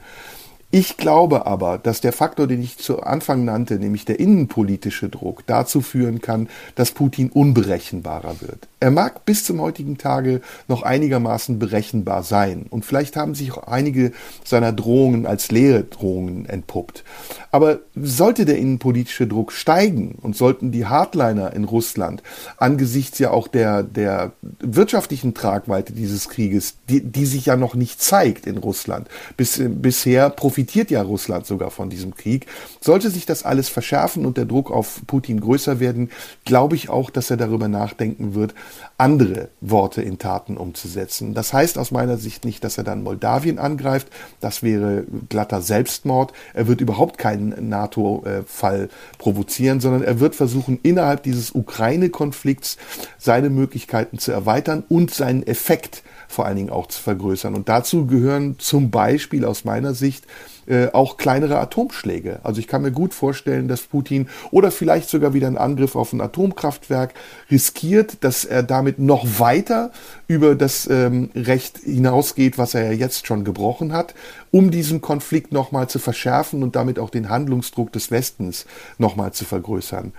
Ich 0.73 0.97
glaube 0.97 1.47
aber, 1.47 1.79
dass 1.79 2.01
der 2.01 2.13
Faktor, 2.13 2.47
den 2.47 2.63
ich 2.63 2.79
zu 2.79 3.03
Anfang 3.03 3.45
nannte, 3.45 3.81
nämlich 3.81 4.05
der 4.05 4.21
innenpolitische 4.21 5.09
Druck, 5.09 5.43
dazu 5.47 5.81
führen 5.81 6.21
kann, 6.21 6.49
dass 6.77 6.93
Putin 6.93 7.31
unberechenbarer 7.31 8.41
wird. 8.41 8.69
Er 8.79 8.93
mag 8.93 9.25
bis 9.25 9.45
zum 9.45 9.61
heutigen 9.61 9.99
Tage 9.99 10.41
noch 10.69 10.83
einigermaßen 10.83 11.59
berechenbar 11.59 12.23
sein 12.23 12.67
und 12.71 12.85
vielleicht 12.85 13.17
haben 13.17 13.35
sich 13.35 13.53
auch 13.53 13.65
einige 13.65 14.13
seiner 14.45 14.73
Drohungen 14.73 15.27
als 15.27 15.51
leere 15.51 15.83
Drohungen 15.83 16.47
entpuppt. 16.47 17.03
Aber 17.51 17.81
sollte 17.97 18.45
der 18.45 18.59
innenpolitische 18.59 19.27
Druck 19.27 19.51
steigen 19.51 20.15
und 20.23 20.37
sollten 20.37 20.71
die 20.71 20.87
Hardliner 20.87 21.53
in 21.53 21.65
Russland 21.65 22.23
angesichts 22.59 23.19
ja 23.19 23.33
auch 23.33 23.49
der, 23.49 23.83
der 23.83 24.33
wirtschaftlichen 24.61 25.35
Tragweite 25.35 25.93
dieses 25.93 26.29
Krieges, 26.29 26.77
die, 26.89 27.03
die 27.03 27.27
sich 27.27 27.47
ja 27.47 27.57
noch 27.57 27.75
nicht 27.75 28.01
zeigt 28.01 28.47
in 28.47 28.57
Russland, 28.57 29.09
bis, 29.37 29.61
bisher 29.63 30.31
profitiert 30.61 30.91
ja 30.91 31.01
Russland 31.01 31.47
sogar 31.47 31.71
von 31.71 31.89
diesem 31.89 32.15
Krieg, 32.15 32.45
sollte 32.83 33.09
sich 33.09 33.25
das 33.25 33.45
alles 33.45 33.71
verschärfen 33.71 34.27
und 34.27 34.37
der 34.37 34.45
Druck 34.45 34.71
auf 34.71 35.01
Putin 35.07 35.41
größer 35.41 35.81
werden, 35.81 36.11
glaube 36.45 36.77
ich 36.77 36.91
auch, 36.91 37.09
dass 37.09 37.31
er 37.31 37.39
darüber 37.39 37.67
nachdenken 37.67 38.35
wird, 38.35 38.55
andere 38.99 39.49
Worte 39.63 40.03
in 40.03 40.19
Taten 40.19 40.59
umzusetzen. 40.59 41.33
Das 41.33 41.55
heißt 41.55 41.79
aus 41.79 41.93
meiner 41.93 42.19
Sicht 42.19 42.45
nicht, 42.45 42.63
dass 42.63 42.77
er 42.77 42.85
dann 42.85 43.03
Moldawien 43.03 43.59
angreift. 43.59 44.09
Das 44.41 44.63
wäre 44.63 45.05
glatter 45.31 45.63
Selbstmord. 45.63 46.35
Er 46.53 46.67
wird 46.67 46.83
überhaupt 46.83 47.17
keinen 47.17 47.71
NATO-Fall 47.71 48.91
provozieren, 49.17 49.81
sondern 49.81 50.03
er 50.03 50.21
wird 50.21 50.35
versuchen, 50.35 50.79
innerhalb 50.83 51.23
dieses 51.23 51.53
Ukraine-Konflikts 51.53 52.77
seine 53.17 53.49
Möglichkeiten 53.49 54.19
zu 54.19 54.31
erweitern 54.31 54.85
und 54.91 55.11
seinen 55.11 55.47
Effekt 55.47 56.03
vor 56.31 56.47
allen 56.47 56.57
Dingen 56.57 56.71
auch 56.71 56.87
zu 56.87 57.03
vergrößern. 57.03 57.57
Und 57.57 57.69
dazu 57.69 58.07
gehören 58.07 58.55
zum 58.59 58.93
Beispiel 58.93 59.45
aus 59.45 59.65
meiner 59.65 59.95
Sicht 59.95 60.27
äh, 60.67 60.87
auch 60.93 61.17
kleinere 61.17 61.59
Atomschläge. 61.59 62.39
Also 62.45 62.61
ich 62.61 62.69
kann 62.69 62.83
mir 62.83 62.93
gut 62.93 63.15
vorstellen, 63.15 63.67
dass 63.67 63.83
Putin 63.83 64.29
oder 64.53 64.71
vielleicht 64.71 65.09
sogar 65.09 65.35
wieder 65.35 65.49
einen 65.49 65.59
Angriff 65.59 65.97
auf 65.97 66.13
ein 66.13 66.21
Atomkraftwerk 66.21 67.15
riskiert, 67.51 68.19
dass 68.23 68.45
er 68.45 68.63
damit 68.63 69.01
noch 69.01 69.41
weiter 69.41 69.91
über 70.29 70.55
das 70.55 70.89
ähm, 70.89 71.31
Recht 71.35 71.79
hinausgeht, 71.79 72.59
was 72.59 72.75
er 72.75 72.85
ja 72.85 72.93
jetzt 72.93 73.27
schon 73.27 73.43
gebrochen 73.43 73.93
hat, 73.93 74.15
um 74.53 74.71
diesen 74.71 75.01
Konflikt 75.01 75.51
nochmal 75.51 75.89
zu 75.89 75.99
verschärfen 75.99 76.63
und 76.63 76.77
damit 76.77 77.01
auch 77.01 77.11
den 77.11 77.29
Handlungsdruck 77.29 77.93
des 77.93 78.13
Westens 78.13 78.67
nochmal 78.99 79.33
zu 79.33 79.45
vergrößern. 79.45 80.13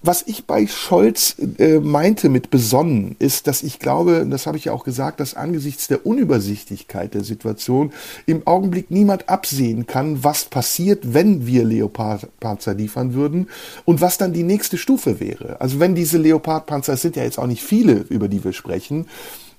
Was 0.00 0.22
ich 0.26 0.44
bei 0.44 0.68
Scholz 0.68 1.34
äh, 1.58 1.80
meinte 1.80 2.28
mit 2.28 2.50
besonnen, 2.50 3.16
ist, 3.18 3.48
dass 3.48 3.64
ich 3.64 3.80
glaube, 3.80 4.24
das 4.30 4.46
habe 4.46 4.56
ich 4.56 4.66
ja 4.66 4.72
auch 4.72 4.84
gesagt, 4.84 5.18
dass 5.18 5.34
angesichts 5.34 5.88
der 5.88 6.06
Unübersichtlichkeit 6.06 7.14
der 7.14 7.24
Situation 7.24 7.92
im 8.24 8.46
Augenblick 8.46 8.92
niemand 8.92 9.28
absehen 9.28 9.88
kann, 9.88 10.22
was 10.22 10.44
passiert, 10.44 11.14
wenn 11.14 11.48
wir 11.48 11.64
Leopardpanzer 11.64 12.74
liefern 12.74 13.14
würden 13.14 13.48
und 13.86 14.00
was 14.00 14.18
dann 14.18 14.32
die 14.32 14.44
nächste 14.44 14.78
Stufe 14.78 15.18
wäre. 15.18 15.60
Also 15.60 15.80
wenn 15.80 15.96
diese 15.96 16.18
Leopardpanzer, 16.18 16.92
es 16.92 17.02
sind 17.02 17.16
ja 17.16 17.24
jetzt 17.24 17.38
auch 17.40 17.48
nicht 17.48 17.64
viele, 17.64 18.04
über 18.08 18.28
die 18.28 18.44
wir 18.44 18.52
sprechen, 18.52 19.06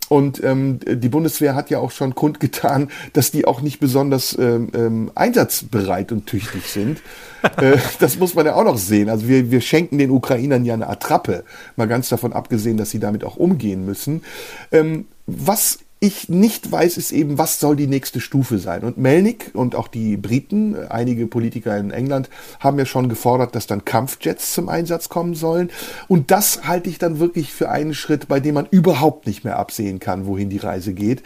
und 0.10 0.44
ähm, 0.44 0.80
die 0.86 1.10
Bundeswehr 1.10 1.56
hat 1.56 1.70
ja 1.70 1.80
auch 1.80 1.92
schon 1.92 2.16
kundgetan, 2.16 2.90
dass 3.14 3.32
die 3.32 3.46
auch 3.46 3.62
nicht 3.62 3.80
besonders 3.80 4.38
ähm, 4.38 4.70
ähm, 4.74 5.12
einsatzbereit 5.16 6.12
und 6.12 6.26
tüchtig 6.26 6.66
sind. 6.66 7.02
äh, 7.58 7.78
das 8.00 8.18
muss 8.18 8.36
man 8.36 8.46
ja 8.46 8.56
auch 8.56 8.64
noch 8.64 8.78
sehen. 8.78 9.08
Also 9.08 9.28
wir, 9.28 9.52
wir 9.52 9.62
schenken 9.62 9.98
den 10.00 10.10
Ukrainern 10.12 10.66
ja 10.66 10.74
eine 10.74 10.90
Attrappe, 10.90 11.44
mal 11.76 11.88
ganz 11.88 12.10
davon 12.10 12.34
abgesehen, 12.34 12.78
dass 12.78 12.90
sie 12.90 13.00
damit 13.00 13.24
auch 13.24 13.38
umgehen 13.38 13.86
müssen. 13.86 14.24
Ähm, 14.72 15.06
was 15.28 15.80
ich 16.02 16.30
nicht 16.30 16.72
weiß, 16.72 16.96
ist 16.98 17.12
eben, 17.12 17.38
was 17.38 17.60
soll 17.60 17.76
die 17.76 17.88
nächste 17.88 18.22
Stufe 18.22 18.58
sein. 18.58 18.84
Und 18.84 18.98
Melnik 18.98 19.52
und 19.54 19.76
auch 19.76 19.90
die 19.90 20.16
Briten, 20.16 20.76
einige 20.88 21.28
Politiker 21.28 21.78
in 21.78 21.92
England, 21.92 22.30
haben 22.62 22.80
ja 22.80 22.86
schon 22.86 23.10
gefordert, 23.10 23.54
dass 23.54 23.68
dann 23.68 23.84
Kampfjets 23.84 24.54
zum 24.54 24.70
Einsatz 24.70 25.10
kommen 25.10 25.36
sollen. 25.36 25.70
Und 26.08 26.32
das 26.32 26.66
halte 26.66 26.90
ich 26.90 27.00
dann 27.00 27.20
wirklich 27.20 27.52
für 27.52 27.70
einen 27.70 27.94
Schritt, 27.94 28.30
bei 28.30 28.40
dem 28.40 28.56
man 28.56 28.68
überhaupt 28.72 29.28
nicht 29.28 29.44
mehr 29.44 29.60
absehen 29.60 30.00
kann, 30.00 30.26
wohin 30.26 30.50
die 30.50 30.58
Reise 30.58 30.94
geht. 30.94 31.22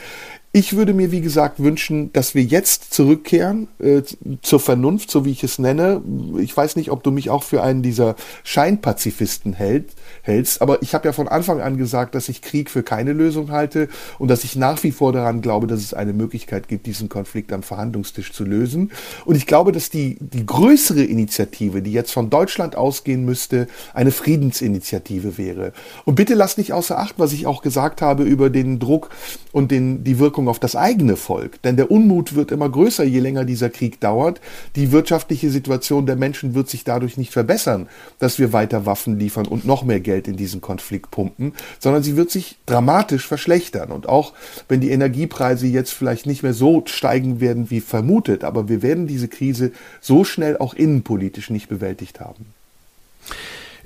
Ich 0.55 0.75
würde 0.75 0.93
mir, 0.93 1.11
wie 1.11 1.21
gesagt, 1.21 1.63
wünschen, 1.63 2.13
dass 2.13 2.35
wir 2.35 2.43
jetzt 2.43 2.93
zurückkehren 2.93 3.69
äh, 3.79 4.03
zur 4.43 4.59
Vernunft, 4.59 5.09
so 5.09 5.25
wie 5.25 5.31
ich 5.31 5.43
es 5.43 5.57
nenne. 5.57 6.03
Ich 6.37 6.55
weiß 6.55 6.75
nicht, 6.75 6.91
ob 6.91 7.01
du 7.01 7.09
mich 7.09 7.31
auch 7.31 7.41
für 7.41 7.63
einen 7.63 7.81
dieser 7.81 8.15
Scheinpazifisten 8.43 9.53
hält, 9.53 9.93
hältst, 10.21 10.61
aber 10.61 10.83
ich 10.83 10.93
habe 10.93 11.07
ja 11.07 11.11
von 11.11 11.27
Anfang 11.27 11.59
an 11.59 11.77
gesagt, 11.77 12.13
dass 12.13 12.29
ich 12.29 12.43
Krieg 12.43 12.69
für 12.69 12.83
keine 12.83 13.13
Lösung 13.13 13.49
halte 13.49 13.89
und 14.19 14.27
dass 14.27 14.43
ich 14.43 14.55
nach 14.55 14.83
wie 14.83 14.91
vor 14.91 15.11
daran 15.11 15.41
glaube, 15.41 15.65
dass 15.65 15.79
es 15.79 15.95
eine 15.95 16.13
Möglichkeit 16.13 16.67
gibt, 16.67 16.85
diesen 16.85 17.09
Konflikt 17.09 17.51
am 17.51 17.63
Verhandlungstisch 17.63 18.31
zu 18.31 18.43
lösen. 18.43 18.91
Und 19.25 19.35
ich 19.35 19.47
glaube, 19.47 19.71
dass 19.71 19.89
die, 19.89 20.19
die 20.19 20.45
größere 20.45 21.03
Initiative, 21.03 21.81
die 21.81 21.93
jetzt 21.93 22.11
von 22.11 22.29
Deutschland 22.29 22.75
ausgehen 22.75 23.25
müsste, 23.25 23.67
eine 23.95 24.11
Friedensinitiative 24.11 25.39
wäre. 25.39 25.73
Und 26.05 26.13
bitte 26.13 26.35
lass 26.35 26.59
nicht 26.59 26.73
außer 26.73 26.99
Acht, 26.99 27.15
was 27.17 27.33
ich 27.33 27.47
auch 27.47 27.63
gesagt 27.63 28.03
habe 28.03 28.21
über 28.21 28.51
den 28.51 28.77
Druck 28.77 29.09
und 29.51 29.71
den, 29.71 30.03
die 30.03 30.19
Wirkung 30.19 30.42
Wirkung 30.43 30.49
auf 30.49 30.59
das 30.59 30.75
eigene 30.75 31.15
Volk. 31.15 31.61
Denn 31.61 31.77
der 31.77 31.89
Unmut 31.89 32.35
wird 32.35 32.51
immer 32.51 32.69
größer, 32.69 33.03
je 33.03 33.19
länger 33.19 33.45
dieser 33.45 33.69
Krieg 33.69 33.99
dauert. 33.99 34.41
Die 34.75 34.91
wirtschaftliche 34.91 35.49
Situation 35.49 36.05
der 36.05 36.15
Menschen 36.15 36.53
wird 36.53 36.69
sich 36.69 36.83
dadurch 36.83 37.17
nicht 37.17 37.31
verbessern, 37.31 37.87
dass 38.19 38.39
wir 38.39 38.51
weiter 38.51 38.85
Waffen 38.85 39.19
liefern 39.19 39.47
und 39.47 39.65
noch 39.65 39.83
mehr 39.83 39.99
Geld 39.99 40.27
in 40.27 40.35
diesen 40.35 40.61
Konflikt 40.61 41.11
pumpen, 41.11 41.53
sondern 41.79 42.03
sie 42.03 42.15
wird 42.15 42.29
sich 42.29 42.57
dramatisch 42.65 43.25
verschlechtern. 43.25 43.91
Und 43.91 44.07
auch 44.09 44.33
wenn 44.67 44.81
die 44.81 44.91
Energiepreise 44.91 45.67
jetzt 45.67 45.93
vielleicht 45.93 46.25
nicht 46.25 46.43
mehr 46.43 46.53
so 46.53 46.83
steigen 46.85 47.39
werden 47.39 47.69
wie 47.69 47.81
vermutet, 47.81 48.43
aber 48.43 48.67
wir 48.67 48.81
werden 48.81 49.07
diese 49.07 49.27
Krise 49.27 49.71
so 50.01 50.23
schnell 50.23 50.57
auch 50.57 50.73
innenpolitisch 50.73 51.49
nicht 51.49 51.69
bewältigt 51.69 52.19
haben. 52.19 52.45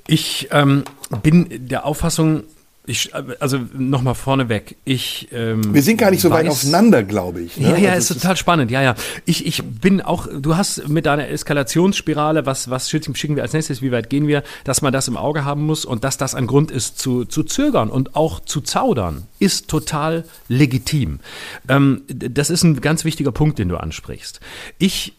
Ich 0.06 0.48
ähm, 0.52 0.84
bin 1.22 1.68
der 1.68 1.84
Auffassung, 1.84 2.44
ich, 2.88 3.12
also 3.14 3.60
nochmal 3.76 4.14
vorneweg. 4.14 4.76
Ich, 4.84 5.28
ähm, 5.32 5.74
Wir 5.74 5.82
sind 5.82 5.98
gar 5.98 6.10
nicht 6.10 6.22
so 6.22 6.30
weiß, 6.30 6.44
weit 6.44 6.50
auseinander, 6.50 7.02
glaube 7.02 7.42
ich. 7.42 7.58
Ne? 7.58 7.70
Ja, 7.70 7.76
ja, 7.76 7.92
also 7.92 8.14
ist 8.14 8.20
total 8.20 8.32
ist 8.32 8.38
spannend. 8.38 8.70
Ja, 8.70 8.82
ja. 8.82 8.94
Ich, 9.26 9.46
ich 9.46 9.62
bin 9.62 10.00
auch, 10.00 10.26
du 10.26 10.56
hast 10.56 10.88
mit 10.88 11.06
deiner 11.06 11.28
Eskalationsspirale, 11.28 12.46
was, 12.46 12.70
was 12.70 12.90
schicken 12.90 13.36
wir 13.36 13.42
als 13.42 13.52
nächstes, 13.52 13.82
wie 13.82 13.92
weit 13.92 14.08
gehen 14.08 14.26
wir, 14.26 14.42
dass 14.64 14.80
man 14.80 14.92
das 14.92 15.06
im 15.06 15.16
Auge 15.16 15.44
haben 15.44 15.66
muss 15.66 15.84
und 15.84 16.02
dass 16.02 16.16
das 16.16 16.34
ein 16.34 16.46
Grund 16.46 16.70
ist 16.70 16.98
zu, 16.98 17.26
zu 17.26 17.42
zögern 17.42 17.90
und 17.90 18.16
auch 18.16 18.40
zu 18.40 18.62
zaudern, 18.62 19.26
ist 19.38 19.68
total 19.68 20.24
legitim. 20.48 21.20
Ähm, 21.68 22.02
das 22.08 22.48
ist 22.48 22.62
ein 22.62 22.80
ganz 22.80 23.04
wichtiger 23.04 23.32
Punkt, 23.32 23.58
den 23.58 23.68
du 23.68 23.76
ansprichst. 23.76 24.40
Ich 24.78 25.12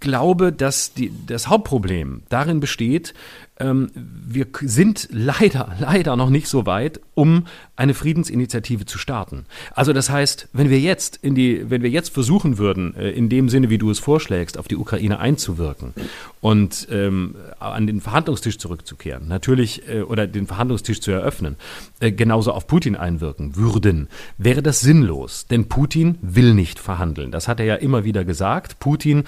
glaube, 0.00 0.52
dass 0.52 0.94
die, 0.94 1.12
das 1.26 1.48
Hauptproblem 1.48 2.22
darin 2.28 2.60
besteht, 2.60 3.14
ähm, 3.60 3.90
wir 3.94 4.46
sind 4.60 5.08
leider, 5.10 5.74
leider 5.80 6.16
noch 6.16 6.30
nicht 6.30 6.48
so 6.48 6.66
weit, 6.66 7.00
um 7.14 7.46
eine 7.76 7.94
Friedensinitiative 7.94 8.86
zu 8.86 8.98
starten. 8.98 9.46
Also 9.74 9.92
das 9.92 10.10
heißt, 10.10 10.48
wenn 10.52 10.70
wir 10.70 10.80
jetzt 10.80 11.18
in 11.22 11.34
die, 11.34 11.68
wenn 11.70 11.82
wir 11.82 11.90
jetzt 11.90 12.10
versuchen 12.10 12.58
würden, 12.58 12.94
äh, 12.94 13.10
in 13.10 13.28
dem 13.28 13.48
Sinne, 13.48 13.70
wie 13.70 13.78
du 13.78 13.90
es 13.90 13.98
vorschlägst, 13.98 14.58
auf 14.58 14.68
die 14.68 14.76
Ukraine 14.76 15.18
einzuwirken 15.18 15.94
und 16.40 16.88
ähm, 16.90 17.34
an 17.58 17.86
den 17.86 18.00
Verhandlungstisch 18.00 18.58
zurückzukehren, 18.58 19.28
natürlich 19.28 19.88
äh, 19.88 20.02
oder 20.02 20.26
den 20.26 20.46
Verhandlungstisch 20.46 21.00
zu 21.00 21.10
eröffnen, 21.10 21.56
äh, 22.00 22.12
genauso 22.12 22.52
auf 22.52 22.66
Putin 22.66 22.96
einwirken 22.96 23.56
würden, 23.56 24.08
wäre 24.36 24.62
das 24.62 24.80
sinnlos. 24.80 25.46
Denn 25.46 25.68
Putin 25.68 26.18
will 26.22 26.54
nicht 26.54 26.78
verhandeln. 26.78 27.32
Das 27.32 27.48
hat 27.48 27.60
er 27.60 27.66
ja 27.66 27.74
immer 27.74 28.04
wieder 28.04 28.24
gesagt. 28.24 28.78
Putin 28.78 29.24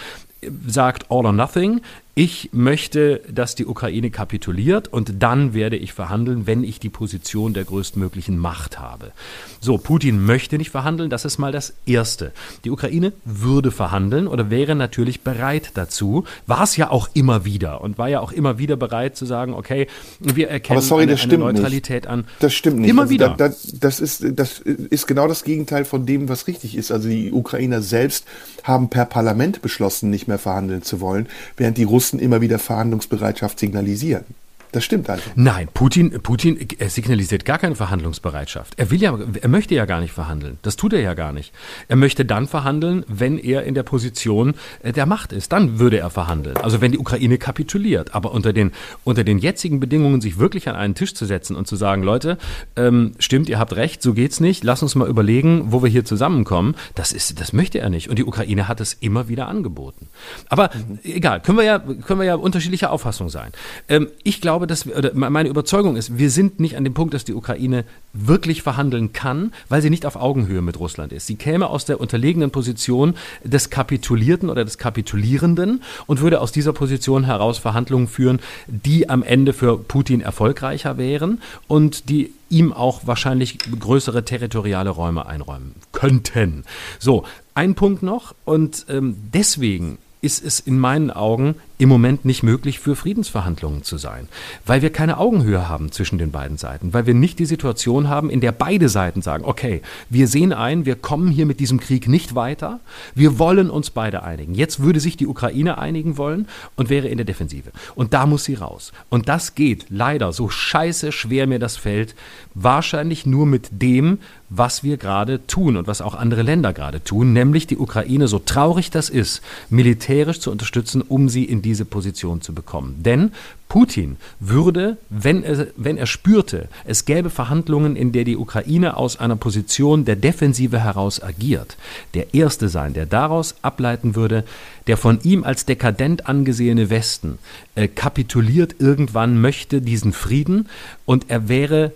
sagt 0.66 1.10
all 1.10 1.26
or 1.26 1.32
nothing. 1.32 1.80
Ich 2.14 2.50
möchte, 2.52 3.22
dass 3.32 3.54
die 3.54 3.66
Ukraine 3.66 4.10
kapituliert 4.10 4.88
und 4.88 5.22
dann 5.22 5.54
werde 5.54 5.76
ich 5.76 5.92
verhandeln, 5.92 6.46
wenn 6.46 6.64
ich 6.64 6.80
die 6.80 6.88
Position 6.88 7.54
der 7.54 7.64
größtmöglichen 7.64 8.36
Macht 8.36 8.80
habe. 8.80 9.12
So, 9.60 9.78
Putin 9.78 10.24
möchte 10.24 10.58
nicht 10.58 10.70
verhandeln, 10.70 11.08
das 11.08 11.24
ist 11.24 11.38
mal 11.38 11.52
das 11.52 11.72
Erste. 11.86 12.32
Die 12.64 12.70
Ukraine 12.70 13.12
würde 13.24 13.70
verhandeln 13.70 14.26
oder 14.26 14.50
wäre 14.50 14.74
natürlich 14.74 15.20
bereit 15.20 15.70
dazu, 15.74 16.24
war 16.46 16.64
es 16.64 16.76
ja 16.76 16.90
auch 16.90 17.08
immer 17.14 17.44
wieder 17.44 17.80
und 17.80 17.96
war 17.96 18.08
ja 18.08 18.20
auch 18.20 18.32
immer 18.32 18.58
wieder 18.58 18.76
bereit 18.76 19.16
zu 19.16 19.24
sagen, 19.24 19.54
okay, 19.54 19.86
wir 20.18 20.48
erkennen 20.48 20.80
sorry, 20.80 21.04
eine, 21.04 21.14
eine 21.14 21.38
Neutralität 21.38 22.04
nicht. 22.04 22.10
an. 22.10 22.24
Das 22.40 22.52
stimmt 22.54 22.80
nicht. 22.80 22.90
Immer 22.90 23.02
also 23.02 23.12
wieder. 23.12 23.28
Da, 23.38 23.48
da, 23.48 23.54
das, 23.80 24.00
ist, 24.00 24.24
das 24.34 24.58
ist 24.58 25.06
genau 25.06 25.28
das 25.28 25.44
Gegenteil 25.44 25.84
von 25.84 26.06
dem, 26.06 26.28
was 26.28 26.48
richtig 26.48 26.76
ist. 26.76 26.90
Also 26.90 27.08
die 27.08 27.32
Ukrainer 27.32 27.82
selbst 27.82 28.26
haben 28.64 28.90
per 28.90 29.04
Parlament 29.04 29.62
beschlossen, 29.62 30.10
nicht 30.10 30.26
mehr 30.26 30.38
verhandeln 30.38 30.82
zu 30.82 31.00
wollen, 31.00 31.28
während 31.56 31.78
die 31.78 31.84
Russen 31.84 31.99
immer 32.18 32.40
wieder 32.40 32.58
Verhandlungsbereitschaft 32.58 33.58
signalisieren. 33.58 34.24
Das 34.72 34.84
stimmt 34.84 35.10
also. 35.10 35.22
Nein, 35.34 35.68
Putin, 35.72 36.10
Putin 36.22 36.58
er 36.78 36.90
signalisiert 36.90 37.44
gar 37.44 37.58
keine 37.58 37.74
Verhandlungsbereitschaft. 37.74 38.74
Er 38.76 38.90
will 38.90 39.02
ja, 39.02 39.18
er 39.40 39.48
möchte 39.48 39.74
ja 39.74 39.84
gar 39.84 40.00
nicht 40.00 40.12
verhandeln. 40.12 40.58
Das 40.62 40.76
tut 40.76 40.92
er 40.92 41.00
ja 41.00 41.14
gar 41.14 41.32
nicht. 41.32 41.52
Er 41.88 41.96
möchte 41.96 42.24
dann 42.24 42.46
verhandeln, 42.46 43.04
wenn 43.08 43.38
er 43.38 43.64
in 43.64 43.74
der 43.74 43.82
Position 43.82 44.54
äh, 44.82 44.92
der 44.92 45.06
Macht 45.06 45.32
ist. 45.32 45.52
Dann 45.52 45.78
würde 45.78 45.98
er 45.98 46.10
verhandeln. 46.10 46.56
Also 46.58 46.80
wenn 46.80 46.92
die 46.92 46.98
Ukraine 46.98 47.38
kapituliert. 47.38 48.14
Aber 48.14 48.32
unter 48.32 48.52
den, 48.52 48.72
unter 49.04 49.24
den 49.24 49.38
jetzigen 49.38 49.80
Bedingungen 49.80 50.20
sich 50.20 50.38
wirklich 50.38 50.68
an 50.68 50.76
einen 50.76 50.94
Tisch 50.94 51.14
zu 51.14 51.26
setzen 51.26 51.56
und 51.56 51.66
zu 51.66 51.76
sagen, 51.76 52.02
Leute, 52.02 52.38
ähm, 52.76 53.12
stimmt, 53.18 53.48
ihr 53.48 53.58
habt 53.58 53.74
recht, 53.74 54.02
so 54.02 54.14
geht's 54.14 54.40
nicht. 54.40 54.62
Lass 54.64 54.82
uns 54.82 54.94
mal 54.94 55.08
überlegen, 55.08 55.72
wo 55.72 55.82
wir 55.82 55.90
hier 55.90 56.04
zusammenkommen. 56.04 56.76
Das 56.94 57.12
ist, 57.12 57.40
das 57.40 57.52
möchte 57.52 57.80
er 57.80 57.90
nicht. 57.90 58.08
Und 58.08 58.18
die 58.18 58.24
Ukraine 58.24 58.68
hat 58.68 58.80
es 58.80 58.94
immer 58.94 59.28
wieder 59.28 59.48
angeboten. 59.48 60.08
Aber 60.48 60.70
mhm. 60.74 60.98
egal, 61.02 61.40
können 61.40 61.58
wir 61.58 61.64
ja, 61.64 61.78
können 61.78 62.20
wir 62.20 62.26
ja 62.26 62.36
unterschiedlicher 62.36 62.90
Auffassung 62.92 63.28
sein. 63.28 63.50
Ähm, 63.88 64.08
ich 64.22 64.40
glaube, 64.40 64.59
dass 64.66 64.86
wir, 64.86 64.96
oder 64.96 65.12
meine 65.14 65.48
Überzeugung 65.48 65.96
ist, 65.96 66.18
wir 66.18 66.30
sind 66.30 66.60
nicht 66.60 66.76
an 66.76 66.84
dem 66.84 66.94
Punkt, 66.94 67.14
dass 67.14 67.24
die 67.24 67.34
Ukraine 67.34 67.84
wirklich 68.12 68.62
verhandeln 68.62 69.12
kann, 69.12 69.52
weil 69.68 69.82
sie 69.82 69.90
nicht 69.90 70.06
auf 70.06 70.16
Augenhöhe 70.16 70.62
mit 70.62 70.78
Russland 70.78 71.12
ist. 71.12 71.26
Sie 71.26 71.36
käme 71.36 71.68
aus 71.68 71.84
der 71.84 72.00
unterlegenen 72.00 72.50
Position 72.50 73.14
des 73.44 73.70
Kapitulierten 73.70 74.50
oder 74.50 74.64
des 74.64 74.78
Kapitulierenden 74.78 75.82
und 76.06 76.20
würde 76.20 76.40
aus 76.40 76.52
dieser 76.52 76.72
Position 76.72 77.24
heraus 77.24 77.58
Verhandlungen 77.58 78.08
führen, 78.08 78.40
die 78.66 79.08
am 79.08 79.22
Ende 79.22 79.52
für 79.52 79.78
Putin 79.78 80.20
erfolgreicher 80.20 80.98
wären 80.98 81.40
und 81.68 82.08
die 82.08 82.32
ihm 82.48 82.72
auch 82.72 83.06
wahrscheinlich 83.06 83.58
größere 83.58 84.24
territoriale 84.24 84.90
Räume 84.90 85.26
einräumen 85.26 85.74
könnten. 85.92 86.64
So, 86.98 87.24
ein 87.54 87.74
Punkt 87.74 88.02
noch 88.02 88.34
und 88.44 88.86
ähm, 88.88 89.16
deswegen 89.32 89.98
ist 90.20 90.44
es 90.44 90.60
in 90.60 90.78
meinen 90.78 91.10
Augen 91.10 91.54
im 91.80 91.88
Moment 91.88 92.26
nicht 92.26 92.42
möglich, 92.42 92.78
für 92.78 92.94
Friedensverhandlungen 92.94 93.82
zu 93.82 93.96
sein, 93.96 94.28
weil 94.66 94.82
wir 94.82 94.90
keine 94.90 95.16
Augenhöhe 95.16 95.66
haben 95.66 95.90
zwischen 95.92 96.18
den 96.18 96.30
beiden 96.30 96.58
Seiten, 96.58 96.92
weil 96.92 97.06
wir 97.06 97.14
nicht 97.14 97.38
die 97.38 97.46
Situation 97.46 98.08
haben, 98.08 98.28
in 98.28 98.42
der 98.42 98.52
beide 98.52 98.90
Seiten 98.90 99.22
sagen, 99.22 99.44
okay, 99.46 99.80
wir 100.10 100.28
sehen 100.28 100.52
ein, 100.52 100.84
wir 100.84 100.94
kommen 100.94 101.30
hier 101.30 101.46
mit 101.46 101.58
diesem 101.58 101.80
Krieg 101.80 102.06
nicht 102.06 102.34
weiter, 102.34 102.80
wir 103.14 103.38
wollen 103.38 103.70
uns 103.70 103.90
beide 103.90 104.22
einigen. 104.22 104.54
Jetzt 104.54 104.80
würde 104.80 105.00
sich 105.00 105.16
die 105.16 105.26
Ukraine 105.26 105.78
einigen 105.78 106.18
wollen 106.18 106.48
und 106.76 106.90
wäre 106.90 107.08
in 107.08 107.16
der 107.16 107.24
Defensive. 107.24 107.70
Und 107.94 108.12
da 108.12 108.26
muss 108.26 108.44
sie 108.44 108.54
raus. 108.54 108.92
Und 109.08 109.30
das 109.30 109.54
geht 109.54 109.86
leider, 109.88 110.32
so 110.32 110.50
scheiße 110.50 111.12
schwer 111.12 111.46
mir 111.46 111.58
das 111.58 111.78
fällt, 111.78 112.14
wahrscheinlich 112.54 113.24
nur 113.24 113.46
mit 113.46 113.68
dem, 113.70 114.18
was 114.50 114.82
wir 114.82 114.96
gerade 114.96 115.46
tun 115.46 115.76
und 115.76 115.86
was 115.86 116.02
auch 116.02 116.14
andere 116.14 116.42
Länder 116.42 116.72
gerade 116.72 117.02
tun, 117.02 117.32
nämlich 117.32 117.68
die 117.68 117.78
Ukraine, 117.78 118.26
so 118.28 118.40
traurig 118.40 118.90
das 118.90 119.08
ist, 119.08 119.40
militärisch 119.70 120.40
zu 120.40 120.50
unterstützen, 120.50 121.02
um 121.02 121.28
sie 121.28 121.44
in 121.44 121.62
diese 121.70 121.84
Position 121.84 122.42
zu 122.42 122.52
bekommen. 122.52 122.96
Denn 123.04 123.30
Putin 123.68 124.16
würde, 124.40 124.96
wenn 125.08 125.44
er, 125.44 125.68
wenn 125.76 125.96
er 125.96 126.06
spürte, 126.06 126.68
es 126.84 127.04
gäbe 127.04 127.30
Verhandlungen, 127.30 127.94
in 127.94 128.10
der 128.10 128.24
die 128.24 128.36
Ukraine 128.36 128.96
aus 128.96 129.20
einer 129.20 129.36
Position 129.36 130.04
der 130.04 130.16
Defensive 130.16 130.80
heraus 130.80 131.22
agiert, 131.22 131.76
der 132.14 132.34
Erste 132.34 132.68
sein, 132.68 132.92
der 132.92 133.06
daraus 133.06 133.54
ableiten 133.62 134.16
würde, 134.16 134.42
der 134.88 134.96
von 134.96 135.20
ihm 135.22 135.44
als 135.44 135.64
dekadent 135.64 136.26
angesehene 136.26 136.90
Westen 136.90 137.38
äh, 137.76 137.86
kapituliert 137.86 138.74
irgendwann 138.80 139.40
möchte 139.40 139.80
diesen 139.80 140.12
Frieden 140.12 140.68
und 141.06 141.26
er 141.30 141.48
wäre 141.48 141.92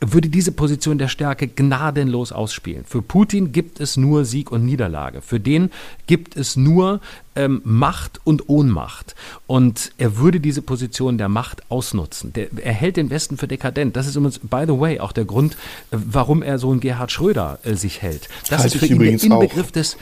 würde 0.00 0.28
diese 0.28 0.52
Position 0.52 0.98
der 0.98 1.08
Stärke 1.08 1.48
gnadenlos 1.48 2.30
ausspielen. 2.30 2.84
Für 2.84 3.02
Putin 3.02 3.52
gibt 3.52 3.80
es 3.80 3.96
nur 3.96 4.24
Sieg 4.24 4.52
und 4.52 4.64
Niederlage. 4.64 5.22
Für 5.22 5.40
den 5.40 5.70
gibt 6.06 6.36
es 6.36 6.56
nur 6.56 7.00
ähm, 7.38 7.62
Macht 7.64 8.20
und 8.24 8.48
Ohnmacht. 8.48 9.14
Und 9.46 9.92
er 9.96 10.18
würde 10.18 10.40
diese 10.40 10.60
Position 10.60 11.16
der 11.16 11.28
Macht 11.28 11.62
ausnutzen. 11.70 12.32
Der, 12.32 12.48
er 12.62 12.72
hält 12.72 12.96
den 12.96 13.10
Westen 13.10 13.36
für 13.38 13.48
dekadent. 13.48 13.96
Das 13.96 14.06
ist 14.06 14.16
übrigens, 14.16 14.40
by 14.40 14.64
the 14.66 14.78
way, 14.78 14.98
auch 15.00 15.12
der 15.12 15.24
Grund, 15.24 15.54
äh, 15.54 15.96
warum 15.96 16.42
er 16.42 16.58
so 16.58 16.70
einen 16.70 16.80
Gerhard 16.80 17.12
Schröder 17.12 17.60
äh, 17.62 17.74
sich 17.74 18.02
hält. 18.02 18.28
Das 18.50 18.62
Halt 18.62 18.74
ist 18.74 18.80
für 18.80 18.86
ihn 18.86 18.98
der 18.98 19.22
Inbegriff 19.22 19.72
des 19.72 19.96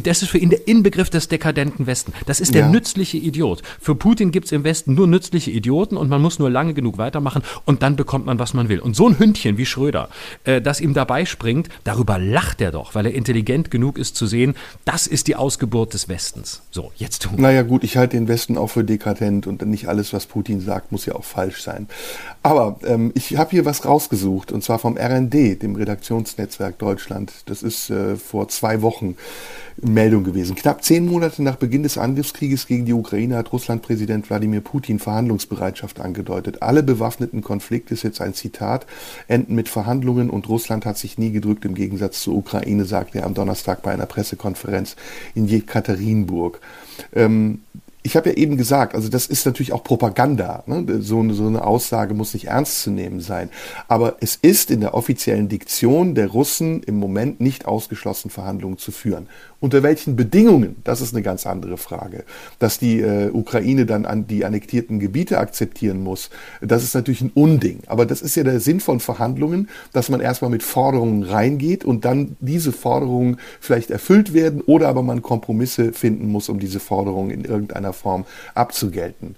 das 0.00 0.22
ist 0.22 0.28
für 0.30 0.38
ihn 0.38 0.50
der 0.50 0.66
Inbegriff 0.68 1.10
des 1.10 1.28
dekadenten 1.28 1.86
Westen. 1.86 2.12
Das 2.26 2.40
ist 2.40 2.54
der 2.54 2.62
Ja. 2.62 2.68
nützliche 2.68 3.18
Idiot. 3.18 3.62
Für 3.80 3.94
Putin 3.94 4.30
gibt 4.30 4.46
es 4.46 4.52
im 4.52 4.64
Westen 4.64 4.94
nur 4.94 5.06
nützliche 5.06 5.50
Idioten 5.50 5.96
und 5.96 6.08
man 6.08 6.22
muss 6.22 6.38
nur 6.38 6.50
lange 6.50 6.74
genug 6.74 6.98
weitermachen 6.98 7.42
und 7.64 7.82
dann 7.82 7.96
bekommt 7.96 8.26
man, 8.26 8.38
was 8.38 8.54
man 8.54 8.68
will. 8.68 8.80
Und 8.80 8.96
so 8.96 9.08
ein 9.08 9.18
Hündchen 9.18 9.58
wie 9.58 9.66
Schröder, 9.66 10.08
äh, 10.44 10.60
das 10.60 10.80
ihm 10.80 10.94
dabei 10.94 11.24
springt, 11.24 11.68
darüber 11.84 12.18
lacht 12.18 12.60
er 12.60 12.70
doch, 12.70 12.94
weil 12.94 13.06
er 13.06 13.14
intelligent 13.14 13.70
genug 13.70 13.98
ist 13.98 14.16
zu 14.16 14.26
sehen, 14.26 14.54
das 14.84 15.06
ist 15.06 15.28
die 15.28 15.36
Ausgeburt 15.36 15.94
des 15.94 16.08
Westens. 16.08 16.62
So, 16.70 16.81
jetzt 16.96 17.24
du. 17.24 17.30
Naja 17.36 17.62
gut, 17.62 17.84
ich 17.84 17.96
halte 17.96 18.16
den 18.16 18.28
Westen 18.28 18.58
auch 18.58 18.68
für 18.68 18.84
dekadent 18.84 19.46
und 19.46 19.64
nicht 19.66 19.88
alles, 19.88 20.12
was 20.12 20.26
Putin 20.26 20.60
sagt, 20.60 20.92
muss 20.92 21.06
ja 21.06 21.14
auch 21.14 21.24
falsch 21.24 21.62
sein. 21.62 21.88
Aber 22.42 22.78
ähm, 22.84 23.12
ich 23.14 23.36
habe 23.36 23.50
hier 23.50 23.64
was 23.64 23.84
rausgesucht 23.84 24.52
und 24.52 24.64
zwar 24.64 24.78
vom 24.78 24.96
RND, 24.96 25.62
dem 25.62 25.76
Redaktionsnetzwerk 25.76 26.78
Deutschland. 26.78 27.32
Das 27.46 27.62
ist 27.62 27.90
äh, 27.90 28.16
vor 28.16 28.48
zwei 28.48 28.82
Wochen 28.82 29.16
Meldung 29.80 30.24
gewesen. 30.24 30.54
Knapp 30.54 30.84
zehn 30.84 31.06
Monate 31.06 31.42
nach 31.42 31.56
Beginn 31.56 31.82
des 31.82 31.98
Angriffskrieges 31.98 32.66
gegen 32.66 32.84
die 32.84 32.92
Ukraine 32.92 33.36
hat 33.36 33.52
Russland-Präsident 33.52 34.28
Wladimir 34.28 34.60
Putin 34.60 34.98
Verhandlungsbereitschaft 34.98 36.00
angedeutet. 36.00 36.62
Alle 36.62 36.82
bewaffneten 36.82 37.42
Konflikte, 37.42 37.94
ist 37.94 38.02
jetzt 38.02 38.20
ein 38.20 38.34
Zitat, 38.34 38.86
enden 39.28 39.54
mit 39.54 39.68
Verhandlungen 39.68 40.30
und 40.30 40.48
Russland 40.48 40.86
hat 40.86 40.98
sich 40.98 41.18
nie 41.18 41.32
gedrückt 41.32 41.64
im 41.64 41.74
Gegensatz 41.74 42.20
zur 42.20 42.34
Ukraine, 42.34 42.84
sagte 42.84 43.18
er 43.18 43.26
am 43.26 43.34
Donnerstag 43.34 43.82
bei 43.82 43.92
einer 43.92 44.06
Pressekonferenz 44.06 44.96
in 45.34 45.46
Jekaterinburg. 45.46 46.60
Ähm, 47.14 47.60
ich 48.02 48.16
habe 48.16 48.30
ja 48.30 48.36
eben 48.36 48.56
gesagt, 48.56 48.94
also 48.94 49.08
das 49.08 49.26
ist 49.26 49.46
natürlich 49.46 49.72
auch 49.72 49.84
Propaganda. 49.84 50.64
Ne? 50.66 51.00
So, 51.00 51.32
so 51.32 51.46
eine 51.46 51.64
Aussage 51.64 52.14
muss 52.14 52.34
nicht 52.34 52.48
ernst 52.48 52.82
zu 52.82 52.90
nehmen 52.90 53.20
sein. 53.20 53.48
Aber 53.86 54.16
es 54.20 54.36
ist 54.36 54.70
in 54.70 54.80
der 54.80 54.94
offiziellen 54.94 55.48
Diktion 55.48 56.14
der 56.14 56.28
Russen 56.28 56.82
im 56.82 56.96
Moment 56.96 57.40
nicht 57.40 57.66
ausgeschlossen, 57.66 58.30
Verhandlungen 58.30 58.78
zu 58.78 58.90
führen. 58.90 59.28
Unter 59.62 59.84
welchen 59.84 60.16
Bedingungen, 60.16 60.74
das 60.82 61.00
ist 61.00 61.14
eine 61.14 61.22
ganz 61.22 61.46
andere 61.46 61.76
Frage. 61.76 62.24
Dass 62.58 62.80
die 62.80 62.98
äh, 62.98 63.30
Ukraine 63.30 63.86
dann 63.86 64.06
an 64.06 64.26
die 64.26 64.44
annektierten 64.44 64.98
Gebiete 64.98 65.38
akzeptieren 65.38 66.02
muss, 66.02 66.30
das 66.60 66.82
ist 66.82 66.96
natürlich 66.96 67.20
ein 67.20 67.30
Unding. 67.32 67.78
Aber 67.86 68.04
das 68.04 68.22
ist 68.22 68.34
ja 68.34 68.42
der 68.42 68.58
Sinn 68.58 68.80
von 68.80 68.98
Verhandlungen, 68.98 69.68
dass 69.92 70.08
man 70.08 70.20
erstmal 70.20 70.50
mit 70.50 70.64
Forderungen 70.64 71.22
reingeht 71.22 71.84
und 71.84 72.04
dann 72.04 72.36
diese 72.40 72.72
Forderungen 72.72 73.36
vielleicht 73.60 73.92
erfüllt 73.92 74.34
werden 74.34 74.62
oder 74.62 74.88
aber 74.88 75.04
man 75.04 75.22
Kompromisse 75.22 75.92
finden 75.92 76.26
muss, 76.26 76.48
um 76.48 76.58
diese 76.58 76.80
Forderungen 76.80 77.30
in 77.30 77.44
irgendeiner 77.44 77.92
Form 77.92 78.24
abzugelten. 78.54 79.36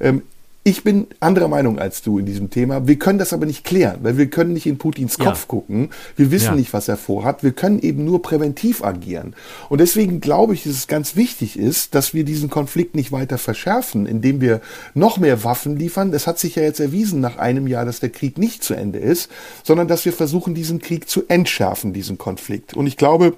Ähm, 0.00 0.22
ich 0.66 0.82
bin 0.82 1.06
anderer 1.20 1.46
Meinung 1.46 1.78
als 1.78 2.02
du 2.02 2.18
in 2.18 2.26
diesem 2.26 2.50
Thema. 2.50 2.88
Wir 2.88 2.98
können 2.98 3.20
das 3.20 3.32
aber 3.32 3.46
nicht 3.46 3.62
klären, 3.62 4.00
weil 4.02 4.18
wir 4.18 4.26
können 4.28 4.52
nicht 4.52 4.66
in 4.66 4.78
Putins 4.78 5.16
Ja. 5.16 5.26
Kopf 5.26 5.46
gucken. 5.46 5.90
Wir 6.16 6.32
wissen 6.32 6.46
Ja. 6.46 6.54
nicht, 6.56 6.72
was 6.72 6.88
er 6.88 6.96
vorhat. 6.96 7.44
Wir 7.44 7.52
können 7.52 7.78
eben 7.78 8.04
nur 8.04 8.20
präventiv 8.20 8.82
agieren. 8.82 9.36
Und 9.68 9.80
deswegen 9.80 10.20
glaube 10.20 10.54
ich, 10.54 10.64
dass 10.64 10.72
es 10.72 10.88
ganz 10.88 11.14
wichtig 11.14 11.56
ist, 11.56 11.94
dass 11.94 12.14
wir 12.14 12.24
diesen 12.24 12.50
Konflikt 12.50 12.96
nicht 12.96 13.12
weiter 13.12 13.38
verschärfen, 13.38 14.06
indem 14.06 14.40
wir 14.40 14.60
noch 14.92 15.18
mehr 15.18 15.44
Waffen 15.44 15.76
liefern. 15.76 16.12
Es 16.12 16.26
hat 16.26 16.40
sich 16.40 16.56
ja 16.56 16.64
jetzt 16.64 16.80
erwiesen 16.80 17.20
nach 17.20 17.36
einem 17.38 17.68
Jahr, 17.68 17.84
dass 17.84 18.00
der 18.00 18.10
Krieg 18.10 18.36
nicht 18.36 18.64
zu 18.64 18.74
Ende 18.74 18.98
ist, 18.98 19.30
sondern 19.62 19.86
dass 19.86 20.04
wir 20.04 20.12
versuchen, 20.12 20.52
diesen 20.56 20.80
Krieg 20.80 21.08
zu 21.08 21.28
entschärfen, 21.28 21.92
diesen 21.92 22.18
Konflikt. 22.18 22.74
Und 22.74 22.88
ich 22.88 22.96
glaube, 22.96 23.34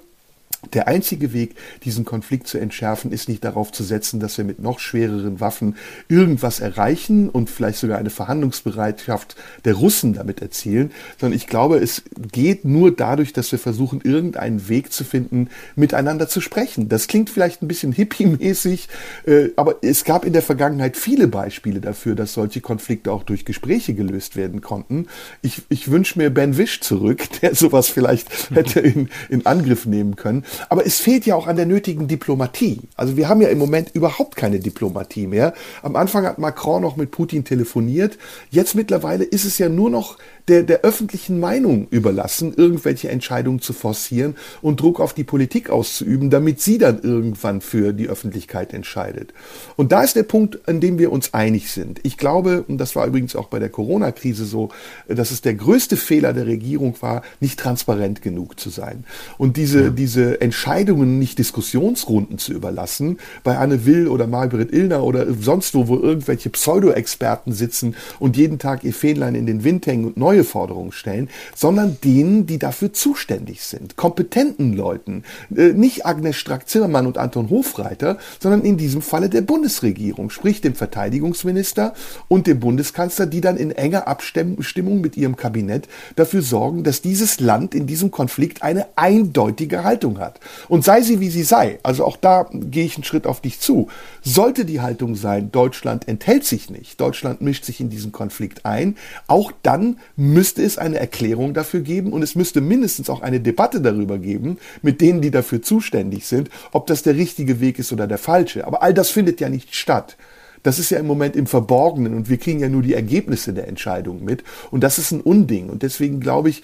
der 0.74 0.88
einzige 0.88 1.32
Weg, 1.32 1.54
diesen 1.84 2.04
Konflikt 2.04 2.48
zu 2.48 2.59
entschärfen, 2.59 3.12
ist 3.12 3.28
nicht 3.28 3.44
darauf 3.44 3.70
zu 3.70 3.84
setzen, 3.84 4.18
dass 4.18 4.38
wir 4.38 4.44
mit 4.44 4.61
noch 4.61 4.80
schwereren 4.80 5.40
Waffen 5.40 5.76
irgendwas 6.09 6.61
erreichen 6.61 7.28
und 7.28 7.48
vielleicht 7.48 7.78
sogar 7.78 7.98
eine 7.98 8.11
Verhandlungsbereitschaft 8.11 9.36
der 9.64 9.74
Russen 9.74 10.14
damit 10.14 10.42
erzielen, 10.42 10.90
sondern 11.20 11.36
ich 11.36 11.46
glaube, 11.46 11.78
es 11.78 12.02
geht 12.32 12.64
nur 12.64 12.94
dadurch, 12.94 13.32
dass 13.32 13.52
wir 13.52 13.59
versuchen, 13.59 14.00
irgendeinen 14.02 14.68
Weg 14.68 14.92
zu 14.92 15.04
finden, 15.04 15.48
miteinander 15.76 16.28
zu 16.28 16.40
sprechen. 16.40 16.88
Das 16.88 17.06
klingt 17.06 17.30
vielleicht 17.30 17.62
ein 17.62 17.68
bisschen 17.68 17.92
hippie-mäßig, 17.92 18.88
äh, 19.26 19.50
aber 19.56 19.76
es 19.82 20.04
gab 20.04 20.24
in 20.24 20.32
der 20.32 20.42
Vergangenheit 20.42 20.96
viele 20.96 21.28
Beispiele 21.28 21.80
dafür, 21.80 22.16
dass 22.16 22.32
solche 22.32 22.61
Konflikte 22.61 23.12
auch 23.12 23.22
durch 23.22 23.44
Gespräche 23.44 23.94
gelöst 23.94 24.34
werden 24.34 24.61
konnten. 24.61 25.06
Ich, 25.40 25.62
ich 25.68 25.90
wünsche 25.90 26.18
mir 26.18 26.30
Ben 26.30 26.56
Wish 26.59 26.80
zurück, 26.80 27.28
der 27.42 27.54
sowas 27.54 27.88
vielleicht 27.88 28.50
hätte 28.50 28.80
in, 28.80 29.09
in 29.28 29.46
Angriff 29.46 29.86
nehmen 29.86 30.16
können. 30.16 30.44
Aber 30.68 30.86
es 30.86 31.01
fehlt 31.01 31.26
ja 31.26 31.34
auch 31.34 31.46
an 31.46 31.57
der 31.57 31.66
nötigen 31.66 32.09
Diplomatie. 32.09 32.80
Also 32.96 33.16
wir 33.16 33.28
haben 33.28 33.40
ja 33.40 33.49
im 33.49 33.59
Moment 33.59 33.94
überhaupt 33.94 34.36
keine 34.36 34.61
Diplomatie 34.61 35.26
mehr. 35.26 35.55
Am 35.82 35.96
Anfang 35.96 36.26
hat 36.26 36.38
Macron 36.38 36.82
noch 36.82 36.96
mit 36.96 37.11
Putin 37.11 37.44
telefoniert. 37.44 38.18
Jetzt 38.51 38.74
mittlerweile 38.74 39.24
ist 39.24 39.44
es 39.44 39.59
ja 39.59 39.68
nur 39.68 39.90
noch 39.90 40.18
der, 40.49 40.62
der 40.62 40.80
öffentlichen 40.80 41.38
Meinung 41.40 41.86
überlassen, 41.90 42.55
irgendwelche 42.57 43.11
Entscheidungen 43.11 43.61
zu 43.61 43.72
forcieren 43.72 44.36
und 44.62 44.80
Druck 44.80 45.01
auf 45.01 45.12
die 45.12 45.24
Politik 45.24 45.70
auszuüben, 45.70 46.30
damit 46.30 46.61
sie 46.61 46.78
dann 46.78 47.01
irgendwann 47.03 47.61
für 47.61 47.92
die 47.92 48.09
Öffentlichkeit 48.09 48.72
entscheidet. 48.72 49.32
Und 49.76 49.92
da 49.92 50.03
ist 50.03 50.16
der 50.16 50.22
Punkt, 50.22 50.66
an 50.68 50.80
dem 50.80 50.99
wir 50.99 51.12
uns 51.12 51.34
einig 51.34 51.70
sind. 51.70 52.01
Ich 52.03 52.16
glaube, 52.16 52.64
und 52.66 52.78
das 52.78 52.96
war 52.96 53.07
übrigens 53.07 53.36
auch 53.36 53.49
bei 53.49 53.59
der 53.59 53.68
Corona-Krise 53.68 54.44
so, 54.44 54.70
dass 55.07 55.30
es 55.30 55.42
der 55.42 55.55
größte 55.55 55.96
Fehler 55.96 56.32
der 56.32 56.46
Regierung 56.46 56.94
war, 57.01 57.22
nicht 57.40 57.59
transparent 57.59 58.22
genug 58.22 58.59
zu 58.59 58.70
sein. 58.70 59.05
Und 59.36 59.57
diese, 59.57 59.84
ja. 59.84 59.90
diese 59.90 60.40
Entscheidungen 60.40 61.18
nicht 61.18 61.38
Diskussionsrunden 61.38 62.38
zu 62.38 62.53
überlassen, 62.53 63.18
bei 63.44 63.59
Anne 63.59 63.84
Will 63.84 64.09
oder 64.09 64.26
Margaret 64.26 64.72
Illner 64.72 65.05
oder 65.05 65.26
sonst 65.34 65.74
wo, 65.74 65.88
wo 65.88 65.96
irgendwelche 65.96 66.51
Pseudo-Experten 66.51 67.53
sitzen 67.53 67.94
und 68.18 68.36
jeden 68.36 68.59
Tag 68.59 68.84
ihr 68.84 68.94
Fähnlein 68.94 69.34
in 69.34 69.46
den 69.46 69.64
Wind 69.64 69.86
hängen 69.86 70.07
und 70.07 70.16
neue 70.16 70.38
neue 70.39 70.45
Forderungen 70.45 70.93
stellen, 70.93 71.28
sondern 71.55 71.99
denen, 72.05 72.47
die 72.47 72.59
dafür 72.59 72.93
zuständig 72.93 73.62
sind, 73.62 73.97
kompetenten 73.97 74.72
Leuten, 74.72 75.24
äh, 75.55 75.72
nicht 75.72 76.07
Agnes 76.07 76.36
Strack-Zimmermann 76.36 77.07
und 77.07 77.18
Anton 77.18 77.51
Hofreiter, 77.51 78.18
sondern 78.41 78.62
in 78.62 78.76
diesem 78.76 79.03
Falle 79.03 79.28
der 79.28 79.43
Bundesregierung, 79.43 80.30
sprich 80.30 80.61
dem 80.61 80.74
Verteidigungsminister 80.74 81.95
und 82.28 82.47
dem 82.47 82.61
Bundeskanzler, 82.61 83.26
die 83.26 83.41
dann 83.41 83.57
in 83.57 83.72
enger 83.72 84.07
Abstimmung 84.07 85.01
mit 85.01 85.16
ihrem 85.16 85.36
Kabinett 85.36 85.89
dafür 86.16 86.43
sorgen, 86.43 86.84
dass 86.84 87.03
dieses 87.03 87.41
Land 87.41 87.74
in 87.74 87.86
diesem 87.86 88.11
Konflikt 88.11 88.62
eine 88.62 88.86
eindeutige 88.97 89.82
Haltung 89.84 90.18
hat. 90.18 90.39
Und 90.68 90.84
sei 90.84 91.03
sie 91.03 91.20
wie 91.20 91.30
sie 91.30 91.43
sei, 91.43 91.80
also 91.82 92.05
auch 92.05 92.16
da 92.16 92.49
gehe 92.53 92.84
ich 92.84 92.97
einen 92.97 93.05
Schritt 93.05 93.26
auf 93.26 93.41
dich 93.41 93.59
zu, 93.59 93.89
sollte 94.22 94.64
die 94.64 94.80
Haltung 94.80 95.16
sein, 95.16 95.51
Deutschland 95.51 96.07
enthält 96.07 96.45
sich 96.45 96.70
nicht, 96.70 97.01
Deutschland 97.01 97.41
mischt 97.41 97.64
sich 97.64 97.80
in 97.80 97.91
diesen 97.91 98.12
Konflikt 98.12 98.64
ein, 98.64 98.97
auch 99.26 99.53
dann 99.62 99.97
müsste 100.32 100.62
es 100.62 100.78
eine 100.78 100.98
Erklärung 100.98 101.54
dafür 101.54 101.80
geben 101.80 102.12
und 102.12 102.22
es 102.22 102.34
müsste 102.34 102.60
mindestens 102.60 103.10
auch 103.10 103.22
eine 103.22 103.40
Debatte 103.40 103.80
darüber 103.80 104.18
geben, 104.18 104.58
mit 104.82 105.00
denen, 105.00 105.20
die 105.20 105.30
dafür 105.30 105.62
zuständig 105.62 106.26
sind, 106.26 106.50
ob 106.72 106.86
das 106.86 107.02
der 107.02 107.16
richtige 107.16 107.60
Weg 107.60 107.78
ist 107.78 107.92
oder 107.92 108.06
der 108.06 108.18
falsche. 108.18 108.66
Aber 108.66 108.82
all 108.82 108.94
das 108.94 109.10
findet 109.10 109.40
ja 109.40 109.48
nicht 109.48 109.74
statt. 109.74 110.16
Das 110.62 110.78
ist 110.78 110.90
ja 110.90 110.98
im 110.98 111.06
Moment 111.06 111.36
im 111.36 111.46
Verborgenen 111.46 112.14
und 112.14 112.28
wir 112.28 112.36
kriegen 112.36 112.60
ja 112.60 112.68
nur 112.68 112.82
die 112.82 112.94
Ergebnisse 112.94 113.52
der 113.52 113.68
Entscheidung 113.68 114.24
mit. 114.24 114.42
Und 114.70 114.82
das 114.82 114.98
ist 114.98 115.12
ein 115.12 115.20
Unding. 115.20 115.70
Und 115.70 115.82
deswegen 115.82 116.20
glaube 116.20 116.50
ich, 116.50 116.62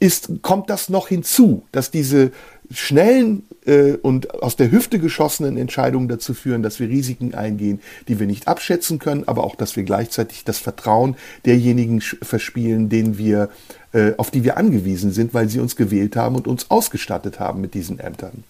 ist, 0.00 0.42
kommt 0.42 0.70
das 0.70 0.88
noch 0.88 1.08
hinzu, 1.08 1.64
dass 1.72 1.90
diese 1.90 2.32
schnellen 2.70 3.44
äh, 3.66 3.92
und 3.92 4.34
aus 4.42 4.56
der 4.56 4.70
Hüfte 4.70 4.98
geschossenen 4.98 5.56
Entscheidungen 5.56 6.08
dazu 6.08 6.34
führen, 6.34 6.62
dass 6.62 6.80
wir 6.80 6.88
Risiken 6.88 7.34
eingehen, 7.34 7.80
die 8.08 8.18
wir 8.18 8.26
nicht 8.26 8.48
abschätzen 8.48 8.98
können, 8.98 9.24
aber 9.26 9.44
auch, 9.44 9.56
dass 9.56 9.76
wir 9.76 9.84
gleichzeitig 9.84 10.44
das 10.44 10.58
Vertrauen 10.58 11.16
derjenigen 11.44 12.00
verspielen, 12.00 12.88
denen 12.88 13.18
wir, 13.18 13.50
äh, 13.92 14.12
auf 14.16 14.30
die 14.30 14.44
wir 14.44 14.56
angewiesen 14.56 15.12
sind, 15.12 15.34
weil 15.34 15.48
sie 15.48 15.60
uns 15.60 15.76
gewählt 15.76 16.16
haben 16.16 16.36
und 16.36 16.46
uns 16.46 16.70
ausgestattet 16.70 17.40
haben 17.40 17.60
mit 17.60 17.74
diesen 17.74 17.98
Ämtern. 17.98 18.44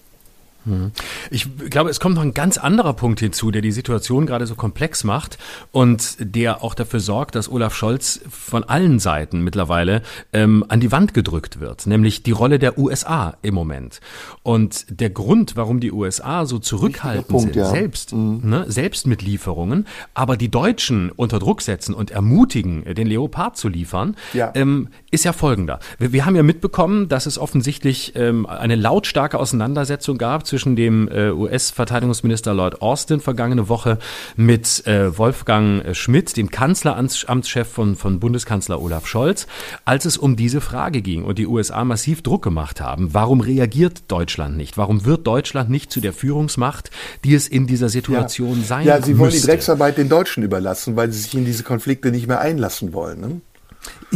Ich 1.30 1.48
glaube, 1.70 1.90
es 1.90 2.00
kommt 2.00 2.16
noch 2.16 2.22
ein 2.22 2.34
ganz 2.34 2.58
anderer 2.58 2.94
Punkt 2.94 3.20
hinzu, 3.20 3.50
der 3.50 3.62
die 3.62 3.72
Situation 3.72 4.26
gerade 4.26 4.46
so 4.46 4.54
komplex 4.54 5.04
macht 5.04 5.38
und 5.72 6.16
der 6.18 6.62
auch 6.62 6.74
dafür 6.74 7.00
sorgt, 7.00 7.34
dass 7.34 7.50
Olaf 7.50 7.74
Scholz 7.74 8.20
von 8.30 8.64
allen 8.64 8.98
Seiten 8.98 9.42
mittlerweile 9.42 10.02
ähm, 10.32 10.64
an 10.68 10.80
die 10.80 10.92
Wand 10.92 11.14
gedrückt 11.14 11.60
wird, 11.60 11.86
nämlich 11.86 12.22
die 12.22 12.32
Rolle 12.32 12.58
der 12.58 12.78
USA 12.78 13.36
im 13.42 13.54
Moment. 13.54 14.00
Und 14.42 14.86
der 14.88 15.10
Grund, 15.10 15.56
warum 15.56 15.80
die 15.80 15.92
USA 15.92 16.46
so 16.46 16.58
zurückhaltend 16.58 17.28
Punkt, 17.28 17.54
sind, 17.54 17.56
ja. 17.56 17.66
selbst, 17.66 18.12
mhm. 18.12 18.40
ne, 18.42 18.64
selbst 18.68 19.06
mit 19.06 19.22
Lieferungen, 19.22 19.86
aber 20.14 20.36
die 20.36 20.50
Deutschen 20.50 21.10
unter 21.10 21.38
Druck 21.38 21.62
setzen 21.62 21.94
und 21.94 22.10
ermutigen, 22.10 22.84
den 22.94 23.06
Leopard 23.06 23.56
zu 23.56 23.68
liefern, 23.68 24.16
ja. 24.32 24.50
ähm, 24.54 24.88
ist 25.10 25.24
ja 25.24 25.32
folgender. 25.32 25.78
Wir, 25.98 26.12
wir, 26.12 26.24
haben 26.24 26.36
ja 26.36 26.42
mitbekommen, 26.42 27.08
dass 27.08 27.26
es 27.26 27.38
offensichtlich 27.38 28.12
ähm, 28.16 28.46
eine 28.46 28.76
lautstarke 28.76 29.38
Auseinandersetzung 29.38 30.18
gab 30.18 30.46
zwischen 30.54 30.76
dem 30.76 31.08
äh, 31.08 31.30
US-Verteidigungsminister 31.30 32.54
Lloyd 32.54 32.80
Austin 32.80 33.18
vergangene 33.18 33.68
Woche 33.68 33.98
mit 34.36 34.86
äh, 34.86 35.18
Wolfgang 35.18 35.84
äh, 35.84 35.94
Schmidt, 35.96 36.36
dem 36.36 36.48
Kanzleramtschef 36.48 37.66
von, 37.66 37.96
von 37.96 38.20
Bundeskanzler 38.20 38.80
Olaf 38.80 39.08
Scholz, 39.08 39.48
als 39.84 40.04
es 40.04 40.16
um 40.16 40.36
diese 40.36 40.60
Frage 40.60 41.02
ging 41.02 41.24
und 41.24 41.40
die 41.40 41.48
USA 41.48 41.82
massiv 41.82 42.22
Druck 42.22 42.42
gemacht 42.44 42.80
haben. 42.80 43.12
Warum 43.12 43.40
reagiert 43.40 44.04
Deutschland 44.06 44.56
nicht? 44.56 44.78
Warum 44.78 45.04
wird 45.04 45.26
Deutschland 45.26 45.70
nicht 45.70 45.90
zu 45.90 46.00
der 46.00 46.12
Führungsmacht, 46.12 46.92
die 47.24 47.34
es 47.34 47.48
in 47.48 47.66
dieser 47.66 47.88
Situation 47.88 48.60
ja. 48.60 48.64
sein 48.64 48.86
Ja, 48.86 49.02
sie 49.02 49.18
wollen 49.18 49.32
müsste? 49.32 49.40
die 49.40 49.46
Drecksarbeit 49.48 49.98
den 49.98 50.08
Deutschen 50.08 50.44
überlassen, 50.44 50.94
weil 50.94 51.10
sie 51.10 51.18
sich 51.20 51.34
in 51.34 51.44
diese 51.44 51.64
Konflikte 51.64 52.12
nicht 52.12 52.28
mehr 52.28 52.40
einlassen 52.40 52.92
wollen. 52.92 53.20
Ne? 53.20 53.40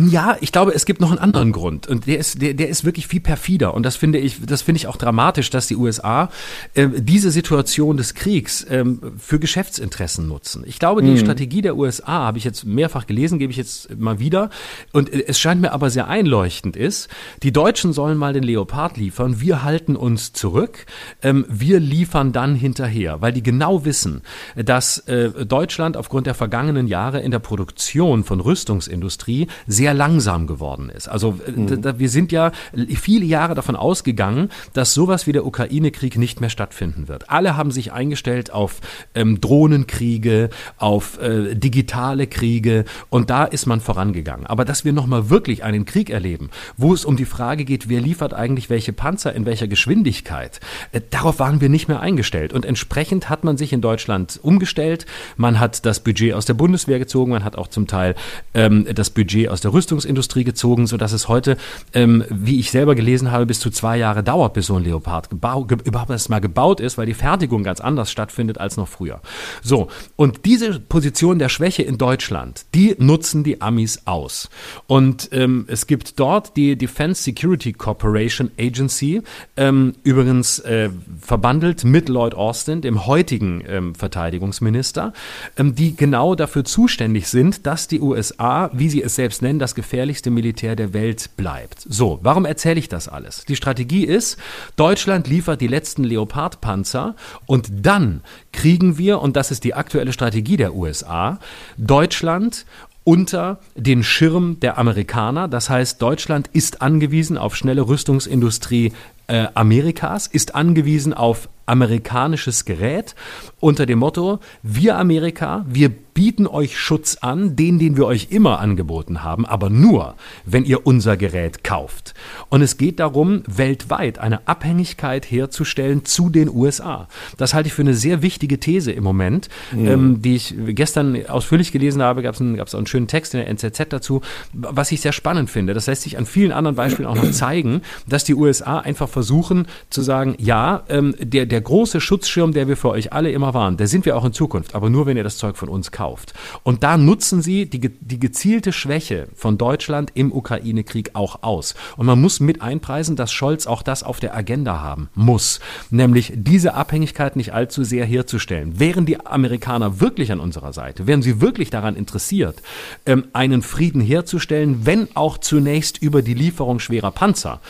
Ja, 0.07 0.37
ich 0.41 0.53
glaube, 0.53 0.73
es 0.75 0.87
gibt 0.87 1.01
noch 1.01 1.11
einen 1.11 1.19
anderen 1.19 1.51
Grund 1.51 1.89
und 1.89 2.07
der 2.07 2.19
ist, 2.19 2.41
der, 2.41 2.55
der 2.55 2.69
ist 2.69 2.85
wirklich 2.85 3.09
viel 3.09 3.21
perfider 3.21 3.75
und 3.75 3.83
das 3.83 3.97
finde 3.97 4.19
ich, 4.19 4.41
das 4.47 4.62
finde 4.62 4.77
ich 4.77 4.87
auch 4.87 4.97
dramatisch, 4.97 5.51
dass 5.51 5.66
die 5.66 5.77
USA 5.77 6.31
äh, 6.75 6.89
diese 6.99 7.33
Situation 7.33 7.97
des 7.97 8.14
Kriegs 8.14 8.64
ähm, 8.71 9.01
für 9.19 9.41
Geschäftsinteressen 9.41 10.29
nutzen. 10.29 10.62
Ich 10.66 10.79
glaube, 10.79 11.03
die 11.03 11.11
mhm. 11.11 11.19
Strategie 11.19 11.62
der 11.62 11.77
USA 11.77 12.27
habe 12.27 12.39
ich 12.39 12.45
jetzt 12.45 12.64
mehrfach 12.64 13.07
gelesen, 13.07 13.41
gebe 13.41 13.51
ich 13.51 13.57
jetzt 13.57 13.99
mal 13.99 14.21
wieder 14.21 14.51
und 14.93 15.12
äh, 15.12 15.25
es 15.27 15.41
scheint 15.41 15.61
mir 15.61 15.73
aber 15.73 15.91
sehr 15.91 16.07
einleuchtend 16.07 16.77
ist. 16.77 17.09
Die 17.43 17.53
Deutschen 17.53 17.93
sollen 17.93 18.19
mal 18.19 18.33
den 18.33 18.45
Leopard 18.45 18.97
liefern, 18.97 19.41
wir 19.41 19.64
halten 19.64 19.97
uns 19.97 20.33
zurück, 20.33 20.87
ähm, 21.23 21.45
wir 21.49 21.81
liefern 21.81 22.33
dann 22.33 22.55
hinterher, 22.55 23.21
weil 23.21 23.33
die 23.33 23.43
genau 23.43 23.85
wissen, 23.85 24.23
dass 24.55 24.99
äh, 25.09 25.31
Deutschland 25.45 25.97
aufgrund 25.97 26.29
der 26.29 26.35
vergangenen 26.35 26.87
Jahre 26.87 27.21
in 27.21 27.33
der 27.33 27.41
Produktion 27.41 28.23
von 28.23 28.39
Rüstungsindustrie 28.39 29.49
sehr 29.67 29.95
langsam 29.95 30.47
geworden 30.47 30.91
ist. 30.91 31.09
Also 31.09 31.39
mhm. 31.55 31.83
da, 31.83 31.99
wir 31.99 32.09
sind 32.09 32.33
ja 32.33 32.53
viele 32.97 33.25
Jahre 33.25 33.55
davon 33.55 33.77
ausgegangen, 33.77 34.51
dass 34.73 34.95
sowas 34.95 35.27
wie 35.27 35.33
der 35.33 35.47
Ukraine-Krieg 35.47 36.19
nicht 36.19 36.41
mehr 36.41 36.51
stattfinden 36.51 37.09
wird. 37.09 37.31
Alle 37.31 37.57
haben 37.57 37.71
sich 37.71 37.93
eingestellt 37.93 38.53
auf 38.53 38.81
ähm, 39.15 39.41
Drohnenkriege, 39.41 40.51
auf 40.77 41.21
äh, 41.21 41.55
digitale 41.55 42.27
Kriege 42.27 42.85
und 43.11 43.31
da 43.31 43.45
ist 43.45 43.67
man 43.67 43.81
vorangegangen. 43.81 44.47
Aber 44.47 44.65
dass 44.65 44.85
wir 44.85 44.93
nochmal 44.93 45.31
wirklich 45.31 45.65
einen 45.65 45.85
Krieg 45.85 46.11
erleben, 46.11 46.51
wo 46.77 46.95
es 46.95 47.05
um 47.05 47.17
die 47.17 47.25
Frage 47.25 47.65
geht, 47.65 47.89
wer 47.89 48.01
liefert 48.01 48.35
eigentlich 48.35 48.71
welche 48.71 48.93
Panzer 48.93 49.35
in 49.35 49.47
welcher 49.47 49.69
Geschwindigkeit, 49.69 50.61
äh, 50.93 51.01
darauf 51.11 51.39
waren 51.39 51.61
wir 51.61 51.69
nicht 51.69 51.89
mehr 51.89 52.01
eingestellt. 52.01 52.53
Und 52.53 52.65
entsprechend 52.65 53.29
hat 53.29 53.45
man 53.45 53.57
sich 53.57 53.73
in 53.73 53.81
Deutschland 53.81 54.39
umgestellt. 54.43 55.07
Man 55.37 55.61
hat 55.61 55.85
das 55.87 56.01
Budget 56.01 56.35
aus 56.35 56.47
der 56.47 56.55
Bundeswehr 56.55 56.99
gezogen, 56.99 57.33
man 57.33 57.45
hat 57.45 57.57
auch 57.57 57.69
zum 57.69 57.87
Teil 57.87 58.15
ähm, 58.55 58.87
das 58.95 59.11
Budget 59.11 59.47
aus 59.49 59.61
der 59.61 59.72
Rüstungsindustrie 59.72 60.44
gezogen, 60.44 60.86
sodass 60.86 61.12
es 61.12 61.28
heute, 61.28 61.57
ähm, 61.94 62.24
wie 62.30 62.59
ich 62.59 62.70
selber 62.70 62.94
gelesen 62.94 63.30
habe, 63.30 63.46
bis 63.46 63.61
zu 63.61 63.70
zwei 63.70 63.96
Jahre 63.96 64.22
dauert, 64.22 64.55
bis 64.55 64.66
so 64.66 64.76
ein 64.76 64.84
Leopard 64.84 65.30
überhaupt 65.32 66.11
erst 66.11 66.30
mal 66.30 66.40
gebaut 66.40 66.80
ist, 66.80 66.99
weil 66.99 67.07
die 67.07 67.14
Fertigung 67.14 67.62
ganz 67.62 67.80
anders 67.80 68.11
stattfindet 68.11 68.59
als 68.59 68.76
noch 68.76 68.88
früher. 68.88 69.20
So, 69.62 69.88
und 70.16 70.44
diese 70.44 70.80
Position 70.80 71.38
der 71.38 71.49
Schwäche 71.49 71.82
in 71.82 71.99
Deutschland, 71.99 72.66
die 72.74 72.94
nutzen 72.99 73.44
die 73.44 73.61
Amis 73.61 74.03
aus. 74.05 74.49
Und 74.86 75.28
ähm, 75.32 75.66
es 75.68 75.86
gibt 75.86 76.18
dort 76.20 76.57
die 76.57 76.76
Defense 76.76 77.22
Security 77.22 77.72
Corporation 77.72 78.51
Agency, 78.59 79.22
ähm, 79.57 79.94
übrigens 80.03 80.59
äh, 80.61 80.90
verbandelt 81.20 81.84
mit 81.84 82.09
Lloyd 82.09 82.34
Austin, 82.34 82.80
dem 82.80 83.07
heutigen 83.07 83.62
ähm, 83.66 83.94
Verteidigungsminister, 83.94 85.12
ähm, 85.57 85.74
die 85.74 85.96
genau 85.96 86.34
dafür 86.34 86.64
zuständig 86.64 87.28
sind, 87.28 87.66
dass 87.66 87.88
die 87.88 88.01
USA, 88.01 88.70
wie 88.72 88.88
sie 88.88 89.03
es 89.03 89.14
selbst 89.14 89.38
selbst 89.39 89.43
nennen, 89.43 89.59
das 89.59 89.74
gefährlichste 89.74 90.30
Militär 90.30 90.76
der 90.76 90.93
Welt 90.93 91.30
bleibt. 91.36 91.80
So, 91.89 92.18
warum 92.22 92.45
erzähle 92.45 92.78
ich 92.78 92.89
das 92.89 93.09
alles? 93.09 93.45
Die 93.47 93.57
Strategie 93.57 94.05
ist, 94.05 94.36
Deutschland 94.76 95.28
liefert 95.28 95.61
die 95.61 95.68
letzten 95.68 96.05
Leopard-Panzer 96.05 97.14
und 97.47 97.68
dann 97.72 98.22
kriegen 98.53 98.99
wir, 98.99 99.20
und 99.20 99.36
das 99.36 99.51
ist 99.51 99.64
die 99.64 99.74
aktuelle 99.74 100.12
Strategie 100.12 100.57
der 100.57 100.74
USA, 100.74 101.39
Deutschland 101.76 102.66
unter 103.05 103.59
den 103.74 104.03
Schirm 104.03 104.61
der 104.61 104.76
Amerikaner. 104.76 105.49
Das 105.49 105.70
heißt, 105.70 106.03
Deutschland 106.03 106.51
ist 106.53 106.82
angewiesen 106.82 107.39
auf 107.39 107.57
schnelle 107.57 107.86
Rüstungsindustrie 107.89 108.93
äh, 109.28 109.47
Amerikas, 109.55 110.26
ist 110.26 110.55
angewiesen 110.55 111.14
auf 111.14 111.49
amerikanisches 111.69 112.64
Gerät 112.64 113.14
unter 113.61 113.87
dem 113.87 113.99
Motto, 113.99 114.39
wir 114.62 114.99
Amerika, 114.99 115.64
wir 115.69 115.91
bieten 116.19 116.49
euch 116.49 116.77
Schutz 116.77 117.19
an, 117.21 117.55
den, 117.55 117.79
den 117.79 117.97
wir 117.97 118.05
euch 118.05 118.27
immer 118.31 118.59
angeboten 118.59 119.23
haben, 119.23 119.47
aber 119.47 119.71
nur, 119.71 120.16
wenn 120.45 120.64
ihr 120.64 120.85
unser 120.85 121.16
Gerät 121.16 121.62
kauft. 121.62 122.12
Und 122.49 122.61
es 122.61 122.77
geht 122.77 122.99
darum, 122.99 123.45
weltweit 123.47 124.19
eine 124.19 124.49
Abhängigkeit 124.49 125.31
herzustellen 125.31 126.05
zu 126.05 126.29
den 126.29 126.49
USA. 126.49 127.07
Das 127.37 127.55
halte 127.55 127.69
ich 127.69 127.73
für 127.73 127.83
eine 127.83 127.95
sehr 127.95 128.21
wichtige 128.21 128.59
These 128.59 128.91
im 128.91 129.05
Moment, 129.05 129.49
mhm. 129.71 129.87
ähm, 129.87 130.23
die 130.23 130.35
ich 130.35 130.57
gestern 130.71 131.25
ausführlich 131.29 131.71
gelesen 131.71 132.03
habe. 132.03 132.23
Gab 132.23 132.35
es 132.35 132.41
einen, 132.41 132.61
einen 132.61 132.87
schönen 132.87 133.07
Text 133.07 133.35
in 133.35 133.39
der 133.39 133.49
NZZ 133.49 133.87
dazu, 133.91 134.21
was 134.53 134.91
ich 134.91 135.01
sehr 135.01 135.12
spannend 135.12 135.51
finde. 135.51 135.73
Das 135.73 135.87
lässt 135.87 136.03
sich 136.03 136.19
an 136.19 136.27
vielen 136.27 136.51
anderen 136.51 136.75
Beispielen 136.75 137.07
auch 137.07 137.14
noch 137.14 137.31
zeigen, 137.31 137.83
dass 138.09 138.25
die 138.25 138.35
USA 138.35 138.81
einfach 138.81 139.09
versuchen 139.09 139.69
zu 139.89 140.03
sagen, 140.03 140.35
ja, 140.39 140.83
ähm, 140.89 141.14
der, 141.21 141.47
der 141.47 141.58
große 141.61 142.01
Schutzschirm, 142.01 142.53
der 142.53 142.69
wir 142.69 142.77
für 142.77 142.91
euch 142.91 143.13
alle 143.13 143.31
immer 143.31 143.55
waren, 143.55 143.77
der 143.77 143.87
sind 143.87 144.05
wir 144.05 144.17
auch 144.17 144.25
in 144.25 144.33
Zukunft, 144.33 144.75
aber 144.75 144.91
nur, 144.91 145.07
wenn 145.07 145.17
ihr 145.17 145.25
das 145.25 145.39
Zeug 145.39 145.57
von 145.57 145.69
uns 145.69 145.93
kauft. 145.93 146.35
Und 146.63 146.83
da 146.83 146.97
nutzen 146.97 147.43
sie 147.43 147.67
die, 147.67 147.81
die 147.81 148.21
gezielte 148.21 148.73
Schwäche 148.73 149.29
von 149.35 149.59
Deutschland 149.59 150.11
im 150.15 150.33
Ukraine-Krieg 150.33 151.11
auch 151.15 151.43
aus. 151.43 151.75
Und 151.97 152.07
man 152.07 152.21
muss 152.21 152.41
mit 152.41 152.63
einpreisen, 152.63 153.17
dass 153.17 153.33
Scholz 153.33 153.67
auch 153.67 153.83
das 153.83 154.03
auf 154.03 154.21
der 154.21 154.37
Agenda 154.37 154.81
haben 154.81 155.09
muss, 155.15 155.61
nämlich 155.91 156.33
diese 156.35 156.75
Abhängigkeit 156.75 157.37
nicht 157.37 157.53
allzu 157.53 157.85
sehr 157.85 158.05
herzustellen. 158.05 158.79
Wären 158.81 159.07
die 159.07 159.25
Amerikaner 159.25 160.01
wirklich 160.01 160.33
an 160.33 160.41
unserer 160.41 160.73
Seite, 160.73 161.07
wären 161.07 161.23
sie 161.23 161.41
wirklich 161.41 161.71
daran 161.71 161.97
interessiert, 161.97 162.63
ähm, 163.07 163.27
einen 163.33 163.63
Frieden 163.63 164.01
herzustellen, 164.01 164.87
wenn 164.87 165.09
auch 165.15 165.39
zunächst 165.39 166.03
über 166.03 166.23
die 166.23 166.35
Lieferung 166.35 166.79
schwerer 166.79 167.11
Panzer, 167.11 167.61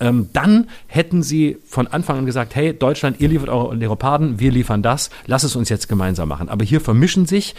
ähm, 0.00 0.28
dann 0.32 0.68
hätten 0.86 1.22
sie 1.22 1.58
von 1.66 1.86
Anfang 1.86 2.18
an 2.18 2.26
gesagt, 2.26 2.54
hey, 2.54 2.76
Deutschland, 2.76 3.20
ihr 3.20 3.28
liefert 3.36 3.50
eure 3.50 3.74
Leoparden, 3.74 4.40
wir 4.40 4.50
liefern 4.50 4.82
das, 4.82 5.10
lass 5.26 5.42
es 5.42 5.56
uns 5.56 5.68
jetzt 5.68 5.88
gemeinsam 5.88 6.28
machen. 6.28 6.48
Aber 6.48 6.64
hier 6.64 6.80
vermischen 6.80 7.26
sich 7.26 7.54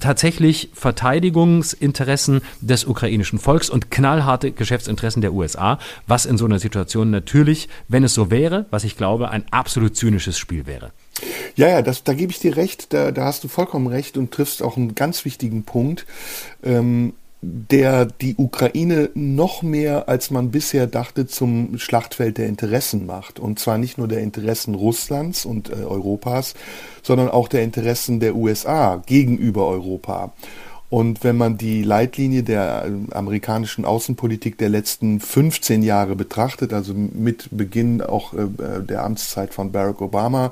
tatsächlich 0.00 0.70
Verteidigungsinteressen 0.74 2.42
des 2.60 2.84
ukrainischen 2.84 3.38
Volks 3.38 3.70
und 3.70 3.90
knallharte 3.90 4.50
Geschäftsinteressen 4.50 5.22
der 5.22 5.32
USA, 5.32 5.78
was 6.06 6.26
in 6.26 6.36
so 6.36 6.46
einer 6.46 6.58
Situation 6.58 7.10
natürlich, 7.10 7.68
wenn 7.86 8.02
es 8.02 8.12
so 8.12 8.30
wäre, 8.30 8.66
was 8.70 8.84
ich 8.84 8.96
glaube, 8.96 9.30
ein 9.30 9.44
absolut 9.52 9.96
zynisches 9.96 10.36
Spiel 10.36 10.66
wäre. 10.66 10.90
Ja, 11.54 11.68
ja, 11.68 11.82
das, 11.82 12.04
da 12.04 12.14
gebe 12.14 12.32
ich 12.32 12.40
dir 12.40 12.56
recht, 12.56 12.92
da, 12.92 13.12
da 13.12 13.24
hast 13.24 13.44
du 13.44 13.48
vollkommen 13.48 13.86
recht 13.86 14.16
und 14.16 14.32
triffst 14.32 14.62
auch 14.62 14.76
einen 14.76 14.94
ganz 14.94 15.24
wichtigen 15.24 15.62
Punkt. 15.62 16.06
Ähm, 16.62 17.14
der 17.40 18.04
die 18.06 18.34
Ukraine 18.36 19.10
noch 19.14 19.62
mehr, 19.62 20.08
als 20.08 20.30
man 20.30 20.50
bisher 20.50 20.86
dachte, 20.86 21.26
zum 21.26 21.78
Schlachtfeld 21.78 22.38
der 22.38 22.46
Interessen 22.46 23.06
macht. 23.06 23.38
Und 23.38 23.60
zwar 23.60 23.78
nicht 23.78 23.96
nur 23.96 24.08
der 24.08 24.20
Interessen 24.20 24.74
Russlands 24.74 25.44
und 25.44 25.70
äh, 25.70 25.84
Europas, 25.84 26.54
sondern 27.02 27.28
auch 27.28 27.48
der 27.48 27.62
Interessen 27.62 28.18
der 28.18 28.34
USA 28.34 29.02
gegenüber 29.06 29.68
Europa. 29.68 30.32
Und 30.90 31.22
wenn 31.22 31.36
man 31.36 31.58
die 31.58 31.82
Leitlinie 31.82 32.42
der 32.42 32.86
äh, 32.86 33.14
amerikanischen 33.14 33.84
Außenpolitik 33.84 34.56
der 34.56 34.70
letzten 34.70 35.20
15 35.20 35.82
Jahre 35.82 36.16
betrachtet, 36.16 36.72
also 36.72 36.94
mit 36.94 37.48
Beginn 37.50 38.00
auch 38.00 38.32
äh, 38.32 38.46
der 38.82 39.04
Amtszeit 39.04 39.52
von 39.52 39.70
Barack 39.70 40.00
Obama 40.00 40.50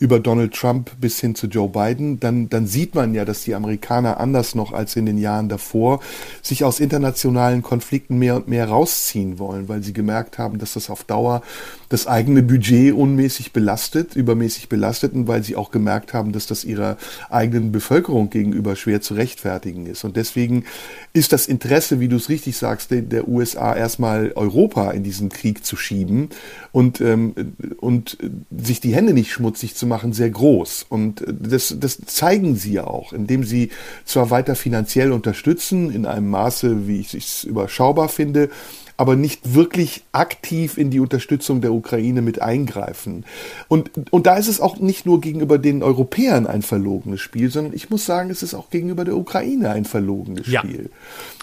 über 0.00 0.18
Donald 0.18 0.54
Trump 0.54 0.90
bis 1.00 1.20
hin 1.20 1.36
zu 1.36 1.46
Joe 1.46 1.68
Biden, 1.68 2.18
dann, 2.18 2.48
dann 2.48 2.66
sieht 2.66 2.96
man 2.96 3.14
ja, 3.14 3.24
dass 3.24 3.44
die 3.44 3.54
Amerikaner 3.54 4.18
anders 4.18 4.56
noch 4.56 4.72
als 4.72 4.96
in 4.96 5.06
den 5.06 5.18
Jahren 5.18 5.48
davor 5.48 6.00
sich 6.42 6.64
aus 6.64 6.80
internationalen 6.80 7.62
Konflikten 7.62 8.18
mehr 8.18 8.34
und 8.34 8.48
mehr 8.48 8.68
rausziehen 8.68 9.38
wollen, 9.38 9.68
weil 9.68 9.84
sie 9.84 9.92
gemerkt 9.92 10.36
haben, 10.38 10.58
dass 10.58 10.72
das 10.72 10.90
auf 10.90 11.04
Dauer 11.04 11.42
das 11.88 12.06
eigene 12.06 12.42
Budget 12.42 12.92
unmäßig 12.92 13.52
belastet, 13.52 14.16
übermäßig 14.16 14.68
belastet 14.68 15.12
und 15.14 15.28
weil 15.28 15.42
sie 15.42 15.56
auch 15.56 15.70
gemerkt 15.70 16.14
haben, 16.14 16.32
dass 16.32 16.46
das 16.46 16.64
ihrer 16.64 16.96
eigenen 17.30 17.72
Bevölkerung 17.72 18.30
gegenüber 18.30 18.76
schwer 18.76 19.00
zu 19.00 19.14
rechtfertigen 19.14 19.86
ist. 19.86 20.04
Und 20.04 20.16
deswegen 20.16 20.64
ist 21.12 21.32
das 21.32 21.46
Interesse, 21.46 22.00
wie 22.00 22.08
du 22.08 22.16
es 22.16 22.28
richtig 22.28 22.56
sagst, 22.56 22.90
der, 22.90 23.02
der 23.02 23.28
USA 23.28 23.74
erstmal 23.74 24.32
Europa 24.34 24.90
in 24.90 25.02
diesen 25.02 25.28
Krieg 25.28 25.64
zu 25.64 25.76
schieben 25.76 26.30
und, 26.72 27.00
ähm, 27.00 27.34
und 27.78 28.18
sich 28.56 28.80
die 28.80 28.94
Hände 28.94 29.12
nicht 29.12 29.32
schmutzig 29.32 29.74
zu 29.74 29.86
machen, 29.86 30.12
sehr 30.12 30.30
groß. 30.30 30.86
Und 30.88 31.24
das, 31.26 31.74
das 31.78 31.98
zeigen 32.06 32.56
sie 32.56 32.74
ja 32.74 32.84
auch, 32.84 33.12
indem 33.12 33.44
sie 33.44 33.70
zwar 34.04 34.30
weiter 34.30 34.56
finanziell 34.56 35.12
unterstützen, 35.12 35.90
in 35.90 36.06
einem 36.06 36.28
Maße, 36.28 36.88
wie 36.88 37.00
ich 37.00 37.14
es 37.14 37.44
überschaubar 37.44 38.08
finde, 38.08 38.50
aber 38.96 39.16
nicht 39.16 39.54
wirklich 39.54 40.04
aktiv 40.12 40.78
in 40.78 40.90
die 40.90 41.00
Unterstützung 41.00 41.60
der 41.60 41.72
Ukraine 41.72 42.22
mit 42.22 42.40
eingreifen. 42.40 43.24
Und, 43.68 43.90
und 44.10 44.26
da 44.26 44.36
ist 44.36 44.48
es 44.48 44.60
auch 44.60 44.78
nicht 44.78 45.06
nur 45.06 45.20
gegenüber 45.20 45.58
den 45.58 45.82
Europäern 45.82 46.46
ein 46.46 46.62
verlogenes 46.62 47.20
Spiel, 47.20 47.50
sondern 47.50 47.74
ich 47.74 47.90
muss 47.90 48.06
sagen, 48.06 48.30
es 48.30 48.42
ist 48.42 48.54
auch 48.54 48.70
gegenüber 48.70 49.04
der 49.04 49.16
Ukraine 49.16 49.70
ein 49.70 49.84
verlogenes 49.84 50.46
ja. 50.46 50.60
Spiel. 50.60 50.90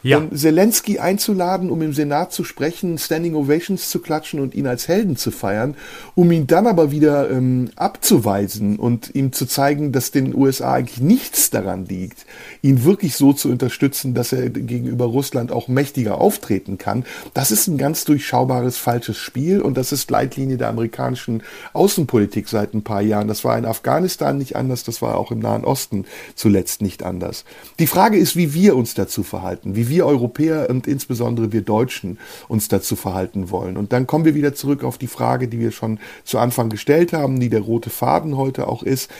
Ja. 0.03 0.17
Und 0.17 0.37
Zelensky 0.37 0.99
einzuladen, 0.99 1.69
um 1.69 1.81
im 1.81 1.93
Senat 1.93 2.33
zu 2.33 2.43
sprechen, 2.43 2.97
Standing 2.97 3.35
Ovations 3.35 3.89
zu 3.89 3.99
klatschen 3.99 4.41
und 4.41 4.53
ihn 4.53 4.67
als 4.67 4.89
Helden 4.89 5.15
zu 5.15 5.31
feiern, 5.31 5.75
um 6.13 6.29
ihn 6.31 6.45
dann 6.45 6.67
aber 6.67 6.91
wieder 6.91 7.31
ähm, 7.31 7.69
abzuweisen 7.77 8.77
und 8.77 9.15
ihm 9.15 9.31
zu 9.31 9.45
zeigen, 9.45 9.93
dass 9.93 10.11
den 10.11 10.35
USA 10.35 10.73
eigentlich 10.73 10.99
nichts 10.99 11.51
daran 11.51 11.85
liegt, 11.85 12.25
ihn 12.61 12.83
wirklich 12.83 13.15
so 13.15 13.31
zu 13.31 13.49
unterstützen, 13.49 14.13
dass 14.13 14.33
er 14.33 14.49
gegenüber 14.49 15.05
Russland 15.05 15.53
auch 15.53 15.69
mächtiger 15.69 16.19
auftreten 16.19 16.77
kann. 16.77 17.05
Das 17.33 17.51
ist 17.51 17.67
ein 17.67 17.77
ganz 17.77 18.03
durchschaubares 18.03 18.77
falsches 18.77 19.17
Spiel 19.17 19.61
und 19.61 19.77
das 19.77 19.93
ist 19.93 20.11
Leitlinie 20.11 20.57
der 20.57 20.67
amerikanischen 20.67 21.43
Außenpolitik 21.71 22.49
seit 22.49 22.73
ein 22.73 22.83
paar 22.83 23.01
Jahren. 23.01 23.29
Das 23.29 23.45
war 23.45 23.57
in 23.57 23.65
Afghanistan 23.65 24.37
nicht 24.37 24.57
anders, 24.57 24.83
das 24.83 25.01
war 25.01 25.17
auch 25.17 25.31
im 25.31 25.39
Nahen 25.39 25.63
Osten 25.63 26.03
zuletzt 26.35 26.81
nicht 26.81 27.03
anders. 27.03 27.45
Die 27.79 27.87
Frage 27.87 28.17
ist, 28.17 28.35
wie 28.35 28.53
wir 28.53 28.75
uns 28.75 28.95
dazu 28.95 29.23
verhalten, 29.23 29.77
wie 29.77 29.92
wir 29.93 30.07
Europäer 30.07 30.69
und 30.69 30.87
insbesondere 30.87 31.51
wir 31.51 31.61
Deutschen 31.61 32.17
uns 32.47 32.67
dazu 32.67 32.95
verhalten 32.95 33.51
wollen. 33.51 33.77
Und 33.77 33.93
dann 33.93 34.07
kommen 34.07 34.25
wir 34.25 34.33
wieder 34.33 34.55
zurück 34.55 34.83
auf 34.83 34.97
die 34.97 35.07
Frage, 35.07 35.47
die 35.47 35.59
wir 35.59 35.71
schon 35.71 35.99
zu 36.23 36.39
Anfang 36.39 36.69
gestellt 36.69 37.13
haben, 37.13 37.39
die 37.39 37.49
der 37.49 37.61
rote 37.61 37.91
Faden 37.91 38.35
heute 38.35 38.67
auch 38.67 38.81
ist. 38.81 39.11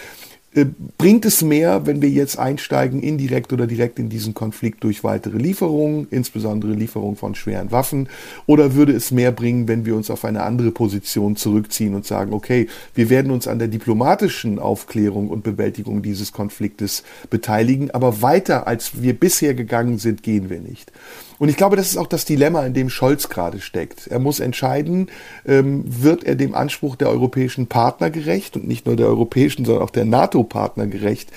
Äh, 0.56 0.66
bringt 0.98 1.26
es 1.26 1.42
mehr, 1.42 1.86
wenn 1.86 2.02
wir 2.02 2.10
jetzt 2.10 2.38
einsteigen, 2.38 3.02
indirekt 3.02 3.54
oder 3.54 3.66
direkt 3.66 3.98
in 3.98 4.10
diesen 4.10 4.34
Konflikt 4.34 4.84
durch 4.84 5.04
weitere 5.04 5.38
Lieferungen, 5.38 6.08
insbesondere 6.12 6.74
Lieferungen 6.74 7.16
von 7.16 7.34
schweren 7.36 7.72
Waffen? 7.72 8.08
Oder 8.46 8.76
würde 8.76 8.94
es 8.94 9.12
mehr 9.12 9.32
bringen, 9.32 9.68
wenn 9.68 9.86
wir 9.86 9.96
uns 9.96 10.10
auf 10.12 10.26
eine 10.26 10.44
andere 10.44 10.72
Position 10.72 11.36
zurückziehen 11.36 11.96
und 11.96 12.06
sagen, 12.06 12.34
okay, 12.34 12.68
wir 12.94 13.10
werden 13.10 13.32
uns 13.32 13.48
an 13.48 13.60
der 13.60 13.68
diplomatischen 13.68 14.60
Aufklärung 14.60 15.30
und 15.30 15.44
Bewältigung 15.44 16.02
dieses 16.04 16.32
Konfliktes 16.32 17.04
beteiligen, 17.30 17.92
aber 17.92 18.22
weiter 18.22 18.68
als 18.68 19.02
wir 19.02 19.14
bisher 19.14 19.56
gegangen 19.56 19.98
sind, 19.98 20.24
gehen 20.24 20.50
wir 20.50 20.60
nicht. 20.60 20.92
Und 21.44 21.50
ich 21.50 21.58
glaube, 21.58 21.76
das 21.76 21.90
ist 21.90 21.98
auch 21.98 22.08
das 22.08 22.24
Dilemma, 22.24 22.66
in 22.66 22.74
dem 22.74 22.90
Scholz 22.90 23.28
gerade 23.28 23.60
steckt. 23.60 24.08
Er 24.08 24.20
muss 24.20 24.40
entscheiden, 24.40 25.12
ähm, 25.46 25.84
wird 25.86 26.24
er 26.24 26.36
dem 26.36 26.56
Anspruch 26.56 26.96
der 26.96 27.10
europäischen 27.10 27.68
Partner 27.68 28.10
gerecht 28.10 28.56
und 28.56 28.66
nicht 28.66 28.86
nur 28.86 28.96
der 28.96 29.08
europäischen, 29.08 29.66
sondern 29.66 29.84
auch 29.84 29.90
der 29.90 30.06
NATO-Partner 30.06 30.88
gerecht, 30.88 31.34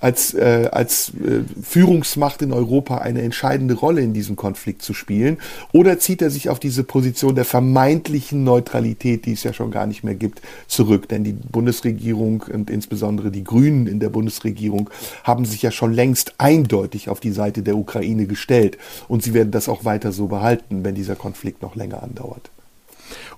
als, 0.00 0.34
äh, 0.34 0.68
als 0.70 1.10
äh, 1.10 1.42
Führungsmacht 1.62 2.42
in 2.42 2.52
Europa 2.52 2.98
eine 2.98 3.22
entscheidende 3.22 3.74
Rolle 3.74 4.00
in 4.00 4.12
diesem 4.12 4.36
Konflikt 4.36 4.82
zu 4.82 4.94
spielen? 4.94 5.38
Oder 5.72 5.98
zieht 5.98 6.22
er 6.22 6.30
sich 6.30 6.50
auf 6.50 6.60
diese 6.60 6.84
Position 6.84 7.34
der 7.34 7.44
vermeintlichen 7.44 8.44
Neutralität, 8.44 9.26
die 9.26 9.32
es 9.32 9.42
ja 9.42 9.52
schon 9.52 9.70
gar 9.70 9.86
nicht 9.86 10.04
mehr 10.04 10.14
gibt, 10.14 10.40
zurück? 10.66 11.08
Denn 11.08 11.24
die 11.24 11.32
Bundesregierung 11.32 12.44
und 12.52 12.70
insbesondere 12.70 13.30
die 13.30 13.44
Grünen 13.44 13.86
in 13.86 14.00
der 14.00 14.10
Bundesregierung 14.10 14.90
haben 15.24 15.44
sich 15.44 15.62
ja 15.62 15.70
schon 15.70 15.92
längst 15.92 16.34
eindeutig 16.38 17.08
auf 17.08 17.20
die 17.20 17.32
Seite 17.32 17.62
der 17.62 17.76
Ukraine 17.76 18.26
gestellt. 18.26 18.78
Und 19.08 19.22
sie 19.22 19.34
werden 19.34 19.50
das 19.50 19.68
auch 19.68 19.84
weiter 19.84 20.12
so 20.12 20.28
behalten, 20.28 20.84
wenn 20.84 20.94
dieser 20.94 21.16
Konflikt 21.16 21.62
noch 21.62 21.74
länger 21.74 22.02
andauert. 22.02 22.50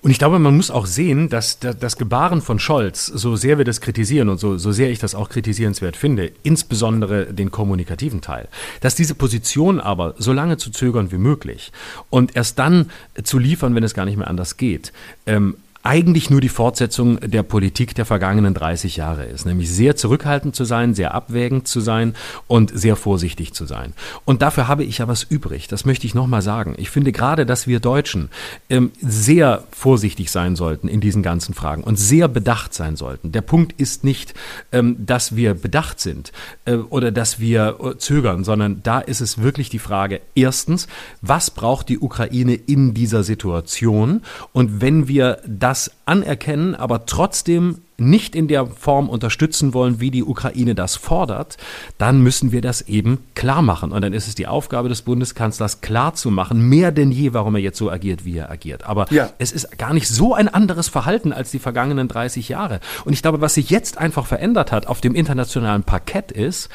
Und 0.02 0.10
ich 0.10 0.18
glaube, 0.18 0.38
man 0.38 0.56
muss 0.56 0.70
auch 0.70 0.86
sehen, 0.86 1.28
dass 1.28 1.58
das 1.58 1.96
Gebaren 1.96 2.40
von 2.40 2.58
Scholz, 2.58 3.06
so 3.06 3.36
sehr 3.36 3.58
wir 3.58 3.64
das 3.64 3.80
kritisieren 3.80 4.28
und 4.28 4.38
so, 4.38 4.56
so 4.56 4.72
sehr 4.72 4.90
ich 4.90 4.98
das 4.98 5.14
auch 5.14 5.28
kritisierenswert 5.28 5.96
finde, 5.96 6.32
insbesondere 6.42 7.32
den 7.32 7.50
kommunikativen 7.50 8.20
Teil, 8.20 8.48
dass 8.80 8.94
diese 8.94 9.14
Position 9.14 9.80
aber 9.80 10.14
so 10.18 10.32
lange 10.32 10.56
zu 10.56 10.70
zögern 10.70 11.12
wie 11.12 11.18
möglich 11.18 11.72
und 12.08 12.36
erst 12.36 12.58
dann 12.58 12.90
zu 13.22 13.38
liefern, 13.38 13.74
wenn 13.74 13.84
es 13.84 13.94
gar 13.94 14.04
nicht 14.04 14.16
mehr 14.16 14.28
anders 14.28 14.56
geht, 14.56 14.92
ähm, 15.26 15.56
eigentlich 15.82 16.28
nur 16.28 16.42
die 16.42 16.50
Fortsetzung 16.50 17.18
der 17.20 17.42
Politik 17.42 17.94
der 17.94 18.04
vergangenen 18.04 18.52
30 18.52 18.96
Jahre 18.96 19.24
ist, 19.24 19.46
nämlich 19.46 19.70
sehr 19.70 19.96
zurückhaltend 19.96 20.54
zu 20.54 20.64
sein, 20.64 20.94
sehr 20.94 21.14
abwägend 21.14 21.68
zu 21.68 21.80
sein 21.80 22.14
und 22.48 22.70
sehr 22.78 22.96
vorsichtig 22.96 23.54
zu 23.54 23.64
sein. 23.64 23.94
Und 24.26 24.42
dafür 24.42 24.68
habe 24.68 24.84
ich 24.84 24.98
ja 24.98 25.08
was 25.08 25.22
übrig, 25.22 25.68
das 25.68 25.86
möchte 25.86 26.06
ich 26.06 26.14
nochmal 26.14 26.42
sagen. 26.42 26.74
Ich 26.76 26.90
finde 26.90 27.12
gerade, 27.12 27.46
dass 27.46 27.66
wir 27.66 27.80
Deutschen 27.80 28.28
ähm, 28.68 28.92
sehr 29.00 29.64
vorsichtig 29.70 30.30
sein 30.30 30.54
sollten 30.54 30.86
in 30.86 31.00
diesen 31.00 31.22
ganzen 31.22 31.54
Fragen 31.54 31.82
und 31.82 31.98
sehr 31.98 32.28
bedacht 32.28 32.74
sein 32.74 32.96
sollten. 32.96 33.32
Der 33.32 33.40
Punkt 33.40 33.72
ist 33.80 34.04
nicht, 34.04 34.34
ähm, 34.72 34.96
dass 34.98 35.34
wir 35.34 35.54
bedacht 35.54 35.98
sind 35.98 36.32
äh, 36.66 36.74
oder 36.74 37.10
dass 37.10 37.40
wir 37.40 37.78
äh, 37.82 37.96
zögern, 37.96 38.44
sondern 38.44 38.82
da 38.82 39.00
ist 39.00 39.22
es 39.22 39.38
wirklich 39.38 39.70
die 39.70 39.78
Frage, 39.78 40.20
erstens, 40.34 40.88
was 41.22 41.50
braucht 41.50 41.88
die 41.88 41.98
Ukraine 41.98 42.54
in 42.54 42.92
dieser 42.92 43.22
Situation? 43.22 44.20
Und 44.52 44.82
wenn 44.82 45.08
wir 45.08 45.38
das 45.46 45.69
das 45.70 45.88
anerkennen, 46.10 46.74
aber 46.74 47.06
trotzdem 47.06 47.76
nicht 48.00 48.34
in 48.34 48.48
der 48.48 48.66
Form 48.66 49.08
unterstützen 49.08 49.74
wollen, 49.74 50.00
wie 50.00 50.10
die 50.10 50.24
Ukraine 50.24 50.74
das 50.74 50.96
fordert, 50.96 51.58
dann 51.98 52.22
müssen 52.22 52.50
wir 52.50 52.62
das 52.62 52.82
eben 52.82 53.18
klar 53.34 53.62
machen. 53.62 53.92
Und 53.92 54.02
dann 54.02 54.14
ist 54.14 54.26
es 54.26 54.34
die 54.34 54.46
Aufgabe 54.46 54.88
des 54.88 55.02
Bundeskanzlers, 55.02 55.82
klar 55.82 56.14
zu 56.14 56.30
machen, 56.30 56.68
mehr 56.68 56.92
denn 56.92 57.12
je, 57.12 57.34
warum 57.34 57.54
er 57.54 57.60
jetzt 57.60 57.78
so 57.78 57.90
agiert, 57.90 58.24
wie 58.24 58.38
er 58.38 58.50
agiert. 58.50 58.86
Aber 58.86 59.06
ja. 59.12 59.30
es 59.38 59.52
ist 59.52 59.78
gar 59.78 59.92
nicht 59.92 60.08
so 60.08 60.34
ein 60.34 60.48
anderes 60.48 60.88
Verhalten 60.88 61.32
als 61.32 61.50
die 61.50 61.58
vergangenen 61.58 62.08
30 62.08 62.48
Jahre. 62.48 62.80
Und 63.04 63.12
ich 63.12 63.22
glaube, 63.22 63.42
was 63.42 63.54
sich 63.54 63.68
jetzt 63.70 63.98
einfach 63.98 64.26
verändert 64.26 64.72
hat 64.72 64.86
auf 64.86 65.00
dem 65.02 65.14
internationalen 65.14 65.82
Parkett 65.82 66.32
ist, 66.32 66.70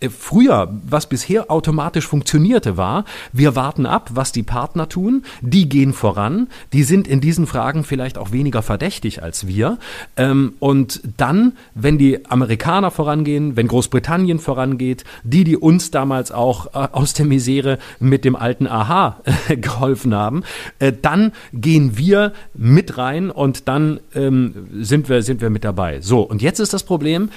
äh, 0.00 0.08
früher, 0.08 0.72
was 0.88 1.08
bisher 1.08 1.50
automatisch 1.50 2.06
funktionierte, 2.06 2.76
war, 2.76 3.04
wir 3.32 3.56
warten 3.56 3.84
ab, 3.84 4.10
was 4.14 4.30
die 4.30 4.44
Partner 4.44 4.88
tun, 4.88 5.24
die 5.40 5.68
gehen 5.68 5.92
voran, 5.92 6.46
die 6.72 6.84
sind 6.84 7.08
in 7.08 7.20
diesen 7.20 7.48
Fragen 7.48 7.82
vielleicht 7.82 8.16
auch 8.16 8.30
weniger 8.30 8.62
verdächtig 8.78 9.24
als 9.24 9.48
wir. 9.48 9.78
Ähm, 10.16 10.54
und 10.60 11.00
dann, 11.16 11.54
wenn 11.74 11.98
die 11.98 12.26
Amerikaner 12.26 12.92
vorangehen, 12.92 13.56
wenn 13.56 13.66
Großbritannien 13.66 14.38
vorangeht, 14.38 15.02
die, 15.24 15.42
die 15.42 15.56
uns 15.56 15.90
damals 15.90 16.30
auch 16.30 16.66
äh, 16.66 16.88
aus 16.92 17.12
der 17.12 17.26
Misere 17.26 17.78
mit 17.98 18.24
dem 18.24 18.36
alten 18.36 18.68
Aha 18.68 19.20
äh, 19.48 19.56
geholfen 19.68 20.14
haben, 20.14 20.44
äh, 20.78 20.92
dann 20.92 21.32
gehen 21.52 21.98
wir 21.98 22.32
mit 22.54 22.98
rein 22.98 23.32
und 23.32 23.66
dann 23.66 23.98
ähm, 24.14 24.68
sind, 24.80 25.08
wir, 25.08 25.22
sind 25.22 25.40
wir 25.40 25.50
mit 25.50 25.64
dabei. 25.64 26.00
So, 26.00 26.20
und 26.20 26.40
jetzt 26.40 26.60
ist 26.60 26.72
das 26.72 26.84
Problem, 26.84 27.30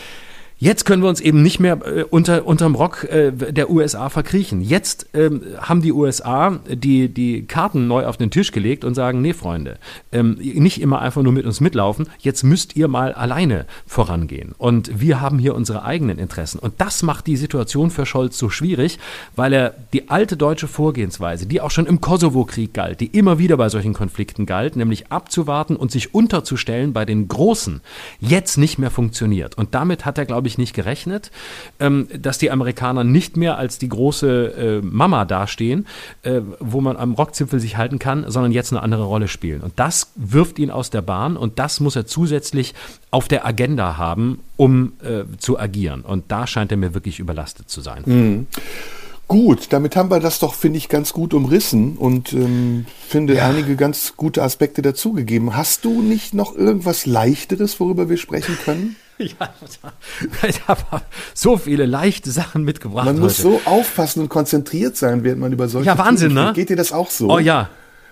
Jetzt 0.64 0.86
können 0.86 1.01
wir 1.01 1.09
uns 1.09 1.22
eben 1.22 1.41
nicht 1.41 1.59
mehr 1.59 1.80
äh, 1.88 2.03
unter 2.03 2.45
unterm 2.45 2.76
Rock 2.76 3.05
äh, 3.05 3.32
der 3.32 3.72
USA 3.72 4.09
verkriechen. 4.09 4.62
Jetzt 4.62 5.07
ähm, 5.16 5.41
haben 5.59 5.82
die 5.82 5.91
USA 5.91 6.59
die 6.70 7.09
die 7.09 7.47
Karten 7.47 7.88
neu 7.88 8.05
auf 8.05 8.18
den 8.18 8.30
Tisch 8.30 8.51
gelegt 8.51 8.86
und 8.86 8.93
sagen, 8.93 9.24
nee 9.24 9.34
Freunde, 9.34 9.80
ähm, 10.12 10.38
nicht 10.39 10.80
immer 10.80 11.01
einfach 11.01 11.24
nur 11.24 11.34
mit 11.34 11.47
uns 11.47 11.62
mitlaufen. 11.62 12.09
Jetzt 12.20 12.43
müsst 12.43 12.76
ihr 12.76 12.88
mal 12.88 13.12
alleine 13.14 13.66
vorangehen. 13.88 14.53
Und 14.55 15.01
wir 15.01 15.20
haben 15.20 15.39
hier 15.39 15.55
unsere 15.55 15.84
eigenen 15.84 16.20
Interessen. 16.20 16.59
Und 16.59 16.76
das 16.78 17.01
macht 17.01 17.26
die 17.26 17.38
Situation 17.38 17.89
für 17.89 18.05
Scholz 18.05 18.38
so 18.38 18.51
schwierig, 18.51 18.99
weil 19.36 19.53
er 19.53 19.74
die 19.93 20.12
alte 20.12 20.38
deutsche 20.38 20.68
Vorgehensweise, 20.68 21.47
die 21.47 21.59
auch 21.59 21.72
schon 21.72 21.88
im 21.88 22.01
Kosovo-Krieg 22.01 22.72
galt, 22.72 22.99
die 22.99 23.07
immer 23.07 23.39
wieder 23.39 23.57
bei 23.57 23.70
solchen 23.70 23.93
Konflikten 23.93 24.45
galt, 24.45 24.76
nämlich 24.76 25.12
abzuwarten 25.12 25.76
und 25.76 25.89
sich 25.89 26.14
unterzustellen 26.14 26.93
bei 26.93 27.03
den 27.03 27.28
Großen, 27.28 27.82
jetzt 28.20 28.59
nicht 28.59 28.78
mehr 28.78 28.91
funktioniert. 28.91 29.57
Und 29.57 29.74
damit 29.74 30.05
hat 30.05 30.20
er, 30.20 30.28
glaube 30.28 30.49
ich 30.49 30.51
ich, 30.52 30.58
nicht 30.58 30.74
gerechnet, 30.74 31.32
ähm, 31.80 32.08
dass 32.18 32.38
die 32.38 32.52
Amerikaner 32.52 33.04
nicht 33.04 33.38
mehr 33.38 33.58
als 33.58 33.78
die 33.78 33.89
große 33.89 34.82
äh, 34.82 34.86
Mama 34.86 35.26
dastehen, 35.26 35.88
äh, 36.24 36.41
wo 36.60 36.82
man 36.82 36.97
am 36.97 37.14
Rockzipfel 37.14 37.60
sich 37.60 37.78
halten 37.78 37.99
kann, 37.99 38.26
sondern 38.28 38.52
jetzt 38.52 38.72
eine 38.72 38.82
andere 38.82 39.04
Rolle 39.04 39.28
spielen. 39.28 39.62
Und 39.62 39.74
das 39.78 40.12
wirft 40.16 40.60
ihn 40.60 40.70
aus 40.70 40.89
der 40.89 41.02
Bahn 41.02 41.38
und 41.38 41.60
das 41.60 41.80
muss 41.80 41.95
er 41.95 42.06
zusätzlich 42.06 42.74
auf 43.10 43.28
der 43.28 43.45
Agenda 43.45 43.97
haben, 43.97 44.39
um 44.58 44.93
äh, 45.04 45.24
zu 45.38 45.60
agieren. 45.60 46.02
Und 46.02 46.32
da 46.32 46.47
scheint 46.47 46.72
er 46.72 46.78
mir 46.78 46.93
wirklich 46.93 47.20
überlastet 47.20 47.70
zu 47.70 47.82
sein. 47.82 48.04
Mhm. 48.06 48.47
Gut, 49.32 49.68
damit 49.70 49.95
haben 49.95 50.12
wir 50.12 50.20
das 50.20 50.39
doch, 50.39 50.54
finde 50.54 50.78
ich, 50.78 50.89
ganz 50.89 51.14
gut 51.14 51.34
umrissen 51.34 51.95
und 51.95 52.34
ähm, 52.34 52.86
finde 53.08 53.36
ja. 53.36 53.47
einige 53.47 53.78
ganz 53.78 54.18
gute 54.18 54.43
Aspekte 54.43 54.82
dazugegeben. 54.82 55.56
Hast 55.56 55.86
du 55.86 56.02
nicht 56.02 56.34
noch 56.34 56.54
irgendwas 56.54 57.06
Leichteres, 57.06 57.80
worüber 57.80 58.10
wir 58.10 58.18
sprechen 58.18 58.58
können? 58.66 58.97
Ja, 59.22 60.47
ich 60.47 60.68
habe 60.68 60.82
so 61.34 61.57
viele 61.57 61.86
leichte 61.86 62.32
Sachen 62.32 62.64
mitgebracht. 62.64 63.05
Man 63.05 63.20
muss 63.20 63.38
so 63.38 63.62
aufpassen 63.66 64.22
und 64.22 64.30
konzentriert 64.30 64.97
sein, 64.97 65.24
während 65.24 65.41
man 65.41 65.51
über 65.53 65.68
solche 65.68 65.88
Ja, 65.88 65.97
Wahnsinn, 65.97 66.34
ne? 66.34 66.53
Geht 66.55 66.70
dir 66.70 66.76
das 66.76 66.91
auch 66.91 67.09
so? 67.12 67.30
Oh 67.30 67.39
ja, 67.39 67.70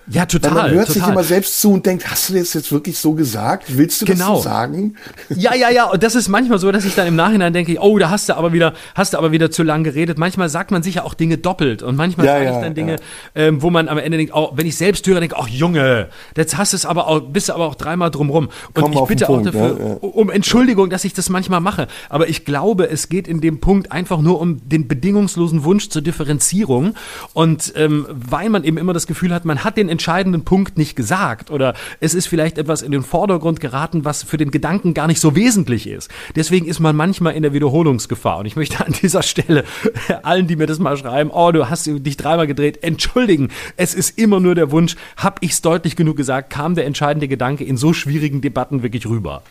ja, 0.08 0.26
total. 0.26 0.50
Weil 0.50 0.62
man 0.62 0.70
hört 0.72 0.86
total. 0.88 1.02
sich 1.02 1.12
immer 1.12 1.24
selbst 1.24 1.60
zu 1.60 1.72
und 1.72 1.86
denkt, 1.86 2.10
hast 2.10 2.28
du 2.28 2.34
das 2.34 2.54
jetzt 2.54 2.72
wirklich 2.72 2.98
so 2.98 3.12
gesagt? 3.12 3.64
Willst 3.68 4.02
du 4.02 4.06
genau. 4.06 4.34
das 4.34 4.42
so 4.42 4.48
sagen? 4.48 4.96
Ja, 5.36 5.54
ja, 5.54 5.70
ja. 5.70 5.84
Und 5.84 6.02
das 6.02 6.14
ist 6.14 6.28
manchmal 6.28 6.58
so, 6.58 6.72
dass 6.72 6.84
ich 6.84 6.94
dann 6.94 7.06
im 7.06 7.14
Nachhinein 7.14 7.52
denke, 7.52 7.76
oh, 7.80 7.98
da 7.98 8.10
hast 8.10 8.28
du 8.28 8.36
aber 8.36 8.52
wieder, 8.52 8.74
hast 8.94 9.12
du 9.12 9.18
aber 9.18 9.30
wieder 9.32 9.50
zu 9.50 9.62
lang 9.62 9.84
geredet. 9.84 10.18
Manchmal 10.18 10.48
sagt 10.48 10.70
man 10.70 10.82
sich 10.82 10.96
ja 10.96 11.04
auch 11.04 11.14
Dinge 11.14 11.38
doppelt 11.38 11.82
und 11.82 11.96
manchmal 11.96 12.26
ja, 12.26 12.32
sage 12.32 12.44
ja, 12.44 12.56
ich 12.56 12.64
dann 12.64 12.74
Dinge, 12.74 12.92
ja. 12.92 12.98
ähm, 13.34 13.62
wo 13.62 13.70
man 13.70 13.88
am 13.88 13.98
Ende 13.98 14.18
denkt, 14.18 14.32
oh, 14.34 14.50
wenn 14.54 14.66
ich 14.66 14.76
selbst 14.76 15.06
höre, 15.06 15.20
denke, 15.20 15.36
ach 15.38 15.48
Junge, 15.48 16.08
jetzt 16.36 16.56
hast 16.56 16.72
du 16.72 16.76
es 16.76 16.86
aber 16.86 17.06
auch, 17.06 17.20
bist 17.20 17.48
du 17.48 17.52
aber 17.52 17.66
auch 17.66 17.76
dreimal 17.76 18.10
drumrum. 18.10 18.48
Und 18.74 18.82
Komm 18.82 18.92
ich 18.92 19.00
bitte 19.02 19.28
auch 19.28 19.34
Punkt, 19.34 19.46
dafür 19.46 20.02
um 20.02 20.30
Entschuldigung, 20.30 20.90
dass 20.90 21.04
ich 21.04 21.12
das 21.12 21.28
manchmal 21.28 21.60
mache. 21.60 21.86
Aber 22.08 22.28
ich 22.28 22.44
glaube, 22.44 22.88
es 22.88 23.08
geht 23.08 23.28
in 23.28 23.40
dem 23.40 23.60
Punkt 23.60 23.92
einfach 23.92 24.20
nur 24.20 24.40
um 24.40 24.68
den 24.68 24.88
bedingungslosen 24.88 25.64
Wunsch 25.64 25.88
zur 25.90 26.02
Differenzierung. 26.02 26.94
Und 27.32 27.72
ähm, 27.76 28.06
weil 28.10 28.48
man 28.48 28.64
eben 28.64 28.78
immer 28.78 28.92
das 28.92 29.06
Gefühl 29.06 29.32
hat, 29.32 29.44
man 29.44 29.62
hat 29.62 29.76
den 29.76 29.88
entscheidenden 29.90 30.44
Punkt 30.44 30.78
nicht 30.78 30.96
gesagt 30.96 31.50
oder 31.50 31.74
es 32.00 32.14
ist 32.14 32.26
vielleicht 32.26 32.56
etwas 32.58 32.82
in 32.82 32.92
den 32.92 33.02
Vordergrund 33.02 33.60
geraten, 33.60 34.04
was 34.04 34.22
für 34.22 34.36
den 34.36 34.50
Gedanken 34.50 34.94
gar 34.94 35.06
nicht 35.06 35.20
so 35.20 35.36
wesentlich 35.36 35.86
ist. 35.86 36.10
Deswegen 36.36 36.66
ist 36.66 36.80
man 36.80 36.96
manchmal 36.96 37.34
in 37.34 37.42
der 37.42 37.52
Wiederholungsgefahr. 37.52 38.38
Und 38.38 38.46
ich 38.46 38.56
möchte 38.56 38.84
an 38.84 38.92
dieser 38.92 39.22
Stelle 39.22 39.64
allen, 40.22 40.46
die 40.46 40.56
mir 40.56 40.66
das 40.66 40.78
mal 40.78 40.96
schreiben, 40.96 41.30
oh, 41.30 41.52
du 41.52 41.68
hast 41.68 41.86
dich 41.86 42.16
dreimal 42.16 42.46
gedreht, 42.46 42.82
entschuldigen. 42.82 43.48
Es 43.76 43.94
ist 43.94 44.18
immer 44.18 44.40
nur 44.40 44.54
der 44.54 44.70
Wunsch, 44.70 44.96
hab 45.16 45.42
ich 45.42 45.52
es 45.52 45.62
deutlich 45.62 45.96
genug 45.96 46.16
gesagt, 46.16 46.50
kam 46.50 46.74
der 46.74 46.86
entscheidende 46.86 47.28
Gedanke 47.28 47.64
in 47.64 47.76
so 47.76 47.92
schwierigen 47.92 48.40
Debatten 48.40 48.82
wirklich 48.82 49.06
rüber. 49.06 49.42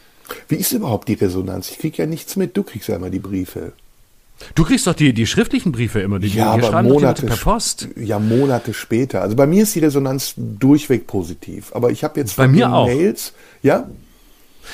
Wie 0.47 0.55
ist 0.55 0.71
überhaupt 0.71 1.07
die 1.07 1.13
Resonanz? 1.13 1.71
Ich 1.71 1.79
kriege 1.79 1.97
ja 1.97 2.05
nichts 2.05 2.35
mit. 2.35 2.55
Du 2.55 2.63
kriegst 2.63 2.87
ja 2.87 2.95
immer 2.95 3.09
die 3.09 3.19
Briefe. 3.19 3.73
Du 4.55 4.63
kriegst 4.63 4.87
doch 4.87 4.93
die, 4.93 5.13
die 5.13 5.27
schriftlichen 5.27 5.71
Briefe 5.71 5.99
immer, 5.99 6.19
die 6.19 6.29
ja, 6.29 6.57
die 6.57 6.63
aber 6.63 6.81
Monate, 6.81 7.25
per 7.25 7.35
Post. 7.35 7.89
Ja, 7.95 8.19
Monate 8.19 8.73
später. 8.73 9.21
Also 9.21 9.35
bei 9.35 9.47
mir 9.47 9.63
ist 9.63 9.75
die 9.75 9.79
Resonanz 9.79 10.33
durchweg 10.37 11.07
positiv. 11.07 11.71
Aber 11.73 11.91
ich 11.91 12.03
habe 12.03 12.19
jetzt 12.19 12.35
bei 12.35 12.47
mir 12.47 12.73
auch. 12.73 12.87
Mails, 12.87 13.33
ja, 13.61 13.89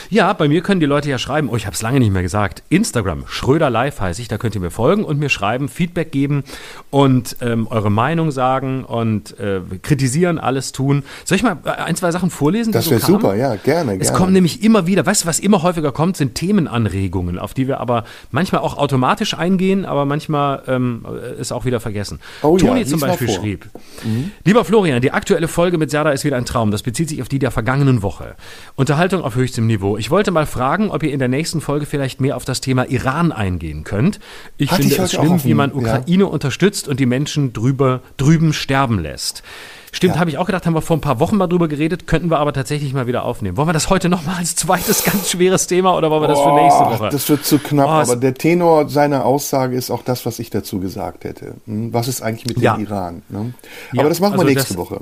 ja, 0.10 0.34
bei 0.34 0.48
mir 0.48 0.62
können 0.62 0.80
die 0.80 0.86
Leute 0.86 1.10
ja 1.10 1.18
schreiben, 1.18 1.50
oh, 1.50 1.56
ich 1.56 1.66
habe 1.66 1.74
es 1.74 1.82
lange 1.82 2.00
nicht 2.00 2.12
mehr 2.12 2.22
gesagt. 2.22 2.64
Instagram, 2.70 3.26
Schröder 3.28 3.70
Live 3.70 4.00
heiße 4.00 4.22
ich, 4.22 4.28
da 4.28 4.38
könnt 4.38 4.56
ihr 4.56 4.62
mir 4.62 4.72
folgen 4.72 5.04
und 5.04 5.20
mir 5.20 5.30
schreiben, 5.30 5.70
Feedback 5.70 6.12
geben 6.12 6.44
und 6.90 7.38
ähm, 7.42 7.68
eure 7.70 7.92
Meinung 7.92 8.32
sagen 8.32 8.84
und 8.84 9.40
äh, 9.40 9.62
kritisieren, 9.82 10.40
alles 10.40 10.72
tun. 10.72 11.04
Soll 11.24 11.38
ich 11.38 11.44
mal 11.44 11.58
äh, 11.66 11.70
ein, 11.70 11.96
zwei 11.96 12.12
Sachen 12.12 12.30
vorlesen? 12.30 12.72
Das 12.72 12.90
wäre 12.90 13.00
so 13.00 13.14
super, 13.14 13.36
ja, 13.36 13.56
gerne, 13.56 13.92
gerne. 13.92 14.02
Es 14.02 14.14
kommen 14.14 14.34
nämlich 14.34 14.64
immer 14.64 14.88
wieder, 14.88 15.06
weißt 15.06 15.24
du, 15.24 15.28
was 15.28 15.40
immer 15.40 15.64
häufiger 15.64 15.92
kommt, 15.92 16.18
sind 16.18 16.36
Themenanregungen, 16.36 17.40
auf 17.40 17.54
die 17.54 17.68
wir 17.68 17.80
aber 17.80 18.06
manchmal 18.32 18.62
auch 18.62 18.78
automatisch 18.78 19.34
eingehen, 19.34 19.86
aber 19.86 20.06
manchmal 20.06 20.64
ähm, 20.68 21.06
ist 21.40 21.52
auch 21.52 21.66
wieder 21.66 21.80
vergessen. 21.80 22.20
Oh, 22.42 22.58
Toni 22.58 22.82
ja, 22.82 22.86
zum 22.86 23.00
Beispiel 23.00 23.30
schrieb, 23.30 23.70
mhm. 24.04 24.32
lieber 24.44 24.66
Florian, 24.66 25.02
die 25.02 25.12
aktuelle 25.12 25.48
Folge 25.48 25.78
mit 25.78 25.92
Serda 25.92 26.12
ist 26.12 26.24
wieder 26.24 26.38
ein 26.38 26.46
Traum. 26.46 26.72
Das 26.72 26.84
bezieht 26.84 27.10
sich 27.10 27.22
auf 27.22 27.30
die 27.30 27.40
der 27.40 27.52
vergangenen 27.52 28.02
Woche. 28.02 28.36
Unterhaltung 28.76 29.22
auf 29.22 29.36
höchstem 29.36 29.68
Niveau. 29.68 29.85
Niveau. 29.86 29.98
Ich 29.98 30.12
wollte 30.12 30.32
mal 30.32 30.46
fragen, 30.46 30.90
ob 30.90 31.04
ihr 31.04 31.12
in 31.12 31.20
der 31.20 31.28
nächsten 31.28 31.62
Folge 31.62 31.86
vielleicht 31.86 32.22
mehr 32.22 32.36
auf 32.36 32.46
das 32.46 32.62
Thema 32.62 32.90
Iran 32.90 33.32
eingehen 33.32 33.84
könnt. 33.84 34.20
Ich 34.58 34.72
Hatte 34.72 34.82
finde 34.82 34.96
ich 34.96 35.02
es 35.02 35.12
schlimm, 35.14 35.44
wie 35.44 35.54
man 35.54 35.72
Ukraine 35.72 36.24
ja. 36.24 36.30
unterstützt 36.30 36.88
und 36.88 37.00
die 37.00 37.06
Menschen 37.06 37.54
drüber, 37.54 38.02
drüben 38.18 38.54
sterben 38.54 39.00
lässt. 39.00 39.44
Stimmt, 39.92 40.16
ja. 40.16 40.20
habe 40.20 40.30
ich 40.30 40.38
auch 40.38 40.46
gedacht, 40.46 40.66
haben 40.66 40.74
wir 40.74 40.82
vor 40.82 40.98
ein 40.98 41.02
paar 41.02 41.22
Wochen 41.22 41.38
mal 41.38 41.48
drüber 41.48 41.70
geredet, 41.70 42.06
könnten 42.06 42.30
wir 42.30 42.40
aber 42.40 42.52
tatsächlich 42.52 42.94
mal 42.94 43.08
wieder 43.08 43.24
aufnehmen. 43.24 43.56
Wollen 43.56 43.70
wir 43.70 43.74
das 43.74 43.90
heute 43.90 44.10
nochmal 44.10 44.36
als 44.38 44.56
zweites 44.56 45.04
ganz 45.06 45.30
schweres 45.30 45.68
Thema 45.68 45.96
oder 45.96 46.12
wollen 46.12 46.24
wir 46.24 46.28
das 46.28 46.40
oh, 46.40 46.50
für 46.50 46.62
nächste 46.62 46.84
Woche? 46.84 47.10
Das 47.12 47.30
wird 47.30 47.46
zu 47.46 47.60
knapp, 47.60 47.88
oh, 47.88 47.92
aber 47.92 48.16
der 48.18 48.34
Tenor 48.34 48.90
seiner 48.90 49.24
Aussage 49.24 49.78
ist 49.78 49.92
auch 49.92 50.04
das, 50.04 50.26
was 50.26 50.40
ich 50.40 50.50
dazu 50.50 50.82
gesagt 50.82 51.24
hätte. 51.24 51.56
Hm, 51.66 51.94
was 51.94 52.10
ist 52.10 52.22
eigentlich 52.22 52.46
mit 52.46 52.58
ja. 52.60 52.76
dem 52.76 52.84
Iran? 52.84 53.22
Ne? 53.30 53.54
Aber 53.92 54.04
ja, 54.04 54.10
das 54.10 54.20
machen 54.20 54.34
wir 54.34 54.40
also 54.40 54.50
nächste 54.54 54.74
das, 54.74 54.78
Woche. 54.78 55.00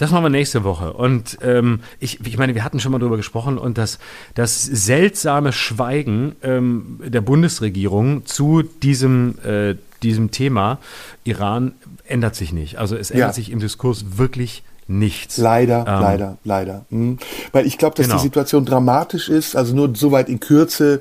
Das 0.00 0.12
machen 0.12 0.24
wir 0.24 0.30
nächste 0.30 0.64
Woche. 0.64 0.94
Und 0.94 1.36
ähm, 1.42 1.80
ich, 1.98 2.24
ich 2.26 2.38
meine, 2.38 2.54
wir 2.54 2.64
hatten 2.64 2.80
schon 2.80 2.90
mal 2.90 2.98
drüber 2.98 3.18
gesprochen 3.18 3.58
und 3.58 3.76
das, 3.76 3.98
das 4.34 4.64
seltsame 4.64 5.52
Schweigen 5.52 6.36
ähm, 6.42 7.00
der 7.04 7.20
Bundesregierung 7.20 8.24
zu 8.24 8.62
diesem, 8.62 9.34
äh, 9.44 9.74
diesem 10.02 10.30
Thema 10.30 10.78
Iran 11.24 11.72
ändert 12.06 12.34
sich 12.34 12.54
nicht. 12.54 12.78
Also 12.78 12.96
es 12.96 13.10
ändert 13.10 13.28
ja. 13.28 13.32
sich 13.34 13.50
im 13.50 13.60
Diskurs 13.60 14.16
wirklich 14.16 14.62
nichts. 14.90 15.38
Leider, 15.38 15.84
ähm, 15.86 16.00
leider, 16.00 16.38
leider. 16.44 16.84
Hm. 16.90 17.18
Weil 17.52 17.66
ich 17.66 17.78
glaube, 17.78 17.94
dass 17.94 18.06
genau. 18.06 18.18
die 18.18 18.22
Situation 18.22 18.64
dramatisch 18.64 19.28
ist, 19.28 19.56
also 19.56 19.74
nur 19.74 19.94
soweit 19.94 20.28
in 20.28 20.40
Kürze 20.40 21.00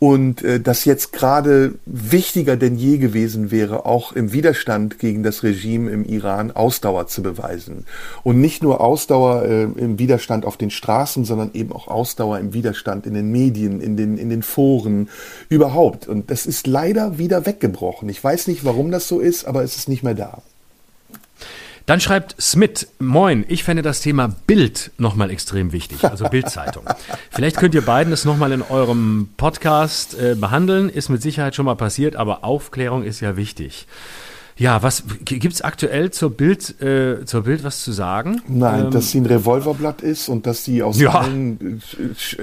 und 0.00 0.42
äh, 0.42 0.60
dass 0.60 0.84
jetzt 0.84 1.12
gerade 1.12 1.74
wichtiger 1.86 2.56
denn 2.56 2.76
je 2.76 2.98
gewesen 2.98 3.50
wäre, 3.50 3.86
auch 3.86 4.12
im 4.12 4.32
Widerstand 4.32 4.98
gegen 4.98 5.22
das 5.22 5.42
Regime 5.42 5.90
im 5.90 6.04
Iran 6.04 6.50
Ausdauer 6.50 7.06
zu 7.06 7.22
beweisen. 7.22 7.84
Und 8.22 8.40
nicht 8.40 8.62
nur 8.62 8.80
Ausdauer 8.80 9.44
äh, 9.44 9.62
im 9.62 9.98
Widerstand 9.98 10.44
auf 10.44 10.56
den 10.56 10.70
Straßen, 10.70 11.24
sondern 11.24 11.50
eben 11.54 11.72
auch 11.72 11.88
Ausdauer 11.88 12.38
im 12.38 12.52
Widerstand 12.54 13.06
in 13.06 13.14
den 13.14 13.30
Medien, 13.30 13.80
in 13.80 13.96
den, 13.96 14.18
in 14.18 14.30
den 14.30 14.42
Foren, 14.42 15.08
überhaupt. 15.48 16.08
Und 16.08 16.30
das 16.30 16.46
ist 16.46 16.66
leider 16.66 17.18
wieder 17.18 17.46
weggebrochen. 17.46 18.08
Ich 18.08 18.22
weiß 18.22 18.48
nicht, 18.48 18.64
warum 18.64 18.90
das 18.90 19.08
so 19.08 19.20
ist, 19.20 19.46
aber 19.46 19.62
es 19.62 19.76
ist 19.76 19.88
nicht 19.88 20.02
mehr 20.02 20.14
da. 20.14 20.42
Dann 21.88 22.00
schreibt 22.00 22.36
Smith, 22.38 22.86
moin, 22.98 23.46
ich 23.48 23.64
fände 23.64 23.80
das 23.80 24.02
Thema 24.02 24.28
Bild 24.46 24.90
nochmal 24.98 25.30
extrem 25.30 25.72
wichtig, 25.72 26.04
also 26.04 26.24
Bildzeitung. 26.30 26.84
Vielleicht 27.30 27.56
könnt 27.56 27.74
ihr 27.74 27.80
beiden 27.80 28.10
das 28.10 28.26
nochmal 28.26 28.52
in 28.52 28.60
eurem 28.60 29.30
Podcast 29.38 30.12
äh, 30.20 30.34
behandeln, 30.34 30.90
ist 30.90 31.08
mit 31.08 31.22
Sicherheit 31.22 31.54
schon 31.54 31.64
mal 31.64 31.76
passiert, 31.76 32.14
aber 32.14 32.44
Aufklärung 32.44 33.04
ist 33.04 33.20
ja 33.20 33.38
wichtig. 33.38 33.86
Ja, 34.58 34.82
was 34.82 35.04
gibt 35.24 35.54
es 35.54 35.62
aktuell 35.62 36.10
zur 36.10 36.30
Bild, 36.30 36.80
äh, 36.82 37.24
zur 37.24 37.44
Bild 37.44 37.62
was 37.62 37.82
zu 37.84 37.92
sagen? 37.92 38.42
Nein, 38.48 38.86
ähm, 38.86 38.90
dass 38.90 39.12
sie 39.12 39.20
ein 39.20 39.26
Revolverblatt 39.26 40.02
ist 40.02 40.28
und 40.28 40.46
dass 40.46 40.64
sie 40.64 40.82
aus 40.82 40.98
ja. 40.98 41.20
allen, 41.20 41.80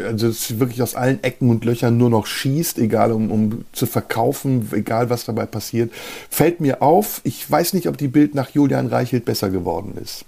also 0.06 0.28
wirklich 0.60 0.82
aus 0.82 0.96
allen 0.96 1.22
Ecken 1.24 1.50
und 1.50 1.66
Löchern 1.66 1.98
nur 1.98 2.10
noch 2.10 2.26
schießt, 2.26 2.80
egal 2.80 3.12
um, 3.12 3.32
um 3.32 3.66
zu 3.74 3.86
verkaufen, 3.86 4.70
egal 4.72 5.10
was 5.10 5.26
dabei 5.26 5.46
passiert, 5.46 5.92
fällt 6.30 6.62
mir 6.62 6.82
auf. 6.82 7.20
Ich 7.26 7.50
weiß 7.50 7.74
nicht, 7.74 7.90
ob 7.90 7.98
die 7.98 8.08
Bild 8.08 8.34
nach 8.34 8.50
Julian 8.52 8.88
Reichelt 8.88 9.26
besser 9.26 9.50
geworden 9.50 9.96
ist. 10.02 10.24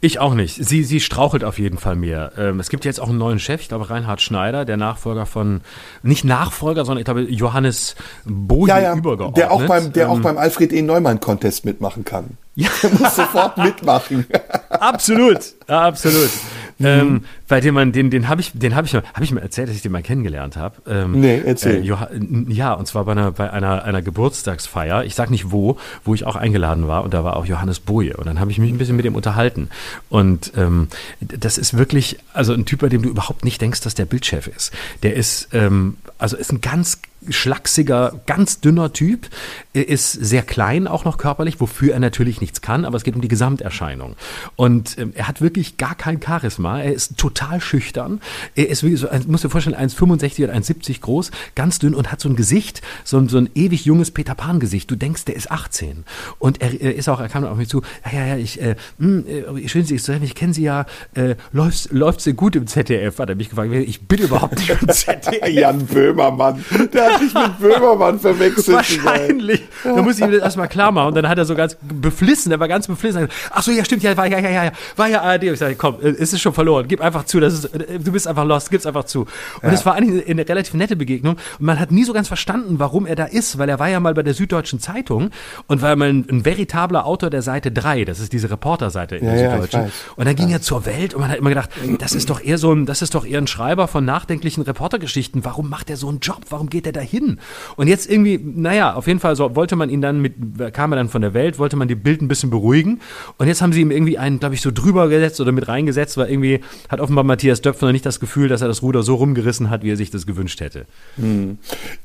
Ich 0.00 0.20
auch 0.20 0.34
nicht. 0.34 0.54
Sie, 0.64 0.84
sie 0.84 1.00
strauchelt 1.00 1.42
auf 1.42 1.58
jeden 1.58 1.76
Fall 1.76 1.96
mehr. 1.96 2.32
Ähm, 2.38 2.60
es 2.60 2.68
gibt 2.68 2.84
jetzt 2.84 3.00
auch 3.00 3.08
einen 3.08 3.18
neuen 3.18 3.40
Chef, 3.40 3.60
ich 3.60 3.68
glaube 3.68 3.90
Reinhard 3.90 4.20
Schneider, 4.20 4.64
der 4.64 4.76
Nachfolger 4.76 5.26
von, 5.26 5.60
nicht 6.02 6.24
Nachfolger, 6.24 6.84
sondern 6.84 7.00
ich 7.00 7.04
glaube 7.04 7.22
Johannes 7.22 7.96
Boje 8.24 8.68
ja, 8.68 8.78
ja, 8.78 8.94
übergeordnet. 8.94 9.36
Der 9.36 9.50
auch 9.50 9.64
beim, 9.64 9.92
der 9.92 10.04
ähm, 10.06 10.10
auch 10.10 10.20
beim 10.20 10.38
Alfred 10.38 10.72
E. 10.72 10.82
Neumann 10.82 11.18
Contest 11.18 11.64
mitmachen 11.64 12.04
kann. 12.04 12.38
Ja. 12.54 12.68
Der 12.82 12.90
muss 12.90 13.16
sofort 13.16 13.58
mitmachen. 13.58 14.26
absolut, 14.70 15.54
absolut. 15.66 16.30
Mhm. 16.78 16.86
Ähm, 16.86 17.24
bei 17.48 17.60
dem 17.60 17.74
man, 17.74 17.90
den, 17.90 18.10
den 18.10 18.28
habe 18.28 18.40
ich, 18.40 18.52
den 18.54 18.76
habe 18.76 18.86
ich, 18.86 18.94
habe 18.94 19.04
ich 19.22 19.32
mir 19.32 19.40
erzählt, 19.40 19.68
dass 19.68 19.74
ich 19.74 19.82
den 19.82 19.90
mal 19.90 20.02
kennengelernt 20.02 20.56
habe. 20.56 20.76
Ähm, 20.86 21.20
nee, 21.20 21.42
erzähl. 21.44 21.82
Äh, 21.82 22.52
ja, 22.52 22.72
und 22.74 22.86
zwar 22.86 23.04
bei 23.04 23.12
einer, 23.12 23.32
bei 23.32 23.50
einer, 23.50 23.84
einer 23.84 24.00
Geburtstagsfeier. 24.00 25.04
Ich 25.04 25.16
sag 25.16 25.30
nicht 25.30 25.50
wo, 25.50 25.76
wo 26.04 26.14
ich 26.14 26.24
auch 26.24 26.36
eingeladen 26.36 26.86
war 26.86 27.02
und 27.02 27.14
da 27.14 27.24
war 27.24 27.36
auch 27.36 27.46
Johannes 27.46 27.80
Boje 27.80 28.16
und 28.16 28.26
dann 28.26 28.38
habe 28.38 28.52
ich 28.52 28.58
mich 28.58 28.70
ein 28.70 28.78
bisschen 28.78 28.96
mit 28.96 29.06
ihm 29.06 29.16
unterhalten 29.16 29.70
und 30.08 30.52
ähm, 30.56 30.88
das 31.20 31.58
ist 31.58 31.76
wirklich, 31.76 32.18
also 32.32 32.52
ein 32.52 32.64
Typ, 32.64 32.80
bei 32.80 32.88
dem 32.88 33.02
du 33.02 33.08
überhaupt 33.08 33.44
nicht 33.44 33.60
denkst, 33.60 33.80
dass 33.80 33.94
der 33.94 34.06
Bildchef 34.06 34.46
ist. 34.46 34.72
Der 35.02 35.14
ist, 35.14 35.48
ähm, 35.52 35.96
also 36.18 36.36
ist 36.36 36.52
ein 36.52 36.60
ganz 36.60 37.00
schlachsiger, 37.30 38.20
ganz 38.26 38.60
dünner 38.60 38.92
Typ. 38.92 39.28
Ist 39.72 40.12
sehr 40.12 40.42
klein, 40.42 40.86
auch 40.86 41.04
noch 41.04 41.18
körperlich, 41.18 41.60
wofür 41.60 41.92
er 41.92 42.00
natürlich 42.00 42.40
nichts 42.40 42.60
kann, 42.60 42.84
aber 42.84 42.96
es 42.96 43.04
geht 43.04 43.14
um 43.14 43.20
die 43.20 43.28
Gesamterscheinung. 43.28 44.16
Und 44.56 44.98
ähm, 44.98 45.12
er 45.14 45.28
hat 45.28 45.40
wirklich 45.40 45.76
gar 45.76 45.94
kein 45.94 46.20
Charisma. 46.20 46.80
Er 46.80 46.92
ist 46.92 47.16
total 47.16 47.60
schüchtern. 47.60 48.20
Er 48.54 48.68
ist, 48.68 48.82
wie 48.82 48.96
so, 48.96 49.08
muss 49.26 49.42
dir 49.42 49.50
vorstellen, 49.50 49.76
1,65 49.76 50.44
oder 50.44 50.54
1,70 50.54 51.00
groß, 51.00 51.30
ganz 51.54 51.78
dünn 51.78 51.94
und 51.94 52.10
hat 52.10 52.20
so 52.20 52.28
ein 52.28 52.36
Gesicht, 52.36 52.82
so 53.04 53.18
ein, 53.18 53.28
so 53.28 53.38
ein 53.38 53.50
ewig 53.54 53.84
junges 53.84 54.10
Peter 54.10 54.34
Pan-Gesicht. 54.34 54.90
Du 54.90 54.96
denkst, 54.96 55.24
der 55.26 55.36
ist 55.36 55.50
18. 55.50 56.04
Und 56.38 56.60
er, 56.60 56.80
er 56.80 56.94
ist 56.94 57.08
auch, 57.08 57.20
er 57.20 57.28
kam 57.28 57.44
auf 57.44 57.56
mich 57.56 57.68
zu, 57.68 57.82
ja, 58.04 58.18
ja, 58.18 58.26
ja, 58.26 58.36
ich, 58.36 58.60
äh, 58.60 58.76
mh, 58.98 59.24
hm, 59.26 59.58
äh, 59.58 59.68
schön, 59.68 59.84
Sie 59.84 59.96
zu 59.96 60.12
ich 60.12 60.34
kenne 60.34 60.54
Sie 60.54 60.62
ja, 60.62 60.86
äh, 61.14 61.36
läuft's, 61.52 61.88
läuft's 61.90 62.24
dir 62.24 62.34
gut 62.34 62.56
im 62.56 62.66
ZDF? 62.66 63.18
Hat 63.18 63.28
er 63.28 63.36
mich 63.36 63.50
gefragt, 63.50 63.72
ich 63.72 64.06
bin 64.06 64.20
überhaupt 64.20 64.56
nicht 64.56 64.70
im 64.70 64.88
ZDF. 64.88 65.48
Jan 65.48 65.86
Böhmermann, 65.86 66.64
der 66.92 67.17
dich 67.18 67.34
mit 67.34 67.58
Böhmermann 67.58 68.18
verwechselt. 68.18 68.76
Wahrscheinlich. 68.76 69.62
Da 69.84 70.02
muss 70.02 70.18
ich 70.18 70.24
ihm 70.24 70.32
das 70.32 70.42
erstmal 70.42 70.68
klar 70.68 70.92
machen. 70.92 71.08
Und 71.08 71.14
dann 71.16 71.28
hat 71.28 71.38
er 71.38 71.44
so 71.44 71.54
ganz 71.54 71.76
beflissen, 71.80 72.52
er 72.52 72.60
war 72.60 72.68
ganz 72.68 72.86
beflissen. 72.86 73.28
Ach 73.50 73.62
so, 73.62 73.70
ja, 73.70 73.84
stimmt, 73.84 74.02
ja, 74.02 74.16
war 74.16 74.26
ja, 74.26 74.38
ja, 74.38 74.64
ja, 74.64 74.72
war 74.96 75.08
ja 75.08 75.22
ARD. 75.22 75.44
Und 75.44 75.52
ich 75.54 75.58
sage, 75.58 75.76
komm, 75.76 75.96
es 76.00 76.32
ist 76.32 76.40
schon 76.40 76.52
verloren. 76.52 76.86
Gib 76.88 77.00
einfach 77.00 77.24
zu, 77.24 77.40
das 77.40 77.54
ist, 77.54 77.70
du 77.72 78.12
bist 78.12 78.26
einfach 78.26 78.44
lost, 78.44 78.70
gib's 78.70 78.86
einfach 78.86 79.04
zu. 79.04 79.26
Und 79.62 79.72
es 79.72 79.80
ja. 79.80 79.86
war 79.86 79.94
eigentlich 79.94 80.28
eine 80.28 80.48
relativ 80.48 80.74
nette 80.74 80.96
Begegnung. 80.96 81.36
Und 81.58 81.66
man 81.66 81.78
hat 81.78 81.90
nie 81.90 82.04
so 82.04 82.12
ganz 82.12 82.28
verstanden, 82.28 82.78
warum 82.78 83.06
er 83.06 83.16
da 83.16 83.24
ist, 83.24 83.58
weil 83.58 83.68
er 83.68 83.78
war 83.78 83.88
ja 83.88 84.00
mal 84.00 84.14
bei 84.14 84.22
der 84.22 84.34
Süddeutschen 84.34 84.80
Zeitung 84.80 85.30
und 85.66 85.82
war 85.82 85.94
mal 85.96 86.08
ein, 86.08 86.26
ein 86.30 86.44
veritabler 86.44 87.06
Autor 87.06 87.30
der 87.30 87.42
Seite 87.42 87.70
3. 87.70 88.04
Das 88.04 88.20
ist 88.20 88.32
diese 88.32 88.50
Reporterseite 88.50 89.16
in 89.16 89.26
ja, 89.26 89.32
der 89.32 89.50
Süddeutschen. 89.50 89.82
Ja, 89.82 89.90
und 90.16 90.26
dann 90.26 90.36
ging 90.36 90.50
er 90.50 90.60
zur 90.60 90.86
Welt 90.86 91.14
und 91.14 91.20
man 91.20 91.30
hat 91.30 91.38
immer 91.38 91.50
gedacht, 91.50 91.70
das 91.98 92.14
ist 92.14 92.30
doch 92.30 92.40
eher 92.40 92.58
so 92.58 92.72
ein, 92.72 92.86
das 92.86 93.02
ist 93.02 93.14
doch 93.14 93.26
eher 93.26 93.38
ein 93.38 93.46
Schreiber 93.46 93.88
von 93.88 94.04
nachdenklichen 94.04 94.62
Reportergeschichten. 94.62 95.44
Warum 95.44 95.68
macht 95.68 95.90
er 95.90 95.96
so 95.96 96.08
einen 96.08 96.20
Job? 96.20 96.42
Warum 96.50 96.70
geht 96.70 96.86
er 96.86 96.92
da 96.92 97.00
hin? 97.08 97.38
Und 97.76 97.88
jetzt 97.88 98.10
irgendwie, 98.10 98.38
naja, 98.42 98.94
auf 98.94 99.06
jeden 99.06 99.20
Fall 99.20 99.36
so, 99.36 99.56
wollte 99.56 99.76
man 99.76 99.90
ihn 99.90 100.00
dann 100.00 100.20
mit, 100.20 100.34
kam 100.72 100.92
er 100.92 100.96
dann 100.96 101.08
von 101.08 101.22
der 101.22 101.34
Welt, 101.34 101.58
wollte 101.58 101.76
man 101.76 101.88
die 101.88 101.94
Bild 101.94 102.22
ein 102.22 102.28
bisschen 102.28 102.50
beruhigen. 102.50 103.00
Und 103.36 103.46
jetzt 103.46 103.62
haben 103.62 103.72
sie 103.72 103.80
ihm 103.80 103.90
irgendwie 103.90 104.18
einen, 104.18 104.38
glaube 104.38 104.54
ich, 104.54 104.60
so 104.60 104.70
drüber 104.70 105.08
gesetzt 105.08 105.40
oder 105.40 105.52
mit 105.52 105.68
reingesetzt, 105.68 106.16
weil 106.16 106.30
irgendwie 106.30 106.60
hat 106.88 107.00
offenbar 107.00 107.24
Matthias 107.24 107.60
Döpfner 107.60 107.92
nicht 107.92 108.06
das 108.06 108.20
Gefühl, 108.20 108.48
dass 108.48 108.62
er 108.62 108.68
das 108.68 108.82
Ruder 108.82 109.02
so 109.02 109.16
rumgerissen 109.16 109.70
hat, 109.70 109.82
wie 109.82 109.90
er 109.90 109.96
sich 109.96 110.10
das 110.10 110.26
gewünscht 110.26 110.60
hätte. 110.60 110.86
Hm. 111.16 111.58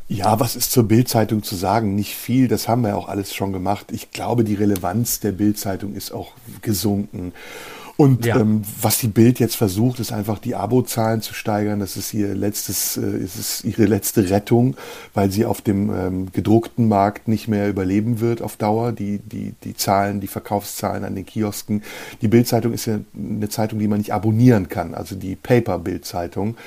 Ja, 0.07 0.39
was 0.39 0.55
ist 0.55 0.71
zur 0.71 0.83
Bildzeitung 0.87 1.43
zu 1.43 1.55
sagen? 1.55 1.95
Nicht 1.95 2.15
viel, 2.15 2.47
das 2.47 2.67
haben 2.67 2.83
wir 2.83 2.95
auch 2.95 3.07
alles 3.07 3.33
schon 3.33 3.53
gemacht. 3.53 3.87
Ich 3.91 4.11
glaube, 4.11 4.43
die 4.43 4.55
Relevanz 4.55 5.19
der 5.19 5.31
Bildzeitung 5.31 5.93
ist 5.95 6.11
auch 6.11 6.33
gesunken. 6.61 7.33
Und 7.95 8.25
ja. 8.25 8.39
ähm, 8.39 8.63
was 8.81 8.97
die 8.97 9.07
Bild 9.07 9.39
jetzt 9.39 9.55
versucht, 9.55 9.99
ist 9.99 10.11
einfach 10.11 10.39
die 10.39 10.55
Abozahlen 10.55 11.21
zu 11.21 11.33
steigern. 11.33 11.79
Das 11.79 11.95
ist 11.95 12.13
ihr 12.13 12.33
letztes, 12.33 12.97
äh, 12.97 13.17
ist 13.17 13.63
ihre 13.63 13.85
letzte 13.85 14.29
Rettung, 14.29 14.75
weil 15.13 15.31
sie 15.31 15.45
auf 15.45 15.61
dem 15.61 15.93
ähm, 15.93 16.31
gedruckten 16.31 16.87
Markt 16.87 17.27
nicht 17.27 17.47
mehr 17.47 17.69
überleben 17.69 18.19
wird 18.19 18.41
auf 18.41 18.57
Dauer. 18.57 18.93
Die, 18.93 19.19
die, 19.19 19.53
die 19.63 19.75
Zahlen, 19.75 20.21
die 20.21 20.27
Verkaufszahlen 20.27 21.03
an 21.03 21.13
den 21.13 21.25
Kiosken. 21.25 21.83
Die 22.21 22.27
Bildzeitung 22.27 22.73
ist 22.73 22.87
ja 22.87 22.99
eine 23.15 23.49
Zeitung, 23.49 23.77
die 23.77 23.87
man 23.87 23.99
nicht 23.99 24.13
abonnieren 24.13 24.69
kann, 24.69 24.95
also 24.95 25.15
die 25.15 25.35
Paper-Bildzeitung 25.35 26.57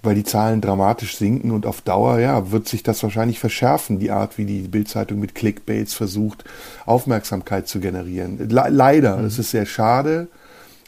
weil 0.00 0.14
die 0.14 0.24
Zahlen 0.24 0.60
dramatisch 0.60 1.16
sinken 1.16 1.50
und 1.50 1.66
auf 1.66 1.80
Dauer 1.80 2.20
ja, 2.20 2.52
wird 2.52 2.68
sich 2.68 2.84
das 2.84 3.02
wahrscheinlich 3.02 3.40
verschärfen, 3.40 3.98
die 3.98 4.12
Art, 4.12 4.38
wie 4.38 4.44
die 4.44 4.60
Bildzeitung 4.68 5.18
mit 5.18 5.34
Clickbaits 5.34 5.92
versucht, 5.92 6.44
Aufmerksamkeit 6.86 7.66
zu 7.66 7.80
generieren. 7.80 8.38
Le 8.48 8.66
leider, 8.70 9.16
mhm. 9.16 9.24
das 9.24 9.40
ist 9.40 9.50
sehr 9.50 9.66
schade. 9.66 10.28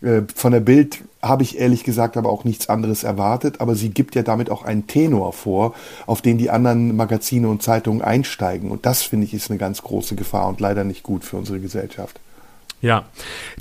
Äh, 0.03 0.23
von 0.35 0.53
der 0.53 0.61
Bild 0.61 0.99
habe 1.23 1.43
ich 1.43 1.59
ehrlich 1.59 1.85
gesagt 1.85 2.17
aber 2.17 2.31
auch 2.31 2.45
nichts 2.45 2.69
anderes 2.69 3.05
erwartet, 3.05 3.61
aber 3.61 3.75
sie 3.75 3.91
gibt 3.91 4.15
ja 4.15 4.23
damit 4.23 4.51
auch 4.51 4.65
einen 4.65 4.87
Tenor 4.87 5.33
vor, 5.33 5.75
auf 6.07 6.23
den 6.23 6.39
die 6.39 6.51
anderen 6.51 6.97
Magazine 6.97 7.49
und 7.49 7.63
Zeitungen 7.63 8.03
einsteigen. 8.03 8.71
Und 8.71 8.87
das 8.87 9.03
finde 9.03 9.27
ich 9.27 9.35
ist 9.35 9.51
eine 9.51 9.59
ganz 9.59 9.83
große 9.83 10.15
Gefahr 10.15 10.49
und 10.49 10.61
leider 10.61 10.85
nicht 10.85 11.03
gut 11.03 11.25
für 11.25 11.37
unsere 11.37 11.61
Gesellschaft. 11.61 12.21
Ja, 12.83 13.05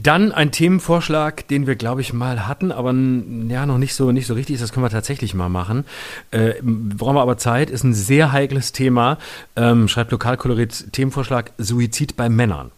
dann 0.01 0.31
ein 0.31 0.51
Themenvorschlag, 0.51 1.45
den 1.49 1.67
wir, 1.67 1.75
glaube 1.75 1.99
ich, 1.99 2.13
mal 2.13 2.47
hatten, 2.47 2.71
aber 2.71 2.93
ja, 2.93 3.65
noch 3.65 3.77
nicht 3.77 3.93
so, 3.93 4.13
nicht 4.13 4.27
so 4.27 4.33
richtig 4.33 4.55
ist. 4.55 4.61
Das 4.61 4.71
können 4.71 4.85
wir 4.85 4.89
tatsächlich 4.89 5.33
mal 5.33 5.49
machen. 5.49 5.83
Äh, 6.31 6.53
brauchen 6.61 7.15
wir 7.15 7.21
aber 7.21 7.37
Zeit, 7.37 7.69
ist 7.69 7.83
ein 7.83 7.93
sehr 7.93 8.31
heikles 8.31 8.71
Thema. 8.71 9.17
Ähm, 9.57 9.89
schreibt 9.89 10.11
Lokalkolorit 10.11 10.93
Themenvorschlag 10.93 11.51
Suizid 11.57 12.15
bei 12.15 12.29
Männern. 12.29 12.71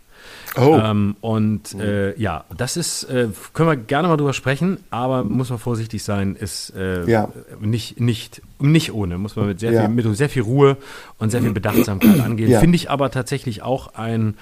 Oh. 0.57 0.77
Ähm, 0.83 1.15
und 1.21 1.73
äh, 1.75 2.17
ja, 2.19 2.43
das 2.55 2.75
ist, 2.75 3.03
äh, 3.05 3.27
können 3.53 3.69
wir 3.69 3.75
gerne 3.77 4.07
mal 4.07 4.17
drüber 4.17 4.33
sprechen, 4.33 4.79
aber 4.89 5.23
muss 5.23 5.49
man 5.49 5.59
vorsichtig 5.59 6.03
sein, 6.03 6.35
ist 6.35 6.73
äh, 6.75 7.09
ja. 7.09 7.29
nicht, 7.61 7.99
nicht, 7.99 8.41
nicht 8.59 8.93
ohne, 8.93 9.17
muss 9.17 9.35
man 9.35 9.47
mit 9.47 9.59
sehr, 9.61 9.71
ja. 9.71 9.81
viel, 9.85 9.89
mit 9.89 10.17
sehr 10.17 10.29
viel 10.29 10.41
Ruhe 10.41 10.77
und 11.19 11.29
sehr 11.29 11.41
viel 11.41 11.53
Bedachtsamkeit 11.53 12.19
angehen. 12.19 12.49
Ja. 12.49 12.59
Finde 12.59 12.75
ich 12.75 12.89
aber 12.89 13.11
tatsächlich 13.11 13.61
auch 13.61 13.95
ein, 13.95 14.35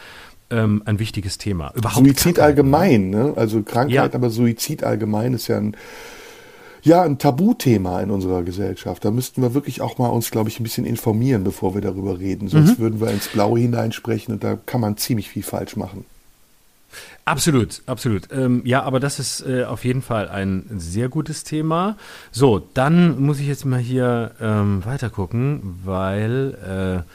ähm, 0.50 0.82
ein 0.86 0.98
wichtiges 0.98 1.38
Thema. 1.38 1.72
Überhaupt 1.76 2.06
Suizid 2.06 2.40
allgemein, 2.40 3.12
ne? 3.12 3.34
also 3.36 3.62
Krankheit, 3.62 4.16
aber 4.16 4.30
Suizid 4.32 4.84
allgemein 4.84 5.34
ist 5.34 5.48
ja 5.48 5.58
ein 5.58 5.76
ja, 6.84 7.02
ein 7.02 7.18
Tabuthema 7.18 8.02
in 8.02 8.12
unserer 8.12 8.44
Gesellschaft. 8.44 9.04
Da 9.04 9.12
müssten 9.12 9.42
wir 9.42 9.54
wirklich 9.54 9.82
auch 9.82 9.98
mal 9.98 10.08
uns, 10.08 10.32
glaube 10.32 10.50
ich, 10.50 10.60
ein 10.60 10.64
bisschen 10.64 10.86
informieren, 10.86 11.44
bevor 11.44 11.74
wir 11.74 11.82
darüber 11.82 12.20
reden. 12.20 12.48
Sonst 12.48 12.78
mhm. 12.78 12.84
würden 12.84 13.02
wir 13.02 13.10
ins 13.12 13.28
Blaue 13.28 13.60
hineinsprechen 13.60 14.34
und 14.34 14.44
da 14.44 14.58
kann 14.66 14.82
man 14.82 14.98
ziemlich 14.98 15.30
viel 15.30 15.44
falsch 15.44 15.76
machen. 15.76 16.06
Absolut, 17.26 17.84
absolut. 17.86 18.30
Ähm, 18.32 18.62
ja, 18.66 18.82
aber 18.82 19.00
das 19.00 19.20
ist 19.20 19.46
äh, 19.46 19.64
auf 19.64 19.86
jeden 19.86 20.02
Fall 20.02 20.30
ein 20.30 20.66
sehr 20.78 21.10
gutes 21.10 21.44
Thema. 21.44 21.96
So, 22.32 22.68
dann 22.74 23.22
muss 23.22 23.40
ich 23.40 23.48
jetzt 23.48 23.66
mal 23.66 23.80
hier 23.80 24.32
ähm, 24.42 24.84
weiter 24.86 25.10
gucken, 25.10 25.80
weil. 25.86 27.06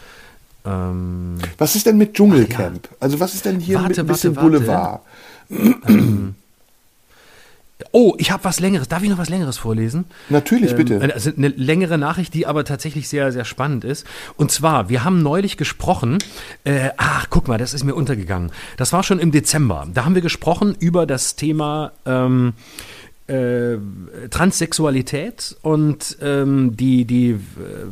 Äh, 0.64 0.68
ähm, 0.68 1.38
was 1.58 1.74
ist 1.74 1.86
denn 1.86 1.98
mit 1.98 2.14
Dschungelcamp? 2.14 2.88
Ja. 2.90 2.96
Also, 3.00 3.18
was 3.18 3.34
ist 3.34 3.44
denn 3.44 3.58
hier 3.58 3.76
warte, 3.76 3.88
mit 3.88 3.98
ein 3.98 4.06
bisschen 4.06 4.36
warte, 4.36 4.66
warte. 4.68 5.00
Boulevard? 5.50 5.88
Ähm, 5.88 6.34
Oh, 7.90 8.14
ich 8.18 8.30
habe 8.30 8.44
was 8.44 8.60
Längeres. 8.60 8.86
Darf 8.88 9.02
ich 9.02 9.10
noch 9.10 9.18
was 9.18 9.28
Längeres 9.28 9.58
vorlesen? 9.58 10.04
Natürlich, 10.28 10.72
ähm, 10.72 10.76
bitte. 10.76 11.00
Also 11.12 11.30
eine 11.36 11.48
längere 11.48 11.98
Nachricht, 11.98 12.32
die 12.32 12.46
aber 12.46 12.64
tatsächlich 12.64 13.08
sehr, 13.08 13.32
sehr 13.32 13.44
spannend 13.44 13.84
ist. 13.84 14.06
Und 14.36 14.52
zwar, 14.52 14.88
wir 14.88 15.02
haben 15.02 15.22
neulich 15.22 15.56
gesprochen, 15.56 16.18
äh, 16.62 16.90
ach, 16.96 17.26
guck 17.30 17.48
mal, 17.48 17.58
das 17.58 17.74
ist 17.74 17.82
mir 17.82 17.94
untergegangen. 17.94 18.52
Das 18.76 18.92
war 18.92 19.02
schon 19.02 19.18
im 19.18 19.32
Dezember. 19.32 19.88
Da 19.92 20.04
haben 20.04 20.14
wir 20.14 20.22
gesprochen 20.22 20.76
über 20.78 21.04
das 21.04 21.34
Thema 21.34 21.92
ähm, 22.06 22.52
äh, 23.26 23.78
Transsexualität 24.28 25.56
und 25.62 26.18
ähm, 26.20 26.76
die, 26.76 27.06
die, 27.06 27.30
äh, 27.30 27.38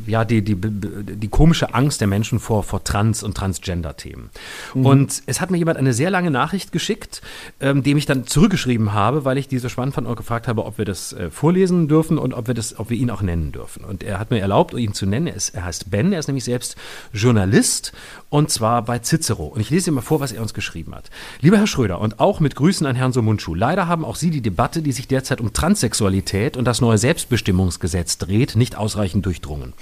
ja, 0.05 0.25
die, 0.25 0.43
die, 0.43 0.55
die 0.55 1.27
komische 1.27 1.73
Angst 1.73 2.01
der 2.01 2.07
Menschen 2.07 2.39
vor, 2.39 2.61
vor 2.61 2.83
Trans- 2.83 3.23
und 3.23 3.35
Transgender-Themen. 3.35 4.29
Mhm. 4.75 4.85
Und 4.85 5.23
es 5.25 5.41
hat 5.41 5.49
mir 5.49 5.57
jemand 5.57 5.79
eine 5.79 5.93
sehr 5.93 6.11
lange 6.11 6.29
Nachricht 6.29 6.71
geschickt, 6.71 7.23
ähm, 7.59 7.81
dem 7.81 7.97
ich 7.97 8.05
dann 8.05 8.27
zurückgeschrieben 8.27 8.93
habe, 8.93 9.25
weil 9.25 9.39
ich 9.39 9.47
die 9.47 9.57
so 9.57 9.69
spannend 9.69 9.95
fand 9.95 10.07
und 10.07 10.15
gefragt 10.15 10.47
habe, 10.47 10.65
ob 10.65 10.77
wir 10.77 10.85
das 10.85 11.13
äh, 11.13 11.31
vorlesen 11.31 11.87
dürfen 11.87 12.19
und 12.19 12.33
ob 12.33 12.45
wir, 12.45 12.53
das, 12.53 12.77
ob 12.77 12.91
wir 12.91 12.97
ihn 12.97 13.09
auch 13.09 13.23
nennen 13.23 13.51
dürfen. 13.51 13.83
Und 13.83 14.03
er 14.03 14.19
hat 14.19 14.29
mir 14.29 14.39
erlaubt, 14.39 14.75
ihn 14.75 14.93
zu 14.93 15.07
nennen. 15.07 15.25
Er, 15.25 15.35
ist, 15.35 15.55
er 15.55 15.65
heißt 15.65 15.89
Ben, 15.89 16.13
er 16.13 16.19
ist 16.19 16.27
nämlich 16.27 16.43
selbst 16.43 16.75
Journalist 17.11 17.91
und 18.33 18.49
zwar 18.49 18.81
bei 18.81 18.97
Cicero. 18.97 19.45
Und 19.45 19.61
ich 19.61 19.69
lese 19.69 19.85
dir 19.85 19.91
mal 19.91 20.01
vor, 20.01 20.19
was 20.19 20.31
er 20.31 20.41
uns 20.41 20.55
geschrieben 20.55 20.95
hat. 20.95 21.11
Lieber 21.41 21.59
Herr 21.59 21.67
Schröder 21.67 22.01
und 22.01 22.19
auch 22.19 22.39
mit 22.39 22.55
Grüßen 22.55 22.87
an 22.87 22.95
Herrn 22.95 23.13
Somunchu. 23.13 23.53
Leider 23.53 23.87
haben 23.87 24.03
auch 24.03 24.15
Sie 24.15 24.31
die 24.31 24.41
Debatte, 24.41 24.81
die 24.81 24.91
sich 24.91 25.07
derzeit 25.07 25.39
um 25.39 25.53
Transsexualität 25.53 26.57
und 26.57 26.65
das 26.65 26.81
neue 26.81 26.97
Selbstbestimmungsgesetz 26.97 28.17
dreht, 28.17 28.55
nicht 28.55 28.75
ausreichend 28.75 29.27
durchdrungen. 29.27 29.73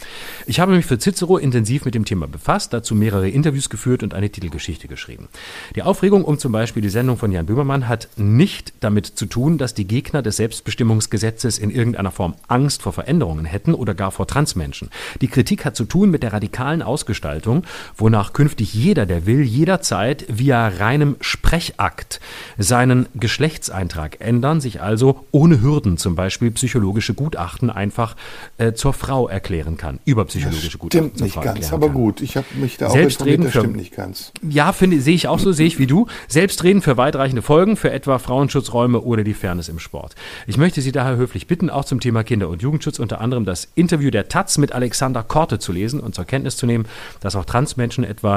Ich 0.48 0.60
habe 0.60 0.74
mich 0.74 0.86
für 0.86 1.00
Cicero 1.00 1.38
intensiv 1.38 1.86
mit 1.86 1.96
dem 1.96 2.04
Thema 2.04 2.28
befasst, 2.28 2.74
dazu 2.74 2.94
mehrere 2.94 3.30
Interviews 3.30 3.70
geführt 3.70 4.04
und 4.04 4.14
eine 4.14 4.30
Titelgeschichte 4.30 4.90
geschrieben. 4.90 5.30
Die 5.78 5.84
Aufregung 5.84 6.26
um 6.26 6.38
zum 6.38 6.52
Beispiel 6.52 6.82
die 6.82 6.90
Sendung 6.90 7.16
von 7.16 7.32
Jan 7.32 7.46
Böhmermann 7.46 7.88
hat 7.88 8.10
nicht 8.18 8.74
damit 8.82 9.06
zu 9.06 9.28
tun, 9.28 9.60
dass 9.60 9.76
die 9.76 9.88
Gegner 9.88 10.22
des 10.22 10.36
Selbstbestimmungsgesetzes 10.36 11.58
in 11.58 11.72
irgendeiner 11.72 12.12
Form 12.12 12.36
Angst 12.50 12.82
vor 12.82 12.92
Veränderungen 12.92 13.46
hätten 13.46 13.74
oder 13.74 13.94
gar 13.94 14.12
vor 14.12 14.28
Transmenschen. 14.28 14.90
Die 15.22 15.30
Kritik 15.30 15.64
hat 15.64 15.78
zu 15.78 15.86
tun 15.86 16.12
mit 16.12 16.22
der 16.22 16.34
radikalen 16.34 16.82
Ausgestaltung, 16.82 17.64
wonach 17.96 18.34
künftig 18.42 18.74
jeder, 18.74 19.06
der 19.06 19.28
will, 19.28 19.42
jederzeit 19.44 20.26
via 20.28 20.68
reinem 20.68 21.16
Sprechakt 21.20 22.20
seinen 22.58 23.06
Geschlechtseintrag 23.14 24.20
ändern, 24.20 24.62
sich 24.62 24.82
also 24.82 25.28
ohne 25.30 25.62
Hürden, 25.62 25.98
zum 25.98 26.16
Beispiel 26.16 26.50
psychologische 26.50 27.14
Gutachten, 27.14 27.70
einfach 27.70 28.16
äh, 28.58 28.74
zur 28.74 28.94
Frau 28.94 29.28
erklären 29.28 29.78
kann. 29.78 30.00
Über 30.06 30.26
psychologische 30.26 30.72
das 30.72 30.80
Gutachten. 30.80 31.10
Stimmt 31.10 31.22
nicht 31.22 31.40
ganz, 31.40 31.72
aber 31.72 31.90
kann. 31.90 31.96
gut. 31.96 32.22
Ich 32.22 32.36
habe 32.36 32.48
mich 32.56 32.78
da 32.78 32.90
Selbstreden 32.90 33.44
auch 33.44 33.46
informiert, 33.46 33.56
das 33.56 33.62
stimmt 33.62 33.78
nicht 33.78 33.96
ganz. 33.96 34.32
Ja, 34.42 34.74
finde 34.74 35.00
sehe 35.02 35.14
ich 35.14 35.28
auch 35.28 35.38
so, 35.38 35.52
sehe 35.52 35.68
ich 35.68 35.78
wie 35.78 35.86
du. 35.86 36.08
Selbstreden 36.28 36.82
für 36.82 36.98
weitreichende 36.98 37.44
Folgen, 37.44 37.78
für 37.78 37.92
etwa 37.92 38.18
Frauenschutzräume 38.18 39.02
oder 39.02 39.24
die 39.24 39.36
Fairness 39.36 39.70
im 39.70 39.78
Sport. 39.78 40.16
Ich 40.48 40.58
möchte 40.58 40.82
Sie 40.82 40.92
daher 40.92 41.16
höflich 41.16 41.46
bitten, 41.46 41.70
auch 41.70 41.86
zum 41.86 42.00
Thema 42.00 42.24
Kinder- 42.24 42.50
und 42.50 42.64
Jugendschutz 42.64 42.98
unter 42.98 43.22
anderem 43.22 43.46
das 43.46 43.68
Interview 43.76 44.10
der 44.10 44.30
Taz 44.30 44.58
mit 44.58 44.72
Alexander 44.72 45.22
Korte 45.22 45.60
zu 45.60 45.72
lesen 45.72 46.00
und 46.00 46.16
zur 46.16 46.26
Kenntnis 46.26 46.58
zu 46.58 46.66
nehmen, 46.66 46.86
dass 47.20 47.36
auch 47.36 47.46
Transmenschen 47.46 48.04
etwa 48.04 48.31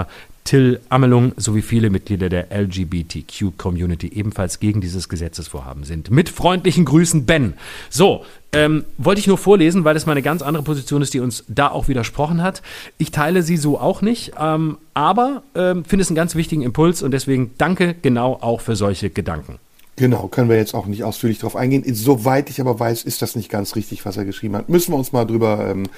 Till 0.45 0.81
Amelung 0.91 1.33
sowie 1.37 1.63
viele 1.63 1.89
Mitglieder 1.89 2.29
der 2.29 2.49
LGBTQ-Community 2.51 4.09
ebenfalls 4.09 4.61
gegen 4.61 4.83
dieses 4.83 5.09
Gesetzesvorhaben 5.09 5.85
sind. 5.85 6.11
Mit 6.11 6.29
freundlichen 6.29 6.85
Grüßen, 6.85 7.25
Ben. 7.25 7.55
So, 7.89 8.27
ähm, 8.53 8.85
wollte 8.99 9.21
ich 9.21 9.27
nur 9.27 9.39
vorlesen, 9.39 9.85
weil 9.85 9.97
es 9.97 10.05
mal 10.05 10.13
eine 10.13 10.21
ganz 10.21 10.43
andere 10.43 10.63
Position 10.63 11.01
ist, 11.01 11.15
die 11.15 11.21
uns 11.21 11.45
da 11.49 11.69
auch 11.69 11.89
widersprochen 11.89 12.43
hat. 12.43 12.61
Ich 12.99 13.11
teile 13.11 13.43
sie 13.43 13.57
so 13.57 13.81
auch 13.81 14.03
nicht, 14.03 14.33
ähm, 14.39 14.77
aber 14.93 15.43
ähm, 15.55 15.85
finde 15.87 16.03
es 16.03 16.11
einen 16.11 16.17
ganz 16.17 16.35
wichtigen 16.35 16.61
Impuls 16.61 17.03
und 17.03 17.13
deswegen 17.13 17.53
danke 17.57 17.95
genau 18.03 18.35
auch 18.35 18.61
für 18.61 18.77
solche 18.77 19.09
Gedanken. 19.09 19.59
Genau, 19.97 20.27
können 20.27 20.51
wir 20.51 20.57
jetzt 20.57 20.75
auch 20.75 20.87
nicht 20.87 21.05
ausführlich 21.05 21.39
darauf 21.39 21.55
eingehen. 21.55 21.85
Soweit 21.95 22.51
ich 22.51 22.61
aber 22.61 22.79
weiß, 22.79 23.05
ist 23.05 23.23
das 23.23 23.37
nicht 23.37 23.49
ganz 23.49 23.77
richtig, 23.77 24.05
was 24.05 24.17
er 24.17 24.25
geschrieben 24.25 24.57
hat. 24.57 24.69
Müssen 24.69 24.93
wir 24.93 24.99
uns 24.99 25.13
mal 25.13 25.25
drüber, 25.25 25.69
ähm, 25.71 25.85
äh, 25.85 25.89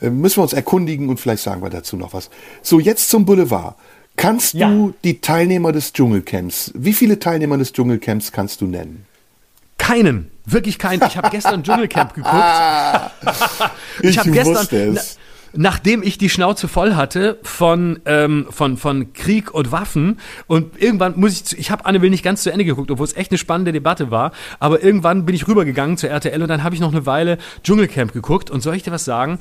müssen 0.00 0.36
wir 0.38 0.42
uns 0.42 0.52
erkundigen 0.52 1.08
und 1.08 1.18
vielleicht 1.20 1.42
sagen 1.42 1.62
wir 1.62 1.70
dazu 1.70 1.96
noch 1.96 2.12
was. 2.12 2.30
So, 2.62 2.78
jetzt 2.80 3.08
zum 3.08 3.24
Boulevard. 3.24 3.74
Kannst 4.16 4.54
Ja. 4.54 4.68
du 4.68 4.94
die 5.04 5.20
Teilnehmer 5.20 5.70
des 5.72 5.92
Dschungelcamps, 5.92 6.72
wie 6.74 6.92
viele 6.92 7.18
Teilnehmer 7.20 7.56
des 7.56 7.72
Dschungelcamps 7.72 8.32
kannst 8.32 8.60
du 8.60 8.66
nennen? 8.66 9.06
Keinen, 9.78 10.30
wirklich 10.44 10.76
keinen. 10.78 11.02
Ich 11.06 11.16
habe 11.16 11.30
gestern 11.30 11.62
Dschungelcamp 11.64 12.14
geguckt. 12.14 12.34
Ich 14.02 14.18
habe 14.18 14.30
gestern, 14.32 14.96
es. 14.96 15.18
Na- 15.54 15.68
nachdem 15.78 16.02
ich 16.02 16.18
die 16.18 16.28
Schnauze 16.28 16.66
voll 16.66 16.94
hatte 16.96 17.38
von, 17.42 18.00
ähm, 18.04 18.46
von, 18.50 18.76
von 18.76 19.12
Krieg 19.12 19.54
und 19.54 19.70
Waffen 19.70 20.18
und 20.48 20.80
irgendwann 20.82 21.12
muss 21.20 21.32
ich, 21.34 21.44
zu, 21.44 21.56
ich 21.56 21.70
habe 21.70 21.86
Anne 21.86 22.02
Will 22.02 22.10
nicht 22.10 22.24
ganz 22.24 22.42
zu 22.42 22.50
Ende 22.50 22.64
geguckt, 22.64 22.90
obwohl 22.90 23.04
es 23.04 23.14
echt 23.16 23.30
eine 23.30 23.38
spannende 23.38 23.70
Debatte 23.70 24.10
war, 24.10 24.32
aber 24.58 24.82
irgendwann 24.82 25.24
bin 25.24 25.34
ich 25.34 25.46
rübergegangen 25.46 25.96
zur 25.98 26.10
RTL 26.10 26.42
und 26.42 26.48
dann 26.48 26.64
habe 26.64 26.74
ich 26.74 26.80
noch 26.80 26.90
eine 26.90 27.06
Weile 27.06 27.38
Dschungelcamp 27.62 28.12
geguckt 28.12 28.50
und 28.50 28.60
soll 28.60 28.74
ich 28.74 28.82
dir 28.82 28.90
was 28.90 29.04
sagen? 29.04 29.38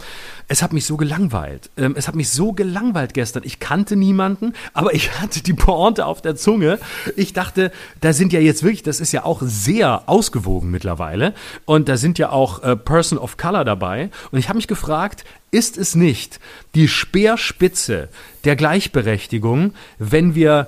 Es 0.47 0.61
hat 0.61 0.73
mich 0.73 0.85
so 0.85 0.95
gelangweilt. 0.97 1.69
Ähm, 1.77 1.95
es 1.97 2.07
hat 2.07 2.15
mich 2.15 2.29
so 2.29 2.53
gelangweilt 2.53 3.13
gestern. 3.13 3.43
Ich 3.45 3.59
kannte 3.59 3.95
niemanden, 3.95 4.53
aber 4.73 4.93
ich 4.93 5.19
hatte 5.19 5.41
die 5.41 5.53
Pointe 5.53 6.05
auf 6.05 6.21
der 6.21 6.35
Zunge. 6.35 6.77
Ich 7.15 7.33
dachte, 7.33 7.71
da 8.01 8.13
sind 8.13 8.31
ja 8.31 8.39
jetzt 8.39 8.63
wirklich, 8.63 8.83
das 8.83 8.99
ist 8.99 9.11
ja 9.11 9.23
auch 9.25 9.41
sehr 9.43 10.03
ausgewogen 10.07 10.69
mittlerweile 10.69 11.33
und 11.65 11.89
da 11.89 11.97
sind 11.97 12.19
ja 12.19 12.29
auch 12.31 12.61
äh, 12.63 12.75
Person 12.75 13.17
of 13.17 13.37
Color 13.37 13.65
dabei 13.65 14.09
und 14.31 14.39
ich 14.39 14.49
habe 14.49 14.57
mich 14.57 14.67
gefragt, 14.67 15.23
ist 15.51 15.77
es 15.77 15.95
nicht 15.95 16.39
die 16.75 16.87
Speerspitze 16.87 18.09
der 18.43 18.55
Gleichberechtigung, 18.55 19.73
wenn 19.97 20.35
wir 20.35 20.67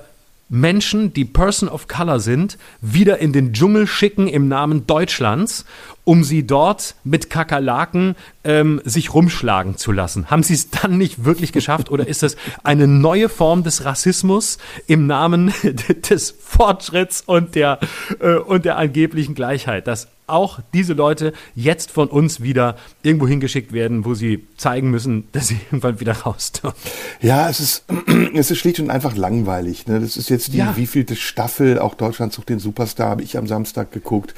Menschen, 0.50 1.12
die 1.12 1.24
Person 1.24 1.68
of 1.68 1.86
Color 1.86 2.18
sind, 2.18 2.58
wieder 2.80 3.18
in 3.18 3.32
den 3.32 3.52
Dschungel 3.52 3.86
schicken 3.86 4.26
im 4.26 4.48
Namen 4.48 4.84
Deutschlands, 4.86 5.64
um 6.02 6.24
sie 6.24 6.44
dort 6.44 6.96
mit 7.04 7.30
Kakerlaken 7.30 8.16
ähm, 8.42 8.80
sich 8.84 9.14
rumschlagen 9.14 9.76
zu 9.76 9.92
lassen. 9.92 10.28
Haben 10.28 10.42
sie 10.42 10.54
es 10.54 10.68
dann 10.70 10.98
nicht 10.98 11.24
wirklich 11.24 11.52
geschafft 11.52 11.88
oder 11.88 12.08
ist 12.08 12.24
es 12.24 12.36
eine 12.64 12.88
neue 12.88 13.28
Form 13.28 13.62
des 13.62 13.84
Rassismus 13.84 14.58
im 14.88 15.06
Namen 15.06 15.54
des 16.10 16.34
Fortschritts 16.36 17.22
und 17.24 17.54
der, 17.54 17.78
äh, 18.18 18.34
und 18.34 18.64
der 18.64 18.76
angeblichen 18.76 19.36
Gleichheit, 19.36 19.86
dass 19.86 20.08
auch 20.32 20.60
diese 20.74 20.92
Leute 20.92 21.32
jetzt 21.54 21.90
von 21.90 22.08
uns 22.08 22.40
wieder 22.42 22.76
irgendwo 23.02 23.26
hingeschickt 23.26 23.72
werden, 23.72 24.04
wo 24.04 24.14
sie 24.14 24.46
zeigen 24.56 24.90
müssen, 24.90 25.24
dass 25.32 25.48
sie 25.48 25.58
irgendwann 25.70 26.00
wieder 26.00 26.12
raus 26.12 26.52
dürfen. 26.52 26.76
Ja, 27.20 27.48
es 27.48 27.60
ist, 27.60 27.84
es 28.34 28.50
ist 28.50 28.58
schlicht 28.58 28.80
und 28.80 28.90
einfach 28.90 29.16
langweilig. 29.16 29.86
Ne? 29.86 30.00
Das 30.00 30.16
ist 30.16 30.30
jetzt 30.30 30.52
die 30.52 30.58
Ja. 30.58 30.76
wievielte 30.76 31.16
Staffel, 31.16 31.78
auch 31.78 31.94
Deutschland 31.94 32.32
sucht 32.32 32.48
den 32.48 32.58
Superstar, 32.58 33.10
habe 33.10 33.22
ich 33.22 33.36
am 33.36 33.46
Samstag 33.46 33.92
geguckt. 33.92 34.34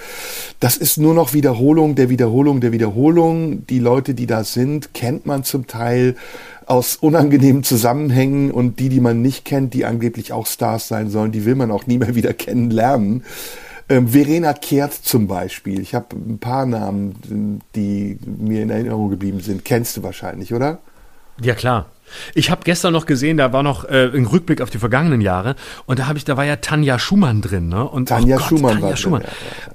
Das 0.60 0.76
ist 0.76 0.98
nur 0.98 1.14
noch 1.14 1.32
Wiederholung 1.32 1.94
der 1.94 2.08
Wiederholung 2.10 2.60
der 2.60 2.72
Wiederholung. 2.72 3.66
Die 3.66 3.78
Leute, 3.78 4.14
die 4.14 4.26
da 4.26 4.44
sind, 4.44 4.94
kennt 4.94 5.26
man 5.26 5.44
zum 5.44 5.66
Teil 5.66 6.16
aus 6.66 6.96
unangenehmen 6.96 7.64
Zusammenhängen 7.64 8.50
und 8.50 8.78
die, 8.78 8.88
die 8.88 9.00
man 9.00 9.20
nicht 9.20 9.44
kennt, 9.44 9.74
die 9.74 9.84
angeblich 9.84 10.32
auch 10.32 10.46
Stars 10.46 10.88
sein 10.88 11.10
sollen, 11.10 11.32
die 11.32 11.44
will 11.44 11.56
man 11.56 11.70
auch 11.70 11.86
nie 11.86 11.98
mehr 11.98 12.14
wieder 12.14 12.32
kennenlernen. 12.32 13.24
Ähm, 13.88 14.08
Verena 14.08 14.52
Kehrt 14.52 14.92
zum 14.94 15.26
Beispiel. 15.26 15.80
Ich 15.80 15.94
habe 15.94 16.14
ein 16.16 16.38
paar 16.38 16.66
Namen, 16.66 17.60
die 17.74 18.18
mir 18.24 18.62
in 18.62 18.70
Erinnerung 18.70 19.10
geblieben 19.10 19.40
sind. 19.40 19.64
Kennst 19.64 19.96
du 19.96 20.02
wahrscheinlich, 20.02 20.54
oder? 20.54 20.78
Ja, 21.40 21.54
klar. 21.54 21.86
Ich 22.34 22.50
habe 22.50 22.62
gestern 22.64 22.92
noch 22.92 23.06
gesehen, 23.06 23.36
da 23.36 23.52
war 23.52 23.62
noch 23.62 23.84
äh, 23.84 24.10
ein 24.14 24.26
Rückblick 24.26 24.60
auf 24.60 24.70
die 24.70 24.78
vergangenen 24.78 25.20
Jahre 25.20 25.56
und 25.86 25.98
da 25.98 26.06
habe 26.06 26.18
ich, 26.18 26.24
da 26.24 26.36
war 26.36 26.44
ja 26.44 26.56
Tanja 26.56 26.98
Schumann 26.98 27.40
drin, 27.42 27.68
ne? 27.68 27.88
Und 27.88 28.08
Tanja 28.08 28.36
oh 28.36 28.38
Gott, 28.38 28.48
Schumann 28.48 28.62
Tanja 28.72 28.82
war 28.82 28.90
drin, 28.90 28.96
Schumann. 28.98 29.22
ja, 29.22 29.28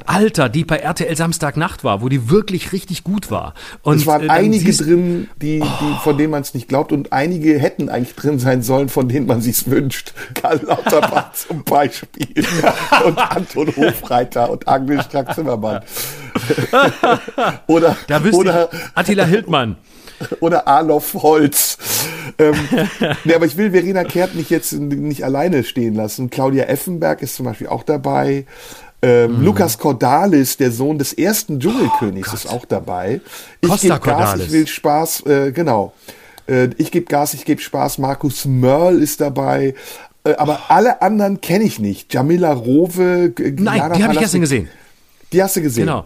Alter, 0.05 0.49
die 0.49 0.63
bei 0.63 0.77
RTL 0.77 1.15
Samstagnacht 1.15 1.83
war, 1.83 2.01
wo 2.01 2.09
die 2.09 2.29
wirklich 2.29 2.71
richtig 2.71 3.03
gut 3.03 3.29
war. 3.31 3.53
Und 3.81 3.97
es 3.97 4.05
waren 4.05 4.23
äh, 4.27 4.29
einige 4.29 4.65
siehst- 4.65 4.81
Oh. 4.81 4.85
drin, 4.85 5.27
die, 5.41 5.59
die, 5.59 5.95
von 6.03 6.17
denen 6.17 6.31
man 6.31 6.41
es 6.41 6.53
nicht 6.53 6.67
glaubt 6.69 6.91
und 6.91 7.11
einige 7.11 7.57
hätten 7.59 7.89
eigentlich 7.89 8.15
drin 8.15 8.39
sein 8.39 8.61
sollen, 8.61 8.89
von 8.89 9.09
denen 9.09 9.25
man 9.25 9.41
sich's 9.41 9.69
wünscht. 9.69 10.13
Karl 10.33 10.61
Lauterbach 10.63 11.31
zum 11.33 11.63
Beispiel 11.63 12.45
und 13.05 13.17
Anton 13.17 13.75
Hofreiter 13.75 14.49
und 14.49 14.67
Agnes 14.67 15.05
Strack-Zimmermann. 15.05 15.81
oder, 17.67 17.95
Da 18.07 18.21
oder, 18.31 18.69
ich, 18.71 18.79
Attila 18.95 19.23
Hildmann. 19.25 19.75
oder 20.39 20.67
Arlof 20.67 21.13
Holz. 21.15 21.77
Ähm, 22.37 22.55
nee, 23.23 23.33
aber 23.33 23.45
ich 23.45 23.57
will 23.57 23.71
Verena 23.71 24.03
Kehrt 24.03 24.35
nicht 24.35 24.49
jetzt 24.49 24.73
nicht 24.73 25.23
alleine 25.23 25.63
stehen 25.63 25.95
lassen. 25.95 26.29
Claudia 26.29 26.65
Effenberg 26.65 27.21
ist 27.21 27.35
zum 27.35 27.45
Beispiel 27.45 27.67
auch 27.67 27.83
dabei. 27.83 28.45
Ähm, 29.01 29.43
Lukas 29.43 29.77
Cordalis, 29.77 30.57
der 30.57 30.71
Sohn 30.71 30.97
des 30.97 31.13
ersten 31.13 31.59
Dschungelkönigs, 31.59 32.33
ist 32.33 32.47
auch 32.47 32.65
dabei. 32.65 33.21
Ich 33.61 33.69
Costa 33.69 33.97
gebe 33.97 34.07
Gas, 34.07 34.39
ich 34.39 34.51
will 34.51 34.67
Spaß, 34.67 35.25
äh, 35.27 35.51
genau. 35.51 35.93
Äh, 36.47 36.69
ich 36.77 36.91
gebe 36.91 37.05
Gas, 37.05 37.35
ich 37.35 37.45
gebe 37.45 37.61
Spaß. 37.61 37.99
Markus 37.99 38.45
Mörl 38.45 39.01
ist 39.01 39.21
dabei. 39.21 39.75
Äh, 40.23 40.33
aber 40.35 40.61
alle 40.69 41.01
anderen 41.01 41.41
kenne 41.41 41.65
ich 41.65 41.79
nicht. 41.79 42.11
Jamila 42.11 42.53
Rowe. 42.53 43.33
Nein, 43.37 43.77
Jana 43.77 43.95
die 43.95 44.03
habe 44.03 44.13
ich 44.13 44.19
gestern 44.19 44.41
gesehen. 44.41 44.67
Die 45.31 45.43
hast 45.43 45.55
du 45.55 45.61
gesehen. 45.61 45.85
Genau. 45.85 46.05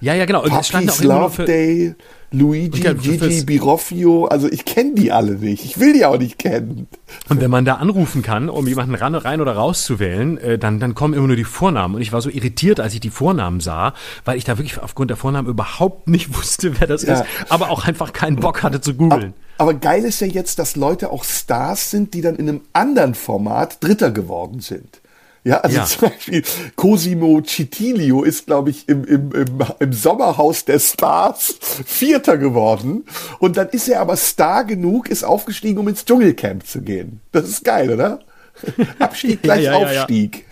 Ja, 0.00 0.14
ja, 0.14 0.24
genau. 0.24 0.42
Und 0.42 0.52
es 0.52 0.66
stand 0.66 0.90
auch 0.90 0.96
Puppies 0.96 1.08
Love 1.08 1.44
Day, 1.44 1.94
Luigi, 2.32 2.80
Gigi, 2.80 3.44
Biroffio, 3.44 4.24
also 4.26 4.50
ich 4.50 4.64
kenne 4.64 4.94
die 4.94 5.12
alle 5.12 5.32
nicht. 5.34 5.64
Ich 5.64 5.78
will 5.78 5.92
die 5.92 6.04
auch 6.06 6.18
nicht 6.18 6.38
kennen. 6.38 6.88
Und 7.28 7.40
wenn 7.40 7.50
man 7.50 7.64
da 7.64 7.74
anrufen 7.74 8.22
kann, 8.22 8.48
um 8.48 8.66
jemanden 8.66 8.94
ran, 8.94 9.14
rein 9.14 9.40
oder 9.40 9.52
raus 9.52 9.84
zu 9.84 9.98
wählen, 9.98 10.38
äh, 10.38 10.58
dann, 10.58 10.80
dann 10.80 10.94
kommen 10.94 11.12
immer 11.14 11.26
nur 11.26 11.36
die 11.36 11.44
Vornamen. 11.44 11.94
Und 11.96 12.00
ich 12.00 12.12
war 12.12 12.22
so 12.22 12.30
irritiert, 12.30 12.80
als 12.80 12.94
ich 12.94 13.00
die 13.00 13.10
Vornamen 13.10 13.60
sah, 13.60 13.92
weil 14.24 14.38
ich 14.38 14.44
da 14.44 14.56
wirklich 14.58 14.80
aufgrund 14.80 15.10
der 15.10 15.16
Vornamen 15.18 15.48
überhaupt 15.48 16.08
nicht 16.08 16.34
wusste, 16.36 16.80
wer 16.80 16.86
das 16.86 17.02
Ja. 17.02 17.14
ist, 17.20 17.24
aber 17.50 17.70
auch 17.70 17.84
einfach 17.86 18.12
keinen 18.12 18.36
Bock 18.36 18.62
hatte 18.62 18.80
zu 18.80 18.94
googeln. 18.94 19.34
Aber 19.58 19.74
geil 19.74 20.04
ist 20.04 20.20
ja 20.20 20.26
jetzt, 20.26 20.58
dass 20.58 20.74
Leute 20.76 21.10
auch 21.12 21.24
Stars 21.24 21.90
sind, 21.90 22.14
die 22.14 22.22
dann 22.22 22.36
in 22.36 22.48
einem 22.48 22.60
anderen 22.72 23.14
Format 23.14 23.84
Dritter 23.84 24.10
geworden 24.10 24.60
sind. 24.60 25.01
Ja, 25.44 25.58
also 25.58 25.76
Ja. 25.76 25.84
zum 25.86 26.08
Beispiel 26.10 26.42
Cosimo 26.76 27.40
Citilio 27.42 28.22
ist, 28.22 28.46
glaube 28.46 28.70
ich, 28.70 28.88
im, 28.88 29.04
im, 29.04 29.32
im, 29.32 29.48
im 29.80 29.92
Sommerhaus 29.92 30.64
der 30.64 30.78
Stars 30.78 31.56
Vierter 31.84 32.38
geworden. 32.38 33.04
Und 33.40 33.56
dann 33.56 33.68
ist 33.70 33.88
er 33.88 34.00
aber 34.00 34.16
Star 34.16 34.64
genug, 34.64 35.08
ist 35.08 35.24
aufgestiegen, 35.24 35.78
um 35.78 35.88
ins 35.88 36.04
Dschungelcamp 36.04 36.64
zu 36.66 36.80
gehen. 36.82 37.20
Das 37.32 37.48
ist 37.48 37.64
geil, 37.64 37.90
oder? 37.92 38.20
Abstieg 39.00 39.42
gleich 39.42 39.64
Ja, 39.64 39.80
ja. 39.80 40.00
Aufstieg. 40.02 40.44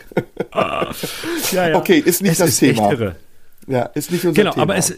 Ja, 1.53 1.69
ja. 1.69 1.77
Okay, 1.79 1.99
ist 2.05 2.21
nicht 2.23 2.33
es 2.33 2.39
das 2.39 2.49
ist 2.51 2.59
Thema. 2.59 3.15
Ja, 3.69 3.83
ist 3.95 4.11
nicht 4.11 4.25
unser 4.25 4.35
Genau, 4.43 4.53
Thema. 4.53 4.63
aber 4.65 4.77
es, 4.77 4.93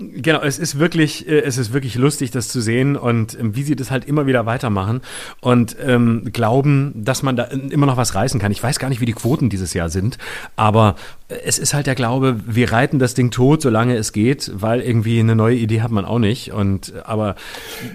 genau, 0.00 0.40
es 0.40 0.58
ist 0.58 0.78
wirklich, 0.78 1.28
äh, 1.28 1.40
es 1.40 1.58
ist 1.58 1.72
wirklich 1.72 1.94
lustig, 1.94 2.30
das 2.30 2.48
zu 2.48 2.60
sehen 2.60 2.96
und 2.96 3.38
ähm, 3.38 3.54
wie 3.54 3.62
sie 3.62 3.76
das 3.76 3.90
halt 3.90 4.04
immer 4.04 4.26
wieder 4.26 4.46
weitermachen 4.46 5.00
und 5.40 5.76
ähm, 5.84 6.30
glauben, 6.32 6.92
dass 6.94 7.22
man 7.22 7.36
da 7.36 7.44
immer 7.44 7.86
noch 7.86 7.96
was 7.96 8.14
reißen 8.14 8.40
kann. 8.40 8.52
Ich 8.52 8.62
weiß 8.62 8.78
gar 8.78 8.88
nicht, 8.88 9.00
wie 9.00 9.06
die 9.06 9.12
Quoten 9.12 9.50
dieses 9.50 9.74
Jahr 9.74 9.88
sind, 9.88 10.18
aber 10.56 10.96
es 11.44 11.58
ist 11.58 11.74
halt 11.74 11.86
der 11.86 11.94
Glaube, 11.94 12.40
wir 12.46 12.72
reiten 12.72 12.98
das 12.98 13.14
Ding 13.14 13.30
tot, 13.30 13.62
solange 13.62 13.96
es 13.96 14.12
geht, 14.12 14.50
weil 14.54 14.80
irgendwie 14.80 15.20
eine 15.20 15.36
neue 15.36 15.56
Idee 15.56 15.82
hat 15.82 15.90
man 15.90 16.04
auch 16.04 16.18
nicht. 16.18 16.52
Und 16.52 16.92
aber 17.04 17.36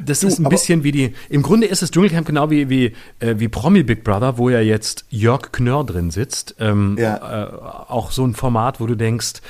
das 0.05 0.21
du, 0.21 0.27
ist 0.27 0.39
ein 0.39 0.49
bisschen 0.49 0.83
wie 0.83 0.91
die. 0.91 1.13
Im 1.29 1.41
Grunde 1.41 1.67
ist 1.67 1.81
das 1.81 1.91
Dschungelcamp 1.91 2.27
genau 2.27 2.49
wie 2.49 2.69
wie 2.69 2.93
äh, 3.19 3.35
wie 3.37 3.47
Promi 3.47 3.83
Big 3.83 4.03
Brother, 4.03 4.37
wo 4.37 4.49
ja 4.49 4.59
jetzt 4.59 5.05
Jörg 5.09 5.51
Knörr 5.51 5.83
drin 5.83 6.11
sitzt. 6.11 6.55
Ähm, 6.59 6.95
ja. 6.99 7.43
äh, 7.43 7.47
auch 7.89 8.11
so 8.11 8.25
ein 8.25 8.33
Format, 8.33 8.79
wo 8.79 8.87
du 8.87 8.95
denkst, 8.95 9.41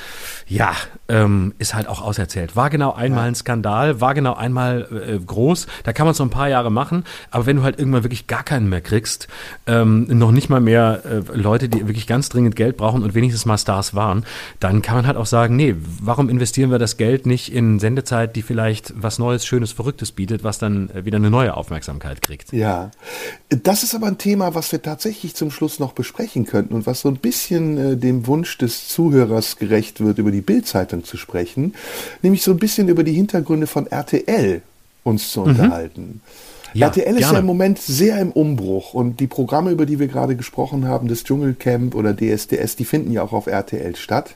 ja, 0.48 0.74
ähm, 1.08 1.54
ist 1.60 1.76
halt 1.76 1.88
auch 1.88 2.02
auserzählt. 2.02 2.56
War 2.56 2.70
genau 2.70 2.94
einmal 2.94 3.24
ja. 3.24 3.28
ein 3.30 3.36
Skandal, 3.36 4.02
war 4.02 4.14
genau 4.14 4.34
einmal 4.34 4.88
äh, 4.92 5.20
groß. 5.20 5.68
Da 5.84 5.94
kann 5.94 6.06
man 6.06 6.12
es 6.14 6.20
noch 6.20 6.26
ein 6.26 6.32
paar 6.32 6.50
Jahre 6.50 6.72
machen, 6.72 7.04
aber 7.32 7.46
wenn 7.46 7.58
du 7.58 7.64
halt 7.64 7.80
irgendwann 7.80 8.04
wirklich 8.04 8.28
gar 8.28 8.44
keinen 8.44 8.70
mehr 8.70 8.82
kriegst, 8.82 9.28
ähm, 9.68 10.08
noch 10.10 10.32
nicht 10.32 10.50
mal 10.50 10.62
mehr 10.62 11.02
äh, 11.06 11.38
Leute, 11.38 11.70
die 11.70 11.88
wirklich 11.88 12.08
ganz 12.08 12.30
dringend 12.30 12.56
Geld 12.56 12.78
brauchen 12.78 13.04
und 13.04 13.14
wenigstens 13.14 13.46
mal 13.46 13.58
Stars 13.76 13.94
waren, 13.94 14.26
dann 14.60 14.82
kann 14.82 14.96
man 14.96 15.08
halt 15.08 15.18
auch 15.18 15.26
sagen, 15.26 15.56
nee, 15.56 15.76
warum 16.02 16.30
investieren 16.30 16.72
wir 16.72 16.80
das 16.80 16.98
Geld 16.98 17.26
nicht 17.26 17.52
in 17.52 17.80
Sendezeit, 17.80 18.36
die 18.36 18.42
vielleicht 18.42 18.94
was 18.96 19.20
Neues, 19.20 19.46
Schönes, 19.46 19.72
Verrücktes 19.72 20.12
bietet, 20.12 20.44
was 20.44 20.60
dann 20.60 20.90
äh, 20.92 21.06
wieder 21.06 21.18
eine 21.18 21.30
neue 21.30 21.56
Aufmerksamkeit 21.56 22.22
kriegt. 22.22 22.54
Ja, 22.54 22.92
das 23.50 23.84
ist 23.84 23.96
aber 23.96 24.08
ein 24.08 24.18
Thema, 24.18 24.56
was 24.56 24.72
wir 24.72 24.82
tatsächlich 24.82 25.36
zum 25.36 25.52
Schluss 25.52 25.80
noch 25.80 25.94
besprechen 25.94 26.46
könnten 26.46 26.74
und 26.74 26.86
was 26.86 27.02
so 27.02 27.10
ein 27.10 27.18
bisschen 27.18 27.78
äh, 27.78 27.98
dem 27.98 28.28
Wunsch 28.28 28.58
des 28.58 28.88
Zuhörers 28.88 29.58
gerecht 29.58 30.00
wird, 30.00 30.18
über 30.18 30.32
die 30.32 30.42
Bildzeitung 30.42 31.04
zu 31.04 31.18
sprechen, 31.18 31.76
nämlich 32.22 32.44
so 32.44 32.52
ein 32.52 32.58
bisschen 32.58 32.88
über 32.88 33.04
die 33.04 33.14
Hintergründe 33.14 33.68
von 33.68 33.88
RTL 33.88 34.62
uns 35.04 35.32
zu 35.32 35.42
mhm. 35.42 35.48
unterhalten. 35.48 36.22
Ja, 36.76 36.88
RTL 36.88 37.14
ist 37.14 37.20
gerne. 37.20 37.34
ja 37.34 37.40
im 37.40 37.46
Moment 37.46 37.80
sehr 37.80 38.20
im 38.20 38.32
Umbruch 38.32 38.94
und 38.94 39.20
die 39.22 39.28
Programme, 39.28 39.72
über 39.72 39.86
die 39.86 39.98
wir 39.98 40.08
gerade 40.08 40.36
gesprochen 40.36 40.88
haben, 40.88 41.08
das 41.08 41.24
Dschungelcamp 41.24 41.96
oder 41.96 42.14
DSDS, 42.14 42.76
die 42.76 42.86
finden 42.86 43.12
ja 43.12 43.24
auch 43.24 43.32
auf 43.32 43.48
RTL 43.48 43.96
statt. 43.96 44.36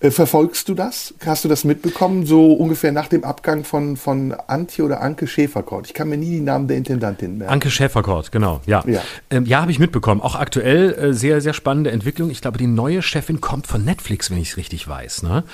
Äh, 0.00 0.10
verfolgst 0.10 0.68
du 0.68 0.74
das? 0.74 1.14
Hast 1.24 1.44
du 1.44 1.48
das 1.48 1.64
mitbekommen? 1.64 2.24
So 2.24 2.52
ungefähr 2.54 2.90
nach 2.90 3.08
dem 3.08 3.22
Abgang 3.22 3.64
von, 3.64 3.96
von 3.96 4.32
Antje 4.32 4.82
oder 4.82 5.02
Anke 5.02 5.26
Schäferkort. 5.26 5.86
Ich 5.86 5.94
kann 5.94 6.08
mir 6.08 6.16
nie 6.16 6.30
die 6.30 6.40
Namen 6.40 6.68
der 6.68 6.78
Intendantin 6.78 7.36
merken. 7.36 7.52
Anke 7.52 7.70
Schäferkort, 7.70 8.32
genau, 8.32 8.62
ja. 8.66 8.82
Ja, 8.86 9.02
ähm, 9.30 9.44
ja 9.44 9.60
habe 9.60 9.70
ich 9.70 9.78
mitbekommen. 9.78 10.22
Auch 10.22 10.36
aktuell 10.36 10.94
äh, 10.94 11.12
sehr, 11.12 11.42
sehr 11.42 11.52
spannende 11.52 11.90
Entwicklung. 11.90 12.30
Ich 12.30 12.40
glaube, 12.40 12.56
die 12.56 12.66
neue 12.66 13.02
Chefin 13.02 13.42
kommt 13.42 13.66
von 13.66 13.84
Netflix, 13.84 14.30
wenn 14.30 14.38
ich 14.38 14.50
es 14.50 14.56
richtig 14.56 14.88
weiß, 14.88 15.22
ne? 15.22 15.44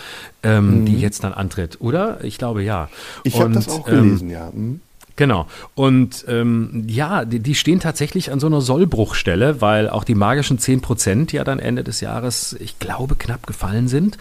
Ähm, 0.44 0.80
mhm. 0.80 0.86
die 0.86 1.00
jetzt 1.00 1.24
dann 1.24 1.32
antritt, 1.34 1.80
oder? 1.80 2.22
Ich 2.22 2.38
glaube, 2.38 2.62
ja. 2.62 2.88
Ich 3.24 3.40
habe 3.40 3.52
das 3.52 3.68
auch 3.68 3.84
gelesen, 3.84 4.28
ähm, 4.28 4.32
ja. 4.32 4.50
Mhm. 4.54 4.80
Genau. 5.16 5.46
Und 5.74 6.26
ähm, 6.28 6.84
ja, 6.86 7.24
die, 7.24 7.40
die 7.40 7.54
stehen 7.54 7.80
tatsächlich 7.80 8.30
an 8.30 8.38
so 8.38 8.46
einer 8.46 8.60
Sollbruchstelle, 8.60 9.62
weil 9.62 9.88
auch 9.88 10.04
die 10.04 10.14
magischen 10.14 10.58
10 10.58 10.82
Prozent 10.82 11.32
ja 11.32 11.42
dann 11.42 11.58
Ende 11.58 11.82
des 11.82 12.02
Jahres, 12.02 12.54
ich 12.60 12.78
glaube, 12.78 13.16
knapp 13.16 13.46
gefallen 13.46 13.88
sind. 13.88 14.18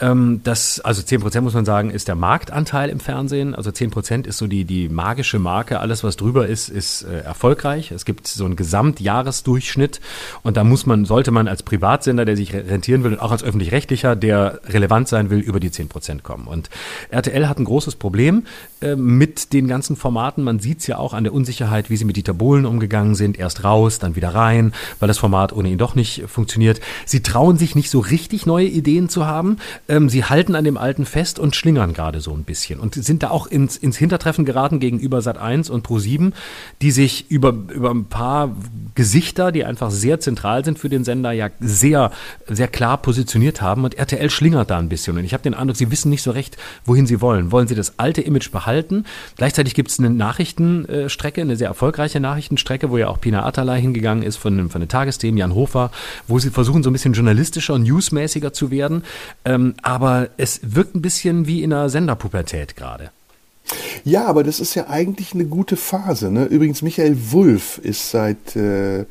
Ähm, 0.00 0.40
das, 0.44 0.78
also 0.78 1.02
10 1.02 1.20
Prozent 1.20 1.42
muss 1.42 1.54
man 1.54 1.64
sagen, 1.64 1.90
ist 1.90 2.06
der 2.06 2.14
Marktanteil 2.14 2.90
im 2.90 3.00
Fernsehen. 3.00 3.56
Also 3.56 3.72
10 3.72 3.90
Prozent 3.90 4.26
ist 4.28 4.38
so 4.38 4.46
die, 4.46 4.64
die 4.64 4.88
magische 4.88 5.40
Marke. 5.40 5.80
Alles, 5.80 6.04
was 6.04 6.16
drüber 6.16 6.46
ist, 6.46 6.68
ist 6.68 7.02
äh, 7.02 7.22
erfolgreich. 7.22 7.90
Es 7.90 8.04
gibt 8.04 8.28
so 8.28 8.44
einen 8.44 8.54
Gesamtjahresdurchschnitt. 8.54 10.00
Und 10.44 10.56
da 10.56 10.62
muss 10.62 10.86
man, 10.86 11.06
sollte 11.06 11.32
man 11.32 11.48
als 11.48 11.64
Privatsender, 11.64 12.24
der 12.24 12.36
sich 12.36 12.54
rentieren 12.54 13.02
will, 13.02 13.14
und 13.14 13.20
auch 13.20 13.32
als 13.32 13.42
öffentlich-rechtlicher, 13.42 14.14
der 14.14 14.60
relevant 14.66 15.08
sein 15.08 15.28
will, 15.28 15.40
über 15.40 15.58
die 15.58 15.72
10 15.72 15.88
Prozent 15.88 16.22
kommen. 16.22 16.46
Und 16.46 16.70
RTL 17.10 17.48
hat 17.48 17.58
ein 17.58 17.64
großes 17.64 17.96
Problem 17.96 18.44
äh, 18.80 18.94
mit 18.94 19.52
den 19.52 19.66
ganzen 19.66 19.96
Formaten 19.96 20.35
Formaten. 20.36 20.44
Man 20.44 20.58
sieht 20.58 20.80
es 20.80 20.86
ja 20.86 20.98
auch 20.98 21.14
an 21.14 21.24
der 21.24 21.32
Unsicherheit, 21.32 21.90
wie 21.90 21.96
sie 21.96 22.04
mit 22.04 22.16
Dieter 22.16 22.34
Bohlen 22.34 22.66
umgegangen 22.66 23.14
sind. 23.14 23.38
Erst 23.38 23.64
raus, 23.64 23.98
dann 23.98 24.16
wieder 24.16 24.34
rein, 24.34 24.72
weil 25.00 25.08
das 25.08 25.18
Format 25.18 25.52
ohne 25.52 25.68
ihn 25.68 25.78
doch 25.78 25.94
nicht 25.94 26.24
funktioniert. 26.26 26.80
Sie 27.04 27.22
trauen 27.22 27.58
sich 27.58 27.74
nicht 27.74 27.90
so 27.90 28.00
richtig 28.00 28.46
neue 28.46 28.66
Ideen 28.66 29.08
zu 29.08 29.26
haben. 29.26 29.58
Ähm, 29.88 30.08
sie 30.08 30.24
halten 30.24 30.54
an 30.54 30.64
dem 30.64 30.76
Alten 30.76 31.06
fest 31.06 31.38
und 31.38 31.56
schlingern 31.56 31.92
gerade 31.92 32.20
so 32.20 32.32
ein 32.32 32.44
bisschen 32.44 32.80
und 32.80 32.94
sind 32.94 33.22
da 33.22 33.30
auch 33.30 33.46
ins, 33.46 33.76
ins 33.76 33.96
Hintertreffen 33.96 34.44
geraten 34.44 34.80
gegenüber 34.80 35.22
Sat 35.22 35.38
1 35.38 35.70
und 35.70 35.82
Pro 35.82 35.98
7, 35.98 36.32
die 36.82 36.90
sich 36.90 37.30
über, 37.30 37.50
über 37.50 37.90
ein 37.90 38.06
paar 38.06 38.54
Gesichter, 38.94 39.52
die 39.52 39.64
einfach 39.64 39.90
sehr 39.90 40.20
zentral 40.20 40.64
sind 40.64 40.78
für 40.78 40.88
den 40.88 41.04
Sender, 41.04 41.32
ja 41.32 41.50
sehr, 41.60 42.10
sehr 42.46 42.68
klar 42.68 42.98
positioniert 42.98 43.60
haben. 43.60 43.84
Und 43.84 43.94
RTL 43.94 44.30
schlingert 44.30 44.70
da 44.70 44.78
ein 44.78 44.88
bisschen. 44.88 45.16
Und 45.16 45.24
ich 45.24 45.32
habe 45.32 45.42
den 45.42 45.54
Eindruck, 45.54 45.76
sie 45.76 45.90
wissen 45.90 46.10
nicht 46.10 46.22
so 46.22 46.30
recht, 46.30 46.56
wohin 46.84 47.06
sie 47.06 47.20
wollen. 47.20 47.52
Wollen 47.52 47.68
sie 47.68 47.74
das 47.74 47.98
alte 47.98 48.20
Image 48.20 48.50
behalten? 48.50 49.04
Gleichzeitig 49.36 49.74
gibt 49.74 49.90
es 49.90 49.98
eine 49.98 50.10
Nachrichtenstrecke, 50.26 51.40
eine 51.40 51.56
sehr 51.56 51.68
erfolgreiche 51.68 52.18
Nachrichtenstrecke, 52.18 52.90
wo 52.90 52.98
ja 52.98 53.08
auch 53.08 53.20
Pina 53.20 53.44
Atalay 53.44 53.80
hingegangen 53.80 54.24
ist 54.24 54.36
von, 54.36 54.70
von 54.70 54.80
den 54.80 54.88
Tagesthemen, 54.88 55.38
Jan 55.38 55.54
Hofer, 55.54 55.90
wo 56.26 56.38
sie 56.38 56.50
versuchen, 56.50 56.82
so 56.82 56.90
ein 56.90 56.92
bisschen 56.92 57.12
journalistischer 57.12 57.74
und 57.74 57.84
newsmäßiger 57.84 58.52
zu 58.52 58.70
werden. 58.70 59.04
Ähm, 59.44 59.74
aber 59.82 60.28
es 60.36 60.60
wirkt 60.62 60.94
ein 60.96 61.02
bisschen 61.02 61.46
wie 61.46 61.62
in 61.62 61.72
einer 61.72 61.88
Senderpubertät 61.90 62.74
gerade. 62.76 63.10
Ja, 64.04 64.26
aber 64.26 64.42
das 64.44 64.60
ist 64.60 64.74
ja 64.74 64.88
eigentlich 64.88 65.32
eine 65.34 65.44
gute 65.44 65.76
Phase. 65.76 66.30
Ne? 66.30 66.44
Übrigens, 66.44 66.82
Michael 66.82 67.16
Wulff 67.30 67.78
ist 67.78 68.10
seit, 68.10 68.56
äh, 68.56 69.00
äh, 69.00 69.06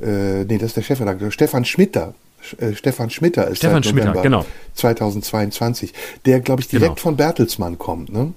nee, 0.00 0.58
das 0.58 0.68
ist 0.68 0.76
der 0.76 0.82
Chefredakteur, 0.82 1.30
Stefan 1.30 1.64
Schmitter. 1.64 2.14
Äh, 2.58 2.74
Stefan 2.74 3.10
Schmitter 3.10 3.48
ist 3.48 3.58
Stefan 3.58 3.82
seit 3.82 3.92
November 3.92 4.12
Schmitter, 4.12 4.22
genau. 4.22 4.46
2022, 4.74 5.92
der, 6.24 6.40
glaube 6.40 6.62
ich, 6.62 6.68
direkt 6.68 6.96
genau. 6.96 7.02
von 7.02 7.16
Bertelsmann 7.16 7.78
kommt. 7.78 8.12
Ne? 8.12 8.32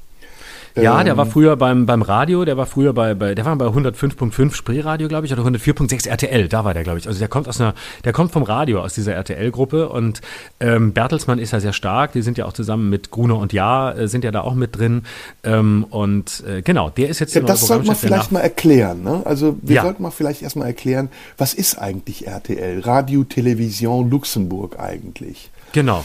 Ja, 0.75 1.03
der 1.03 1.17
war 1.17 1.25
ähm, 1.25 1.31
früher 1.31 1.55
beim, 1.55 1.85
beim 1.85 2.01
Radio, 2.01 2.45
der 2.45 2.57
war 2.57 2.65
früher 2.65 2.93
bei, 2.93 3.13
bei 3.13 3.35
der 3.35 3.45
war 3.45 3.55
bei 3.55 3.67
105.5 3.67 4.53
Spreeradio, 4.53 5.07
glaube 5.07 5.25
ich, 5.25 5.33
oder 5.33 5.43
104.6 5.43 6.09
RTL, 6.09 6.47
da 6.47 6.65
war 6.65 6.73
der, 6.73 6.83
glaube 6.83 6.97
ich. 6.97 7.07
Also 7.07 7.19
der 7.19 7.27
kommt 7.27 7.47
aus 7.47 7.61
einer, 7.61 7.75
der 8.03 8.13
kommt 8.13 8.31
vom 8.31 8.43
Radio, 8.43 8.81
aus 8.81 8.95
dieser 8.95 9.13
RTL-Gruppe 9.13 9.89
und 9.89 10.21
ähm, 10.59 10.93
Bertelsmann 10.93 11.37
ist 11.37 11.51
ja 11.51 11.59
sehr 11.59 11.73
stark, 11.73 12.13
die 12.13 12.23
sind 12.23 12.37
ja 12.37 12.45
auch 12.45 12.53
zusammen 12.53 12.89
mit 12.89 13.11
Gruner 13.11 13.37
und 13.37 13.53
Ja, 13.53 13.91
äh, 13.91 14.07
sind 14.07 14.23
ja 14.23 14.31
da 14.31 14.41
auch 14.41 14.55
mit 14.55 14.77
drin. 14.77 15.03
Ähm, 15.43 15.85
und 15.89 16.43
äh, 16.47 16.63
genau, 16.63 16.89
der 16.89 17.09
ist 17.09 17.19
jetzt 17.19 17.35
ja, 17.35 17.41
Das 17.41 17.61
sollte 17.67 17.85
man 17.85 17.95
vielleicht 17.95 18.31
mal 18.31 18.39
erklären, 18.39 19.03
ne? 19.03 19.21
Also 19.25 19.57
wir 19.61 19.75
ja. 19.75 19.83
sollten 19.83 20.01
mal 20.01 20.11
vielleicht 20.11 20.41
erstmal 20.41 20.67
erklären, 20.67 21.09
was 21.37 21.53
ist 21.53 21.77
eigentlich 21.77 22.25
RTL? 22.27 22.79
Radio 22.79 23.23
Television 23.23 24.09
Luxemburg 24.09 24.79
eigentlich. 24.79 25.51
Genau. 25.71 26.03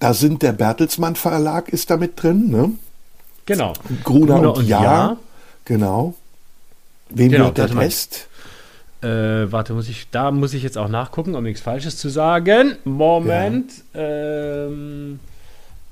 Da 0.00 0.14
sind 0.14 0.42
der 0.42 0.52
Bertelsmann 0.52 1.14
Verlag 1.14 1.68
ist 1.68 1.90
da 1.90 1.96
mit 1.96 2.20
drin, 2.20 2.48
ne? 2.48 2.70
Genau. 3.50 3.72
Gruner, 4.04 4.34
Gruner 4.36 4.52
und, 4.52 4.58
und 4.58 4.68
ja, 4.68 4.82
ja. 4.82 5.16
Genau. 5.64 6.14
Wem 7.08 7.32
genau, 7.32 7.46
wird 7.46 7.58
der 7.58 7.68
Test? 7.68 8.28
Äh, 9.02 9.08
warte, 9.50 9.72
muss 9.72 9.88
ich, 9.88 10.08
da 10.12 10.30
muss 10.30 10.54
ich 10.54 10.62
jetzt 10.62 10.78
auch 10.78 10.86
nachgucken, 10.86 11.34
um 11.34 11.42
nichts 11.42 11.60
Falsches 11.60 11.96
zu 11.96 12.10
sagen. 12.10 12.76
Moment. 12.84 13.72
Ja. 13.92 14.02
Ähm, 14.02 15.18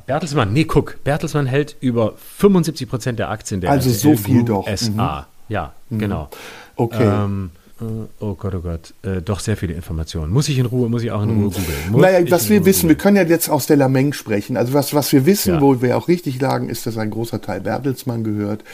Bertelsmann, 0.07 0.53
nee, 0.53 0.67
guck, 0.67 1.03
Bertelsmann 1.03 1.47
hält 1.47 1.75
über 1.81 2.13
75 2.37 2.89
Prozent 2.89 3.19
der 3.19 3.29
Aktien 3.29 3.61
der 3.61 3.73
Also 3.73 3.91
so 3.91 4.15
viel 4.15 4.45
doch. 4.45 4.69
SA. 4.69 5.27
Mhm. 5.49 5.53
Ja, 5.53 5.73
mhm. 5.91 5.99
genau. 5.99 6.29
Okay. 6.77 7.03
Ähm, 7.03 7.51
äh, 7.55 7.58
oh 7.81 8.35
Gott, 8.35 8.55
oh 8.55 8.61
Gott, 8.61 8.95
äh, 9.03 9.23
doch 9.23 9.39
sehr 9.39 9.57
viele 9.57 9.75
Informationen. 9.75 10.33
Muss 10.33 10.49
ich 10.49 10.59
in 10.59 10.67
Ruhe, 10.67 10.89
muss 10.89 11.03
ich 11.03 11.13
auch 11.13 11.23
in 11.23 11.31
Ruhe 11.31 11.45
hm. 11.45 11.53
googeln. 11.53 12.03
Naja, 12.03 12.31
was 12.31 12.49
wir 12.49 12.65
wissen, 12.65 12.83
googeln. 12.83 12.89
wir 12.89 13.03
können 13.03 13.17
ja 13.17 13.23
jetzt 13.23 13.49
aus 13.49 13.67
der 13.67 13.77
Lameng 13.77 14.13
sprechen. 14.13 14.57
Also 14.57 14.73
was, 14.73 14.95
was 14.95 15.13
wir 15.13 15.27
wissen, 15.27 15.55
ja. 15.55 15.61
wo 15.61 15.81
wir 15.81 15.97
auch 15.97 16.09
richtig 16.09 16.41
lagen, 16.41 16.69
ist, 16.69 16.87
dass 16.87 16.99
ein 16.99 17.11
großer 17.11 17.41
Teil 17.41 17.61
Bertelsmann 17.61 18.25
gehört. 18.25 18.65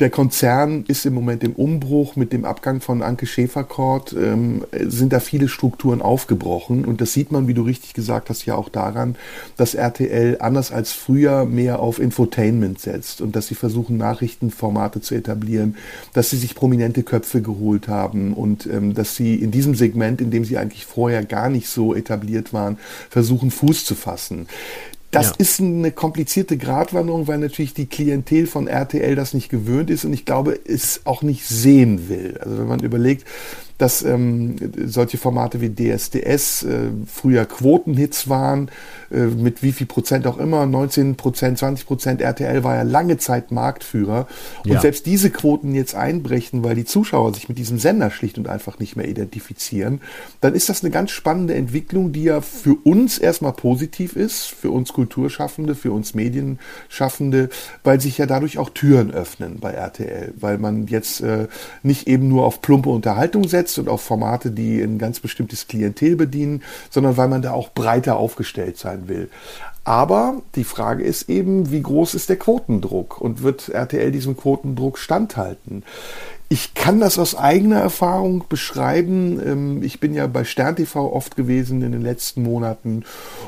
Der 0.00 0.10
Konzern 0.10 0.84
ist 0.88 1.06
im 1.06 1.14
Moment 1.14 1.44
im 1.44 1.52
Umbruch 1.52 2.16
mit 2.16 2.32
dem 2.32 2.44
Abgang 2.44 2.80
von 2.80 3.02
Anke 3.02 3.26
Schäferkort, 3.26 4.12
ähm, 4.14 4.64
sind 4.72 5.12
da 5.12 5.20
viele 5.20 5.48
Strukturen 5.48 6.02
aufgebrochen. 6.02 6.84
Und 6.84 7.00
das 7.00 7.12
sieht 7.12 7.30
man, 7.30 7.46
wie 7.46 7.54
du 7.54 7.62
richtig 7.62 7.94
gesagt 7.94 8.30
hast, 8.30 8.46
ja 8.46 8.56
auch 8.56 8.68
daran, 8.68 9.14
dass 9.56 9.74
RTL 9.74 10.38
anders 10.40 10.72
als 10.72 10.92
früher 10.92 11.44
mehr 11.44 11.78
auf 11.78 12.00
Infotainment 12.00 12.80
setzt 12.80 13.20
und 13.20 13.36
dass 13.36 13.46
sie 13.46 13.54
versuchen, 13.54 13.96
Nachrichtenformate 13.96 15.00
zu 15.00 15.14
etablieren, 15.14 15.76
dass 16.14 16.30
sie 16.30 16.36
sich 16.36 16.56
prominente 16.56 17.04
Köpfe 17.04 17.42
geholt 17.42 17.86
haben 17.86 18.34
und 18.40 18.66
ähm, 18.66 18.94
dass 18.94 19.16
sie 19.16 19.36
in 19.36 19.50
diesem 19.50 19.74
Segment, 19.74 20.20
in 20.20 20.30
dem 20.30 20.44
sie 20.44 20.58
eigentlich 20.58 20.86
vorher 20.86 21.24
gar 21.24 21.50
nicht 21.50 21.68
so 21.68 21.94
etabliert 21.94 22.52
waren, 22.52 22.78
versuchen 23.08 23.50
Fuß 23.50 23.84
zu 23.84 23.94
fassen. 23.94 24.46
Das 25.10 25.30
ja. 25.30 25.34
ist 25.38 25.60
eine 25.60 25.90
komplizierte 25.90 26.56
Gratwanderung, 26.56 27.26
weil 27.26 27.38
natürlich 27.38 27.74
die 27.74 27.86
Klientel 27.86 28.46
von 28.46 28.68
RTL 28.68 29.16
das 29.16 29.34
nicht 29.34 29.48
gewöhnt 29.48 29.90
ist 29.90 30.04
und 30.04 30.12
ich 30.12 30.24
glaube, 30.24 30.58
es 30.64 31.00
auch 31.04 31.22
nicht 31.22 31.46
sehen 31.46 32.08
will. 32.08 32.38
Also 32.40 32.58
wenn 32.58 32.68
man 32.68 32.80
überlegt, 32.80 33.26
dass 33.80 34.02
ähm, 34.02 34.56
solche 34.84 35.16
Formate 35.16 35.62
wie 35.62 35.70
DSDS 35.70 36.64
äh, 36.64 36.90
früher 37.06 37.46
Quotenhits 37.46 38.28
waren, 38.28 38.70
äh, 39.10 39.20
mit 39.20 39.62
wie 39.62 39.72
viel 39.72 39.86
Prozent 39.86 40.26
auch 40.26 40.36
immer, 40.36 40.66
19 40.66 41.16
Prozent, 41.16 41.58
20 41.58 41.86
Prozent, 41.86 42.20
RTL 42.20 42.62
war 42.62 42.76
ja 42.76 42.82
lange 42.82 43.16
Zeit 43.16 43.50
Marktführer. 43.50 44.26
Und 44.64 44.72
ja. 44.72 44.80
selbst 44.80 45.06
diese 45.06 45.30
Quoten 45.30 45.74
jetzt 45.74 45.94
einbrechen, 45.94 46.62
weil 46.62 46.74
die 46.74 46.84
Zuschauer 46.84 47.32
sich 47.32 47.48
mit 47.48 47.56
diesem 47.56 47.78
Sender 47.78 48.10
schlicht 48.10 48.36
und 48.36 48.48
einfach 48.48 48.78
nicht 48.78 48.96
mehr 48.96 49.08
identifizieren, 49.08 50.02
dann 50.42 50.54
ist 50.54 50.68
das 50.68 50.84
eine 50.84 50.90
ganz 50.90 51.10
spannende 51.10 51.54
Entwicklung, 51.54 52.12
die 52.12 52.24
ja 52.24 52.42
für 52.42 52.74
uns 52.84 53.18
erstmal 53.18 53.52
positiv 53.52 54.14
ist, 54.14 54.44
für 54.44 54.70
uns 54.70 54.92
Kulturschaffende, 54.92 55.74
für 55.74 55.92
uns 55.92 56.12
Medienschaffende, 56.12 57.48
weil 57.82 57.98
sich 57.98 58.18
ja 58.18 58.26
dadurch 58.26 58.58
auch 58.58 58.68
Türen 58.68 59.10
öffnen 59.10 59.58
bei 59.58 59.72
RTL, 59.72 60.34
weil 60.38 60.58
man 60.58 60.86
jetzt 60.86 61.22
äh, 61.22 61.48
nicht 61.82 62.08
eben 62.08 62.28
nur 62.28 62.44
auf 62.44 62.60
plumpe 62.60 62.90
Unterhaltung 62.90 63.48
setzt, 63.48 63.69
setzt 63.70 63.78
und 63.78 63.88
auf 63.88 64.02
Formate, 64.02 64.50
die 64.50 64.80
ein 64.80 64.98
ganz 64.98 65.20
bestimmtes 65.20 65.68
Klientel 65.68 66.16
bedienen, 66.16 66.62
sondern 66.90 67.16
weil 67.16 67.28
man 67.28 67.42
da 67.42 67.52
auch 67.52 67.70
breiter 67.70 68.16
aufgestellt 68.16 68.78
sein 68.78 69.08
will. 69.08 69.30
Aber 69.84 70.42
die 70.56 70.64
Frage 70.64 71.02
ist 71.02 71.28
eben, 71.28 71.70
wie 71.70 71.82
groß 71.82 72.14
ist 72.14 72.28
der 72.28 72.36
Quotendruck 72.36 73.20
und 73.20 73.42
wird 73.42 73.70
RTL 73.70 74.12
diesem 74.12 74.36
Quotendruck 74.36 74.98
standhalten? 74.98 75.84
Ich 76.52 76.74
kann 76.74 76.98
das 76.98 77.16
aus 77.16 77.36
eigener 77.36 77.78
Erfahrung 77.78 78.46
beschreiben. 78.48 79.40
Ähm, 79.40 79.82
ich 79.84 80.00
bin 80.00 80.14
ja 80.14 80.26
bei 80.26 80.42
Stern 80.42 80.74
TV 80.74 81.12
oft 81.12 81.36
gewesen 81.36 81.80
in 81.82 81.92
den 81.92 82.02
letzten 82.02 82.42
Monaten. 82.42 83.04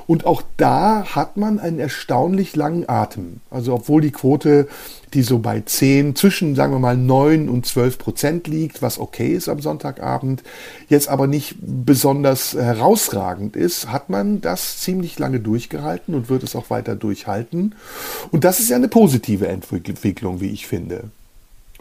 Und 0.06 0.24
auch 0.24 0.40
da 0.56 1.04
hat 1.16 1.36
man 1.36 1.58
einen 1.58 1.80
erstaunlich 1.80 2.54
langen 2.54 2.88
Atem. 2.88 3.40
Also 3.50 3.74
obwohl 3.74 4.02
die 4.02 4.12
Quote, 4.12 4.68
die 5.14 5.22
so 5.22 5.40
bei 5.40 5.62
10, 5.62 6.14
zwischen, 6.14 6.54
sagen 6.54 6.72
wir 6.72 6.78
mal, 6.78 6.96
9 6.96 7.48
und 7.48 7.66
12 7.66 7.98
Prozent 7.98 8.46
liegt, 8.46 8.82
was 8.82 9.00
okay 9.00 9.32
ist 9.34 9.48
am 9.48 9.60
Sonntagabend, 9.60 10.44
jetzt 10.88 11.08
aber 11.08 11.26
nicht 11.26 11.56
besonders 11.60 12.54
herausragend 12.54 13.56
ist, 13.56 13.90
hat 13.90 14.10
man 14.10 14.40
das 14.40 14.78
ziemlich 14.78 15.18
lange 15.18 15.40
durchgehalten 15.40 16.14
und 16.14 16.28
wird 16.28 16.44
es 16.44 16.54
auch 16.54 16.70
weiter 16.70 16.94
durchhalten. 16.94 17.74
Und 18.30 18.44
das 18.44 18.60
ist 18.60 18.70
ja 18.70 18.76
eine 18.76 18.86
positive 18.86 19.48
Entwicklung, 19.48 20.40
wie 20.40 20.50
ich 20.50 20.68
finde. 20.68 21.10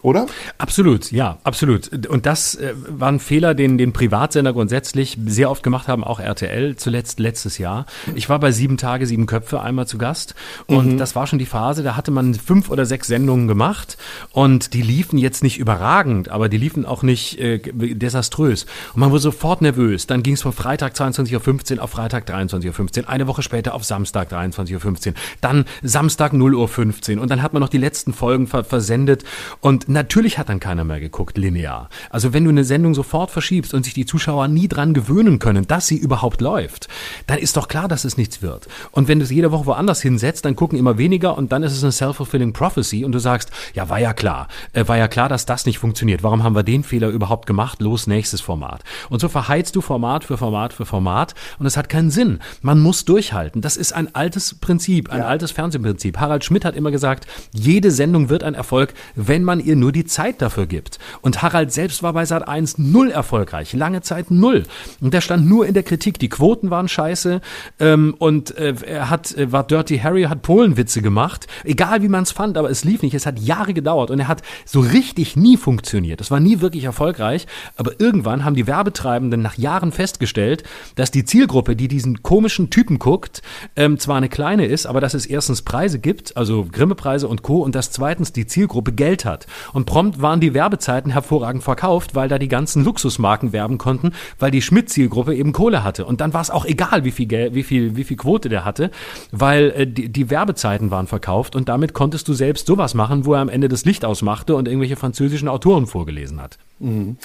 Oder? 0.02 0.26
Absolut, 0.58 1.12
ja, 1.12 1.38
absolut. 1.44 2.06
Und 2.08 2.26
das 2.26 2.56
äh, 2.56 2.74
war 2.88 3.08
ein 3.08 3.20
Fehler, 3.20 3.54
den, 3.54 3.78
den 3.78 3.92
Privatsender 3.92 4.52
grundsätzlich 4.52 5.16
sehr 5.26 5.48
oft 5.48 5.62
gemacht 5.62 5.86
haben, 5.86 6.02
auch 6.02 6.18
RTL, 6.18 6.74
zuletzt 6.74 7.20
letztes 7.20 7.58
Jahr. 7.58 7.86
Ich 8.16 8.28
war 8.28 8.40
bei 8.40 8.50
Sieben 8.50 8.76
Tage, 8.76 9.06
Sieben 9.06 9.26
Köpfe 9.26 9.60
einmal 9.60 9.86
zu 9.86 9.98
Gast 9.98 10.34
und 10.66 10.94
mhm. 10.94 10.98
das 10.98 11.14
war 11.14 11.28
schon 11.28 11.38
die 11.38 11.46
Phase, 11.46 11.84
da 11.84 11.96
hatte 11.96 12.10
man 12.10 12.34
fünf 12.34 12.68
oder 12.68 12.84
sechs 12.84 13.06
Sendungen 13.06 13.46
gemacht 13.46 13.96
und 14.32 14.74
die 14.74 14.82
liefen 14.82 15.18
jetzt 15.18 15.44
nicht 15.44 15.58
überragend, 15.60 16.30
aber 16.30 16.48
die 16.48 16.58
liefen 16.58 16.84
auch 16.84 17.04
nicht 17.04 17.38
äh, 17.38 17.58
desaströs. 17.58 18.66
Und 18.94 19.00
man 19.00 19.10
wurde 19.12 19.22
sofort 19.22 19.62
nervös. 19.62 20.08
Dann 20.08 20.24
ging 20.24 20.34
es 20.34 20.42
von 20.42 20.52
Freitag 20.52 20.94
22.15 20.94 21.76
Uhr 21.76 21.82
auf 21.84 21.90
Freitag 21.90 22.28
23.15 22.28 23.02
Uhr, 23.02 23.08
eine 23.08 23.28
Woche 23.28 23.42
später 23.42 23.74
auf 23.74 23.84
Samstag 23.84 24.32
23.15 24.32 25.08
Uhr, 25.08 25.14
dann 25.40 25.64
Samstag 25.82 26.32
0.15 26.32 27.16
Uhr 27.16 27.22
und 27.22 27.30
dann 27.30 27.40
hat 27.40 27.52
man 27.52 27.60
noch 27.60 27.68
die 27.68 27.78
letzten 27.78 28.12
Folgen 28.12 28.48
versendet 28.48 29.22
und 29.60 29.91
natürlich 29.92 30.38
hat 30.38 30.48
dann 30.48 30.60
keiner 30.60 30.84
mehr 30.84 31.00
geguckt, 31.00 31.38
linear. 31.38 31.88
Also 32.10 32.32
wenn 32.32 32.44
du 32.44 32.50
eine 32.50 32.64
Sendung 32.64 32.94
sofort 32.94 33.30
verschiebst 33.30 33.74
und 33.74 33.84
sich 33.84 33.94
die 33.94 34.06
Zuschauer 34.06 34.48
nie 34.48 34.68
dran 34.68 34.94
gewöhnen 34.94 35.38
können, 35.38 35.66
dass 35.66 35.86
sie 35.86 35.96
überhaupt 35.96 36.40
läuft, 36.40 36.88
dann 37.26 37.38
ist 37.38 37.56
doch 37.56 37.68
klar, 37.68 37.88
dass 37.88 38.04
es 38.04 38.16
nichts 38.16 38.42
wird. 38.42 38.68
Und 38.90 39.08
wenn 39.08 39.18
du 39.18 39.24
es 39.24 39.30
jede 39.30 39.52
Woche 39.52 39.66
woanders 39.66 40.02
hinsetzt, 40.02 40.44
dann 40.44 40.56
gucken 40.56 40.78
immer 40.78 40.98
weniger 40.98 41.36
und 41.36 41.52
dann 41.52 41.62
ist 41.62 41.72
es 41.72 41.82
eine 41.82 41.92
self-fulfilling 41.92 42.52
prophecy 42.52 43.04
und 43.04 43.12
du 43.12 43.18
sagst, 43.18 43.50
ja, 43.74 43.88
war 43.88 43.98
ja 43.98 44.12
klar, 44.12 44.48
äh, 44.72 44.86
war 44.86 44.96
ja 44.96 45.08
klar, 45.08 45.28
dass 45.28 45.46
das 45.46 45.66
nicht 45.66 45.78
funktioniert. 45.78 46.22
Warum 46.22 46.42
haben 46.42 46.54
wir 46.54 46.62
den 46.62 46.84
Fehler 46.84 47.08
überhaupt 47.08 47.46
gemacht? 47.46 47.80
Los, 47.80 48.06
nächstes 48.06 48.40
Format. 48.40 48.82
Und 49.10 49.20
so 49.20 49.28
verheizt 49.28 49.76
du 49.76 49.80
Format 49.80 50.24
für 50.24 50.36
Format 50.36 50.72
für 50.72 50.86
Format 50.86 51.34
und 51.58 51.66
es 51.66 51.76
hat 51.76 51.88
keinen 51.88 52.10
Sinn. 52.10 52.40
Man 52.60 52.80
muss 52.80 53.04
durchhalten. 53.04 53.60
Das 53.60 53.76
ist 53.76 53.92
ein 53.92 54.14
altes 54.14 54.54
Prinzip, 54.54 55.10
ein 55.10 55.18
ja. 55.18 55.26
altes 55.26 55.50
Fernsehprinzip. 55.50 56.18
Harald 56.18 56.44
Schmidt 56.44 56.64
hat 56.64 56.76
immer 56.76 56.90
gesagt, 56.90 57.26
jede 57.52 57.90
Sendung 57.90 58.28
wird 58.28 58.44
ein 58.44 58.54
Erfolg, 58.54 58.94
wenn 59.14 59.44
man 59.44 59.60
ihr 59.60 59.76
nur 59.82 59.92
die 59.92 60.04
Zeit 60.04 60.40
dafür 60.40 60.66
gibt. 60.66 61.00
Und 61.22 61.42
Harald 61.42 61.72
selbst 61.72 62.02
war 62.02 62.12
bei 62.12 62.24
Sat 62.24 62.46
1 62.46 62.78
null 62.78 63.10
erfolgreich, 63.10 63.72
lange 63.72 64.00
Zeit 64.00 64.30
null. 64.30 64.62
Und 65.00 65.12
der 65.12 65.20
stand 65.20 65.48
nur 65.48 65.66
in 65.66 65.74
der 65.74 65.82
Kritik. 65.82 66.20
Die 66.20 66.28
Quoten 66.28 66.70
waren 66.70 66.88
scheiße 66.88 67.40
ähm, 67.80 68.14
und 68.18 68.56
äh, 68.56 68.74
er 68.86 69.10
hat 69.10 69.36
äh, 69.36 69.50
war 69.50 69.66
Dirty 69.66 69.98
Harry, 69.98 70.22
hat 70.22 70.42
Polenwitze 70.42 71.02
gemacht. 71.02 71.48
Egal 71.64 72.02
wie 72.02 72.08
man 72.08 72.22
es 72.22 72.30
fand, 72.30 72.56
aber 72.56 72.70
es 72.70 72.84
lief 72.84 73.02
nicht. 73.02 73.14
Es 73.14 73.26
hat 73.26 73.40
Jahre 73.40 73.74
gedauert 73.74 74.12
und 74.12 74.20
er 74.20 74.28
hat 74.28 74.42
so 74.64 74.78
richtig 74.78 75.36
nie 75.36 75.56
funktioniert. 75.56 76.20
Es 76.20 76.30
war 76.30 76.38
nie 76.38 76.60
wirklich 76.60 76.84
erfolgreich. 76.84 77.46
Aber 77.76 77.98
irgendwann 77.98 78.44
haben 78.44 78.54
die 78.54 78.68
Werbetreibenden 78.68 79.42
nach 79.42 79.58
Jahren 79.58 79.90
festgestellt, 79.90 80.62
dass 80.94 81.10
die 81.10 81.24
Zielgruppe, 81.24 81.74
die 81.74 81.88
diesen 81.88 82.22
komischen 82.22 82.70
Typen 82.70 83.00
guckt, 83.00 83.42
ähm, 83.74 83.98
zwar 83.98 84.16
eine 84.16 84.28
kleine 84.28 84.66
ist, 84.66 84.86
aber 84.86 85.00
dass 85.00 85.14
es 85.14 85.26
erstens 85.26 85.62
Preise 85.62 85.98
gibt, 85.98 86.36
also 86.36 86.66
Grimme-Preise 86.70 87.26
und 87.26 87.42
Co. 87.42 87.62
und 87.62 87.74
dass 87.74 87.90
zweitens 87.90 88.32
die 88.32 88.46
Zielgruppe 88.46 88.92
Geld 88.92 89.24
hat. 89.24 89.48
Und 89.72 89.86
prompt 89.86 90.20
waren 90.20 90.40
die 90.40 90.54
Werbezeiten 90.54 91.12
hervorragend 91.12 91.62
verkauft, 91.62 92.14
weil 92.14 92.28
da 92.28 92.38
die 92.38 92.48
ganzen 92.48 92.84
Luxusmarken 92.84 93.52
werben 93.52 93.78
konnten, 93.78 94.12
weil 94.38 94.50
die 94.50 94.62
Schmidt-Zielgruppe 94.62 95.34
eben 95.34 95.52
Kohle 95.52 95.84
hatte. 95.84 96.04
Und 96.04 96.20
dann 96.20 96.34
war 96.34 96.40
es 96.40 96.50
auch 96.50 96.64
egal, 96.64 97.04
wie 97.04 97.10
viel, 97.10 97.26
Geld, 97.26 97.54
wie 97.54 97.62
viel, 97.62 97.96
wie 97.96 98.04
viel 98.04 98.16
Quote 98.16 98.48
der 98.48 98.64
hatte, 98.64 98.90
weil 99.30 99.70
äh, 99.70 99.86
die, 99.86 100.08
die 100.08 100.30
Werbezeiten 100.30 100.90
waren 100.90 101.06
verkauft 101.06 101.56
und 101.56 101.68
damit 101.68 101.94
konntest 101.94 102.28
du 102.28 102.34
selbst 102.34 102.66
sowas 102.66 102.94
machen, 102.94 103.24
wo 103.26 103.34
er 103.34 103.40
am 103.40 103.48
Ende 103.48 103.68
das 103.68 103.84
Licht 103.84 104.04
ausmachte 104.04 104.56
und 104.56 104.68
irgendwelche 104.68 104.96
französischen 104.96 105.48
Autoren 105.48 105.86
vorgelesen 105.86 106.40
hat. 106.40 106.58
Mhm. 106.78 107.16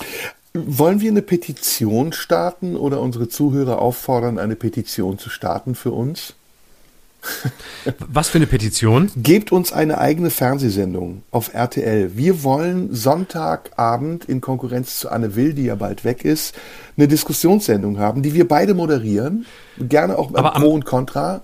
Wollen 0.53 1.01
wir 1.01 1.11
eine 1.11 1.21
Petition 1.21 2.13
starten 2.13 2.75
oder 2.75 3.01
unsere 3.01 3.27
Zuhörer 3.27 3.79
auffordern, 3.79 4.39
eine 4.39 4.55
Petition 4.55 5.19
zu 5.19 5.29
starten 5.29 5.75
für 5.75 5.91
uns? 5.91 6.36
Was 8.09 8.29
für 8.29 8.37
eine 8.37 8.47
Petition? 8.47 9.11
Gebt 9.15 9.51
uns 9.51 9.71
eine 9.71 9.97
eigene 9.97 10.29
Fernsehsendung 10.29 11.23
auf 11.31 11.53
RTL. 11.53 12.15
Wir 12.15 12.43
wollen 12.43 12.93
Sonntagabend 12.93 14.25
in 14.25 14.41
Konkurrenz 14.41 14.99
zu 14.99 15.09
Anne 15.09 15.35
Will, 15.35 15.53
die 15.53 15.65
ja 15.65 15.75
bald 15.75 16.03
weg 16.03 16.25
ist, 16.25 16.55
eine 16.97 17.07
Diskussionssendung 17.07 17.99
haben, 17.99 18.21
die 18.21 18.33
wir 18.33 18.47
beide 18.47 18.73
moderieren. 18.73 19.45
Gerne 19.77 20.17
auch 20.17 20.29
mit 20.29 20.43
Pro 20.43 20.73
und 20.73 20.85
Contra. 20.85 21.41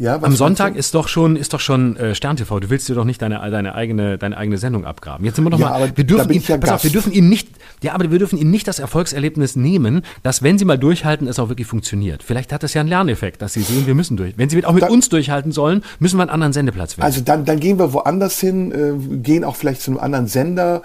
Ja, 0.00 0.18
Am 0.22 0.34
Sonntag 0.34 0.76
ist 0.76 0.94
doch 0.94 1.08
schon, 1.08 1.36
ist 1.36 1.52
doch 1.52 1.60
schon 1.60 1.94
äh, 1.98 2.14
Stern 2.14 2.36
TV. 2.36 2.58
Du 2.58 2.70
willst 2.70 2.88
dir 2.88 2.94
doch 2.94 3.04
nicht 3.04 3.20
deine, 3.20 3.38
deine, 3.50 3.74
eigene, 3.74 4.16
deine 4.16 4.34
eigene 4.38 4.56
Sendung 4.56 4.86
abgraben. 4.86 5.26
Jetzt 5.26 5.36
sind 5.36 5.44
wir 5.44 5.50
noch 5.50 5.58
ja, 5.58 5.68
mal. 5.68 5.92
Wir 5.94 6.04
dürfen, 6.04 6.32
ihn, 6.32 6.42
ja 6.42 6.56
pass 6.56 6.70
auf, 6.70 6.84
wir 6.84 6.90
dürfen 6.90 7.12
ihn 7.12 7.28
nicht, 7.28 7.50
ja, 7.82 7.92
aber 7.92 8.10
wir 8.10 8.18
dürfen 8.18 8.38
ihn 8.38 8.50
nicht 8.50 8.66
das 8.66 8.78
Erfolgserlebnis 8.78 9.56
nehmen, 9.56 10.00
dass 10.22 10.42
wenn 10.42 10.56
sie 10.56 10.64
mal 10.64 10.78
durchhalten, 10.78 11.28
es 11.28 11.38
auch 11.38 11.50
wirklich 11.50 11.66
funktioniert. 11.66 12.22
Vielleicht 12.22 12.50
hat 12.50 12.62
das 12.62 12.72
ja 12.72 12.80
einen 12.80 12.88
Lerneffekt, 12.88 13.42
dass 13.42 13.52
sie 13.52 13.60
sehen, 13.60 13.86
wir 13.86 13.94
müssen 13.94 14.16
durch. 14.16 14.38
Wenn 14.38 14.48
sie 14.48 14.64
auch 14.64 14.72
mit 14.72 14.84
dann, 14.84 14.90
uns 14.90 15.10
durchhalten 15.10 15.52
sollen, 15.52 15.82
müssen 15.98 16.16
wir 16.16 16.22
einen 16.22 16.30
anderen 16.30 16.54
Sendeplatz 16.54 16.96
wählen. 16.96 17.04
Also 17.04 17.20
dann, 17.20 17.44
dann 17.44 17.60
gehen 17.60 17.78
wir 17.78 17.92
woanders 17.92 18.40
hin, 18.40 18.72
äh, 18.72 19.16
gehen 19.18 19.44
auch 19.44 19.56
vielleicht 19.56 19.82
zu 19.82 19.90
einem 19.90 20.00
anderen 20.00 20.28
Sender 20.28 20.80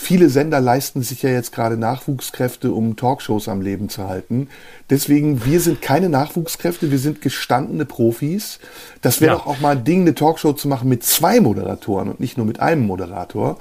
Viele 0.00 0.30
Sender 0.30 0.60
leisten 0.60 1.02
sich 1.02 1.22
ja 1.22 1.30
jetzt 1.30 1.52
gerade 1.52 1.76
Nachwuchskräfte, 1.76 2.72
um 2.72 2.94
Talkshows 2.94 3.48
am 3.48 3.60
Leben 3.60 3.88
zu 3.88 4.04
halten. 4.04 4.48
Deswegen, 4.88 5.44
wir 5.44 5.60
sind 5.60 5.82
keine 5.82 6.08
Nachwuchskräfte, 6.08 6.92
wir 6.92 7.00
sind 7.00 7.20
gestandene 7.20 7.84
Profis. 7.84 8.60
Das 9.02 9.20
wäre 9.20 9.32
ja. 9.32 9.38
doch 9.38 9.46
auch 9.46 9.60
mal 9.60 9.76
ein 9.76 9.84
Ding, 9.84 10.02
eine 10.02 10.14
Talkshow 10.14 10.52
zu 10.52 10.68
machen 10.68 10.88
mit 10.88 11.02
zwei 11.02 11.40
Moderatoren 11.40 12.08
und 12.08 12.20
nicht 12.20 12.38
nur 12.38 12.46
mit 12.46 12.60
einem 12.60 12.86
Moderator. 12.86 13.58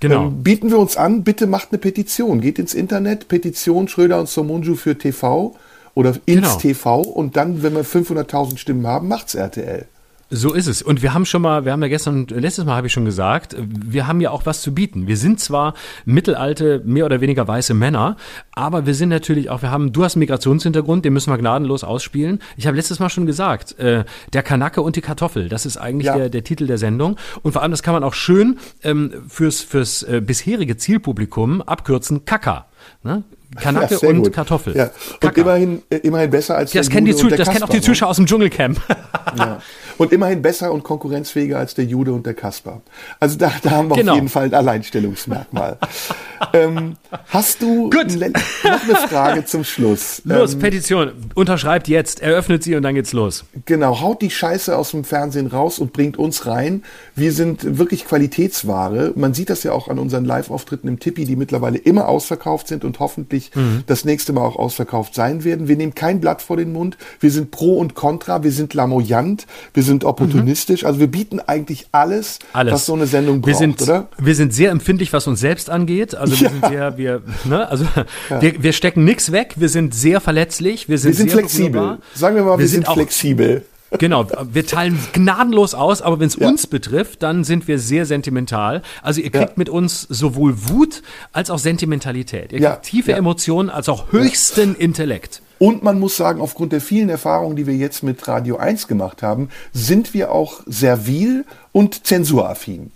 Genau. 0.00 0.26
Ähm, 0.26 0.42
bieten 0.42 0.70
wir 0.70 0.78
uns 0.78 0.96
an, 0.96 1.22
bitte 1.22 1.46
macht 1.46 1.68
eine 1.70 1.78
Petition. 1.78 2.40
Geht 2.40 2.58
ins 2.58 2.72
Internet, 2.74 3.28
Petition 3.28 3.86
Schröder 3.86 4.18
und 4.18 4.28
Somunju 4.28 4.76
für 4.76 4.96
TV 4.96 5.54
oder 5.94 6.14
ins 6.24 6.24
genau. 6.24 6.56
TV 6.56 7.00
und 7.02 7.36
dann, 7.36 7.62
wenn 7.62 7.74
wir 7.74 7.84
500.000 7.84 8.56
Stimmen 8.56 8.86
haben, 8.86 9.06
macht's 9.06 9.34
RTL. 9.34 9.86
So 10.30 10.52
ist 10.54 10.66
es. 10.66 10.82
Und 10.82 11.02
wir 11.02 11.12
haben 11.14 11.26
schon 11.26 11.42
mal, 11.42 11.64
wir 11.64 11.72
haben 11.72 11.82
ja 11.82 11.88
gestern, 11.88 12.26
letztes 12.28 12.64
Mal 12.64 12.76
habe 12.76 12.86
ich 12.86 12.92
schon 12.92 13.04
gesagt, 13.04 13.56
wir 13.58 14.06
haben 14.06 14.20
ja 14.20 14.30
auch 14.30 14.46
was 14.46 14.62
zu 14.62 14.74
bieten. 14.74 15.06
Wir 15.06 15.16
sind 15.16 15.38
zwar 15.38 15.74
mittelalte, 16.06 16.82
mehr 16.84 17.04
oder 17.04 17.20
weniger 17.20 17.46
weiße 17.46 17.74
Männer, 17.74 18.16
aber 18.52 18.86
wir 18.86 18.94
sind 18.94 19.10
natürlich 19.10 19.50
auch, 19.50 19.62
wir 19.62 19.70
haben, 19.70 19.92
du 19.92 20.02
hast 20.02 20.16
einen 20.16 20.20
Migrationshintergrund, 20.20 21.04
den 21.04 21.12
müssen 21.12 21.30
wir 21.30 21.38
gnadenlos 21.38 21.84
ausspielen. 21.84 22.40
Ich 22.56 22.66
habe 22.66 22.76
letztes 22.76 23.00
Mal 23.00 23.10
schon 23.10 23.26
gesagt, 23.26 23.78
äh, 23.78 24.04
der 24.32 24.42
Kanake 24.42 24.80
und 24.82 24.96
die 24.96 25.02
Kartoffel, 25.02 25.48
das 25.48 25.66
ist 25.66 25.76
eigentlich 25.76 26.06
ja. 26.06 26.16
der, 26.16 26.30
der 26.30 26.42
Titel 26.42 26.66
der 26.66 26.78
Sendung. 26.78 27.16
Und 27.42 27.52
vor 27.52 27.62
allem, 27.62 27.70
das 27.70 27.82
kann 27.82 27.94
man 27.94 28.02
auch 28.02 28.14
schön 28.14 28.58
ähm, 28.82 29.12
fürs, 29.28 29.60
fürs 29.60 30.02
äh, 30.02 30.22
bisherige 30.24 30.76
Zielpublikum 30.76 31.60
abkürzen, 31.60 32.24
Kaka. 32.24 32.66
Ne? 33.02 33.24
Kanake 33.60 33.98
ja, 34.00 34.08
und 34.08 34.22
gut. 34.22 34.32
Kartoffel. 34.32 34.76
Ja. 34.76 34.90
Und 35.22 35.38
immerhin, 35.38 35.82
äh, 35.90 35.96
immerhin 35.98 36.30
besser 36.30 36.56
als 36.56 36.72
das 36.72 36.86
der 36.86 36.94
kennen 36.94 37.06
Jude 37.06 37.28
die, 37.28 37.36
Das 37.36 37.48
kennen 37.48 37.62
auch 37.62 37.68
die 37.68 37.80
Zuschauer 37.80 38.10
aus 38.10 38.16
dem 38.16 38.26
Dschungelcamp. 38.26 38.80
ja. 39.38 39.60
Und 39.96 40.12
immerhin 40.12 40.42
besser 40.42 40.72
und 40.72 40.82
konkurrenzfähiger 40.82 41.58
als 41.58 41.74
der 41.74 41.84
Jude 41.84 42.12
und 42.12 42.26
der 42.26 42.34
Kasper. 42.34 42.82
Also 43.20 43.38
da, 43.38 43.52
da 43.62 43.70
haben 43.70 43.88
wir 43.90 43.96
genau. 43.96 44.12
auf 44.12 44.16
jeden 44.16 44.28
Fall 44.28 44.46
ein 44.46 44.54
Alleinstellungsmerkmal. 44.54 45.78
ähm, 46.52 46.96
hast 47.28 47.62
du 47.62 47.90
Gut. 47.90 48.06
noch 48.16 48.22
eine 48.22 49.08
Frage 49.08 49.44
zum 49.44 49.62
Schluss? 49.62 50.22
Los, 50.24 50.54
ähm, 50.54 50.58
Petition. 50.58 51.12
Unterschreibt 51.34 51.86
jetzt, 51.86 52.20
eröffnet 52.20 52.64
sie 52.64 52.74
und 52.74 52.82
dann 52.82 52.96
geht's 52.96 53.12
los. 53.12 53.44
Genau, 53.66 54.00
haut 54.00 54.20
die 54.20 54.30
Scheiße 54.30 54.76
aus 54.76 54.90
dem 54.90 55.04
Fernsehen 55.04 55.46
raus 55.46 55.78
und 55.78 55.92
bringt 55.92 56.16
uns 56.16 56.46
rein. 56.46 56.82
Wir 57.14 57.32
sind 57.32 57.78
wirklich 57.78 58.04
Qualitätsware. 58.04 59.12
Man 59.14 59.32
sieht 59.32 59.48
das 59.48 59.62
ja 59.62 59.72
auch 59.72 59.86
an 59.88 60.00
unseren 60.00 60.24
Live-Auftritten 60.24 60.88
im 60.88 60.98
Tippi, 60.98 61.24
die 61.24 61.36
mittlerweile 61.36 61.78
immer 61.78 62.08
ausverkauft 62.08 62.66
sind 62.66 62.84
und 62.84 62.98
hoffentlich 62.98 63.33
hoffentlich 63.34 63.50
mhm. 63.54 63.84
das 63.86 64.04
nächste 64.04 64.32
Mal 64.32 64.42
auch 64.42 64.56
ausverkauft 64.56 65.14
sein 65.14 65.44
werden. 65.44 65.68
Wir 65.68 65.76
nehmen 65.76 65.94
kein 65.94 66.20
Blatt 66.20 66.42
vor 66.42 66.56
den 66.56 66.72
Mund. 66.72 66.96
Wir 67.20 67.30
sind 67.30 67.50
pro 67.50 67.78
und 67.78 67.94
contra. 67.94 68.42
Wir 68.42 68.52
sind 68.52 68.74
lamoyant. 68.74 69.46
Wir 69.72 69.82
sind 69.82 70.04
opportunistisch. 70.04 70.82
Mhm. 70.82 70.86
Also 70.86 71.00
wir 71.00 71.06
bieten 71.06 71.40
eigentlich 71.40 71.86
alles, 71.92 72.38
alles, 72.52 72.74
was 72.74 72.86
so 72.86 72.94
eine 72.94 73.06
Sendung 73.06 73.40
braucht, 73.40 73.48
wir 73.48 73.54
sind, 73.56 73.82
oder? 73.82 74.08
Wir 74.18 74.34
sind 74.34 74.54
sehr 74.54 74.70
empfindlich, 74.70 75.12
was 75.12 75.26
uns 75.26 75.40
selbst 75.40 75.70
angeht. 75.70 76.14
Also 76.14 76.38
wir 76.40 76.46
ja. 76.46 76.50
sind 76.50 76.66
sehr, 76.66 76.98
wir, 76.98 77.22
ne, 77.44 77.68
also 77.68 77.86
ja. 78.30 78.42
wir, 78.42 78.62
wir 78.62 78.72
stecken 78.72 79.04
nichts 79.04 79.32
weg. 79.32 79.54
Wir 79.56 79.68
sind 79.68 79.94
sehr 79.94 80.20
verletzlich. 80.20 80.88
Wir 80.88 80.98
sind, 80.98 81.12
wir 81.12 81.16
sind 81.16 81.32
flexibel. 81.32 81.98
Sagen 82.14 82.36
wir 82.36 82.42
mal, 82.44 82.52
wir, 82.52 82.60
wir 82.60 82.68
sind, 82.68 82.86
sind 82.86 82.94
flexibel. 82.94 83.64
Genau, 83.98 84.26
wir 84.52 84.66
teilen 84.66 84.98
gnadenlos 85.12 85.74
aus, 85.74 86.02
aber 86.02 86.20
wenn 86.20 86.26
es 86.26 86.36
ja. 86.36 86.48
uns 86.48 86.66
betrifft, 86.66 87.22
dann 87.22 87.44
sind 87.44 87.68
wir 87.68 87.78
sehr 87.78 88.06
sentimental. 88.06 88.82
Also 89.02 89.20
ihr 89.20 89.30
kriegt 89.30 89.50
ja. 89.50 89.54
mit 89.56 89.68
uns 89.68 90.02
sowohl 90.02 90.68
Wut 90.68 91.02
als 91.32 91.50
auch 91.50 91.58
Sentimentalität. 91.58 92.52
Ihr 92.52 92.58
kriegt 92.58 92.62
ja. 92.62 92.76
tiefe 92.76 93.12
Emotionen 93.12 93.70
als 93.70 93.88
auch 93.88 94.12
höchsten 94.12 94.74
Intellekt. 94.74 95.42
Und 95.58 95.82
man 95.82 96.00
muss 96.00 96.16
sagen, 96.16 96.40
aufgrund 96.40 96.72
der 96.72 96.80
vielen 96.80 97.08
Erfahrungen, 97.08 97.56
die 97.56 97.66
wir 97.66 97.74
jetzt 97.74 98.02
mit 98.02 98.26
Radio 98.26 98.56
1 98.56 98.88
gemacht 98.88 99.22
haben, 99.22 99.48
sind 99.72 100.12
wir 100.12 100.32
auch 100.32 100.60
servil 100.66 101.44
und 101.72 102.06
zensuraffin. 102.06 102.90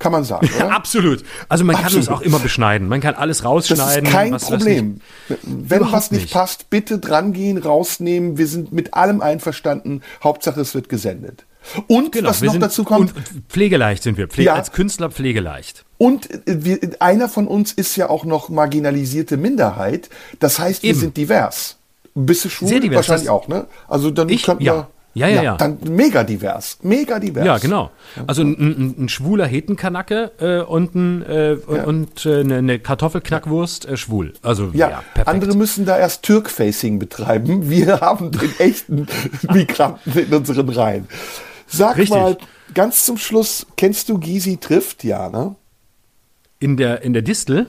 Kann 0.00 0.12
man 0.12 0.24
sagen, 0.24 0.48
oder? 0.56 0.72
Absolut. 0.72 1.22
Also 1.48 1.62
man 1.62 1.76
Absolut. 1.76 2.06
kann 2.06 2.14
uns 2.14 2.20
auch 2.20 2.22
immer 2.22 2.40
beschneiden. 2.40 2.88
Man 2.88 3.00
kann 3.00 3.14
alles 3.14 3.44
rausschneiden. 3.44 3.84
Das 3.84 3.96
ist 3.96 4.12
kein 4.12 4.32
was, 4.32 4.46
Problem. 4.46 5.00
Was 5.28 5.38
Wenn 5.42 5.78
Überhaupt 5.78 5.92
was 5.94 6.10
nicht, 6.10 6.22
nicht 6.22 6.32
passt, 6.32 6.70
bitte 6.70 6.98
drangehen, 6.98 7.58
rausnehmen. 7.58 8.38
Wir 8.38 8.48
sind 8.48 8.72
mit 8.72 8.94
allem 8.94 9.20
einverstanden. 9.20 10.02
Hauptsache, 10.24 10.60
es 10.60 10.74
wird 10.74 10.88
gesendet. 10.88 11.44
Und 11.86 12.12
genau, 12.12 12.30
was 12.30 12.40
noch 12.40 12.52
sind, 12.52 12.62
dazu 12.62 12.82
kommt. 12.82 13.14
Und 13.14 13.24
pflegeleicht 13.50 14.02
sind 14.02 14.16
wir. 14.16 14.26
Pflege, 14.26 14.46
ja. 14.46 14.54
Als 14.54 14.72
Künstler 14.72 15.10
pflegeleicht. 15.10 15.84
Und 15.98 16.30
äh, 16.30 16.64
wir, 16.64 16.78
einer 17.00 17.28
von 17.28 17.46
uns 17.46 17.72
ist 17.72 17.94
ja 17.96 18.08
auch 18.08 18.24
noch 18.24 18.48
marginalisierte 18.48 19.36
Minderheit. 19.36 20.08
Das 20.38 20.58
heißt, 20.58 20.82
wir 20.82 20.90
Eben. 20.90 21.00
sind 21.00 21.16
divers. 21.18 21.76
Bist 22.14 22.46
du 22.46 22.48
schwul? 22.48 22.68
Sehr 22.68 22.80
divers. 22.80 22.96
Wahrscheinlich 22.96 23.28
auch, 23.28 23.48
ne? 23.48 23.66
Also 23.86 24.10
dann 24.10 24.30
ich, 24.30 24.44
könnten 24.44 24.64
wir. 24.64 24.88
Ja. 25.14 25.26
Ja, 25.26 25.36
ja, 25.36 25.42
ja. 25.42 25.56
Dann 25.56 25.78
mega 25.88 26.22
divers. 26.22 26.78
Mega 26.82 27.18
divers. 27.18 27.44
Ja, 27.44 27.58
genau. 27.58 27.90
Also 28.26 28.42
ein, 28.42 28.54
ein, 28.58 29.04
ein 29.04 29.08
schwuler 29.08 29.46
Hetenkanacke 29.46 30.30
äh, 30.38 30.60
und, 30.60 30.94
ein, 30.94 31.22
äh, 31.22 31.52
ja. 31.54 31.84
und 31.84 32.24
äh, 32.26 32.40
eine, 32.40 32.58
eine 32.58 32.78
Kartoffelknackwurst 32.78 33.86
äh, 33.86 33.96
schwul. 33.96 34.34
Also 34.42 34.70
ja, 34.72 34.90
ja 34.90 35.04
perfekt. 35.14 35.28
Andere 35.28 35.56
müssen 35.56 35.84
da 35.84 35.98
erst 35.98 36.22
Türk-Facing 36.22 36.98
betreiben. 36.98 37.68
Wir 37.68 38.00
haben 38.00 38.30
den 38.30 38.52
echten 38.58 39.06
Migranten 39.52 40.16
in 40.16 40.32
unseren 40.32 40.68
Reihen. 40.68 41.08
Sag 41.66 41.96
Richtig. 41.96 42.16
mal, 42.16 42.36
ganz 42.74 43.04
zum 43.04 43.16
Schluss, 43.16 43.66
kennst 43.76 44.08
du 44.08 44.18
Gysi 44.18 44.58
trifft? 44.58 45.02
Ja, 45.04 45.28
ne? 45.28 45.56
In 46.60 46.76
der, 46.76 47.02
in 47.02 47.14
der 47.14 47.22
Distel? 47.22 47.66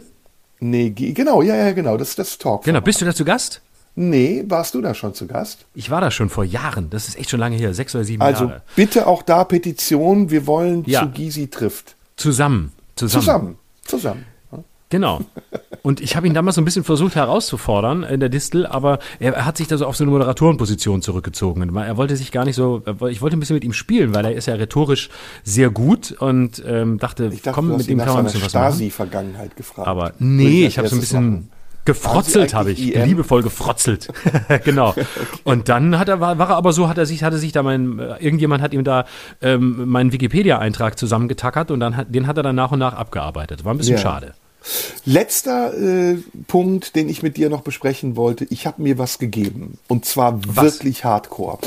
Nee, 0.59 0.91
genau, 0.91 1.41
ja, 1.41 1.55
ja, 1.55 1.72
genau. 1.72 1.97
Das 1.97 2.09
ist 2.09 2.19
das 2.19 2.38
Talk. 2.38 2.63
Genau, 2.65 2.81
bist 2.81 3.01
du 3.01 3.05
da 3.05 3.15
zu 3.15 3.26
Gast? 3.26 3.61
Nee, 3.95 4.45
warst 4.47 4.73
du 4.73 4.81
da 4.81 4.93
schon 4.93 5.13
zu 5.13 5.27
Gast? 5.27 5.65
Ich 5.73 5.89
war 5.89 5.99
da 5.99 6.11
schon 6.11 6.30
vor 6.30 6.45
Jahren. 6.45 6.89
Das 6.89 7.07
ist 7.07 7.18
echt 7.18 7.30
schon 7.30 7.39
lange 7.39 7.57
her, 7.57 7.73
sechs 7.73 7.93
oder 7.93 8.05
sieben 8.05 8.22
also, 8.22 8.45
Jahre. 8.45 8.53
Also 8.53 8.65
bitte 8.76 9.07
auch 9.07 9.22
da 9.22 9.43
Petition. 9.43 10.30
Wir 10.30 10.47
wollen 10.47 10.84
ja. 10.88 11.01
zu 11.01 11.09
Gysi 11.09 11.49
trifft. 11.49 11.95
Zusammen. 12.15 12.72
Zusammen. 12.95 13.22
Zusammen. 13.22 13.57
Zusammen. 13.84 14.26
Genau. 14.89 15.22
Und 15.84 16.01
ich 16.01 16.18
habe 16.18 16.27
ihn 16.27 16.34
damals 16.34 16.55
so 16.55 16.61
ein 16.61 16.65
bisschen 16.65 16.84
versucht 16.84 17.15
herauszufordern 17.15 18.03
in 18.03 18.19
der 18.19 18.27
Distel, 18.27 18.65
aber 18.65 18.99
er 19.19 19.45
hat 19.45 19.55
sich 19.55 19.68
da 19.68 19.77
so 19.77 19.85
auf 19.85 19.95
so 19.95 20.03
eine 20.03 20.11
Moderatorenposition 20.11 21.01
zurückgezogen. 21.01 21.76
Er 21.77 21.95
wollte 21.95 22.18
sich 22.18 22.34
gar 22.34 22.43
nicht 22.43 22.57
so, 22.57 22.84
ich 23.09 23.22
wollte 23.22 23.38
ein 23.38 23.39
bisschen 23.39 23.53
mit 23.53 23.63
ihm 23.63 23.72
spielen, 23.72 24.13
weil 24.13 24.26
er 24.26 24.34
ist 24.34 24.47
ja 24.47 24.55
rhetorisch 24.55 25.09
sehr 25.43 25.69
gut 25.69 26.11
und 26.11 26.61
ähm, 26.68 26.99
dachte, 26.99 27.30
dachte, 27.30 27.51
komm, 27.53 27.77
mit 27.77 27.88
ihm 27.88 27.99
kann 27.99 28.07
man 28.07 28.18
ein 28.18 28.23
bisschen 28.26 28.41
was 28.41 28.53
machen. 28.53 28.73
Stasi-Vergangenheit 28.73 29.55
gefragt. 29.55 29.88
Aber 29.88 30.11
nee, 30.19 30.65
ich 30.65 30.77
habe 30.77 30.89
so 30.89 30.97
ein 30.97 30.99
bisschen... 30.99 31.31
Machen 31.31 31.49
Gefrotzelt 31.86 32.53
habe 32.53 32.72
ich, 32.72 32.95
EM? 32.95 33.08
liebevoll 33.08 33.41
gefrotzelt. 33.44 34.08
genau. 34.64 34.90
okay. 34.90 35.06
Und 35.44 35.70
dann 35.70 35.98
hat 35.98 36.10
er, 36.10 36.20
war, 36.20 36.38
war 36.38 36.49
er 36.49 36.56
aber 36.58 36.74
so, 36.74 36.88
hat 36.88 36.98
er 36.98 37.06
sich, 37.06 37.24
hatte 37.24 37.38
sich 37.38 37.52
da 37.52 37.64
mein, 37.64 37.99
äh, 37.99 38.18
irgendjemand 38.20 38.62
hat 38.62 38.74
ihm 38.74 38.84
da 38.84 39.06
ähm, 39.41 39.90
meinen 39.90 40.12
Wikipedia-Eintrag 40.12 40.98
zusammengetackert 40.98 41.72
und 41.72 41.80
dann 41.80 41.98
hat, 41.98 42.14
den 42.14 42.28
hat 42.28 42.38
er 42.38 42.44
dann 42.44 42.56
nach 42.56 42.72
und 42.72 42.80
nach 42.80 42.94
abgearbeitet. 42.94 43.66
War 43.66 43.74
ein 43.74 43.78
bisschen 43.78 43.95
ja. 43.95 44.02
schade. 44.02 44.34
Letzter 45.06 45.74
äh, 45.74 46.18
Punkt, 46.48 46.95
den 46.95 47.10
ich 47.10 47.24
mit 47.24 47.38
dir 47.38 47.49
noch 47.49 47.62
besprechen 47.62 48.16
wollte. 48.16 48.45
Ich 48.45 48.68
habe 48.68 48.82
mir 48.84 48.99
was 48.99 49.18
gegeben. 49.18 49.80
Und 49.88 50.06
zwar 50.06 50.40
was? 50.45 50.64
wirklich 50.64 51.03
hardcore. 51.03 51.58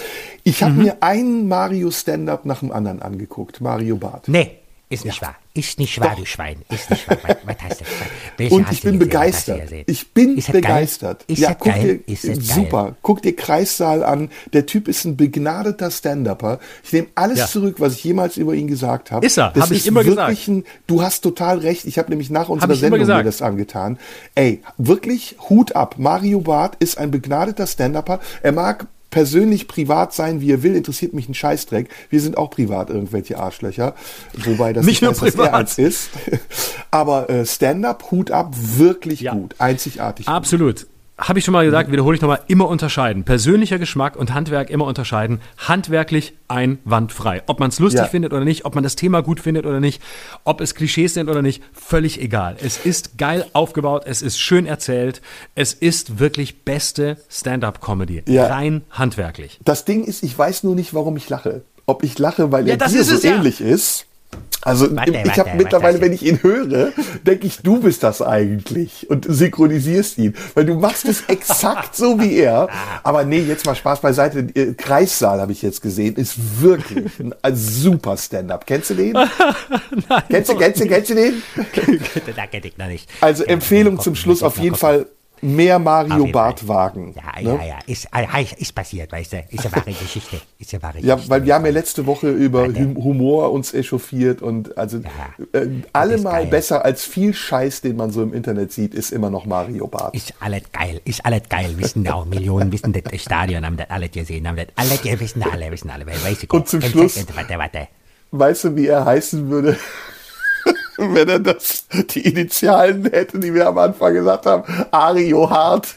Ich 0.44 0.62
habe 0.62 0.74
mhm. 0.74 0.82
mir 0.82 1.02
einen 1.02 1.48
Mario 1.48 1.90
Stand-up 1.90 2.44
nach 2.44 2.60
dem 2.60 2.70
anderen 2.70 3.02
angeguckt. 3.02 3.60
Mario 3.60 3.96
Barth. 3.96 4.28
Nee. 4.28 4.58
Ist 4.94 5.04
nicht 5.04 5.20
ja. 5.20 5.28
wahr. 5.28 5.36
Ist 5.56 5.78
nicht 5.78 6.00
wahr, 6.00 6.10
Doch. 6.10 6.18
du 6.18 6.26
Schwein. 6.26 6.62
Ist 6.68 6.90
nicht 6.90 7.08
wahr. 7.08 7.18
Was 7.44 7.62
heißt 7.62 7.80
das? 7.82 7.88
Welche 8.36 8.54
und 8.54 8.72
ich 8.72 8.82
bin 8.82 8.98
begeistert. 8.98 9.70
Ich 9.86 10.12
bin 10.12 10.36
ist 10.36 10.50
begeistert. 10.50 11.24
Ist 11.28 11.38
ja, 11.38 11.54
guck 11.54 11.72
geil? 11.72 12.00
dir, 12.06 12.12
ist 12.12 12.46
super. 12.46 12.84
Geil? 12.84 12.94
Guck 13.02 13.22
dir 13.22 13.36
Kreissaal 13.36 14.02
an. 14.02 14.30
Der 14.52 14.66
Typ 14.66 14.88
ist 14.88 15.04
ein 15.04 15.16
begnadeter 15.16 15.90
Stand-Upper. 15.90 16.58
Ich 16.82 16.92
nehme 16.92 17.08
alles 17.14 17.38
ja. 17.38 17.46
zurück, 17.46 17.76
was 17.78 17.94
ich 17.94 18.04
jemals 18.04 18.36
über 18.36 18.54
ihn 18.54 18.66
gesagt 18.66 19.12
habe. 19.12 19.24
Ist 19.24 19.38
er, 19.38 19.54
habe 19.54 19.74
ich 19.74 19.86
immer 19.86 20.02
gesagt. 20.02 20.48
Ein, 20.48 20.64
du 20.86 21.02
hast 21.02 21.20
total 21.20 21.58
recht. 21.58 21.84
Ich 21.84 21.98
habe 21.98 22.10
nämlich 22.10 22.30
nach 22.30 22.48
unserer 22.48 22.74
Sendung 22.74 23.06
mir 23.06 23.22
das 23.22 23.42
angetan. 23.42 23.98
Ey, 24.34 24.62
wirklich 24.76 25.36
Hut 25.48 25.76
ab. 25.76 25.96
Mario 25.98 26.40
Barth 26.40 26.76
ist 26.80 26.98
ein 26.98 27.10
begnadeter 27.10 27.66
Stand-Upper. 27.66 28.20
Er 28.42 28.52
mag 28.52 28.86
persönlich 29.14 29.68
privat 29.68 30.12
sein, 30.12 30.40
wie 30.40 30.50
er 30.50 30.64
will, 30.64 30.74
interessiert 30.74 31.14
mich 31.14 31.28
ein 31.28 31.34
Scheißdreck. 31.34 31.88
Wir 32.10 32.20
sind 32.20 32.36
auch 32.36 32.50
privat 32.50 32.90
irgendwelche 32.90 33.38
Arschlöcher, 33.38 33.94
wobei 34.44 34.72
das 34.72 34.84
nicht, 34.84 35.02
nicht 35.02 35.02
nur 35.02 35.12
heißt, 35.12 35.36
privat 35.36 35.78
ist. 35.78 36.10
Aber 36.90 37.30
äh, 37.30 37.46
Stand-up, 37.46 38.10
Hut 38.10 38.32
ab, 38.32 38.56
wirklich 38.56 39.20
ja. 39.20 39.34
gut, 39.34 39.54
einzigartig. 39.58 40.26
Absolut. 40.26 40.80
Gut 40.80 40.93
habe 41.16 41.38
ich 41.38 41.44
schon 41.44 41.52
mal 41.52 41.64
gesagt, 41.64 41.92
wiederhole 41.92 42.16
ich 42.16 42.22
nochmal, 42.22 42.40
immer 42.48 42.68
unterscheiden. 42.68 43.24
Persönlicher 43.24 43.78
Geschmack 43.78 44.16
und 44.16 44.34
Handwerk 44.34 44.68
immer 44.68 44.84
unterscheiden. 44.84 45.40
Handwerklich 45.58 46.34
einwandfrei. 46.48 47.42
Ob 47.46 47.60
man 47.60 47.70
es 47.70 47.78
lustig 47.78 48.00
ja. 48.00 48.06
findet 48.06 48.32
oder 48.32 48.44
nicht, 48.44 48.64
ob 48.64 48.74
man 48.74 48.82
das 48.82 48.96
Thema 48.96 49.22
gut 49.22 49.38
findet 49.38 49.64
oder 49.64 49.78
nicht, 49.78 50.02
ob 50.42 50.60
es 50.60 50.74
Klischees 50.74 51.14
sind 51.14 51.28
oder 51.28 51.40
nicht, 51.40 51.62
völlig 51.72 52.20
egal. 52.20 52.56
Es 52.60 52.84
ist 52.84 53.16
geil 53.16 53.46
aufgebaut, 53.52 54.02
es 54.06 54.22
ist 54.22 54.40
schön 54.40 54.66
erzählt, 54.66 55.22
es 55.54 55.72
ist 55.72 56.18
wirklich 56.18 56.64
beste 56.64 57.18
Stand-up-Comedy. 57.30 58.24
Ja. 58.26 58.46
Rein 58.46 58.82
handwerklich. 58.90 59.60
Das 59.64 59.84
Ding 59.84 60.04
ist, 60.04 60.24
ich 60.24 60.36
weiß 60.36 60.64
nur 60.64 60.74
nicht, 60.74 60.94
warum 60.94 61.16
ich 61.16 61.28
lache. 61.28 61.62
Ob 61.86 62.02
ich 62.02 62.18
lache, 62.18 62.50
weil 62.50 62.66
ja, 62.66 62.74
er 62.74 62.88
dir 62.88 63.04
so 63.04 63.28
ähnlich 63.28 63.60
ist 63.60 64.06
also 64.64 64.96
warte, 64.96 65.12
ich 65.12 65.38
habe 65.38 65.50
mittlerweile, 65.56 66.00
wenn 66.00 66.12
ich 66.12 66.24
ihn 66.24 66.42
höre, 66.42 66.92
denke 67.26 67.46
ich, 67.46 67.58
du 67.58 67.80
bist 67.80 68.02
das 68.02 68.22
eigentlich 68.22 69.10
und 69.10 69.26
synchronisierst 69.28 70.16
ihn, 70.16 70.34
weil 70.54 70.64
du 70.64 70.74
machst 70.74 71.04
es 71.04 71.24
exakt 71.28 71.94
so 71.94 72.18
wie 72.18 72.36
er. 72.36 72.70
Aber 73.02 73.24
nee, 73.24 73.40
jetzt 73.40 73.66
mal 73.66 73.74
Spaß 73.74 74.00
beiseite. 74.00 74.38
Äh, 74.54 74.72
Kreissaal 74.72 75.40
habe 75.40 75.52
ich 75.52 75.60
jetzt 75.60 75.82
gesehen, 75.82 76.16
ist 76.16 76.62
wirklich 76.62 77.12
ein 77.42 77.56
super 77.56 78.16
Stand-up. 78.16 78.66
Kennst 78.66 78.88
du 78.90 78.94
den? 78.94 79.12
Nein, 80.08 80.22
kennst 80.30 80.50
du, 80.50 80.56
kennst 80.56 80.80
du, 80.80 80.86
kennst 80.86 81.10
du 81.10 81.14
den? 81.14 81.42
da 82.34 82.46
kenne 82.46 82.66
ich 82.66 82.78
noch 82.78 82.88
nicht. 82.88 83.08
Also 83.20 83.44
Empfehlung 83.44 84.00
zum 84.00 84.14
Schluss 84.14 84.42
auf 84.42 84.58
jeden 84.58 84.76
Fall 84.76 85.06
mehr 85.44 85.78
Mario 85.78 86.26
Bart 86.26 86.66
wagen. 86.66 87.14
Ja, 87.14 87.40
ne? 87.40 87.58
ja, 87.58 87.64
ja. 87.64 87.78
Ist, 87.86 88.08
ist 88.58 88.74
passiert, 88.74 89.12
weißt 89.12 89.32
du. 89.34 89.44
Ist 89.50 89.66
eine 89.66 89.76
wahre 89.76 89.92
Geschichte. 90.00 90.40
Ist 90.58 90.72
eine 90.72 90.82
wahre 90.82 91.00
ja, 91.00 91.18
weil 91.28 91.44
wir 91.44 91.54
haben 91.54 91.66
ja 91.66 91.70
letzte 91.70 92.06
Woche 92.06 92.30
über 92.30 92.66
Humor 92.66 93.52
uns 93.52 93.74
echauffiert 93.74 94.42
und 94.42 94.76
also 94.78 94.98
ja, 94.98 95.60
äh, 95.60 95.68
allemal 95.92 96.46
besser 96.46 96.84
als 96.84 97.04
viel 97.04 97.34
Scheiß, 97.34 97.82
den 97.82 97.96
man 97.96 98.10
so 98.10 98.22
im 98.22 98.32
Internet 98.32 98.72
sieht, 98.72 98.94
ist 98.94 99.12
immer 99.12 99.30
noch 99.30 99.44
Mario 99.44 99.86
Bart. 99.86 100.14
Ist 100.14 100.34
alles 100.40 100.62
geil. 100.72 101.00
Ist 101.04 101.24
alles 101.24 101.42
geil. 101.48 101.74
Wissen 101.76 102.08
auch 102.08 102.24
Millionen, 102.24 102.72
wissen 102.72 102.92
das 102.92 103.20
Stadion, 103.20 103.66
haben 103.66 103.76
das 103.76 103.90
alle 103.90 104.08
gesehen, 104.08 104.48
haben 104.48 104.56
das 104.56 104.68
alle, 104.76 105.20
wissen 105.20 105.42
alle, 105.42 105.70
wissen 105.70 105.90
alle. 105.90 106.06
Weißt 106.06 106.44
du, 106.44 106.56
und 106.56 106.68
zum 106.68 106.80
Schluss, 106.80 107.24
warte, 107.34 107.58
warte. 107.58 107.88
weißt 108.30 108.64
du, 108.64 108.76
wie 108.76 108.86
er 108.86 109.04
heißen 109.04 109.50
würde? 109.50 109.76
wenn 111.14 111.28
er 111.28 111.38
das, 111.38 111.86
die 112.10 112.20
Initialen 112.20 113.04
hätte, 113.10 113.38
die 113.38 113.52
wir 113.52 113.66
am 113.66 113.78
Anfang 113.78 114.14
gesagt 114.14 114.46
haben, 114.46 114.64
Ario 114.90 115.48
Hart. 115.48 115.88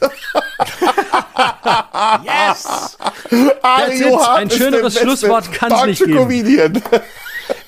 yes! 2.24 2.98
Ario 3.62 4.20
Hart 4.20 4.38
Ein 4.38 4.50
schöneres 4.50 4.98
Schlusswort 4.98 5.52
kann 5.52 5.72
es 5.72 5.84
nicht 5.84 6.04
geben. 6.04 6.18
Comedian. 6.18 6.82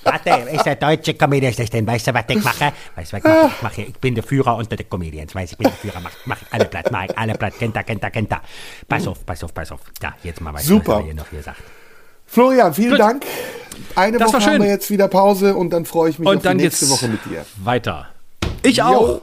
Warte, 0.03 0.31
ist 0.51 0.65
der 0.65 0.77
deutsche 0.77 1.15
Comedian 1.15 1.53
ist 1.53 1.73
denn? 1.73 1.87
Weißt 1.87 2.07
du, 2.07 2.15
was 2.15 2.25
ich 2.29 2.43
mache? 2.43 2.73
Weißt 2.97 3.13
du, 3.13 3.17
was 3.17 3.25
ich 3.25 3.25
mache? 3.25 3.47
Ich, 3.47 3.63
mache, 3.63 3.83
ich 3.83 3.99
bin 3.99 4.15
der 4.15 4.25
Führer 4.25 4.57
unter 4.57 4.77
den 4.77 4.89
Comedians. 4.89 5.35
Weißt 5.35 5.53
du, 5.53 5.55
ich 5.55 5.59
bin 5.59 5.69
der 5.69 5.77
Führer, 5.77 6.01
mach, 6.01 6.13
mach 6.25 6.39
alle 6.51 6.65
platt, 6.65 6.91
mach 6.91 7.07
alle 7.17 7.35
platt, 7.35 7.55
kennt 7.59 7.77
er, 7.77 7.85
kennt 7.85 8.03
er, 8.03 8.11
kennt 8.11 8.33
er. 8.33 8.43
Pass 8.89 9.07
auf, 9.07 9.25
pass 9.25 9.45
auf, 9.45 9.55
pass 9.55 9.71
auf. 9.73 9.81
Ja, 10.03 10.15
jetzt 10.23 10.41
mal, 10.41 10.53
was 10.53 10.65
Super. 10.65 11.03
hier 11.03 11.15
noch 11.15 11.29
hier 11.31 11.43
sagt. 11.43 11.61
Florian, 12.31 12.73
vielen 12.73 12.91
Gut. 12.91 13.01
Dank. 13.01 13.27
Eine 13.97 14.19
das 14.19 14.33
Woche 14.33 14.47
haben 14.47 14.63
wir 14.63 14.69
jetzt 14.69 14.89
wieder 14.89 15.09
Pause 15.09 15.57
und 15.57 15.71
dann 15.71 15.85
freue 15.85 16.11
ich 16.11 16.21
mich 16.21 16.29
und 16.29 16.37
auf 16.37 16.43
die 16.43 16.55
nächste 16.55 16.89
Woche 16.89 17.09
mit 17.09 17.25
dir. 17.25 17.45
Weiter. 17.57 18.07
Ich 18.63 18.83
auch. 18.83 19.23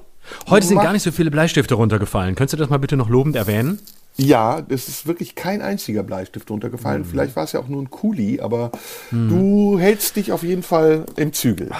Heute 0.50 0.68
sind 0.68 0.82
gar 0.82 0.92
nicht 0.92 1.04
so 1.04 1.14
viele 1.14 1.32
Bleistifte 1.32 1.76
runtergefallen. 1.76 2.36
Könntest 2.36 2.54
du 2.54 2.58
das 2.58 2.70
mal 2.70 2.80
bitte 2.80 2.98
noch 2.98 3.08
lobend 3.08 3.38
erwähnen? 3.38 3.80
Ja, 4.18 4.62
es 4.68 4.90
ist 4.90 5.08
wirklich 5.08 5.36
kein 5.36 5.62
einziger 5.62 6.04
Bleistift 6.04 6.52
runtergefallen. 6.52 7.04
Mhm. 7.04 7.06
Vielleicht 7.06 7.38
war 7.38 7.46
es 7.46 7.54
ja 7.54 7.62
auch 7.62 7.70
nur 7.70 7.82
ein 7.82 7.90
Kuli, 7.90 8.42
aber 8.42 8.72
mhm. 9.12 9.30
du 9.30 9.80
hältst 9.80 10.18
dich 10.18 10.34
auf 10.34 10.44
jeden 10.44 10.64
Fall 10.64 11.06
im 11.16 11.32
Zügel. 11.32 11.72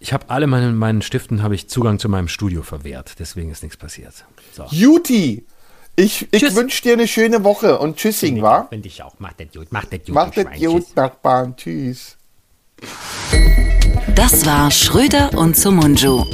Ich 0.00 0.12
habe 0.12 0.24
alle 0.30 0.48
meine, 0.48 0.72
meinen 0.72 1.00
Stiften 1.00 1.44
habe 1.44 1.54
ich 1.54 1.68
Zugang 1.68 2.00
zu 2.00 2.08
meinem 2.08 2.26
Studio 2.26 2.62
verwehrt, 2.62 3.14
deswegen 3.20 3.52
ist 3.52 3.62
nichts 3.62 3.76
passiert. 3.76 4.24
So. 4.52 4.64
Juti, 4.70 5.46
ich, 5.96 6.28
ich 6.30 6.54
wünsche 6.54 6.82
dir 6.82 6.92
eine 6.92 7.08
schöne 7.08 7.42
Woche 7.42 7.78
und 7.78 7.96
tschüssing, 7.96 8.42
wa? 8.42 8.66
Finde 8.68 8.88
ich 8.88 9.02
auch. 9.02 9.14
Mach 9.18 9.32
das 9.32 9.48
gut. 9.52 9.68
Mach 9.70 9.84
das 9.86 10.00
gut. 10.04 10.14
Mach 10.14 10.30
das 10.30 10.58
gut, 10.58 10.96
Nachbarn. 10.96 11.56
Tschüss. 11.56 12.16
Das 14.14 14.46
war 14.46 14.70
Schröder 14.70 15.30
und 15.34 15.56
Sumunju. 15.56 16.24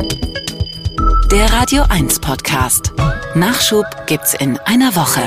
Der 1.30 1.52
Radio 1.52 1.84
1 1.88 2.20
Podcast. 2.20 2.92
Nachschub 3.34 3.86
gibt's 4.06 4.34
in 4.34 4.58
einer 4.58 4.94
Woche. 4.94 5.22